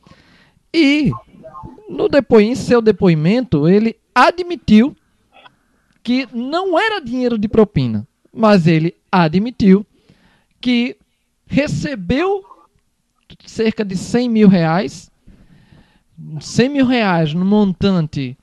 e 0.73 1.13
no 1.89 2.09
depo, 2.09 2.41
em 2.41 2.55
seu 2.55 2.81
depoimento 2.81 3.69
ele 3.69 3.97
admitiu 4.15 4.97
que 6.03 6.27
não 6.33 6.79
era 6.79 7.01
dinheiro 7.01 7.39
de 7.39 7.49
propina, 7.49 8.07
mas 8.33 8.67
ele 8.67 8.95
admitiu 9.11 9.87
que 10.61 10.97
recebeu 11.47 12.43
cerca 13.45 13.85
de 13.85 13.97
100 13.97 14.29
mil 14.29 14.49
reais, 14.49 15.11
100 16.41 16.69
mil 16.69 16.87
reais 16.87 17.35
no 17.35 17.45
montante 17.45 18.37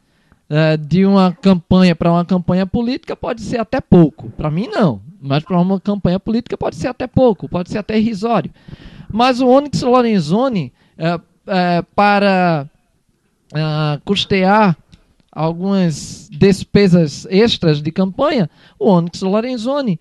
uh, 0.49 0.77
de 0.77 1.05
uma 1.05 1.33
campanha 1.33 1.95
para 1.95 2.11
uma 2.11 2.25
campanha 2.25 2.65
política 2.65 3.15
pode 3.15 3.41
ser 3.41 3.59
até 3.59 3.81
pouco. 3.81 4.29
Para 4.31 4.51
mim, 4.51 4.67
não. 4.67 5.01
Mas 5.21 5.43
para 5.43 5.59
uma 5.59 5.79
campanha 5.79 6.19
política 6.19 6.57
pode 6.57 6.75
ser 6.75 6.87
até 6.87 7.07
pouco, 7.07 7.49
pode 7.49 7.69
ser 7.69 7.79
até 7.79 7.97
irrisório. 7.97 8.51
Mas 9.11 9.41
o 9.41 9.47
Onyx 9.47 9.81
Lorenzoni, 9.81 10.71
uh, 10.97 11.19
uh, 11.19 11.83
para 11.95 12.67
custear 14.05 14.77
algumas 15.31 16.29
despesas 16.31 17.25
extras 17.31 17.81
de 17.81 17.91
campanha, 17.91 18.47
o 18.77 18.87
Onyx 18.87 19.21
Lorenzoni 19.21 19.99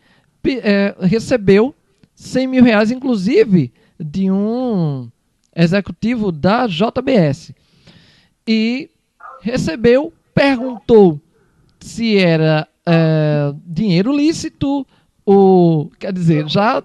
recebeu 1.01 1.74
100 2.15 2.47
mil 2.47 2.65
reais, 2.65 2.90
inclusive, 2.90 3.73
de 3.99 4.31
um 4.31 5.09
executivo 5.55 6.31
da 6.31 6.66
JBS. 6.66 7.53
E 8.47 8.90
recebeu, 9.40 10.12
perguntou 10.35 11.20
se 11.81 12.16
era 12.16 12.66
é, 12.85 13.53
dinheiro 13.66 14.15
lícito, 14.15 14.86
ou, 15.31 15.91
quer 15.99 16.11
dizer, 16.11 16.49
já, 16.49 16.83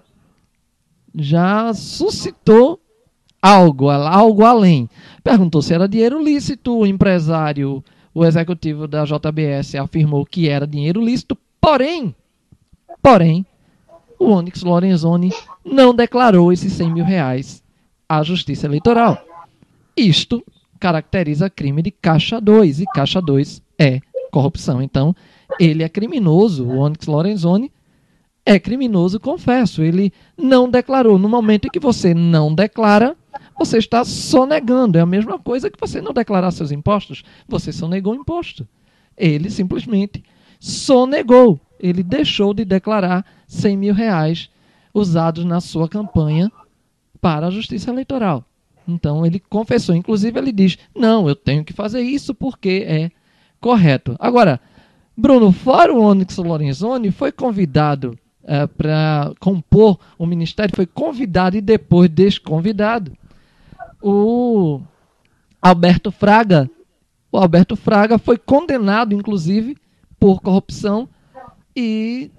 já 1.14 1.72
suscitou 1.72 2.78
algo, 3.40 3.88
algo 3.88 4.44
além. 4.44 4.86
Perguntou 5.22 5.62
se 5.62 5.72
era 5.72 5.88
dinheiro 5.88 6.22
lícito, 6.22 6.76
o 6.76 6.86
empresário, 6.86 7.82
o 8.12 8.22
executivo 8.22 8.86
da 8.86 9.06
JBS 9.06 9.76
afirmou 9.76 10.26
que 10.26 10.46
era 10.46 10.66
dinheiro 10.66 11.02
lícito, 11.02 11.38
porém, 11.58 12.14
porém, 13.02 13.46
o 14.18 14.26
Onyx 14.26 14.62
Lorenzoni 14.62 15.32
não 15.64 15.94
declarou 15.94 16.52
esses 16.52 16.74
100 16.74 16.92
mil 16.92 17.04
reais 17.06 17.62
à 18.06 18.22
Justiça 18.22 18.66
Eleitoral. 18.66 19.24
Isto 19.96 20.44
caracteriza 20.78 21.48
crime 21.48 21.80
de 21.80 21.90
caixa 21.90 22.38
2, 22.38 22.80
e 22.80 22.84
caixa 22.92 23.22
2 23.22 23.62
é 23.78 24.00
corrupção. 24.30 24.82
Então, 24.82 25.16
ele 25.58 25.82
é 25.82 25.88
criminoso, 25.88 26.66
o 26.66 26.80
Onyx 26.80 27.06
Lorenzoni 27.06 27.72
é 28.46 28.58
criminoso, 28.58 29.18
confesso. 29.18 29.82
Ele 29.82 30.12
não 30.36 30.68
declarou. 30.68 31.18
No 31.18 31.28
momento 31.28 31.66
em 31.66 31.70
que 31.70 31.80
você 31.80 32.12
não 32.12 32.54
declara, 32.54 33.16
você 33.58 33.78
está 33.78 34.04
sonegando. 34.04 34.98
É 34.98 35.00
a 35.00 35.06
mesma 35.06 35.38
coisa 35.38 35.70
que 35.70 35.80
você 35.80 36.00
não 36.00 36.12
declarar 36.12 36.50
seus 36.50 36.70
impostos. 36.70 37.24
Você 37.48 37.72
sonegou 37.72 38.12
o 38.12 38.16
imposto. 38.16 38.66
Ele 39.16 39.50
simplesmente 39.50 40.22
sonegou. 40.60 41.58
Ele 41.80 42.02
deixou 42.02 42.52
de 42.52 42.64
declarar 42.64 43.24
100 43.46 43.76
mil 43.76 43.94
reais 43.94 44.50
usados 44.92 45.44
na 45.44 45.60
sua 45.60 45.88
campanha 45.88 46.50
para 47.20 47.46
a 47.46 47.50
Justiça 47.50 47.90
Eleitoral. 47.90 48.44
Então 48.86 49.24
ele 49.24 49.40
confessou, 49.40 49.94
inclusive 49.94 50.38
ele 50.38 50.52
diz: 50.52 50.78
não, 50.94 51.26
eu 51.26 51.34
tenho 51.34 51.64
que 51.64 51.72
fazer 51.72 52.02
isso 52.02 52.34
porque 52.34 52.84
é 52.86 53.10
correto. 53.60 54.14
Agora, 54.18 54.60
Bruno, 55.16 55.50
fora 55.50 55.92
o 55.94 56.02
Onyx 56.02 56.36
Lorenzoni, 56.36 57.10
foi 57.10 57.32
convidado 57.32 58.18
é, 58.46 58.66
para 58.66 59.32
compor 59.40 59.98
o 60.18 60.26
ministério, 60.26 60.74
foi 60.74 60.86
convidado 60.86 61.56
e 61.56 61.60
depois 61.60 62.08
desconvidado. 62.10 63.12
O 64.02 64.80
Alberto 65.60 66.10
Fraga. 66.10 66.70
O 67.32 67.38
Alberto 67.38 67.74
Fraga 67.74 68.18
foi 68.18 68.38
condenado, 68.38 69.14
inclusive, 69.14 69.76
por 70.20 70.40
corrupção 70.40 71.08
e 71.74 72.30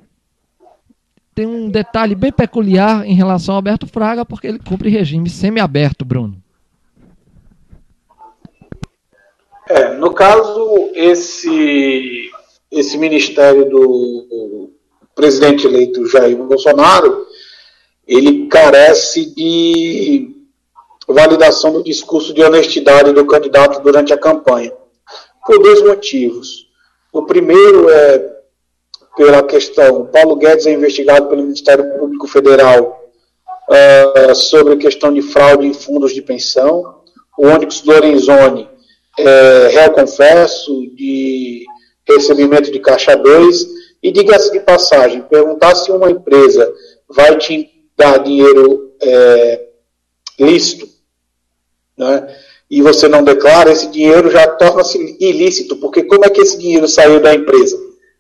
tem 1.34 1.46
um 1.46 1.70
detalhe 1.70 2.16
bem 2.16 2.32
peculiar 2.32 3.06
em 3.06 3.14
relação 3.14 3.54
ao 3.54 3.58
Alberto 3.58 3.86
Fraga, 3.86 4.24
porque 4.24 4.48
ele 4.48 4.60
cumpre 4.60 4.90
regime 4.90 5.30
semiaberto, 5.30 6.06
Bruno. 6.06 6.42
É, 9.68 9.98
no 9.98 10.14
caso, 10.14 10.92
esse, 10.94 12.30
esse 12.72 12.98
ministério 12.98 13.70
do 13.70 14.75
presidente 15.16 15.66
eleito 15.66 16.06
Jair 16.08 16.36
Bolsonaro, 16.36 17.26
ele 18.08 18.48
carece 18.48 19.34
de 19.34 20.36
validação 21.08 21.72
do 21.74 21.84
discurso 21.84 22.34
de 22.34 22.44
honestidade 22.44 23.14
do 23.14 23.26
candidato 23.26 23.82
durante 23.82 24.14
a 24.14 24.18
campanha, 24.18 24.74
por 25.46 25.58
dois 25.60 25.82
motivos. 25.82 26.68
O 27.12 27.24
primeiro 27.24 27.90
é 27.90 28.36
pela 29.16 29.42
questão. 29.44 30.06
Paulo 30.08 30.36
Guedes 30.36 30.66
é 30.66 30.74
investigado 30.74 31.28
pelo 31.28 31.44
Ministério 31.44 31.98
Público 31.98 32.28
Federal 32.28 33.10
uh, 33.70 34.36
sobre 34.36 34.74
a 34.74 34.78
questão 34.78 35.14
de 35.14 35.22
fraude 35.22 35.66
em 35.66 35.74
fundos 35.74 36.14
de 36.14 36.22
pensão. 36.22 37.02
O 37.38 37.48
Onyx 37.48 37.84
Lorenzoni 37.84 38.68
é 39.18 39.70
réu 39.72 39.92
confesso 39.92 40.72
de 40.96 41.66
recebimento 42.08 42.72
de 42.72 42.80
caixa 42.80 43.16
2. 43.16 43.68
E 44.06 44.12
diga-se 44.12 44.52
de 44.52 44.60
passagem, 44.60 45.24
perguntar 45.24 45.74
se 45.74 45.92
uma 45.92 46.12
empresa 46.12 46.72
vai 47.10 47.36
te 47.40 47.68
dar 47.98 48.20
dinheiro 48.20 48.94
é, 49.02 49.66
lícito, 50.40 50.88
né, 51.98 52.28
e 52.70 52.84
você 52.84 53.08
não 53.08 53.24
declara, 53.24 53.72
esse 53.72 53.88
dinheiro 53.88 54.30
já 54.30 54.48
torna-se 54.48 55.18
ilícito, 55.20 55.78
porque 55.78 56.04
como 56.04 56.24
é 56.24 56.30
que 56.30 56.40
esse 56.40 56.56
dinheiro 56.56 56.88
saiu 56.88 57.20
da 57.20 57.34
empresa? 57.34 57.76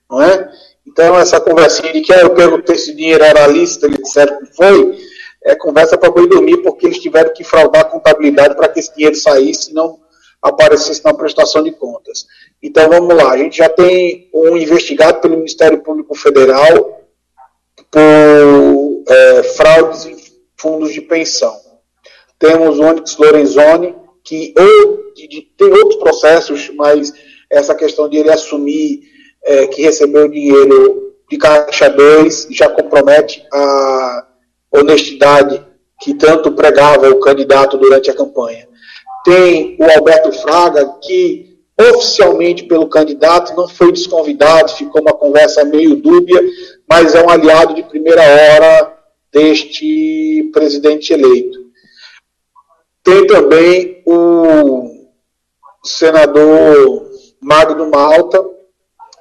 Não 0.09 0.23
é? 0.23 0.51
Então, 0.87 1.19
essa 1.19 1.39
conversinha 1.39 1.93
de 1.93 2.01
que 2.01 2.11
ah, 2.11 2.21
eu 2.21 2.33
perguntei 2.33 2.77
se 2.77 2.89
o 2.89 2.95
dinheiro 2.95 3.23
era 3.23 3.45
lícito, 3.45 3.85
eles 3.85 3.99
disseram 3.99 4.39
que 4.39 4.55
foi, 4.55 4.97
é 5.43 5.53
conversa 5.53 5.95
para 5.99 6.09
boi 6.09 6.27
dormir, 6.27 6.63
porque 6.63 6.87
eles 6.87 6.97
tiveram 6.97 7.31
que 7.31 7.43
fraudar 7.43 7.83
a 7.83 7.89
contabilidade 7.89 8.55
para 8.55 8.69
que 8.69 8.79
esse 8.79 8.91
dinheiro 8.95 9.15
saísse 9.15 9.69
e 9.69 9.75
não 9.75 9.99
aparecesse 10.41 11.03
na 11.03 11.13
prestação 11.13 11.61
de 11.61 11.71
contas. 11.71 12.25
Então, 12.61 12.89
vamos 12.89 13.15
lá, 13.15 13.31
a 13.31 13.37
gente 13.37 13.57
já 13.57 13.69
tem 13.69 14.29
um 14.33 14.57
investigado 14.57 15.21
pelo 15.21 15.37
Ministério 15.37 15.81
Público 15.83 16.15
Federal 16.15 17.01
por 17.91 19.03
é, 19.07 19.43
fraudes 19.43 20.05
em 20.05 20.17
fundos 20.57 20.93
de 20.93 21.01
pensão. 21.01 21.55
Temos 22.39 22.79
o 22.79 22.83
Onyx 22.83 23.17
Lorenzoni, 23.17 23.95
que 24.23 24.53
ou, 24.57 25.13
de, 25.13 25.41
tem 25.57 25.71
outros 25.71 25.97
processos, 25.97 26.71
mas 26.75 27.13
essa 27.49 27.75
questão 27.75 28.09
de 28.09 28.17
ele 28.17 28.31
assumir 28.31 29.03
é, 29.43 29.67
que 29.67 29.83
recebeu 29.83 30.27
dinheiro 30.27 31.13
de 31.29 31.37
Caixa 31.37 31.89
2 31.89 32.47
já 32.51 32.69
compromete 32.69 33.45
a 33.53 34.27
honestidade 34.71 35.63
que 36.01 36.13
tanto 36.13 36.51
pregava 36.51 37.09
o 37.09 37.19
candidato 37.19 37.77
durante 37.77 38.09
a 38.09 38.15
campanha. 38.15 38.67
Tem 39.23 39.77
o 39.79 39.83
Alberto 39.83 40.31
Fraga, 40.33 40.85
que 41.01 41.54
oficialmente 41.79 42.63
pelo 42.63 42.87
candidato 42.87 43.55
não 43.55 43.67
foi 43.67 43.91
desconvidado, 43.91 44.71
ficou 44.71 45.01
uma 45.01 45.13
conversa 45.13 45.65
meio 45.65 45.95
dúbia, 45.95 46.41
mas 46.89 47.13
é 47.13 47.21
um 47.21 47.29
aliado 47.29 47.73
de 47.73 47.83
primeira 47.83 48.21
hora 48.21 48.97
deste 49.31 50.49
presidente 50.53 51.11
eleito. 51.11 51.65
Tem 53.03 53.27
também 53.27 54.01
o 54.05 54.89
senador 55.83 57.11
Magno 57.41 57.91
Malta, 57.91 58.43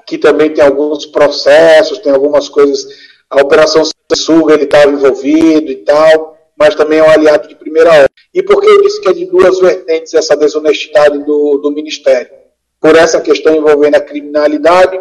que 0.06 0.16
também 0.16 0.52
tem 0.52 0.64
alguns 0.64 1.04
processos, 1.06 1.98
tem 1.98 2.12
algumas 2.12 2.48
coisas. 2.48 2.86
A 3.28 3.42
Operação 3.42 3.82
Suga 4.14 4.54
ele 4.54 4.64
estava 4.64 4.92
envolvido 4.92 5.72
e 5.72 5.76
tal, 5.76 6.38
mas 6.56 6.74
também 6.74 7.00
é 7.00 7.02
um 7.02 7.10
aliado 7.10 7.48
de 7.48 7.54
primeira 7.56 7.90
hora. 7.90 8.10
E 8.32 8.42
por 8.42 8.60
que 8.60 8.66
eu 8.66 8.82
disse 8.82 9.00
que 9.00 9.08
é 9.08 9.12
de 9.12 9.26
duas 9.26 9.58
vertentes 9.58 10.14
essa 10.14 10.36
desonestidade 10.36 11.18
do, 11.24 11.58
do 11.58 11.72
Ministério? 11.72 12.43
Por 12.84 12.96
essa 12.96 13.18
questão 13.18 13.56
envolvendo 13.56 13.94
a 13.94 14.00
criminalidade 14.00 15.00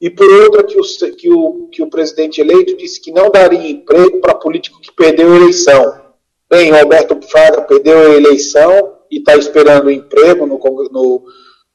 e 0.00 0.08
por 0.08 0.24
outra 0.42 0.62
que 0.62 0.78
o, 0.78 0.82
que 1.16 1.32
o, 1.32 1.68
que 1.68 1.82
o 1.82 1.90
presidente 1.90 2.40
eleito 2.40 2.76
disse 2.76 3.00
que 3.00 3.10
não 3.10 3.28
daria 3.28 3.72
emprego 3.72 4.20
para 4.20 4.36
político 4.36 4.80
que 4.80 4.92
perdeu 4.92 5.32
a 5.32 5.36
eleição. 5.36 6.00
Bem, 6.48 6.70
o 6.70 6.76
Alberto 6.76 7.20
Fraga 7.26 7.62
perdeu 7.62 7.98
a 7.98 8.14
eleição 8.14 8.98
e 9.10 9.18
está 9.18 9.34
esperando 9.34 9.90
emprego 9.90 10.46
no, 10.46 10.60
no, 10.92 11.24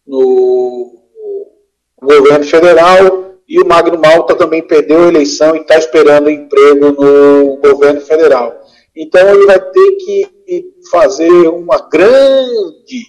no 0.07 1.01
governo 2.01 2.45
federal 2.45 3.33
e 3.45 3.59
o 3.59 3.67
Magno 3.67 3.99
Malta 3.99 4.35
também 4.35 4.65
perdeu 4.65 5.03
a 5.03 5.07
eleição 5.09 5.57
e 5.57 5.59
está 5.59 5.77
esperando 5.77 6.29
emprego 6.29 6.93
no 6.93 7.57
governo 7.57 7.99
federal. 7.99 8.57
Então 8.95 9.27
ele 9.27 9.45
vai 9.45 9.59
ter 9.59 9.91
que 9.97 10.25
fazer 10.89 11.49
uma 11.49 11.89
grande. 11.89 13.07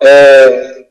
É, 0.00 0.85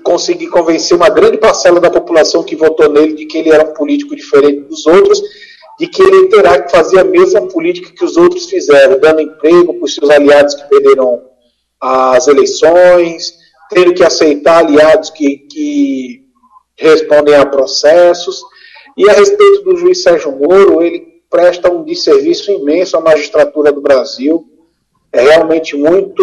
conseguir 0.00 0.48
convencer 0.48 0.96
uma 0.96 1.08
grande 1.08 1.38
parcela 1.38 1.80
da 1.80 1.90
população 1.90 2.42
que 2.42 2.56
votou 2.56 2.88
nele 2.88 3.14
de 3.14 3.26
que 3.26 3.38
ele 3.38 3.50
era 3.50 3.68
um 3.68 3.74
político 3.74 4.16
diferente 4.16 4.60
dos 4.60 4.86
outros, 4.86 5.20
de 5.78 5.86
que 5.86 6.02
ele 6.02 6.28
terá 6.28 6.60
que 6.62 6.70
fazer 6.70 7.00
a 7.00 7.04
mesma 7.04 7.46
política 7.48 7.92
que 7.92 8.04
os 8.04 8.16
outros 8.16 8.46
fizeram, 8.46 8.98
dando 8.98 9.20
emprego 9.20 9.74
para 9.74 9.84
os 9.84 9.94
seus 9.94 10.10
aliados 10.10 10.54
que 10.54 10.68
perderam 10.68 11.22
as 11.80 12.28
eleições, 12.28 13.34
tendo 13.70 13.94
que 13.94 14.04
aceitar 14.04 14.64
aliados 14.64 15.10
que, 15.10 15.38
que 15.38 16.22
respondem 16.76 17.34
a 17.34 17.44
processos. 17.46 18.42
E 18.96 19.08
a 19.08 19.12
respeito 19.12 19.62
do 19.62 19.76
juiz 19.76 20.02
Sérgio 20.02 20.32
Moro, 20.32 20.82
ele 20.82 21.12
presta 21.30 21.72
um 21.72 21.82
desserviço 21.82 22.52
imenso 22.52 22.96
à 22.96 23.00
magistratura 23.00 23.72
do 23.72 23.80
Brasil. 23.80 24.44
É 25.12 25.22
realmente 25.22 25.76
muito 25.76 26.22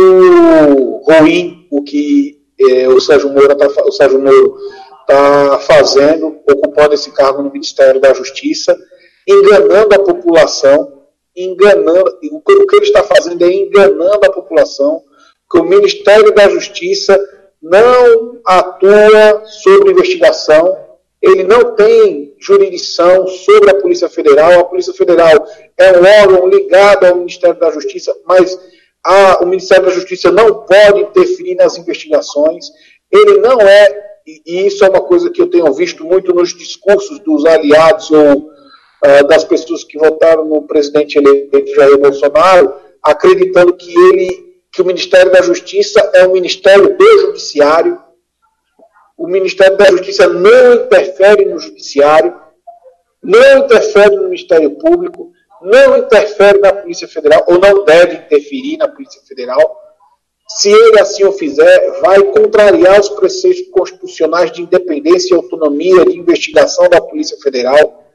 ruim 1.04 1.68
o 1.70 1.84
que 1.84 2.39
o 2.88 3.00
Sérgio 3.00 3.30
Moro 3.30 3.52
está 3.52 3.84
o 3.84 3.92
Sérgio 3.92 4.20
Moro 4.20 4.58
tá 5.08 5.60
fazendo, 5.60 6.40
ocupando 6.48 6.94
esse 6.94 7.12
cargo 7.12 7.42
no 7.42 7.52
Ministério 7.52 8.00
da 8.00 8.14
Justiça, 8.14 8.78
enganando 9.28 9.96
a 9.96 10.00
população, 10.00 11.04
enganando, 11.36 12.18
o 12.32 12.42
que 12.42 12.76
ele 12.76 12.86
está 12.86 13.04
fazendo 13.04 13.44
é 13.44 13.52
enganando 13.52 14.20
a 14.24 14.32
população, 14.32 15.02
que 15.50 15.58
o 15.58 15.64
Ministério 15.64 16.34
da 16.34 16.48
Justiça 16.50 17.20
não 17.62 18.40
atua 18.46 19.44
sobre 19.46 19.92
investigação, 19.92 20.78
ele 21.22 21.44
não 21.44 21.76
tem 21.76 22.36
jurisdição 22.40 23.28
sobre 23.28 23.72
a 23.72 23.76
Polícia 23.76 24.08
Federal. 24.08 24.60
A 24.60 24.64
Polícia 24.64 24.94
Federal 24.94 25.46
é 25.78 25.92
um 25.98 26.04
órgão 26.22 26.48
ligado 26.48 27.06
ao 27.06 27.16
Ministério 27.16 27.60
da 27.60 27.72
Justiça, 27.72 28.16
mas 28.26 28.58
a, 29.06 29.44
o 29.44 29.46
Ministério 29.46 29.86
da 29.86 29.92
Justiça 29.92 30.32
não 30.32 30.66
pode 30.66 31.02
interferir 31.02 31.56
nas 31.56 31.78
investigações. 31.78 32.68
Ele 33.12 33.38
não 33.40 33.60
é, 33.62 34.20
e 34.28 34.68
isso 34.68 34.84
é 34.84 34.90
uma 34.90 35.02
coisa 35.02 35.30
que 35.30 35.42
eu 35.42 35.50
tenho 35.50 35.72
visto 35.74 36.04
muito 36.04 36.34
nos 36.34 36.56
discursos 36.56 37.20
dos 37.20 37.46
aliados 37.46 38.12
ou 38.12 38.38
uh, 38.38 39.28
das 39.28 39.44
pessoas 39.44 39.84
que 39.84 39.98
votaram 39.98 40.46
no 40.46 40.64
presidente 40.64 41.18
eleito 41.18 41.74
Jair 41.76 41.98
Bolsonaro, 41.98 42.74
acreditando 43.04 43.74
que 43.74 43.92
ele, 43.92 44.56
que 44.72 44.82
o 44.82 44.86
Ministério 44.86 45.32
da 45.32 45.42
Justiça 45.42 46.00
é 46.14 46.28
um 46.28 46.34
ministério 46.34 46.98
do 46.98 47.20
Judiciário 47.22 48.00
o 49.20 49.28
Ministério 49.28 49.76
da 49.76 49.92
Justiça 49.92 50.30
não 50.30 50.76
interfere 50.76 51.44
no 51.44 51.60
Judiciário, 51.60 52.34
não 53.22 53.66
interfere 53.66 54.16
no 54.16 54.24
Ministério 54.24 54.72
Público, 54.78 55.34
não 55.62 55.98
interfere 55.98 56.60
na 56.60 56.74
Polícia 56.74 57.08
Federal, 57.08 57.44
ou 57.48 57.60
não 57.60 57.84
deve 57.84 58.16
interferir 58.16 58.78
na 58.78 58.88
Polícia 58.88 59.22
Federal. 59.28 59.78
Se 60.48 60.70
ele 60.72 61.00
assim 61.00 61.24
o 61.24 61.32
fizer, 61.32 62.00
vai 62.02 62.22
contrariar 62.24 63.00
os 63.00 63.10
preceitos 63.10 63.70
constitucionais 63.70 64.52
de 64.52 64.64
independência 64.64 65.34
e 65.34 65.38
autonomia 65.38 66.06
de 66.06 66.18
investigação 66.18 66.90
da 66.90 67.00
Polícia 67.00 67.38
Federal. 67.38 68.06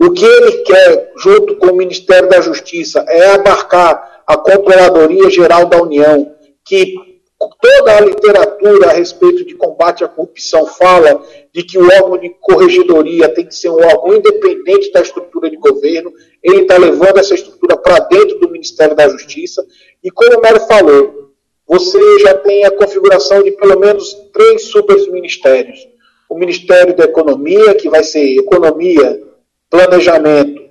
O 0.00 0.10
que 0.10 0.24
ele 0.24 0.62
quer, 0.62 1.12
junto 1.16 1.56
com 1.56 1.66
o 1.66 1.76
Ministério 1.76 2.28
da 2.28 2.40
Justiça, 2.40 3.04
é 3.08 3.30
abarcar 3.30 4.22
a 4.26 4.36
Controladoria 4.36 5.30
Geral 5.30 5.66
da 5.66 5.80
União, 5.80 6.34
que 6.64 7.11
toda 7.60 7.96
a 7.96 8.00
literatura 8.00 8.88
a 8.88 8.92
respeito 8.92 9.44
de 9.44 9.54
combate 9.54 10.04
à 10.04 10.08
corrupção 10.08 10.66
fala 10.66 11.22
de 11.52 11.62
que 11.62 11.78
o 11.78 11.84
órgão 11.84 12.18
de 12.18 12.30
corregedoria 12.40 13.28
tem 13.28 13.46
que 13.46 13.54
ser 13.54 13.70
um 13.70 13.82
órgão 13.82 14.14
independente 14.14 14.92
da 14.92 15.00
estrutura 15.00 15.50
de 15.50 15.56
governo, 15.56 16.12
ele 16.42 16.62
está 16.62 16.76
levando 16.76 17.18
essa 17.18 17.34
estrutura 17.34 17.76
para 17.76 17.98
dentro 18.00 18.38
do 18.38 18.50
Ministério 18.50 18.94
da 18.94 19.08
Justiça, 19.08 19.64
e 20.02 20.10
como 20.10 20.38
o 20.38 20.42
Mário 20.42 20.60
falou, 20.66 21.32
você 21.66 22.18
já 22.18 22.34
tem 22.34 22.64
a 22.64 22.70
configuração 22.70 23.42
de 23.42 23.52
pelo 23.52 23.78
menos 23.78 24.12
três 24.32 24.64
superministérios. 24.64 25.88
O 26.28 26.36
Ministério 26.36 26.94
da 26.94 27.04
Economia, 27.04 27.74
que 27.74 27.88
vai 27.88 28.04
ser 28.04 28.36
Economia, 28.36 29.22
Planejamento, 29.70 30.62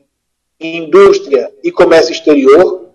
Indústria 0.60 1.52
e 1.64 1.72
Comércio 1.72 2.12
Exterior. 2.12 2.90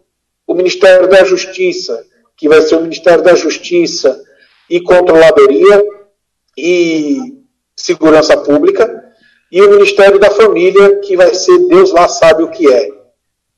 O 0.46 0.54
Ministério 0.54 1.08
da 1.08 1.24
Justiça, 1.24 2.05
que 2.36 2.48
vai 2.48 2.60
ser 2.62 2.76
o 2.76 2.82
Ministério 2.82 3.22
da 3.22 3.34
Justiça 3.34 4.22
e 4.68 4.80
Controladoria 4.80 5.82
e 6.56 7.18
Segurança 7.74 8.36
Pública, 8.36 9.04
e 9.50 9.60
o 9.62 9.70
Ministério 9.70 10.18
da 10.18 10.30
Família, 10.30 11.00
que 11.00 11.16
vai 11.16 11.34
ser 11.34 11.58
Deus 11.68 11.92
lá 11.92 12.08
sabe 12.08 12.42
o 12.42 12.50
que 12.50 12.70
é. 12.72 12.88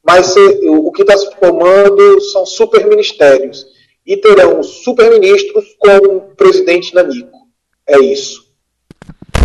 Mas 0.05 0.35
o 0.67 0.91
que 0.93 1.03
está 1.03 1.17
se 1.17 1.35
formando 1.37 2.21
são 2.21 2.45
superministérios, 2.47 3.67
e 4.07 4.17
terão 4.17 4.63
superministros 4.63 5.77
com 5.79 6.17
o 6.17 6.21
presidente 6.35 6.95
Nanico. 6.95 7.47
É 7.87 7.99
isso. 8.01 8.49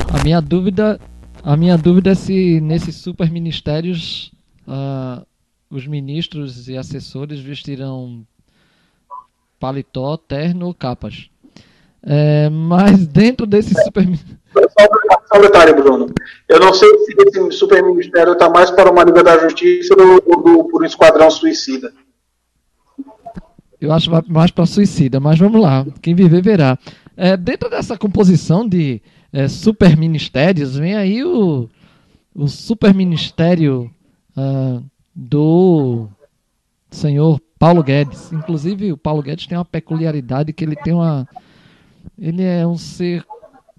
A 0.07 0.23
minha 0.23 0.41
dúvida, 0.41 0.99
a 1.43 1.57
minha 1.57 1.77
dúvida 1.77 2.11
é 2.11 2.15
se 2.15 2.61
nesses 2.61 2.95
superministérios 2.95 4.31
uh, 4.65 5.25
os 5.69 5.85
ministros 5.85 6.69
e 6.69 6.77
assessores 6.77 7.39
vestirão 7.39 8.25
paletó, 9.63 10.17
terno, 10.17 10.73
capas. 10.73 11.29
É, 12.05 12.49
mas 12.49 13.07
dentro 13.07 13.47
desse 13.47 13.73
super. 13.81 14.05
Só 14.05 15.37
um 15.37 15.41
detalhe, 15.41 15.71
Bruno. 15.71 16.07
Eu 16.49 16.59
não 16.59 16.73
sei 16.73 16.89
se 16.89 17.15
esse 17.17 17.51
super 17.51 17.81
ministério 17.81 18.33
está 18.33 18.49
mais 18.49 18.69
para 18.71 18.91
uma 18.91 19.05
Liga 19.05 19.23
da 19.23 19.37
Justiça 19.37 19.95
ou 19.97 20.67
por 20.67 20.83
um 20.83 20.85
esquadrão 20.85 21.31
suicida. 21.31 21.93
Eu 23.79 23.93
acho 23.93 24.11
mais 24.27 24.51
para 24.51 24.65
suicida, 24.65 25.21
mas 25.21 25.39
vamos 25.39 25.61
lá. 25.61 25.85
Quem 26.01 26.13
viver 26.13 26.41
verá. 26.41 26.77
É, 27.15 27.37
dentro 27.37 27.69
dessa 27.69 27.97
composição 27.97 28.67
de 28.67 29.01
é, 29.31 29.47
super 29.47 29.95
ministérios, 29.95 30.75
vem 30.75 30.95
aí 30.95 31.23
o, 31.23 31.69
o 32.35 32.47
super 32.49 32.93
ministério 32.93 33.89
uh, 34.37 34.83
do 35.15 36.07
senhor 36.91 37.39
Paulo 37.63 37.81
Guedes. 37.81 38.29
Inclusive, 38.33 38.91
o 38.91 38.97
Paulo 38.97 39.21
Guedes 39.21 39.47
tem 39.47 39.57
uma 39.57 39.63
peculiaridade 39.63 40.51
que 40.51 40.65
ele 40.65 40.75
tem 40.75 40.91
uma. 40.91 41.25
Ele 42.19 42.43
é 42.43 42.67
um 42.67 42.77
ser. 42.77 43.25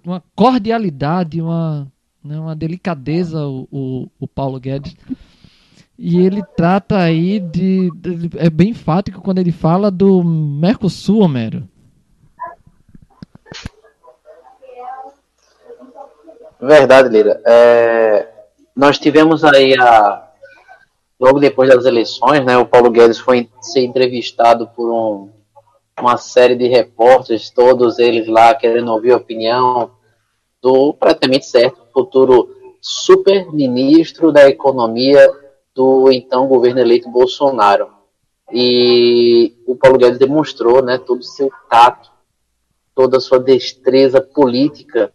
Uma 0.02 0.22
cordialidade, 0.34 1.42
uma, 1.42 1.86
né, 2.24 2.38
uma 2.38 2.56
delicadeza, 2.56 3.44
o, 3.46 3.68
o, 3.70 4.08
o 4.20 4.26
Paulo 4.26 4.58
Guedes. 4.58 4.96
E 5.98 6.18
ele 6.18 6.42
trata 6.56 6.96
aí 6.98 7.38
de, 7.38 7.90
de, 7.90 8.30
É 8.38 8.48
bem 8.48 8.70
enfático 8.70 9.20
quando 9.20 9.38
ele 9.38 9.52
fala 9.52 9.90
do 9.90 10.24
Mercosul, 10.24 11.20
Homero. 11.20 11.68
Verdade, 16.58 17.10
Lira. 17.10 17.38
É, 17.46 18.28
nós 18.74 18.98
tivemos 18.98 19.44
aí 19.44 19.74
a, 19.78 20.24
logo 21.24 21.40
depois 21.40 21.70
das 21.70 21.86
eleições, 21.86 22.44
né, 22.44 22.58
o 22.58 22.66
Paulo 22.66 22.90
Guedes 22.90 23.18
foi 23.18 23.48
ser 23.58 23.80
entrevistado 23.80 24.68
por 24.76 24.90
um, 24.90 25.30
uma 25.98 26.18
série 26.18 26.54
de 26.54 26.68
repórteres, 26.68 27.48
todos 27.48 27.98
eles 27.98 28.28
lá 28.28 28.54
querendo 28.54 28.92
ouvir 28.92 29.12
a 29.12 29.16
opinião 29.16 29.92
do 30.60 30.92
praticamente 30.92 31.46
certo 31.46 31.78
futuro 31.94 32.54
super 32.78 33.50
ministro 33.50 34.30
da 34.30 34.46
economia 34.46 35.26
do 35.74 36.12
então 36.12 36.46
governo 36.46 36.80
eleito 36.80 37.08
Bolsonaro. 37.08 37.88
E 38.52 39.54
o 39.66 39.74
Paulo 39.74 39.96
Guedes 39.96 40.18
demonstrou, 40.18 40.82
né, 40.82 40.98
todo 40.98 41.20
o 41.20 41.24
seu 41.24 41.50
tato, 41.70 42.10
toda 42.94 43.16
a 43.16 43.20
sua 43.20 43.40
destreza 43.40 44.20
política. 44.20 45.10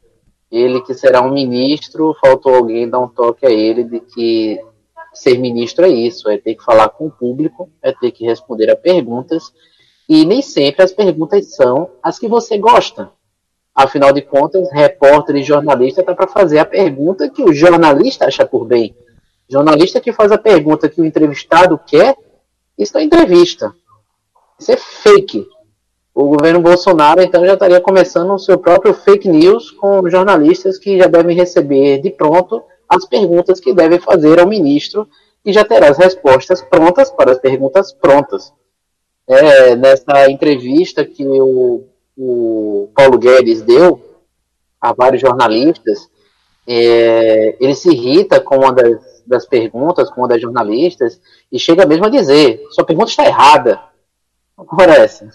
Ele 0.52 0.82
que 0.82 0.96
será 0.96 1.22
um 1.22 1.32
ministro, 1.32 2.18
faltou 2.20 2.56
alguém 2.56 2.90
dar 2.90 2.98
um 3.00 3.08
toque 3.08 3.46
a 3.46 3.52
ele 3.52 3.84
de 3.84 4.00
que 4.00 4.60
ser 5.14 5.38
ministro 5.38 5.86
é 5.86 5.90
isso, 5.90 6.30
é 6.30 6.38
ter 6.38 6.56
que 6.56 6.64
falar 6.64 6.90
com 6.90 7.08
o 7.08 7.12
público, 7.12 7.70
é 7.82 7.92
ter 7.92 8.12
que 8.12 8.26
responder 8.26 8.70
a 8.70 8.76
perguntas, 8.76 9.52
e 10.08 10.26
nem 10.26 10.42
sempre 10.42 10.84
as 10.84 10.92
perguntas 10.92 11.54
são 11.56 11.90
as 12.02 12.18
que 12.18 12.28
você 12.28 12.58
gosta. 12.58 13.12
Afinal 13.74 14.12
de 14.12 14.22
contas, 14.22 14.70
repórter 14.72 15.38
e 15.38 15.44
jornalista 15.44 16.02
está 16.02 16.14
para 16.14 16.28
fazer 16.28 16.60
a 16.60 16.66
pergunta 16.66 17.30
que 17.30 17.44
o 17.44 17.54
jornalista 17.54 18.26
acha 18.26 18.46
por 18.46 18.66
bem. 18.66 18.96
Jornalista 19.48 20.02
que 20.02 20.12
faz 20.12 20.32
a 20.32 20.38
pergunta 20.38 20.90
que 20.90 21.02
o 21.02 21.06
entrevistado 21.06 21.80
quer, 21.86 22.16
isso 22.78 22.98
é 22.98 23.04
entrevista. 23.04 23.74
Isso 24.60 24.72
é 24.72 24.78
fake. 24.78 25.48
O 26.14 26.28
governo 26.28 26.60
Bolsonaro, 26.60 27.22
então, 27.22 27.46
já 27.46 27.54
estaria 27.54 27.80
começando 27.80 28.34
o 28.34 28.40
seu 28.40 28.58
próprio 28.58 28.94
fake 28.94 29.30
news 29.30 29.72
com 29.72 30.10
jornalistas 30.10 30.78
que 30.78 30.98
já 30.98 31.08
devem 31.08 31.36
receber 31.36 32.00
de 32.02 32.10
pronto 32.10 32.62
as 32.90 33.06
perguntas 33.06 33.60
que 33.60 33.74
deve 33.74 34.00
fazer 34.00 34.40
ao 34.40 34.48
ministro 34.48 35.08
e 35.46 35.54
já 35.54 35.64
terá 35.64 35.90
as 35.90 35.98
respostas 35.98 36.62
prontas 36.62 37.12
para 37.12 37.32
as 37.32 37.40
perguntas 37.40 37.94
prontas. 37.94 38.52
É, 39.28 39.76
nessa 39.76 40.30
entrevista 40.30 41.06
que 41.06 41.24
o, 41.24 41.86
o 42.18 42.90
Paulo 42.96 43.20
Guedes 43.20 43.62
deu 43.62 44.02
a 44.82 44.92
vários 44.92 45.22
jornalistas, 45.22 46.10
é, 46.68 47.56
ele 47.60 47.76
se 47.76 47.92
irrita 47.92 48.40
com 48.40 48.58
uma 48.58 48.74
das, 48.74 49.24
das 49.26 49.46
perguntas 49.46 50.10
com 50.10 50.22
uma 50.22 50.28
das 50.28 50.42
jornalistas 50.42 51.22
e 51.52 51.60
chega 51.60 51.86
mesmo 51.86 52.06
a 52.06 52.10
dizer: 52.10 52.66
sua 52.72 52.86
pergunta 52.86 53.12
está 53.12 53.26
errada. 53.26 53.80
Essa. 54.98 55.30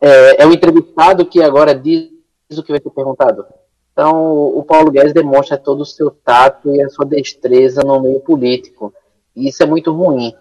É, 0.00 0.42
é 0.42 0.46
o 0.46 0.52
entrevistado 0.52 1.26
que 1.26 1.42
agora 1.42 1.74
diz 1.74 2.08
o 2.56 2.62
que 2.62 2.72
vai 2.72 2.80
ser 2.80 2.90
perguntado. 2.90 3.44
Então, 3.92 4.46
o 4.56 4.64
Paulo 4.64 4.90
Guedes 4.90 5.12
demonstra 5.12 5.58
todo 5.58 5.82
o 5.82 5.86
seu 5.86 6.10
tato 6.10 6.74
e 6.74 6.82
a 6.82 6.88
sua 6.88 7.04
destreza 7.04 7.82
no 7.82 8.00
meio 8.00 8.20
político. 8.20 8.92
E 9.36 9.48
isso 9.48 9.62
é 9.62 9.66
muito 9.66 9.92
ruim, 9.92 10.34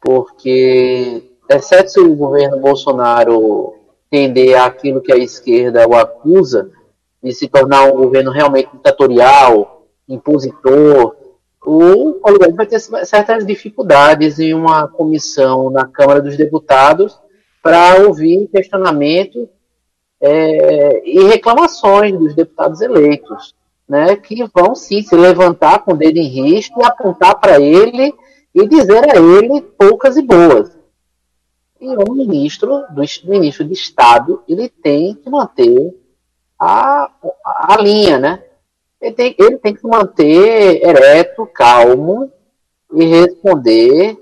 porque, 0.00 1.32
exceto 1.50 1.90
se 1.90 2.00
o 2.00 2.14
governo 2.14 2.60
Bolsonaro 2.60 3.74
tender 4.08 4.60
àquilo 4.60 5.00
que 5.00 5.12
a 5.12 5.16
esquerda 5.16 5.86
o 5.88 5.94
acusa, 5.94 6.70
de 7.22 7.32
se 7.32 7.48
tornar 7.48 7.84
um 7.84 7.96
governo 7.96 8.30
realmente 8.30 8.70
ditatorial, 8.72 9.84
impositor, 10.08 11.16
o 11.64 12.12
Paulo 12.14 12.38
Guedes 12.38 12.56
vai 12.56 12.66
ter 12.66 12.78
certas 12.78 13.44
dificuldades 13.44 14.38
em 14.38 14.54
uma 14.54 14.86
comissão 14.86 15.68
na 15.70 15.84
Câmara 15.84 16.22
dos 16.22 16.36
Deputados 16.36 17.18
para 17.60 18.06
ouvir 18.06 18.46
questionamentos 18.46 19.48
é, 20.20 21.08
e 21.08 21.24
reclamações 21.24 22.18
dos 22.18 22.34
deputados 22.34 22.80
eleitos, 22.80 23.54
né, 23.88 24.16
que 24.16 24.44
vão 24.52 24.74
sim 24.74 25.02
se 25.02 25.14
levantar 25.14 25.80
com 25.80 25.92
o 25.92 25.96
dedo 25.96 26.18
em 26.18 26.26
risco 26.26 26.80
e 26.80 26.84
apontar 26.84 27.38
para 27.38 27.60
ele 27.60 28.12
e 28.54 28.66
dizer 28.66 29.04
a 29.10 29.16
ele 29.16 29.60
poucas 29.60 30.16
e 30.16 30.22
boas. 30.22 30.76
E 31.80 31.88
o 31.88 32.12
ministro, 32.14 32.84
do 32.90 33.02
ministro 33.30 33.64
de 33.64 33.74
Estado, 33.74 34.42
ele 34.48 34.68
tem 34.68 35.14
que 35.14 35.28
manter 35.28 35.94
a, 36.58 37.10
a 37.44 37.76
linha, 37.80 38.18
né? 38.18 38.42
Ele 39.00 39.14
tem, 39.14 39.36
ele 39.38 39.58
tem 39.58 39.74
que 39.74 39.86
manter 39.86 40.82
ereto, 40.82 41.46
calmo 41.46 42.32
e 42.92 43.04
responder 43.04 44.16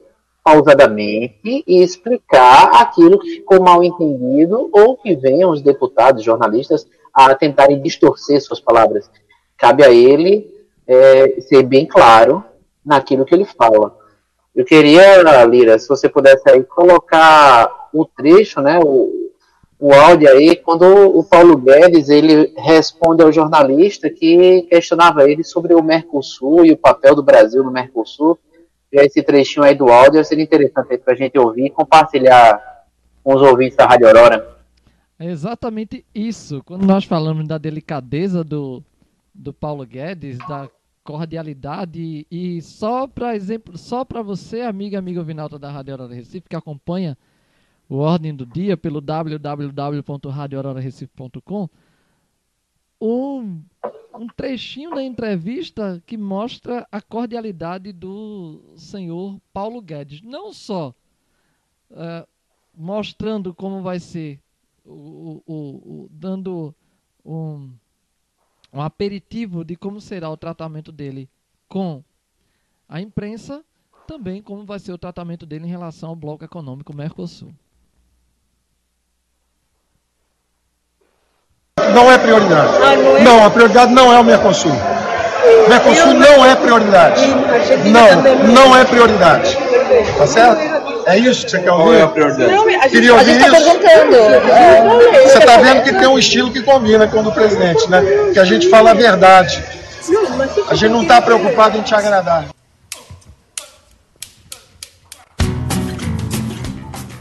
pausadamente 0.45 1.65
e 1.67 1.83
explicar 1.83 2.83
aquilo 2.83 3.19
que 3.19 3.37
ficou 3.37 3.63
mal 3.63 3.83
entendido 3.83 4.69
ou 4.71 4.95
que 4.95 5.17
venham 5.17 5.51
os 5.51 5.63
deputados, 5.63 6.23
jornalistas, 6.23 6.87
a 7.15 7.35
tentarem 7.35 7.81
distorcer 7.81 8.43
suas 8.43 8.61
palavras. 8.61 9.11
Cabe 9.57 9.83
a 9.83 9.91
ele 9.91 10.53
é, 10.87 11.41
ser 11.41 11.63
bem 11.63 11.87
claro 11.87 12.45
naquilo 12.85 13.25
que 13.25 13.35
ele 13.35 13.47
fala. 13.47 13.97
Eu 14.55 14.65
queria, 14.65 15.23
Lira, 15.45 15.79
se 15.79 15.89
você 15.89 16.09
pudesse 16.09 16.49
aí 16.51 16.63
colocar 16.63 17.89
o 17.93 18.05
trecho, 18.05 18.61
né, 18.61 18.79
o, 18.85 19.31
o 19.81 19.93
áudio 19.95 20.29
aí, 20.29 20.57
quando 20.57 20.85
o 20.85 21.25
Paulo 21.25 21.57
Guedes 21.57 22.09
ele 22.11 22.53
responde 22.57 23.23
ao 23.23 23.33
jornalista 23.33 24.11
que 24.11 24.63
questionava 24.63 25.29
ele 25.29 25.43
sobre 25.43 25.75
o 25.75 25.83
Mercosul 25.83 26.67
e 26.67 26.73
o 26.73 26.77
papel 26.77 27.15
do 27.15 27.23
Brasil 27.23 27.65
no 27.65 27.71
Mercosul. 27.71 28.39
Esse 29.03 29.23
trechinho 29.23 29.65
aí 29.65 29.75
do 29.75 29.89
áudio 29.89 30.23
seria 30.25 30.45
interessante 30.45 30.99
para 30.99 31.15
a 31.15 31.17
gente 31.17 31.37
ouvir 31.39 31.67
e 31.67 31.71
compartilhar 31.71 32.61
com 33.23 33.35
os 33.35 33.43
ouvintes 33.43 33.77
da 33.77 33.87
Rádio 33.87 34.07
Aurora. 34.07 34.55
É 35.19 35.27
exatamente 35.27 36.07
isso. 36.15 36.63
Quando 36.65 36.87
nós 36.87 37.05
falamos 37.05 37.47
da 37.47 37.59
delicadeza 37.59 38.45
do, 38.45 38.83
do 39.35 39.53
Paulo 39.53 39.85
Guedes, 39.87 40.39
da 40.49 40.69
cordialidade 41.03 42.27
e 42.31 42.63
só 42.63 43.07
para 43.07 43.37
exemplo, 43.37 43.77
só 43.77 44.03
para 44.05 44.23
você, 44.23 44.63
amiga, 44.63 44.99
amigo 44.99 45.23
Vinalta 45.23 45.59
da 45.59 45.71
Rádio 45.71 45.93
Aurora 45.95 46.15
Recife, 46.15 46.49
que 46.49 46.57
acompanha 46.57 47.19
o 47.89 47.99
Ordem 47.99 48.35
do 48.35 48.47
Dia 48.47 48.77
pelo 48.77 49.01
www.radioaurorarecife.com 49.01 51.69
um, 53.01 53.63
um 54.15 54.27
trechinho 54.29 54.91
da 54.91 55.03
entrevista 55.03 56.03
que 56.07 56.17
mostra 56.17 56.87
a 56.91 57.01
cordialidade 57.01 57.93
do 57.93 58.63
senhor 58.77 59.41
Paulo 59.53 59.81
Guedes. 59.81 60.23
Não 60.23 60.53
só 60.53 60.95
uh, 61.91 62.27
mostrando 62.75 63.53
como 63.55 63.83
vai 63.83 63.99
ser, 63.99 64.41
o, 64.85 65.43
o, 65.47 65.55
o, 65.55 66.09
dando 66.11 66.75
um, 67.25 67.71
um 68.73 68.81
aperitivo 68.81 69.65
de 69.65 69.77
como 69.77 70.01
será 70.01 70.31
o 70.31 70.37
tratamento 70.37 70.93
dele 70.93 71.29
com 71.69 72.03
a 72.89 73.01
imprensa, 73.01 73.65
também 74.07 74.43
como 74.43 74.65
vai 74.65 74.79
ser 74.79 74.93
o 74.93 74.99
tratamento 74.99 75.47
dele 75.47 75.65
em 75.65 75.71
relação 75.71 76.11
ao 76.11 76.17
bloco 76.17 76.45
econômico 76.45 76.95
Mercosul. 76.95 77.53
Não 81.95 82.11
é 82.11 82.19
prioridade. 82.19 82.73
Ah, 82.83 82.97
não, 82.97 83.17
é? 83.17 83.23
não, 83.23 83.47
a 83.47 83.51
prioridade 83.51 83.93
não 83.93 84.13
é 84.13 84.19
o 84.19 84.25
Mercosul. 84.25 84.73
O 84.73 85.69
Mercosul 85.69 86.15
não 86.15 86.45
é 86.45 86.57
prioridade. 86.57 87.23
Não, 87.87 88.53
não 88.53 88.77
é 88.77 88.85
prioridade. 88.85 89.57
Tá 90.19 90.27
certo? 90.27 90.85
É 91.07 91.19
isso 91.19 91.45
que 91.45 91.51
você 91.51 91.61
quer 91.61 91.71
ouvir? 91.71 91.85
Não 91.85 91.95
é 91.95 92.03
a 92.03 92.09
prioridade. 92.09 92.53
Não, 92.53 92.67
a 92.67 92.71
gente, 92.71 92.89
Queria 92.91 93.15
ouvir 93.15 93.39
tá 93.39 93.59
isso? 93.59 93.71
É, 94.57 95.29
você 95.29 95.39
está 95.39 95.57
vendo 95.59 95.83
que 95.83 95.93
tem 95.93 96.09
um 96.09 96.19
estilo 96.19 96.51
que 96.51 96.63
combina 96.63 97.07
com 97.07 97.21
o 97.21 97.23
do 97.23 97.33
presidente, 97.33 97.89
né? 97.89 98.03
Que 98.33 98.39
a 98.39 98.45
gente 98.45 98.69
fala 98.69 98.91
a 98.91 98.95
verdade. 98.95 99.63
A 100.69 100.75
gente 100.75 100.91
não 100.91 101.03
está 101.03 101.21
preocupado 101.21 101.79
em 101.79 101.83
te 101.83 101.95
agradar. 101.95 102.47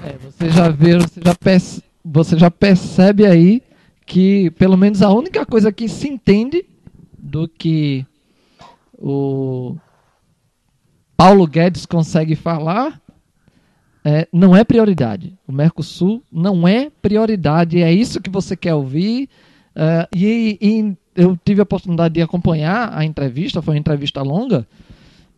É, 0.06 0.16
você 0.22 0.50
já 0.50 0.70
vê, 0.70 0.98
você 0.98 1.22
já, 1.24 1.36
perce, 1.36 1.84
você 2.04 2.38
já 2.38 2.50
percebe 2.50 3.26
aí 3.26 3.62
que 4.06 4.52
pelo 4.52 4.78
menos 4.78 5.02
a 5.02 5.10
única 5.10 5.46
coisa 5.46 5.72
que 5.72 5.88
se 5.88 6.08
entende 6.08 6.66
do 7.18 7.48
que 7.48 8.06
o 8.98 9.76
Paulo 11.16 11.48
Guedes 11.48 11.86
consegue 11.86 12.36
falar 12.36 13.02
é, 14.04 14.28
não 14.34 14.56
é 14.56 14.64
prioridade. 14.64 15.34
O 15.48 15.52
Mercosul 15.52 16.22
não 16.32 16.68
é 16.68 16.90
prioridade. 17.02 17.82
É 17.82 17.92
isso 17.92 18.22
que 18.22 18.30
você 18.30 18.56
quer 18.56 18.74
ouvir. 18.74 19.30
É, 19.76 20.08
e, 20.14 20.58
e, 20.62 20.98
eu 21.16 21.38
tive 21.46 21.62
a 21.62 21.64
oportunidade 21.64 22.16
de 22.16 22.22
acompanhar 22.22 22.92
a 22.94 23.06
entrevista, 23.06 23.62
foi 23.62 23.76
uma 23.76 23.80
entrevista 23.80 24.22
longa. 24.22 24.68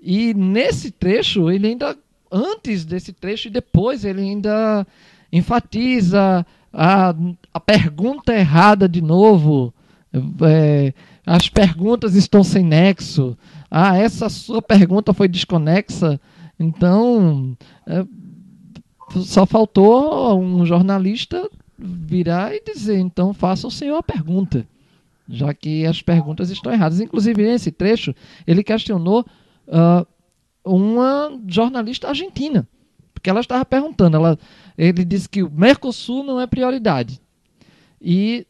E 0.02 0.34
nesse 0.34 0.90
trecho, 0.90 1.52
ele 1.52 1.68
ainda, 1.68 1.96
antes 2.32 2.86
desse 2.86 3.12
trecho 3.14 3.48
e 3.48 3.52
depois, 3.52 4.06
ele 4.06 4.22
ainda 4.22 4.88
enfatiza 5.32 6.46
a, 6.76 7.16
a 7.54 7.60
pergunta 7.60 8.34
errada 8.34 8.88
de 8.88 9.02
novo. 9.02 9.74
É, 10.44 10.94
as 11.26 11.50
perguntas 11.50 12.16
estão 12.16 12.44
sem 12.44 12.64
nexo. 12.64 13.38
Ah, 13.72 13.98
essa 13.98 14.30
sua 14.30 14.62
pergunta 14.62 15.14
foi 15.14 15.28
desconexa. 15.28 16.20
Então, 16.60 17.58
é, 17.88 18.06
só 19.24 19.46
faltou 19.46 20.40
um 20.40 20.66
jornalista 20.66 21.50
virar 21.78 22.54
e 22.54 22.62
dizer: 22.62 23.00
então 23.00 23.34
faça 23.34 23.68
o 23.68 23.72
senhor 23.72 23.98
a 23.98 24.04
pergunta, 24.04 24.68
já 25.28 25.54
que 25.54 25.86
as 25.86 26.02
perguntas 26.02 26.50
estão 26.50 26.72
erradas. 26.72 27.00
Inclusive, 27.00 27.44
nesse 27.44 27.72
trecho, 27.72 28.14
ele 28.46 28.64
questionou 28.64 29.26
uh, 29.68 30.06
uma 30.64 31.32
jornalista 31.48 32.08
argentina, 32.08 32.68
porque 33.14 33.30
ela 33.30 33.42
estava 33.42 33.66
perguntando. 33.66 34.18
Ela, 34.18 34.40
ele 34.78 35.06
disse 35.06 35.28
que 35.30 35.44
o 35.44 35.52
Mercosul 35.52 36.24
não 36.24 36.40
é 36.40 36.48
prioridade. 36.48 37.20
E 38.02 38.46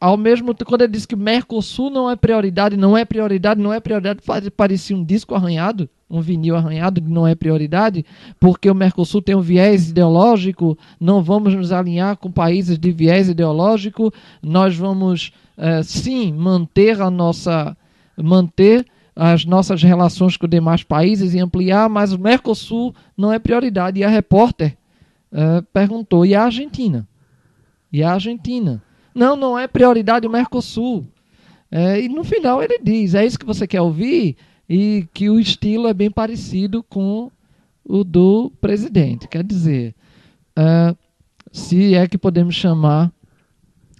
ao 0.00 0.16
mesmo 0.16 0.52
tempo, 0.52 0.68
quando 0.68 0.82
ele 0.82 0.92
disse 0.92 1.08
que 1.08 1.14
o 1.14 1.18
Mercosul 1.18 1.88
não 1.88 2.10
é 2.10 2.16
prioridade, 2.16 2.76
não 2.76 2.96
é 2.96 3.04
prioridade, 3.04 3.60
não 3.60 3.72
é 3.72 3.80
prioridade, 3.80 4.20
parecia 4.54 4.96
um 4.96 5.04
disco 5.04 5.34
arranhado, 5.34 5.88
um 6.10 6.20
vinil 6.20 6.56
arranhado, 6.56 7.00
não 7.00 7.26
é 7.26 7.34
prioridade, 7.34 8.04
porque 8.38 8.70
o 8.70 8.74
Mercosul 8.74 9.22
tem 9.22 9.34
um 9.34 9.40
viés 9.40 9.88
ideológico, 9.88 10.76
não 11.00 11.22
vamos 11.22 11.54
nos 11.54 11.72
alinhar 11.72 12.16
com 12.16 12.30
países 12.30 12.78
de 12.78 12.92
viés 12.92 13.28
ideológico, 13.28 14.12
nós 14.42 14.76
vamos 14.76 15.32
é, 15.56 15.82
sim 15.82 16.32
manter 16.32 17.00
a 17.00 17.10
nossa 17.10 17.76
manter 18.16 18.84
as 19.16 19.44
nossas 19.44 19.82
relações 19.82 20.36
com 20.36 20.46
demais 20.46 20.82
países 20.82 21.34
e 21.34 21.40
ampliar, 21.40 21.88
mas 21.88 22.12
o 22.12 22.18
Mercosul 22.18 22.94
não 23.16 23.32
é 23.32 23.38
prioridade. 23.38 24.00
E 24.00 24.04
a 24.04 24.08
repórter 24.08 24.76
uh, 25.34 25.62
perguntou: 25.72 26.24
e 26.24 26.34
a 26.34 26.44
Argentina? 26.44 27.06
E 27.92 28.02
a 28.02 28.12
Argentina? 28.12 28.82
Não, 29.14 29.36
não 29.36 29.58
é 29.58 29.66
prioridade 29.66 30.26
o 30.26 30.30
Mercosul. 30.30 31.06
É, 31.70 32.00
e 32.00 32.08
no 32.08 32.24
final 32.24 32.62
ele 32.62 32.78
diz: 32.82 33.14
é 33.14 33.26
isso 33.26 33.38
que 33.38 33.44
você 33.44 33.66
quer 33.66 33.80
ouvir? 33.80 34.36
E 34.68 35.06
que 35.12 35.28
o 35.28 35.38
estilo 35.38 35.88
é 35.88 35.92
bem 35.92 36.10
parecido 36.10 36.82
com 36.82 37.30
o 37.84 38.02
do 38.02 38.50
presidente. 38.60 39.28
Quer 39.28 39.44
dizer, 39.44 39.94
uh, 40.58 40.96
se 41.52 41.94
é 41.94 42.08
que 42.08 42.16
podemos 42.16 42.54
chamar 42.54 43.12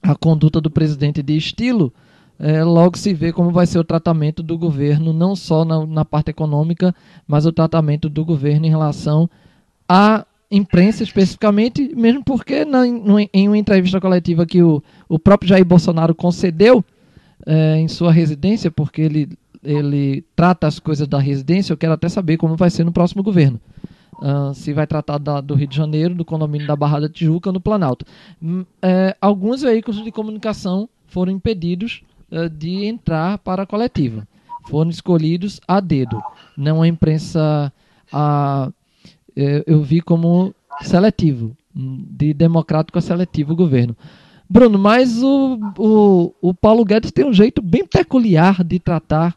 a 0.02 0.14
conduta 0.14 0.60
do 0.60 0.70
presidente 0.70 1.22
de 1.22 1.36
estilo, 1.36 1.92
é, 2.38 2.64
logo 2.64 2.98
se 2.98 3.14
vê 3.14 3.32
como 3.32 3.50
vai 3.50 3.66
ser 3.66 3.78
o 3.78 3.84
tratamento 3.84 4.42
do 4.42 4.58
governo, 4.58 5.12
não 5.12 5.36
só 5.36 5.64
na, 5.64 5.86
na 5.86 6.04
parte 6.04 6.30
econômica, 6.30 6.94
mas 7.26 7.46
o 7.46 7.52
tratamento 7.52 8.08
do 8.08 8.24
governo 8.24 8.66
em 8.66 8.70
relação 8.70 9.30
à 9.88 10.26
imprensa 10.56 11.02
especificamente, 11.02 11.94
mesmo 11.94 12.22
porque 12.24 12.64
na, 12.64 12.86
em 12.86 13.48
uma 13.48 13.58
entrevista 13.58 14.00
coletiva 14.00 14.46
que 14.46 14.62
o, 14.62 14.82
o 15.08 15.18
próprio 15.18 15.48
Jair 15.48 15.64
Bolsonaro 15.64 16.14
concedeu 16.14 16.84
é, 17.46 17.76
em 17.76 17.88
sua 17.88 18.12
residência, 18.12 18.70
porque 18.70 19.02
ele 19.02 19.28
ele 19.64 20.24
trata 20.36 20.66
as 20.66 20.78
coisas 20.78 21.08
da 21.08 21.18
residência, 21.18 21.72
eu 21.72 21.76
quero 21.76 21.94
até 21.94 22.08
saber 22.08 22.36
como 22.36 22.54
vai 22.54 22.68
ser 22.68 22.84
no 22.84 22.92
próximo 22.92 23.22
governo. 23.22 23.58
Uh, 24.14 24.54
se 24.54 24.72
vai 24.72 24.86
tratar 24.86 25.18
da, 25.18 25.40
do 25.40 25.54
Rio 25.54 25.66
de 25.66 25.76
Janeiro, 25.76 26.14
do 26.14 26.24
condomínio 26.24 26.66
da 26.66 26.76
Barra 26.76 27.00
da 27.00 27.08
Tijuca 27.08 27.50
no 27.50 27.60
Planalto. 27.60 28.06
Hum, 28.40 28.64
é, 28.80 29.16
alguns 29.20 29.62
veículos 29.62 30.04
de 30.04 30.12
comunicação 30.12 30.88
foram 31.08 31.32
impedidos 31.32 32.02
uh, 32.30 32.48
de 32.48 32.84
entrar 32.84 33.38
para 33.38 33.62
a 33.62 33.66
coletiva. 33.66 34.26
Foram 34.68 34.90
escolhidos 34.90 35.60
a 35.66 35.80
dedo. 35.80 36.22
Não 36.56 36.80
a 36.80 36.86
imprensa. 36.86 37.72
A, 38.12 38.70
eu, 39.36 39.62
eu 39.66 39.82
vi 39.82 40.00
como 40.00 40.54
seletivo, 40.82 41.56
de 41.74 42.32
democrático 42.34 42.98
a 42.98 43.02
seletivo 43.02 43.52
o 43.52 43.56
governo. 43.56 43.96
Bruno, 44.48 44.78
mas 44.78 45.22
o, 45.22 45.58
o, 45.78 46.34
o 46.40 46.54
Paulo 46.54 46.84
Guedes 46.84 47.10
tem 47.10 47.24
um 47.24 47.32
jeito 47.32 47.62
bem 47.62 47.84
peculiar 47.84 48.62
de 48.62 48.78
tratar 48.78 49.34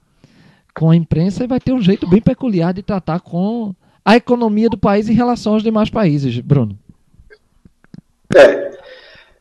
com 0.75 0.91
a 0.91 0.95
imprensa 0.95 1.43
e 1.43 1.47
vai 1.47 1.59
ter 1.59 1.73
um 1.73 1.81
jeito 1.81 2.07
bem 2.07 2.21
peculiar 2.21 2.73
de 2.73 2.83
tratar 2.83 3.19
com 3.21 3.73
a 4.05 4.15
economia 4.15 4.69
do 4.69 4.77
país 4.77 5.09
em 5.09 5.13
relação 5.13 5.53
aos 5.53 5.63
demais 5.63 5.89
países, 5.89 6.39
Bruno. 6.39 6.77
É, 8.35 8.77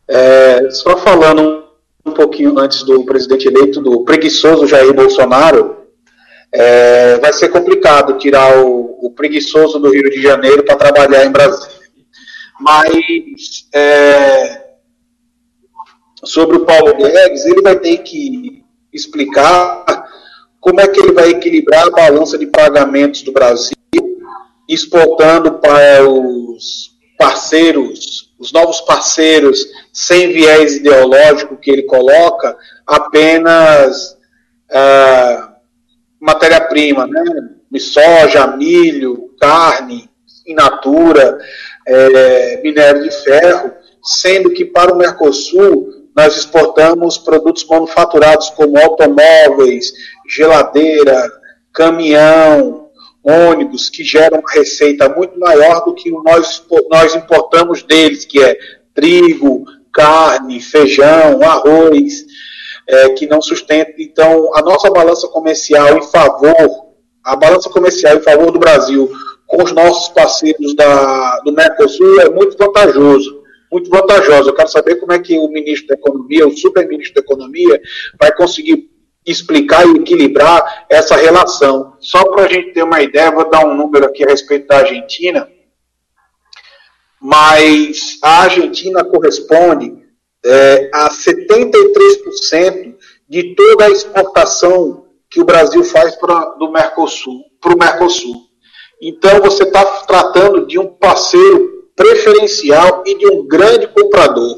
é 0.08 0.70
só 0.70 0.96
falando 0.96 1.64
um 2.04 2.12
pouquinho 2.12 2.58
antes 2.58 2.84
do 2.84 3.04
presidente 3.04 3.48
eleito, 3.48 3.80
do 3.80 4.04
preguiçoso 4.04 4.66
Jair 4.66 4.94
Bolsonaro, 4.94 5.85
é, 6.52 7.18
vai 7.18 7.32
ser 7.32 7.48
complicado 7.48 8.18
tirar 8.18 8.58
o, 8.58 8.98
o, 9.02 9.10
preguiçoso 9.10 9.78
do 9.78 9.90
Rio 9.90 10.10
de 10.10 10.22
Janeiro 10.22 10.64
para 10.64 10.76
trabalhar 10.76 11.24
em 11.24 11.32
Brasília. 11.32 11.76
Mas 12.60 13.68
é, 13.74 14.64
sobre 16.24 16.56
o 16.56 16.64
Paulo 16.64 16.96
Guedes, 16.96 17.44
ele 17.44 17.62
vai 17.62 17.78
ter 17.78 17.98
que 17.98 18.64
explicar 18.92 19.84
como 20.60 20.80
é 20.80 20.88
que 20.88 20.98
ele 20.98 21.12
vai 21.12 21.30
equilibrar 21.30 21.86
a 21.86 21.90
balança 21.90 22.38
de 22.38 22.46
pagamentos 22.46 23.22
do 23.22 23.32
Brasil, 23.32 23.76
exportando 24.68 25.58
para 25.58 26.08
os 26.08 26.96
parceiros, 27.18 28.34
os 28.38 28.52
novos 28.52 28.80
parceiros, 28.80 29.64
sem 29.92 30.32
viés 30.32 30.76
ideológico 30.76 31.56
que 31.56 31.70
ele 31.70 31.82
coloca, 31.82 32.56
apenas 32.86 34.16
ah, 34.70 35.55
matéria-prima, 36.26 37.06
né? 37.06 37.22
soja, 37.78 38.46
milho, 38.48 39.30
carne, 39.38 40.10
in 40.46 40.54
natura, 40.54 41.38
é, 41.86 42.60
minério 42.62 43.02
de 43.02 43.10
ferro, 43.22 43.72
sendo 44.02 44.50
que 44.50 44.64
para 44.64 44.92
o 44.92 44.96
Mercosul 44.96 45.88
nós 46.16 46.36
exportamos 46.36 47.18
produtos 47.18 47.64
manufaturados 47.66 48.50
como 48.50 48.78
automóveis, 48.78 49.92
geladeira, 50.28 51.30
caminhão, 51.72 52.88
ônibus, 53.22 53.88
que 53.88 54.02
geram 54.02 54.40
uma 54.40 54.50
receita 54.50 55.08
muito 55.08 55.38
maior 55.38 55.84
do 55.84 55.94
que 55.94 56.10
nós, 56.10 56.64
nós 56.90 57.14
importamos 57.14 57.82
deles, 57.82 58.24
que 58.24 58.42
é 58.42 58.56
trigo, 58.94 59.64
carne, 59.92 60.60
feijão, 60.60 61.42
arroz, 61.42 62.24
é, 62.88 63.10
que 63.10 63.26
não 63.26 63.40
sustenta. 63.40 63.94
Então, 63.98 64.54
a 64.54 64.62
nossa 64.62 64.90
balança 64.90 65.28
comercial 65.28 65.98
em 65.98 66.02
favor, 66.02 66.86
a 67.24 67.36
balança 67.36 67.68
comercial 67.70 68.16
em 68.16 68.22
favor 68.22 68.50
do 68.50 68.58
Brasil 68.58 69.10
com 69.46 69.62
os 69.62 69.72
nossos 69.72 70.08
parceiros 70.08 70.74
da, 70.74 71.40
do 71.40 71.52
Mercosul 71.52 72.20
é 72.20 72.28
muito 72.28 72.56
vantajoso 72.56 73.46
muito 73.70 73.90
vantajosa. 73.90 74.50
Eu 74.50 74.54
quero 74.54 74.68
saber 74.68 74.96
como 74.96 75.12
é 75.12 75.18
que 75.18 75.36
o 75.38 75.48
ministro 75.48 75.88
da 75.88 75.94
Economia, 75.94 76.46
o 76.46 76.56
super-ministro 76.56 77.14
da 77.14 77.20
Economia, 77.20 77.80
vai 78.18 78.34
conseguir 78.34 78.90
explicar 79.24 79.86
e 79.86 79.96
equilibrar 79.96 80.86
essa 80.88 81.16
relação. 81.16 81.94
Só 81.98 82.24
para 82.30 82.44
a 82.44 82.48
gente 82.48 82.72
ter 82.72 82.82
uma 82.82 83.02
ideia, 83.02 83.30
vou 83.30 83.50
dar 83.50 83.66
um 83.66 83.74
número 83.74 84.06
aqui 84.06 84.24
a 84.24 84.28
respeito 84.28 84.68
da 84.68 84.78
Argentina, 84.78 85.48
mas 87.20 88.18
a 88.22 88.42
Argentina 88.42 89.04
corresponde 89.04 90.05
é, 90.46 90.90
a 90.94 91.10
73% 91.10 92.94
de 93.28 93.54
toda 93.54 93.86
a 93.86 93.90
exportação 93.90 95.06
que 95.28 95.40
o 95.40 95.44
Brasil 95.44 95.82
faz 95.82 96.14
pra, 96.16 96.54
do 96.58 96.70
Mercosul, 96.70 97.42
para 97.60 97.74
o 97.74 97.78
Mercosul. 97.78 98.36
Então 99.02 99.40
você 99.40 99.64
está 99.64 99.84
tratando 100.06 100.66
de 100.66 100.78
um 100.78 100.86
parceiro 100.86 101.90
preferencial 101.94 103.02
e 103.06 103.18
de 103.18 103.26
um 103.26 103.46
grande 103.46 103.88
comprador. 103.88 104.56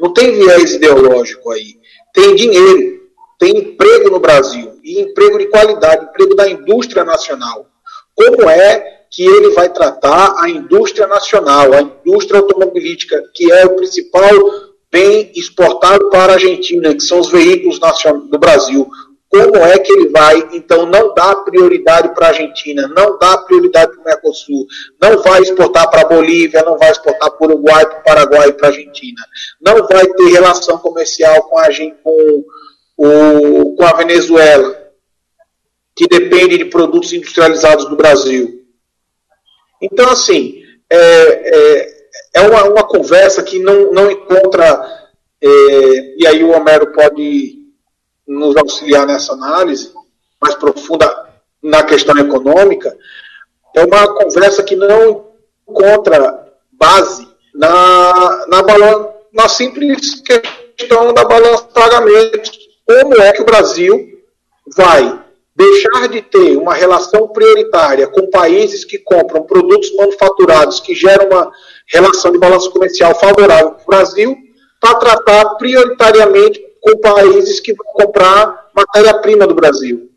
Não 0.00 0.12
tem 0.12 0.32
viés 0.32 0.74
ideológico 0.74 1.50
aí. 1.50 1.74
Tem 2.12 2.34
dinheiro, 2.34 3.00
tem 3.38 3.58
emprego 3.58 4.10
no 4.10 4.20
Brasil, 4.20 4.78
e 4.82 5.00
emprego 5.00 5.38
de 5.38 5.46
qualidade, 5.46 6.04
emprego 6.04 6.36
da 6.36 6.48
indústria 6.48 7.04
nacional. 7.04 7.66
Como 8.14 8.48
é 8.48 9.06
que 9.10 9.24
ele 9.24 9.50
vai 9.50 9.68
tratar 9.72 10.34
a 10.38 10.48
indústria 10.48 11.06
nacional, 11.06 11.72
a 11.72 11.80
indústria 11.80 12.40
automobilística, 12.40 13.22
que 13.34 13.50
é 13.50 13.64
o 13.64 13.76
principal 13.76 14.30
bem 14.94 15.32
exportado 15.34 16.08
para 16.08 16.34
a 16.34 16.34
Argentina, 16.36 16.94
que 16.94 17.00
são 17.00 17.18
os 17.18 17.28
veículos 17.28 17.80
do 18.30 18.38
Brasil. 18.38 18.88
Como 19.28 19.56
é 19.56 19.76
que 19.76 19.92
ele 19.92 20.10
vai, 20.10 20.48
então, 20.52 20.86
não 20.86 21.12
dar 21.12 21.34
prioridade 21.44 22.14
para 22.14 22.26
a 22.26 22.28
Argentina, 22.28 22.86
não 22.86 23.18
dar 23.18 23.38
prioridade 23.38 23.90
para 23.90 24.00
o 24.00 24.04
Mercosul, 24.04 24.64
não 25.02 25.20
vai 25.20 25.42
exportar 25.42 25.90
para 25.90 26.02
a 26.02 26.04
Bolívia, 26.04 26.62
não 26.62 26.78
vai 26.78 26.92
exportar 26.92 27.28
para 27.32 27.44
o 27.44 27.50
Uruguai, 27.50 27.84
para 27.84 27.98
o 27.98 28.04
Paraguai 28.04 28.48
e 28.50 28.52
para 28.52 28.68
a 28.68 28.70
Argentina, 28.70 29.20
não 29.60 29.84
vai 29.88 30.06
ter 30.06 30.28
relação 30.28 30.78
comercial 30.78 31.42
com 31.42 31.58
a, 31.58 31.66
com, 32.04 32.44
o, 32.96 33.74
com 33.74 33.84
a 33.84 33.94
Venezuela, 33.94 34.78
que 35.96 36.06
depende 36.06 36.56
de 36.56 36.66
produtos 36.66 37.12
industrializados 37.12 37.86
do 37.86 37.96
Brasil. 37.96 38.64
Então, 39.82 40.08
assim, 40.08 40.62
é, 40.88 40.98
é, 40.98 41.93
é 42.32 42.40
uma, 42.40 42.64
uma, 42.64 42.84
conversa 42.84 43.42
que 43.42 43.58
não, 43.58 43.92
não 43.92 44.10
encontra, 44.10 45.10
é, 45.42 45.48
e 46.16 46.26
aí 46.26 46.42
o 46.42 46.50
Homero 46.50 46.92
pode 46.92 47.58
nos 48.26 48.56
auxiliar 48.56 49.06
nessa 49.06 49.32
análise 49.32 49.92
mais 50.40 50.54
profunda 50.54 51.10
na 51.62 51.82
questão 51.82 52.16
econômica, 52.18 52.96
é 53.74 53.84
uma 53.84 54.14
conversa 54.14 54.62
que 54.62 54.76
não 54.76 55.32
encontra 55.68 56.52
base 56.72 57.26
na, 57.54 58.46
na, 58.48 58.62
na 59.32 59.48
simples 59.48 60.22
questão 60.76 61.12
da 61.14 61.24
balança 61.24 61.64
de 61.64 61.72
pagamentos. 61.72 62.58
Como 62.86 63.20
é 63.20 63.32
que 63.32 63.42
o 63.42 63.46
Brasil 63.46 64.20
vai 64.76 65.20
deixar 65.56 66.08
de 66.08 66.20
ter 66.20 66.56
uma 66.56 66.74
relação 66.74 67.28
prioritária 67.28 68.06
com 68.08 68.28
países 68.28 68.84
que 68.84 68.98
compram 68.98 69.44
produtos 69.44 69.94
manufaturados 69.94 70.80
que 70.80 70.94
geram 70.94 71.26
uma 71.28 71.50
relação 71.86 72.32
de 72.32 72.38
balanço 72.38 72.70
comercial 72.70 73.14
favorável 73.14 73.72
para 73.72 73.82
o 73.82 73.86
Brasil, 73.86 74.36
para 74.80 74.94
tratar 74.96 75.44
prioritariamente 75.56 76.60
com 76.80 76.98
países 76.98 77.60
que 77.60 77.72
vão 77.74 77.86
comprar 77.92 78.70
matéria-prima 78.74 79.46
do 79.46 79.54
Brasil. 79.54 80.10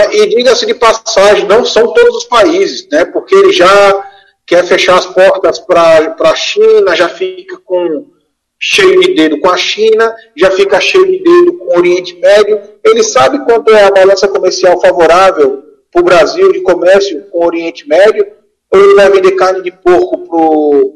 É? 0.00 0.16
E 0.16 0.28
diga-se 0.28 0.66
de 0.66 0.74
passagem, 0.74 1.46
não 1.46 1.64
são 1.64 1.92
todos 1.92 2.16
os 2.16 2.24
países, 2.24 2.88
né? 2.90 3.04
porque 3.04 3.34
ele 3.34 3.52
já 3.52 4.04
quer 4.46 4.64
fechar 4.64 4.96
as 4.96 5.06
portas 5.06 5.58
para 5.58 6.14
a 6.20 6.34
China, 6.34 6.94
já 6.94 7.08
fica 7.08 7.58
com 7.58 8.06
cheio 8.60 9.00
de 9.00 9.14
dedo 9.14 9.40
com 9.40 9.48
a 9.48 9.56
China, 9.56 10.14
já 10.36 10.50
fica 10.50 10.80
cheio 10.80 11.04
de 11.06 11.18
dedo 11.22 11.58
com 11.58 11.74
o 11.74 11.78
Oriente 11.78 12.14
Médio. 12.16 12.60
Ele 12.84 13.02
sabe 13.02 13.44
quanto 13.44 13.74
é 13.74 13.84
a 13.84 13.90
balança 13.90 14.28
comercial 14.28 14.80
favorável 14.80 15.64
para 15.90 16.00
o 16.00 16.04
Brasil 16.04 16.52
de 16.52 16.60
comércio 16.60 17.22
com 17.30 17.40
o 17.40 17.46
Oriente 17.46 17.88
Médio, 17.88 18.26
ou 18.76 18.96
vai 18.96 19.10
vender 19.10 19.32
carne 19.32 19.62
de 19.62 19.70
porco 19.70 20.18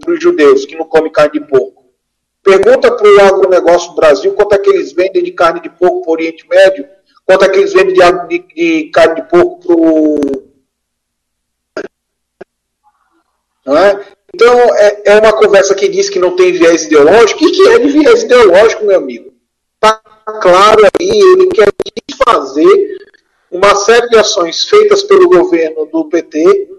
para 0.01 0.13
os 0.13 0.23
judeus 0.23 0.65
que 0.65 0.77
não 0.77 0.85
comem 0.85 1.13
carne 1.13 1.33
de 1.33 1.47
porco? 1.47 1.85
Pergunta 2.43 2.91
para 2.95 3.07
o 3.09 3.21
agronegócio 3.21 3.91
do 3.91 3.97
Brasil 3.97 4.33
quanto 4.33 4.55
é 4.55 4.59
que 4.59 4.71
eles 4.71 4.93
vendem 4.93 5.23
de 5.23 5.33
carne 5.33 5.61
de 5.61 5.69
porco 5.69 6.03
para 6.03 6.11
o 6.11 6.13
Oriente 6.13 6.49
Médio, 6.49 6.89
quanto 7.27 7.45
é 7.45 7.49
que 7.49 7.59
eles 7.59 7.73
vendem 7.73 7.95
de, 7.95 8.29
de, 8.29 8.55
de 8.55 8.91
carne 8.91 9.17
de 9.17 9.29
porco 9.29 9.61
para 9.61 9.77
o. 9.77 10.49
É? 13.77 14.19
Então, 14.35 14.75
é, 14.77 15.03
é, 15.05 15.19
uma 15.19 15.33
conversa 15.33 15.75
que 15.75 15.89
diz 15.89 16.09
que 16.09 16.19
não 16.19 16.35
tem 16.35 16.53
viés 16.53 16.85
ideológico. 16.85 17.45
O 17.45 17.53
que 17.53 17.69
é 17.69 17.79
de 17.79 17.89
viés 17.89 18.23
ideológico, 18.23 18.85
meu 18.87 18.97
amigo? 18.97 19.35
Está 19.75 20.01
claro 20.41 20.83
aí, 20.99 21.11
ele 21.11 21.49
quer 21.49 21.69
desfazer 22.09 22.97
uma 23.51 23.75
série 23.75 24.09
de 24.09 24.17
ações 24.17 24.65
feitas 24.65 25.03
pelo 25.03 25.29
governo 25.29 25.87
do 25.87 26.07
PT 26.07 26.78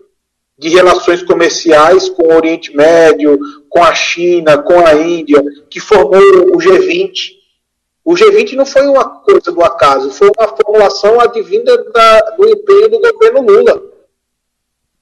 de 0.60 0.68
relações 0.68 1.24
comerciais 1.24 2.10
com 2.10 2.24
o 2.24 2.36
Oriente 2.36 2.76
Médio, 2.76 3.40
com 3.70 3.82
a 3.82 3.96
China, 3.96 4.62
com 4.62 4.86
a 4.86 4.94
Índia, 4.94 5.42
que 5.70 5.80
formou 5.80 6.20
o 6.54 6.58
G20. 6.58 7.40
O 8.04 8.14
G20 8.14 8.56
não 8.56 8.66
foi 8.66 8.86
uma 8.86 9.22
coisa 9.22 9.54
do 9.54 9.64
acaso, 9.64 10.12
foi 10.12 10.30
uma 10.38 10.48
formulação 10.50 11.18
advinda 11.22 11.82
da, 11.92 12.20
do 12.32 12.50
empenho 12.50 12.90
do 12.90 13.00
governo 13.00 13.42
Lula. 13.42 13.82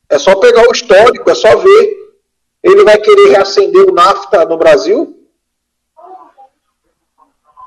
É 0.07 0.19
só 0.19 0.35
pegar 0.35 0.69
o 0.69 0.71
histórico, 0.71 1.27
é 1.27 1.33
só 1.33 1.55
ver. 1.55 1.97
Ele 2.61 2.83
vai 2.83 2.99
querer 2.99 3.29
reacender 3.29 3.89
o 3.89 3.93
NAFTA 3.93 4.45
no 4.45 4.57
Brasil? 4.57 5.27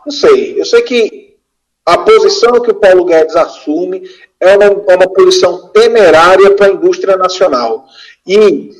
Não 0.07 0.12
sei. 0.12 0.60
Eu 0.60 0.65
sei 0.65 0.83
que 0.83 1.36
A 1.85 1.99
posição 1.99 2.60
que 2.60 2.70
o 2.70 2.75
Paulo 2.75 3.05
Guedes 3.05 3.35
assume 3.35 4.09
é 4.41 4.57
uma, 4.57 4.65
é 4.65 4.97
uma 4.97 5.12
posição 5.12 5.69
temerária 5.69 6.51
para 6.52 6.67
a 6.67 6.70
indústria 6.70 7.17
nacional. 7.17 7.85
E 8.27 8.70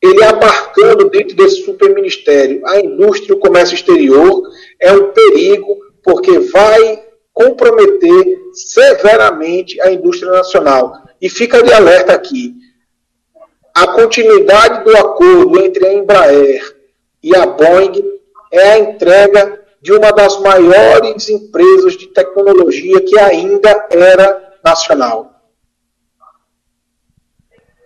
ele 0.00 0.22
abarcando 0.22 1.08
dentro 1.08 1.34
desse 1.34 1.64
superministério 1.64 2.64
a 2.66 2.78
indústria 2.78 3.32
e 3.32 3.36
o 3.36 3.40
comércio 3.40 3.74
exterior 3.74 4.42
é 4.78 4.92
um 4.92 5.10
perigo, 5.10 5.76
porque 6.04 6.38
vai 6.38 7.02
comprometer 7.32 8.38
severamente 8.52 9.80
a 9.80 9.90
indústria 9.90 10.30
nacional. 10.30 10.92
E 11.20 11.28
fica 11.28 11.62
de 11.62 11.72
alerta 11.72 12.12
aqui: 12.12 12.54
a 13.74 13.86
continuidade 13.88 14.84
do 14.84 14.96
acordo 14.96 15.60
entre 15.60 15.86
a 15.86 15.94
Embraer 15.94 16.76
e 17.22 17.34
a 17.34 17.46
Boeing 17.46 18.04
é 18.52 18.70
a 18.72 18.78
entrega 18.78 19.60
de 19.80 19.92
uma 19.92 20.10
das 20.10 20.40
maiores 20.40 21.28
empresas 21.28 21.96
de 21.96 22.08
tecnologia 22.08 23.00
que 23.00 23.18
ainda 23.18 23.86
era 23.90 24.47
nacional. 24.68 25.34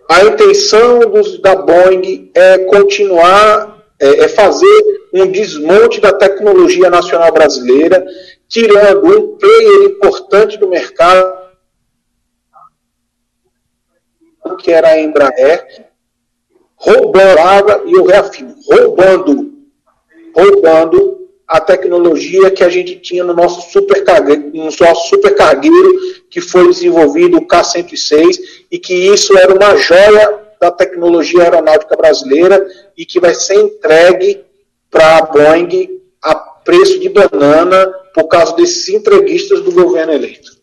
A 0.09 0.25
intenção 0.25 0.99
dos, 0.99 1.39
da 1.41 1.55
Boeing 1.55 2.31
é 2.35 2.59
continuar, 2.65 3.83
é, 3.99 4.25
é 4.25 4.27
fazer 4.27 4.81
um 5.13 5.31
desmonte 5.31 6.01
da 6.01 6.11
tecnologia 6.11 6.89
nacional 6.89 7.31
brasileira, 7.31 8.05
tirando 8.47 9.05
um 9.07 9.37
player 9.37 9.83
importante 9.85 10.57
do 10.57 10.67
mercado, 10.67 11.41
que 14.59 14.71
era 14.71 14.89
a 14.89 14.99
Embraer, 14.99 15.89
roubando, 16.75 17.87
e 17.87 17.93
eu 17.93 18.03
reafirmo, 18.05 18.55
roubando, 18.69 19.53
roubando 20.35 21.12
a 21.47 21.59
tecnologia 21.59 22.49
que 22.51 22.63
a 22.63 22.69
gente 22.69 22.95
tinha 22.97 23.23
no 23.23 23.33
nosso 23.33 23.71
supercargueiro, 23.71 24.51
no 24.53 24.65
nosso 24.65 25.09
que 26.29 26.41
foi 26.41 26.67
desenvolvido, 26.67 27.37
o 27.37 27.45
K-106, 27.45 28.39
e 28.71 28.79
que 28.79 28.93
isso 28.93 29.37
era 29.37 29.53
uma 29.53 29.75
joia 29.77 30.41
da 30.59 30.71
tecnologia 30.71 31.43
aeronáutica 31.43 31.95
brasileira 31.95 32.65
e 32.97 33.05
que 33.05 33.19
vai 33.19 33.33
ser 33.33 33.55
entregue 33.55 34.43
para 34.89 35.17
a 35.17 35.21
Boeing 35.23 35.89
a 36.23 36.35
preço 36.35 36.99
de 36.99 37.09
banana 37.09 37.85
por 38.13 38.27
causa 38.27 38.55
desses 38.55 38.87
entreguistas 38.89 39.61
do 39.61 39.71
governo 39.71 40.13
eleito. 40.13 40.53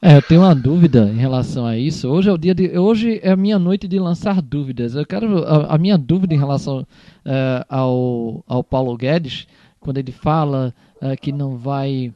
É, 0.00 0.16
eu 0.16 0.22
tenho 0.22 0.42
uma 0.42 0.54
dúvida 0.54 1.10
em 1.12 1.16
relação 1.16 1.66
a 1.66 1.76
isso. 1.76 2.08
Hoje 2.08 2.28
é 2.30 2.32
o 2.32 2.38
dia 2.38 2.54
de, 2.54 2.78
hoje 2.78 3.18
é 3.20 3.32
a 3.32 3.36
minha 3.36 3.58
noite 3.58 3.88
de 3.88 3.98
lançar 3.98 4.40
dúvidas. 4.40 4.94
Eu 4.94 5.04
quero 5.04 5.44
a, 5.44 5.74
a 5.74 5.78
minha 5.78 5.98
dúvida 5.98 6.32
em 6.32 6.38
relação 6.38 6.86
uh, 7.28 7.64
ao, 7.68 8.44
ao 8.46 8.64
Paulo 8.64 8.96
Guedes, 8.96 9.46
quando 9.78 9.98
ele 9.98 10.10
fala 10.10 10.74
uh, 10.96 11.20
que 11.20 11.30
não 11.30 11.56
vai 11.56 12.12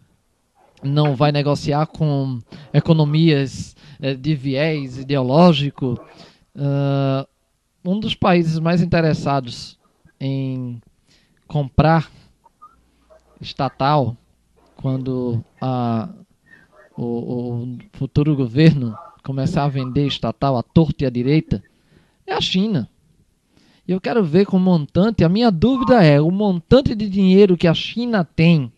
não 0.82 1.14
vai 1.14 1.30
negociar 1.30 1.86
com 1.86 2.40
economias 2.72 3.76
uh, 4.00 4.16
de 4.16 4.34
viés 4.34 4.98
ideológico. 4.98 6.00
um 7.84 8.00
dos 8.00 8.14
países 8.14 8.58
mais 8.58 8.82
interessados 8.82 9.78
em 10.18 10.80
comprar 11.46 12.10
estatal 13.40 14.16
quando 14.76 15.44
a 15.60 16.08
o, 16.96 17.04
o 17.04 17.78
futuro 17.92 18.36
governo 18.36 18.96
começar 19.22 19.64
a 19.64 19.68
vender 19.68 20.06
estatal 20.06 20.56
à 20.56 20.62
torta 20.62 21.04
e 21.04 21.06
à 21.06 21.10
direita 21.10 21.62
é 22.26 22.34
a 22.34 22.40
China. 22.40 22.88
E 23.86 23.92
eu 23.92 24.00
quero 24.00 24.22
ver 24.22 24.46
com 24.46 24.56
o 24.56 24.60
montante. 24.60 25.24
A 25.24 25.28
minha 25.28 25.50
dúvida 25.50 26.02
é: 26.04 26.20
o 26.20 26.30
montante 26.30 26.94
de 26.94 27.08
dinheiro 27.08 27.56
que 27.56 27.66
a 27.66 27.74
China 27.74 28.24
tem 28.24 28.72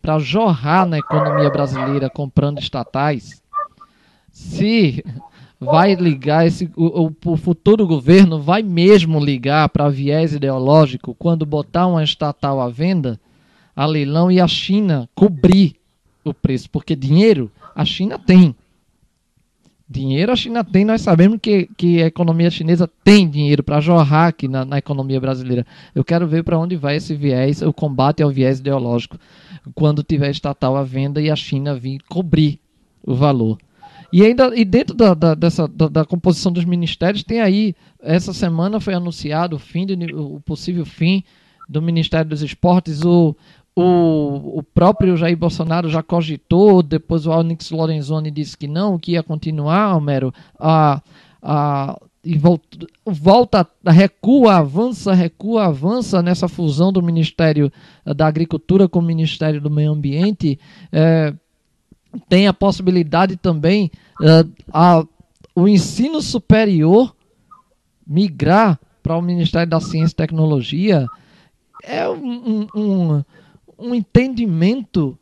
para 0.00 0.18
jorrar 0.18 0.84
na 0.84 0.98
economia 0.98 1.48
brasileira 1.48 2.10
comprando 2.10 2.58
estatais, 2.58 3.40
se 4.32 5.04
vai 5.60 5.94
ligar 5.94 6.44
esse 6.44 6.68
o, 6.74 7.12
o, 7.24 7.36
futuro 7.36 7.86
governo 7.86 8.42
vai 8.42 8.64
mesmo 8.64 9.24
ligar 9.24 9.68
para 9.68 9.88
viés 9.88 10.32
ideológico 10.32 11.14
quando 11.14 11.46
botar 11.46 11.86
uma 11.86 12.02
estatal 12.02 12.60
à 12.60 12.68
venda, 12.68 13.20
a 13.76 13.86
leilão 13.86 14.28
e 14.28 14.40
a 14.40 14.48
China 14.48 15.08
cobrir 15.14 15.76
o 16.24 16.34
preço, 16.34 16.68
porque 16.68 16.96
dinheiro 16.96 17.50
a 17.76 17.84
China 17.84 18.18
tem. 18.18 18.56
Dinheiro 19.92 20.32
a 20.32 20.36
China 20.36 20.64
tem, 20.64 20.86
nós 20.86 21.02
sabemos 21.02 21.38
que, 21.40 21.68
que 21.76 22.02
a 22.02 22.06
economia 22.06 22.50
chinesa 22.50 22.90
tem 23.04 23.28
dinheiro 23.28 23.62
para 23.62 23.78
jorrar 23.78 24.28
aqui 24.28 24.48
na, 24.48 24.64
na, 24.64 24.78
economia 24.78 25.20
brasileira. 25.20 25.66
Eu 25.94 26.02
quero 26.02 26.26
ver 26.26 26.42
para 26.42 26.58
onde 26.58 26.76
vai 26.76 26.96
esse 26.96 27.14
viés, 27.14 27.60
o 27.60 27.74
combate 27.74 28.22
ao 28.22 28.30
viés 28.30 28.58
ideológico, 28.58 29.18
quando 29.74 30.02
tiver 30.02 30.30
estatal 30.30 30.76
à 30.76 30.82
venda 30.82 31.20
e 31.20 31.30
a 31.30 31.36
China 31.36 31.74
vir 31.74 32.00
cobrir 32.08 32.58
o 33.04 33.14
valor. 33.14 33.58
E 34.10 34.24
ainda 34.24 34.50
e 34.58 34.64
dentro 34.64 34.94
da, 34.94 35.12
da 35.12 35.34
dessa, 35.34 35.68
da, 35.68 35.88
da, 35.88 36.04
composição 36.06 36.50
dos 36.50 36.64
ministérios, 36.64 37.22
tem 37.22 37.40
aí, 37.40 37.74
essa 38.02 38.32
semana 38.32 38.80
foi 38.80 38.94
anunciado 38.94 39.56
o 39.56 39.58
fim 39.58 39.84
de, 39.84 39.94
o 40.14 40.40
possível 40.40 40.86
fim 40.86 41.22
do 41.68 41.82
Ministério 41.82 42.28
dos 42.28 42.42
Esportes, 42.42 43.04
o, 43.04 43.36
o, 43.74 44.58
o 44.58 44.62
próprio 44.62 45.16
Jair 45.16 45.36
Bolsonaro 45.36 45.88
já 45.88 46.02
cogitou, 46.02 46.82
depois 46.82 47.26
o 47.26 47.30
Onyx 47.30 47.70
Lorenzoni 47.70 48.30
disse 48.30 48.56
que 48.56 48.68
não, 48.68 48.98
que 48.98 49.12
ia 49.12 49.22
continuar, 49.22 49.96
Homero, 49.96 50.32
a, 50.58 51.00
a, 51.42 51.98
e 52.24 52.38
volta, 52.38 52.78
volta, 53.04 53.66
recua, 53.86 54.56
avança, 54.56 55.12
recua, 55.14 55.66
avança 55.66 56.22
nessa 56.22 56.48
fusão 56.48 56.92
do 56.92 57.02
Ministério 57.02 57.72
da 58.04 58.26
Agricultura 58.26 58.88
com 58.88 58.98
o 58.98 59.02
Ministério 59.02 59.60
do 59.60 59.70
Meio 59.70 59.92
Ambiente. 59.92 60.58
É, 60.92 61.34
tem 62.28 62.46
a 62.46 62.52
possibilidade 62.52 63.36
também 63.36 63.90
é, 64.22 64.44
a, 64.72 65.04
o 65.54 65.66
ensino 65.66 66.20
superior 66.20 67.14
migrar 68.06 68.78
para 69.02 69.16
o 69.16 69.22
Ministério 69.22 69.68
da 69.68 69.80
Ciência 69.80 70.12
e 70.12 70.16
Tecnologia. 70.16 71.06
É 71.82 72.08
um, 72.08 72.68
um 72.74 73.24
um 73.82 73.94
entendimento, 73.94 75.18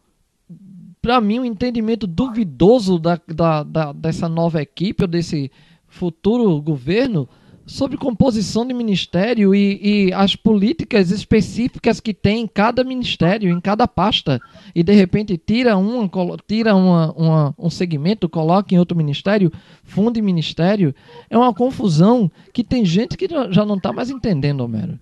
para 1.01 1.21
mim, 1.21 1.41
um 1.41 1.45
entendimento 1.45 2.07
duvidoso 2.07 2.99
da, 2.99 3.21
da, 3.27 3.63
da, 3.63 3.93
dessa 3.93 4.29
nova 4.29 4.61
equipe 4.61 5.03
ou 5.03 5.09
desse 5.09 5.51
futuro 5.89 6.61
governo 6.61 7.29
sobre 7.71 7.97
composição 7.97 8.67
de 8.67 8.75
ministério 8.75 9.55
e, 9.55 10.09
e, 10.09 10.13
as 10.13 10.35
políticas 10.35 11.13
específicas 11.13 12.01
que 12.01 12.13
tem 12.13 12.43
em 12.43 12.47
cada 12.47 12.83
ministério, 12.83 13.49
em 13.49 13.61
cada 13.61 13.87
pasta, 13.87 14.41
e 14.75 14.83
de 14.83 14.93
repente 14.93 15.39
tira, 15.39 15.77
um 15.77 16.09
tira 16.49 16.75
uma, 16.75 17.13
uma, 17.13 17.55
um 17.57 17.71
segmento, 17.71 18.29
coloca 18.29 18.75
em 18.75 18.79
outro 18.79 18.97
ministério, 18.97 19.53
funde 19.85 20.21
ministério, 20.21 20.93
é 21.29 21.39
uma 21.39 21.55
confusão 21.55 22.31
que 22.53 22.65
tem 22.65 22.85
gente 22.85 23.17
que 23.17 23.29
já 23.51 23.65
não 23.65 23.77
está 23.77 23.93
mais 23.93 24.11
entendendo, 24.11 24.63
Homero. 24.63 24.99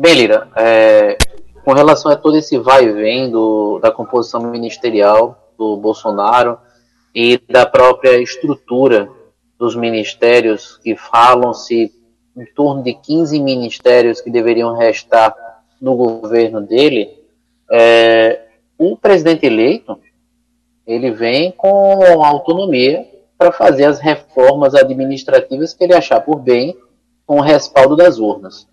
Bem, 0.00 0.14
Lira, 0.14 0.48
é, 0.56 1.18
com 1.62 1.74
relação 1.74 2.10
a 2.10 2.16
todo 2.16 2.34
esse 2.34 2.56
vai 2.56 2.86
e 2.86 2.90
vem 2.90 3.30
do, 3.30 3.78
da 3.80 3.90
composição 3.90 4.40
ministerial 4.40 5.52
do 5.58 5.76
Bolsonaro 5.76 6.56
e 7.14 7.38
da 7.46 7.66
própria 7.66 8.18
estrutura 8.18 9.10
dos 9.58 9.76
ministérios, 9.76 10.78
que 10.78 10.96
falam-se 10.96 11.92
em 12.34 12.46
torno 12.54 12.82
de 12.82 12.94
15 12.94 13.38
ministérios 13.40 14.22
que 14.22 14.30
deveriam 14.30 14.74
restar 14.74 15.36
no 15.78 15.94
governo 15.94 16.62
dele, 16.62 17.22
é, 17.70 18.40
o 18.78 18.96
presidente 18.96 19.44
eleito 19.44 20.00
ele 20.86 21.10
vem 21.10 21.52
com 21.52 22.24
autonomia 22.24 23.06
para 23.36 23.52
fazer 23.52 23.84
as 23.84 24.00
reformas 24.00 24.74
administrativas 24.74 25.74
que 25.74 25.84
ele 25.84 25.92
achar 25.92 26.22
por 26.22 26.36
bem 26.36 26.74
com 27.26 27.36
o 27.36 27.42
respaldo 27.42 27.94
das 27.94 28.18
urnas 28.18 28.69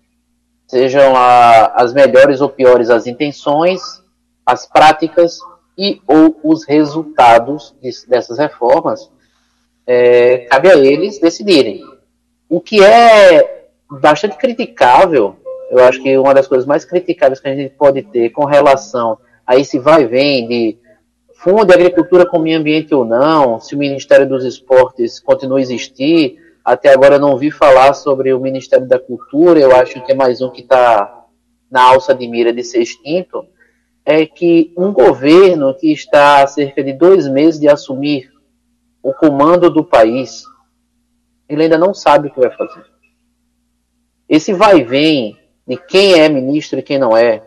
sejam 0.68 1.16
a, 1.16 1.72
as 1.74 1.92
melhores 1.92 2.40
ou 2.40 2.48
piores 2.48 2.90
as 2.90 3.06
intenções, 3.06 3.80
as 4.46 4.66
práticas 4.66 5.38
e 5.76 6.00
ou 6.06 6.38
os 6.44 6.64
resultados 6.64 7.74
de, 7.82 7.90
dessas 8.06 8.38
reformas, 8.38 9.10
é, 9.86 10.46
cabe 10.50 10.70
a 10.70 10.76
eles 10.76 11.18
decidirem. 11.18 11.82
O 12.48 12.60
que 12.60 12.84
é 12.84 13.68
bastante 13.90 14.36
criticável, 14.36 15.36
eu 15.70 15.82
acho 15.84 16.02
que 16.02 16.16
uma 16.18 16.34
das 16.34 16.46
coisas 16.46 16.66
mais 16.66 16.84
criticáveis 16.84 17.40
que 17.40 17.48
a 17.48 17.54
gente 17.54 17.74
pode 17.74 18.02
ter 18.02 18.30
com 18.30 18.44
relação 18.44 19.18
a 19.46 19.56
esse 19.56 19.78
vai 19.78 20.02
e 20.02 20.06
vem 20.06 20.46
de 20.48 20.78
fundo 21.34 21.64
de 21.64 21.72
agricultura 21.72 22.26
com 22.26 22.38
meio 22.38 22.58
ambiente 22.58 22.94
ou 22.94 23.04
não, 23.04 23.58
se 23.60 23.74
o 23.74 23.78
Ministério 23.78 24.28
dos 24.28 24.44
Esportes 24.44 25.18
continua 25.20 25.58
a 25.58 25.62
existir, 25.62 26.38
até 26.68 26.92
agora 26.92 27.18
não 27.18 27.30
ouvi 27.30 27.50
falar 27.50 27.94
sobre 27.94 28.30
o 28.34 28.38
Ministério 28.38 28.86
da 28.86 28.98
Cultura, 28.98 29.58
eu 29.58 29.74
acho 29.74 30.04
que 30.04 30.12
é 30.12 30.14
mais 30.14 30.42
um 30.42 30.50
que 30.50 30.60
está 30.60 31.24
na 31.70 31.82
alça 31.82 32.14
de 32.14 32.28
mira 32.28 32.52
de 32.52 32.62
ser 32.62 32.82
extinto. 32.82 33.46
É 34.04 34.26
que 34.26 34.70
um 34.76 34.92
governo 34.92 35.74
que 35.74 35.90
está 35.90 36.42
há 36.42 36.46
cerca 36.46 36.84
de 36.84 36.92
dois 36.92 37.26
meses 37.26 37.58
de 37.58 37.68
assumir 37.68 38.30
o 39.02 39.14
comando 39.14 39.70
do 39.70 39.82
país, 39.82 40.44
ele 41.48 41.62
ainda 41.62 41.78
não 41.78 41.94
sabe 41.94 42.28
o 42.28 42.30
que 42.30 42.40
vai 42.40 42.54
fazer. 42.54 42.84
Esse 44.28 44.52
vai 44.52 44.80
e 44.80 44.84
vem 44.84 45.38
de 45.66 45.78
quem 45.78 46.20
é 46.20 46.28
ministro 46.28 46.78
e 46.78 46.82
quem 46.82 46.98
não 46.98 47.16
é, 47.16 47.42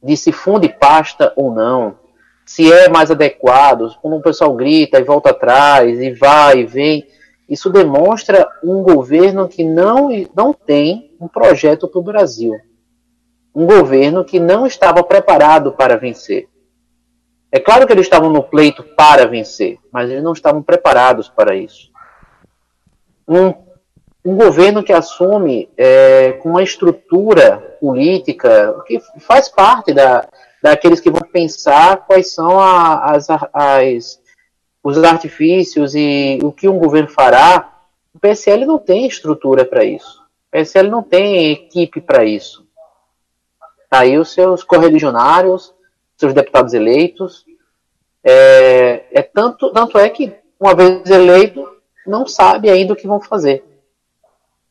de 0.00 0.16
se 0.16 0.30
funde 0.30 0.68
pasta 0.68 1.32
ou 1.34 1.52
não, 1.52 1.98
se 2.46 2.72
é 2.72 2.88
mais 2.88 3.10
adequado, 3.10 3.92
quando 4.00 4.18
o 4.18 4.22
pessoal 4.22 4.54
grita 4.54 5.00
e 5.00 5.04
volta 5.04 5.30
atrás, 5.30 6.00
e 6.00 6.12
vai 6.12 6.60
e 6.60 6.64
vem, 6.64 7.04
isso 7.52 7.68
demonstra 7.68 8.48
um 8.64 8.82
governo 8.82 9.46
que 9.46 9.62
não, 9.62 10.08
não 10.34 10.54
tem 10.54 11.14
um 11.20 11.28
projeto 11.28 11.86
para 11.86 11.98
o 11.98 12.02
Brasil. 12.02 12.58
Um 13.54 13.66
governo 13.66 14.24
que 14.24 14.40
não 14.40 14.66
estava 14.66 15.04
preparado 15.04 15.70
para 15.72 15.98
vencer. 15.98 16.48
É 17.50 17.60
claro 17.60 17.86
que 17.86 17.92
eles 17.92 18.06
estavam 18.06 18.30
no 18.30 18.42
pleito 18.42 18.82
para 18.96 19.26
vencer, 19.26 19.78
mas 19.92 20.08
eles 20.08 20.24
não 20.24 20.32
estavam 20.32 20.62
preparados 20.62 21.28
para 21.28 21.54
isso. 21.54 21.92
Um, 23.28 23.52
um 24.24 24.34
governo 24.34 24.82
que 24.82 24.94
assume 24.94 25.68
é, 25.76 26.32
com 26.42 26.48
uma 26.48 26.62
estrutura 26.62 27.76
política 27.78 28.82
que 28.86 28.98
faz 29.20 29.50
parte 29.50 29.92
da, 29.92 30.26
daqueles 30.62 31.00
que 31.00 31.10
vão 31.10 31.20
pensar 31.30 31.98
quais 32.06 32.32
são 32.32 32.58
a, 32.58 33.12
as, 33.12 33.26
as, 33.52 34.21
os 34.82 35.02
artifícios 35.02 35.94
e 35.94 36.38
o 36.42 36.50
que 36.50 36.68
um 36.68 36.78
governo 36.78 37.08
fará. 37.08 37.80
O 38.14 38.18
PSL 38.18 38.66
não 38.66 38.78
tem 38.78 39.06
estrutura 39.06 39.64
para 39.64 39.84
isso. 39.84 40.22
O 40.48 40.50
PSL 40.50 40.88
não 40.90 41.02
tem 41.02 41.50
equipe 41.52 42.00
para 42.00 42.24
isso. 42.24 42.66
Tá 43.88 44.00
aí 44.00 44.18
os 44.18 44.32
seus 44.32 44.64
correligionários, 44.64 45.72
seus 46.16 46.34
deputados 46.34 46.74
eleitos. 46.74 47.44
É, 48.24 49.04
é 49.12 49.22
tanto, 49.22 49.70
tanto 49.70 49.98
é 49.98 50.08
que, 50.08 50.34
uma 50.58 50.74
vez 50.74 51.08
eleito, 51.10 51.66
não 52.06 52.26
sabe 52.26 52.70
ainda 52.70 52.92
o 52.92 52.96
que 52.96 53.06
vão 53.06 53.20
fazer. 53.20 53.64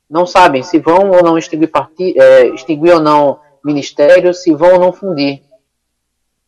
Não 0.09 0.25
sabem 0.25 0.61
se 0.61 0.77
vão 0.77 1.11
ou 1.11 1.23
não 1.23 1.37
extinguir, 1.37 1.69
é, 2.17 2.47
extinguir 2.47 2.93
ou 2.93 2.99
não 2.99 3.39
ministérios, 3.63 4.43
se 4.43 4.53
vão 4.53 4.73
ou 4.73 4.79
não 4.79 4.91
fundir. 4.91 5.41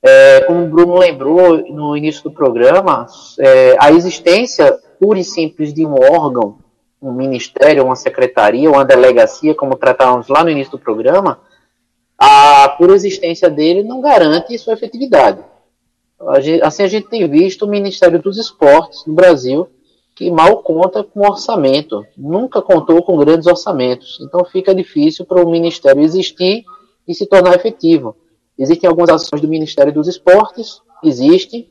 É, 0.05 0.41
como 0.41 0.63
o 0.63 0.67
Bruno 0.67 0.97
lembrou 0.97 1.57
no 1.71 1.95
início 1.95 2.23
do 2.23 2.31
programa, 2.31 3.07
é, 3.39 3.77
a 3.79 3.89
existência 3.91 4.77
pura 4.99 5.19
e 5.19 5.23
simples 5.23 5.73
de 5.73 5.85
um 5.85 5.93
órgão, 5.93 6.57
um 7.01 7.13
ministério, 7.13 7.85
uma 7.85 7.95
secretaria, 7.95 8.69
uma 8.69 8.83
delegacia, 8.83 9.55
como 9.55 9.77
tratávamos 9.77 10.27
lá 10.27 10.43
no 10.43 10.49
início 10.49 10.71
do 10.71 10.79
programa, 10.79 11.39
a 12.17 12.69
pura 12.77 12.93
existência 12.93 13.49
dele 13.49 13.83
não 13.83 14.01
garante 14.01 14.57
sua 14.57 14.73
efetividade. 14.73 15.39
A 16.27 16.39
gente, 16.39 16.63
assim 16.63 16.83
a 16.83 16.87
gente 16.87 17.07
tem 17.07 17.27
visto 17.29 17.63
o 17.63 17.69
Ministério 17.69 18.21
dos 18.21 18.37
Esportes 18.37 19.05
no 19.05 19.13
Brasil, 19.13 19.67
que 20.15 20.29
mal 20.29 20.61
conta 20.63 21.03
com 21.03 21.21
orçamento, 21.21 22.05
nunca 22.15 22.61
contou 22.61 23.01
com 23.03 23.17
grandes 23.17 23.47
orçamentos. 23.47 24.19
Então 24.21 24.45
fica 24.45 24.73
difícil 24.73 25.25
para 25.25 25.43
o 25.43 25.49
Ministério 25.49 26.01
existir 26.01 26.63
e 27.07 27.13
se 27.13 27.25
tornar 27.25 27.55
efetivo. 27.55 28.15
Existem 28.57 28.87
algumas 28.87 29.09
ações 29.09 29.41
do 29.41 29.47
Ministério 29.47 29.91
dos 29.91 30.07
Esportes, 30.07 30.81
existe, 31.03 31.69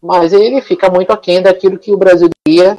mas 0.00 0.32
ele 0.32 0.60
fica 0.60 0.90
muito 0.90 1.10
aquém 1.10 1.42
daquilo 1.42 1.78
que 1.78 1.92
o 1.92 1.96
Brasil 1.96 2.28
teria 2.44 2.78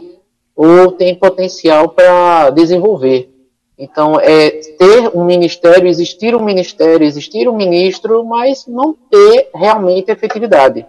ou 0.56 0.92
tem 0.92 1.16
potencial 1.16 1.90
para 1.90 2.50
desenvolver. 2.52 3.34
Então, 3.78 4.20
é 4.20 4.50
ter 4.50 5.10
um 5.16 5.24
ministério, 5.24 5.88
existir 5.88 6.36
um 6.36 6.44
ministério, 6.44 7.06
existir 7.06 7.48
um 7.48 7.56
ministro, 7.56 8.26
mas 8.26 8.68
não 8.68 8.94
ter 8.94 9.50
realmente 9.56 10.12
efetividade. 10.12 10.86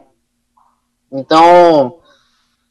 Então, 1.10 1.98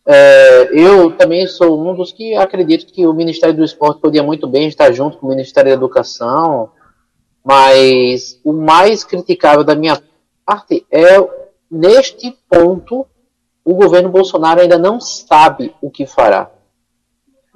é, 0.05 0.69
eu 0.73 1.11
também 1.11 1.47
sou 1.47 1.79
um 1.79 1.95
dos 1.95 2.11
que 2.11 2.35
acredito 2.35 2.91
que 2.91 3.07
o 3.07 3.13
Ministério 3.13 3.55
do 3.55 3.63
Esporte 3.63 4.01
podia 4.01 4.23
muito 4.23 4.47
bem 4.47 4.67
estar 4.67 4.91
junto 4.91 5.17
com 5.17 5.27
o 5.27 5.29
Ministério 5.29 5.69
da 5.69 5.75
Educação, 5.75 6.69
mas 7.49 8.39
o 8.43 8.53
mais 8.53 9.03
criticável 9.03 9.63
da 9.63 9.73
minha 9.73 9.99
parte 10.45 10.85
é, 10.91 11.17
neste 11.69 12.37
ponto, 12.47 13.07
o 13.65 13.73
governo 13.73 14.09
Bolsonaro 14.09 14.61
ainda 14.61 14.77
não 14.77 15.01
sabe 15.01 15.73
o 15.81 15.89
que 15.89 16.05
fará. 16.05 16.51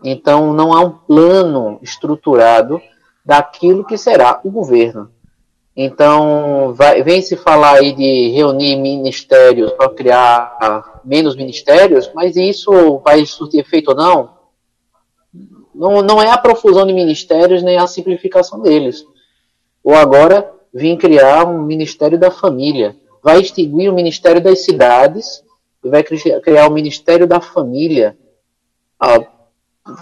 Então, 0.03 0.51
não 0.51 0.73
há 0.73 0.81
um 0.81 0.89
plano 0.89 1.77
estruturado 1.79 2.81
daquilo 3.23 3.85
que 3.85 3.95
será 3.95 4.41
o 4.43 4.49
governo. 4.49 5.11
Então, 5.77 6.73
vai, 6.73 7.03
vem 7.03 7.21
se 7.21 7.35
falar 7.35 7.75
aí 7.75 7.93
de 7.93 8.31
reunir 8.31 8.75
ministérios 8.77 9.73
para 9.73 9.89
criar 9.89 10.57
menos 11.05 11.35
ministérios, 11.35 12.11
mas 12.15 12.35
isso 12.35 12.97
vai 13.05 13.23
surtir 13.27 13.59
efeito 13.59 13.89
ou 13.89 13.95
não? 13.95 14.33
Não, 15.75 16.01
não 16.01 16.19
é 16.19 16.31
a 16.31 16.37
profusão 16.37 16.87
de 16.87 16.93
ministérios 16.93 17.61
nem 17.61 17.77
a 17.77 17.85
simplificação 17.85 18.59
deles. 18.59 19.05
Ou 19.83 19.95
agora, 19.95 20.51
vim 20.73 20.97
criar 20.97 21.45
um 21.45 21.61
Ministério 21.61 22.17
da 22.17 22.31
Família. 22.31 22.95
Vai 23.21 23.41
extinguir 23.41 23.89
o 23.89 23.93
Ministério 23.93 24.41
das 24.41 24.63
Cidades 24.63 25.43
e 25.83 25.89
vai 25.89 26.03
criar 26.03 26.67
o 26.67 26.73
Ministério 26.73 27.27
da 27.27 27.41
Família. 27.41 28.17
Ah, 28.99 29.19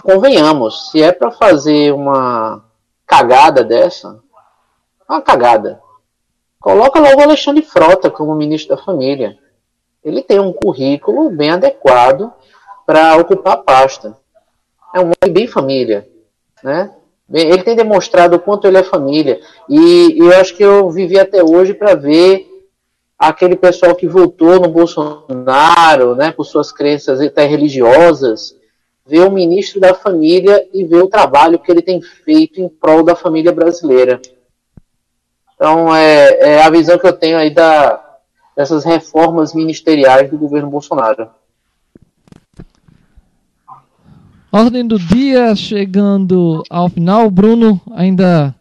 convenhamos, 0.02 0.90
se 0.90 1.02
é 1.02 1.10
para 1.10 1.30
fazer 1.30 1.92
uma 1.92 2.64
cagada 3.06 3.64
dessa, 3.64 4.20
uma 5.08 5.20
cagada. 5.20 5.80
Coloca 6.60 7.00
logo 7.00 7.20
o 7.20 7.24
Alexandre 7.24 7.62
Frota 7.62 8.08
como 8.08 8.34
ministro 8.36 8.76
da 8.76 8.82
Família. 8.82 9.36
Ele 10.04 10.22
tem 10.22 10.38
um 10.38 10.52
currículo 10.52 11.30
bem 11.30 11.50
adequado 11.50 12.32
para 12.86 13.16
ocupar 13.16 13.54
a 13.54 13.56
pasta. 13.56 14.16
É 14.94 15.00
um 15.00 15.10
homem 15.10 15.32
bem 15.32 15.46
família, 15.48 16.08
né? 16.62 16.94
Ele 17.32 17.62
tem 17.62 17.74
demonstrado 17.74 18.36
o 18.36 18.38
quanto 18.38 18.66
ele 18.66 18.76
é 18.76 18.82
família. 18.82 19.40
E 19.68 20.16
eu 20.18 20.32
acho 20.38 20.54
que 20.54 20.62
eu 20.62 20.90
vivi 20.90 21.18
até 21.18 21.42
hoje 21.42 21.72
para 21.72 21.94
ver 21.94 22.46
aquele 23.18 23.56
pessoal 23.56 23.94
que 23.94 24.06
votou 24.06 24.60
no 24.60 24.68
Bolsonaro, 24.68 26.14
né, 26.16 26.32
por 26.32 26.44
suas 26.44 26.72
crenças 26.72 27.20
até 27.20 27.46
religiosas, 27.46 28.56
ver 29.06 29.20
o 29.20 29.30
ministro 29.30 29.80
da 29.80 29.94
família 29.94 30.68
e 30.72 30.84
ver 30.84 31.02
o 31.02 31.08
trabalho 31.08 31.58
que 31.58 31.70
ele 31.70 31.82
tem 31.82 32.00
feito 32.00 32.60
em 32.60 32.68
prol 32.68 33.02
da 33.02 33.14
família 33.14 33.52
brasileira. 33.52 34.20
Então, 35.54 35.94
é, 35.94 36.56
é 36.56 36.62
a 36.62 36.70
visão 36.70 36.98
que 36.98 37.06
eu 37.06 37.12
tenho 37.12 37.38
aí 37.38 37.50
da, 37.50 38.02
dessas 38.56 38.84
reformas 38.84 39.54
ministeriais 39.54 40.28
do 40.28 40.36
governo 40.36 40.68
Bolsonaro. 40.68 41.30
Ordem 44.52 44.86
do 44.86 44.98
dia 44.98 45.56
chegando 45.56 46.62
ao 46.68 46.88
final. 46.90 47.26
O 47.26 47.30
Bruno 47.30 47.80
ainda. 47.94 48.54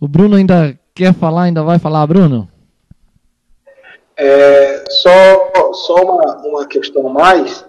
O 0.00 0.08
Bruno 0.08 0.36
ainda 0.36 0.78
quer 0.94 1.12
falar, 1.12 1.42
ainda 1.42 1.62
vai 1.62 1.78
falar, 1.78 2.06
Bruno? 2.06 2.48
É, 4.16 4.84
só 4.88 5.72
só 5.74 5.94
uma, 6.02 6.36
uma 6.46 6.66
questão 6.66 7.02
mais. 7.10 7.64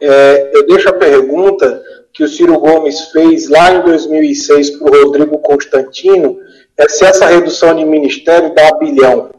É, 0.00 0.50
eu 0.54 0.66
deixo 0.66 0.88
a 0.88 0.94
pergunta 0.94 1.82
que 2.12 2.24
o 2.24 2.28
Ciro 2.28 2.58
Gomes 2.58 3.10
fez 3.12 3.48
lá 3.48 3.72
em 3.72 3.82
2006 3.82 4.70
para 4.70 4.90
o 4.90 5.04
Rodrigo 5.04 5.38
Constantino, 5.38 6.38
é 6.76 6.88
se 6.88 7.04
essa 7.04 7.26
redução 7.26 7.74
de 7.74 7.84
ministério 7.84 8.54
dá 8.54 8.72
bilhão. 8.78 9.30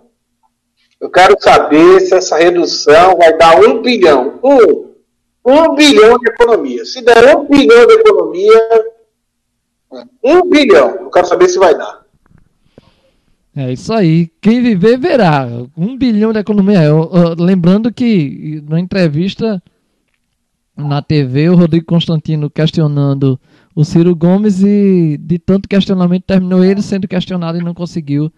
Eu 1.00 1.10
quero 1.10 1.36
saber 1.40 2.00
se 2.02 2.14
essa 2.14 2.38
redução 2.38 3.18
vai 3.18 3.36
dar 3.36 3.60
um 3.60 3.82
bilhão. 3.82 4.40
Um. 4.44 4.91
Um 5.44 5.76
bilhão 5.76 6.18
de 6.20 6.30
economia. 6.30 6.86
Se 6.86 7.02
der 7.02 7.36
um 7.36 7.48
bilhão 7.48 7.88
de 7.88 7.94
economia, 7.94 8.86
um 10.24 10.50
bilhão. 10.50 10.96
Eu 11.02 11.10
quero 11.10 11.28
saber 11.28 11.50
se 11.50 11.58
vai 11.58 11.76
dar. 11.76 12.02
É 13.56 13.74
isso 13.74 13.92
aí. 13.94 14.32
Quem 14.40 14.62
viver 14.62 14.98
verá. 14.98 15.48
Um 15.76 15.98
bilhão 15.98 16.32
de 16.32 16.40
economia. 16.40 16.84
Eu, 16.84 17.10
eu, 17.14 17.36
lembrando 17.44 17.92
que 17.92 18.64
na 18.68 18.80
entrevista 18.80 19.62
na 20.78 21.02
TV, 21.02 21.50
o 21.50 21.56
Rodrigo 21.56 21.86
Constantino 21.86 22.50
questionando 22.50 23.40
o 23.76 23.84
Ciro 23.84 24.16
Gomes 24.16 24.64
e 24.64 25.18
de 25.20 25.38
tanto 25.38 25.68
questionamento 25.68 26.24
terminou 26.24 26.64
ele 26.64 26.82
sendo 26.82 27.08
questionado 27.08 27.58
e 27.58 27.64
não 27.64 27.74
conseguiu 27.74 28.32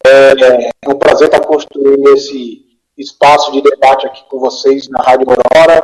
É, 0.06 0.70
é 0.86 0.90
um 0.90 0.98
prazer 0.98 1.28
estar 1.28 1.42
construindo 1.42 2.10
esse 2.10 2.66
espaço 2.98 3.52
de 3.52 3.62
debate 3.62 4.08
aqui 4.08 4.24
com 4.30 4.40
vocês 4.40 4.90
na 4.90 5.04
Rádio 5.04 5.28
Aurora. 5.30 5.84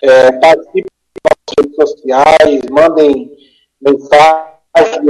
É, 0.00 0.32
participem 0.32 0.84
das 1.24 1.54
redes 1.58 1.76
sociais, 1.76 2.60
mandem 2.70 3.30
mensagem 3.80 4.48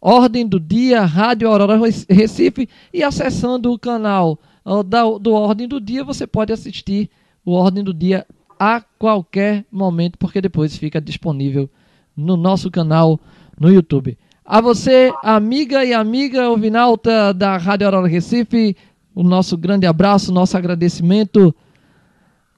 Ordem 0.00 0.46
do 0.46 0.60
Dia, 0.60 1.04
Rádio 1.04 1.48
Aurora 1.48 1.76
Recife 2.08 2.68
e 2.94 3.02
acessando 3.02 3.72
o 3.72 3.78
canal 3.78 4.38
da, 4.86 5.02
do 5.18 5.32
Ordem 5.32 5.66
do 5.66 5.80
Dia, 5.80 6.04
você 6.04 6.24
pode 6.26 6.52
assistir 6.52 7.08
o 7.48 7.52
Ordem 7.52 7.82
do 7.82 7.94
Dia 7.94 8.26
a 8.58 8.82
qualquer 8.98 9.64
momento, 9.72 10.18
porque 10.18 10.38
depois 10.38 10.76
fica 10.76 11.00
disponível 11.00 11.70
no 12.14 12.36
nosso 12.36 12.70
canal 12.70 13.18
no 13.58 13.72
YouTube. 13.72 14.18
A 14.44 14.60
você, 14.60 15.10
amiga 15.22 15.82
e 15.82 15.94
amiga 15.94 16.50
ouvinalta 16.50 17.32
da 17.32 17.56
Rádio 17.56 17.86
Aurora 17.86 18.06
Recife, 18.06 18.76
o 19.14 19.22
nosso 19.22 19.56
grande 19.56 19.86
abraço, 19.86 20.30
nosso 20.30 20.58
agradecimento. 20.58 21.54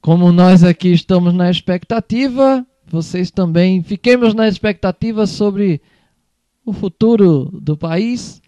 Como 0.00 0.32
nós 0.32 0.64
aqui 0.64 0.92
estamos 0.92 1.32
na 1.34 1.48
expectativa, 1.48 2.66
vocês 2.88 3.30
também 3.30 3.84
fiquemos 3.84 4.34
na 4.34 4.48
expectativa 4.48 5.24
sobre 5.24 5.80
o 6.64 6.72
futuro 6.72 7.48
do 7.52 7.76
país. 7.76 8.42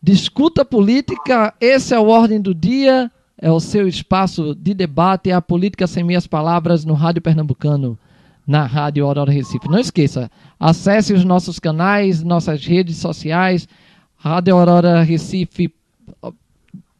Discuta 0.00 0.64
política, 0.64 1.52
esse 1.60 1.92
é 1.92 1.98
o 1.98 2.06
Ordem 2.06 2.40
do 2.40 2.54
Dia, 2.54 3.10
é 3.42 3.50
o 3.50 3.58
seu 3.58 3.88
espaço 3.88 4.54
de 4.54 4.72
debate, 4.72 5.28
é 5.28 5.32
a 5.34 5.42
política 5.42 5.88
sem 5.88 6.04
minhas 6.04 6.28
palavras 6.28 6.84
no 6.84 6.94
Rádio 6.94 7.20
Pernambucano, 7.20 7.98
na 8.46 8.64
Rádio 8.64 9.04
Aurora 9.04 9.32
Recife. 9.32 9.68
Não 9.68 9.80
esqueça, 9.80 10.30
acesse 10.60 11.12
os 11.12 11.24
nossos 11.24 11.58
canais, 11.58 12.22
nossas 12.22 12.64
redes 12.64 12.98
sociais, 12.98 13.68
Rádio 14.16 14.54
Aurora 14.56 15.02
Recife, 15.02 15.74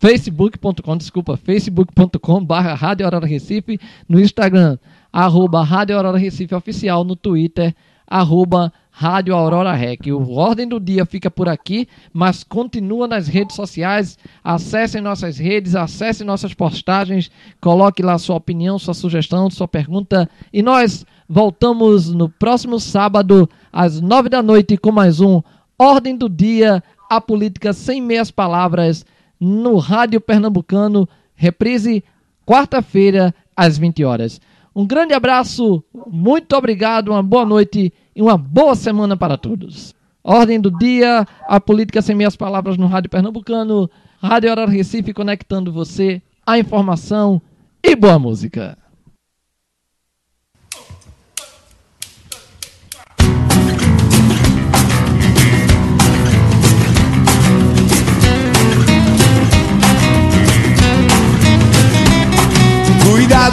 facebook.com, 0.01 0.97
desculpa, 0.97 1.37
facebook.com 1.37 2.45
barra 2.45 2.75
Rádio 2.75 3.07
Aurora 3.07 3.27
Recife, 3.27 3.79
no 4.09 4.21
Instagram, 4.21 4.79
arroba 5.13 5.63
Rádio 5.63 5.97
Aurora 5.97 6.19
Recife 6.19 6.57
Oficial, 6.57 7.05
no 7.05 7.15
Twitter, 7.15 7.73
arroba 8.05 8.73
Rádio 8.95 9.35
Aurora 9.35 9.73
Rec. 9.73 10.07
O 10.09 10.35
Ordem 10.35 10.69
do 10.69 10.79
Dia 10.79 11.07
fica 11.07 11.31
por 11.31 11.49
aqui, 11.49 11.89
mas 12.13 12.45
continua 12.45 13.09
nas 13.09 13.27
redes 13.27 13.57
sociais. 13.57 14.19
Acessem 14.45 15.01
nossas 15.01 15.39
redes, 15.39 15.75
acessem 15.75 16.27
nossas 16.27 16.53
postagens, 16.53 17.31
coloque 17.59 18.03
lá 18.03 18.19
sua 18.19 18.37
opinião, 18.37 18.79
sua 18.79 18.93
sugestão, 18.93 19.51
sua 19.51 19.67
pergunta. 19.67 20.29
E 20.53 20.63
nós 20.63 21.07
voltamos 21.27 22.13
no 22.13 22.29
próximo 22.29 22.79
sábado, 22.79 23.49
às 23.73 23.99
nove 23.99 24.29
da 24.29 24.43
noite, 24.43 24.77
com 24.77 24.93
mais 24.93 25.21
um 25.21 25.43
Ordem 25.79 26.15
do 26.15 26.29
Dia, 26.29 26.85
a 27.09 27.19
política 27.19 27.73
sem 27.73 28.01
meias 28.01 28.31
palavras, 28.31 29.07
no 29.41 29.79
Rádio 29.79 30.21
Pernambucano, 30.21 31.09
reprise 31.35 32.05
quarta-feira, 32.47 33.35
às 33.57 33.79
20 33.79 34.05
horas. 34.05 34.41
Um 34.75 34.87
grande 34.87 35.13
abraço, 35.13 35.85
muito 36.07 36.57
obrigado, 36.57 37.11
uma 37.11 37.23
boa 37.23 37.45
noite 37.45 37.93
e 38.17 38.23
uma 38.23 38.39
boa 38.39 38.75
semana 38.75 39.17
para 39.17 39.37
todos. 39.37 39.95
Ordem 40.25 40.61
do 40.61 40.71
dia, 40.71 41.27
a 41.47 41.61
política 41.61 42.01
sem 42.01 42.17
minhas 42.17 42.37
palavras 42.37 42.79
no 42.79 42.87
Rádio 42.87 43.11
Pernambucano, 43.11 43.91
Rádio 44.23 44.51
Horário 44.51 44.73
Recife 44.73 45.13
conectando 45.13 45.73
você 45.73 46.23
à 46.47 46.59
informação 46.59 47.43
e 47.83 47.95
boa 47.95 48.19
música. 48.19 48.79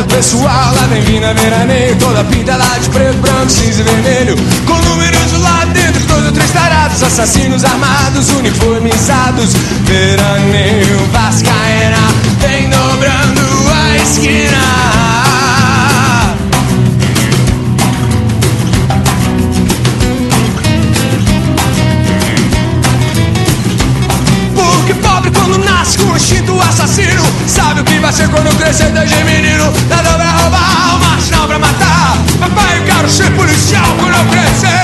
Pessoal, 0.09 0.73
lá 0.75 0.87
vem 0.87 1.01
Vina 1.01 1.33
Veraneio 1.33 1.95
Toda 1.97 2.23
pinta 2.25 2.55
lá 2.55 2.77
de 2.77 2.89
preto, 2.89 3.17
branco, 3.17 3.49
cinza 3.49 3.81
e 3.81 3.83
vermelho 3.83 4.35
Com 4.65 4.77
números 4.89 5.31
lá 5.39 5.65
dentro, 5.65 6.01
ou 6.25 6.31
três 6.31 6.51
tarados 6.51 7.01
Assassinos 7.01 7.63
armados, 7.63 8.29
uniformizados. 8.31 9.53
Veraneio 9.83 10.97
Vascaína 11.11 11.97
Vem 12.39 12.69
dobrando 12.69 13.41
a 13.71 13.97
esquina 13.97 15.38
Ser 28.11 28.27
quando 28.29 28.49
crescer 28.57 28.91
desde 28.91 29.23
menino. 29.23 29.71
Nada 29.87 30.09
pra 30.15 30.31
roubar, 30.31 30.99
mas 30.99 31.29
não 31.29 31.47
pra 31.47 31.59
matar. 31.59 32.17
Papai, 32.39 32.79
eu 32.79 32.83
quero 32.83 33.07
ser 33.07 33.31
policial 33.35 33.85
quando 33.99 34.15
eu 34.15 34.25
crescer. 34.25 34.79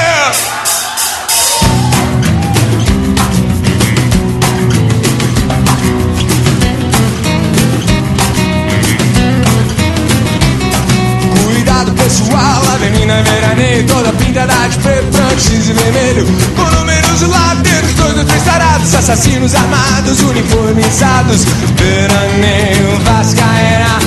Cuidado 11.44 11.92
pessoal, 11.94 12.64
a 12.74 12.78
menina 12.80 13.24
veraneio 13.24 13.88
Toda 13.88 14.14
pintada 14.14 14.68
de 14.70 14.78
preto, 14.78 15.25
cinza 15.40 15.72
e 15.72 15.74
vermelho 15.74 16.26
Com 16.56 16.78
números 16.78 17.22
lá 17.24 17.56
dentro, 17.56 17.94
dois 17.96 18.18
ou 18.18 18.26
três 18.26 18.44
tarados 18.44 18.94
Assassinos 18.96 19.54
armados, 19.54 20.22
uniformizados. 20.22 21.46
Veraneio, 21.76 23.00
Vascaína 23.04 24.00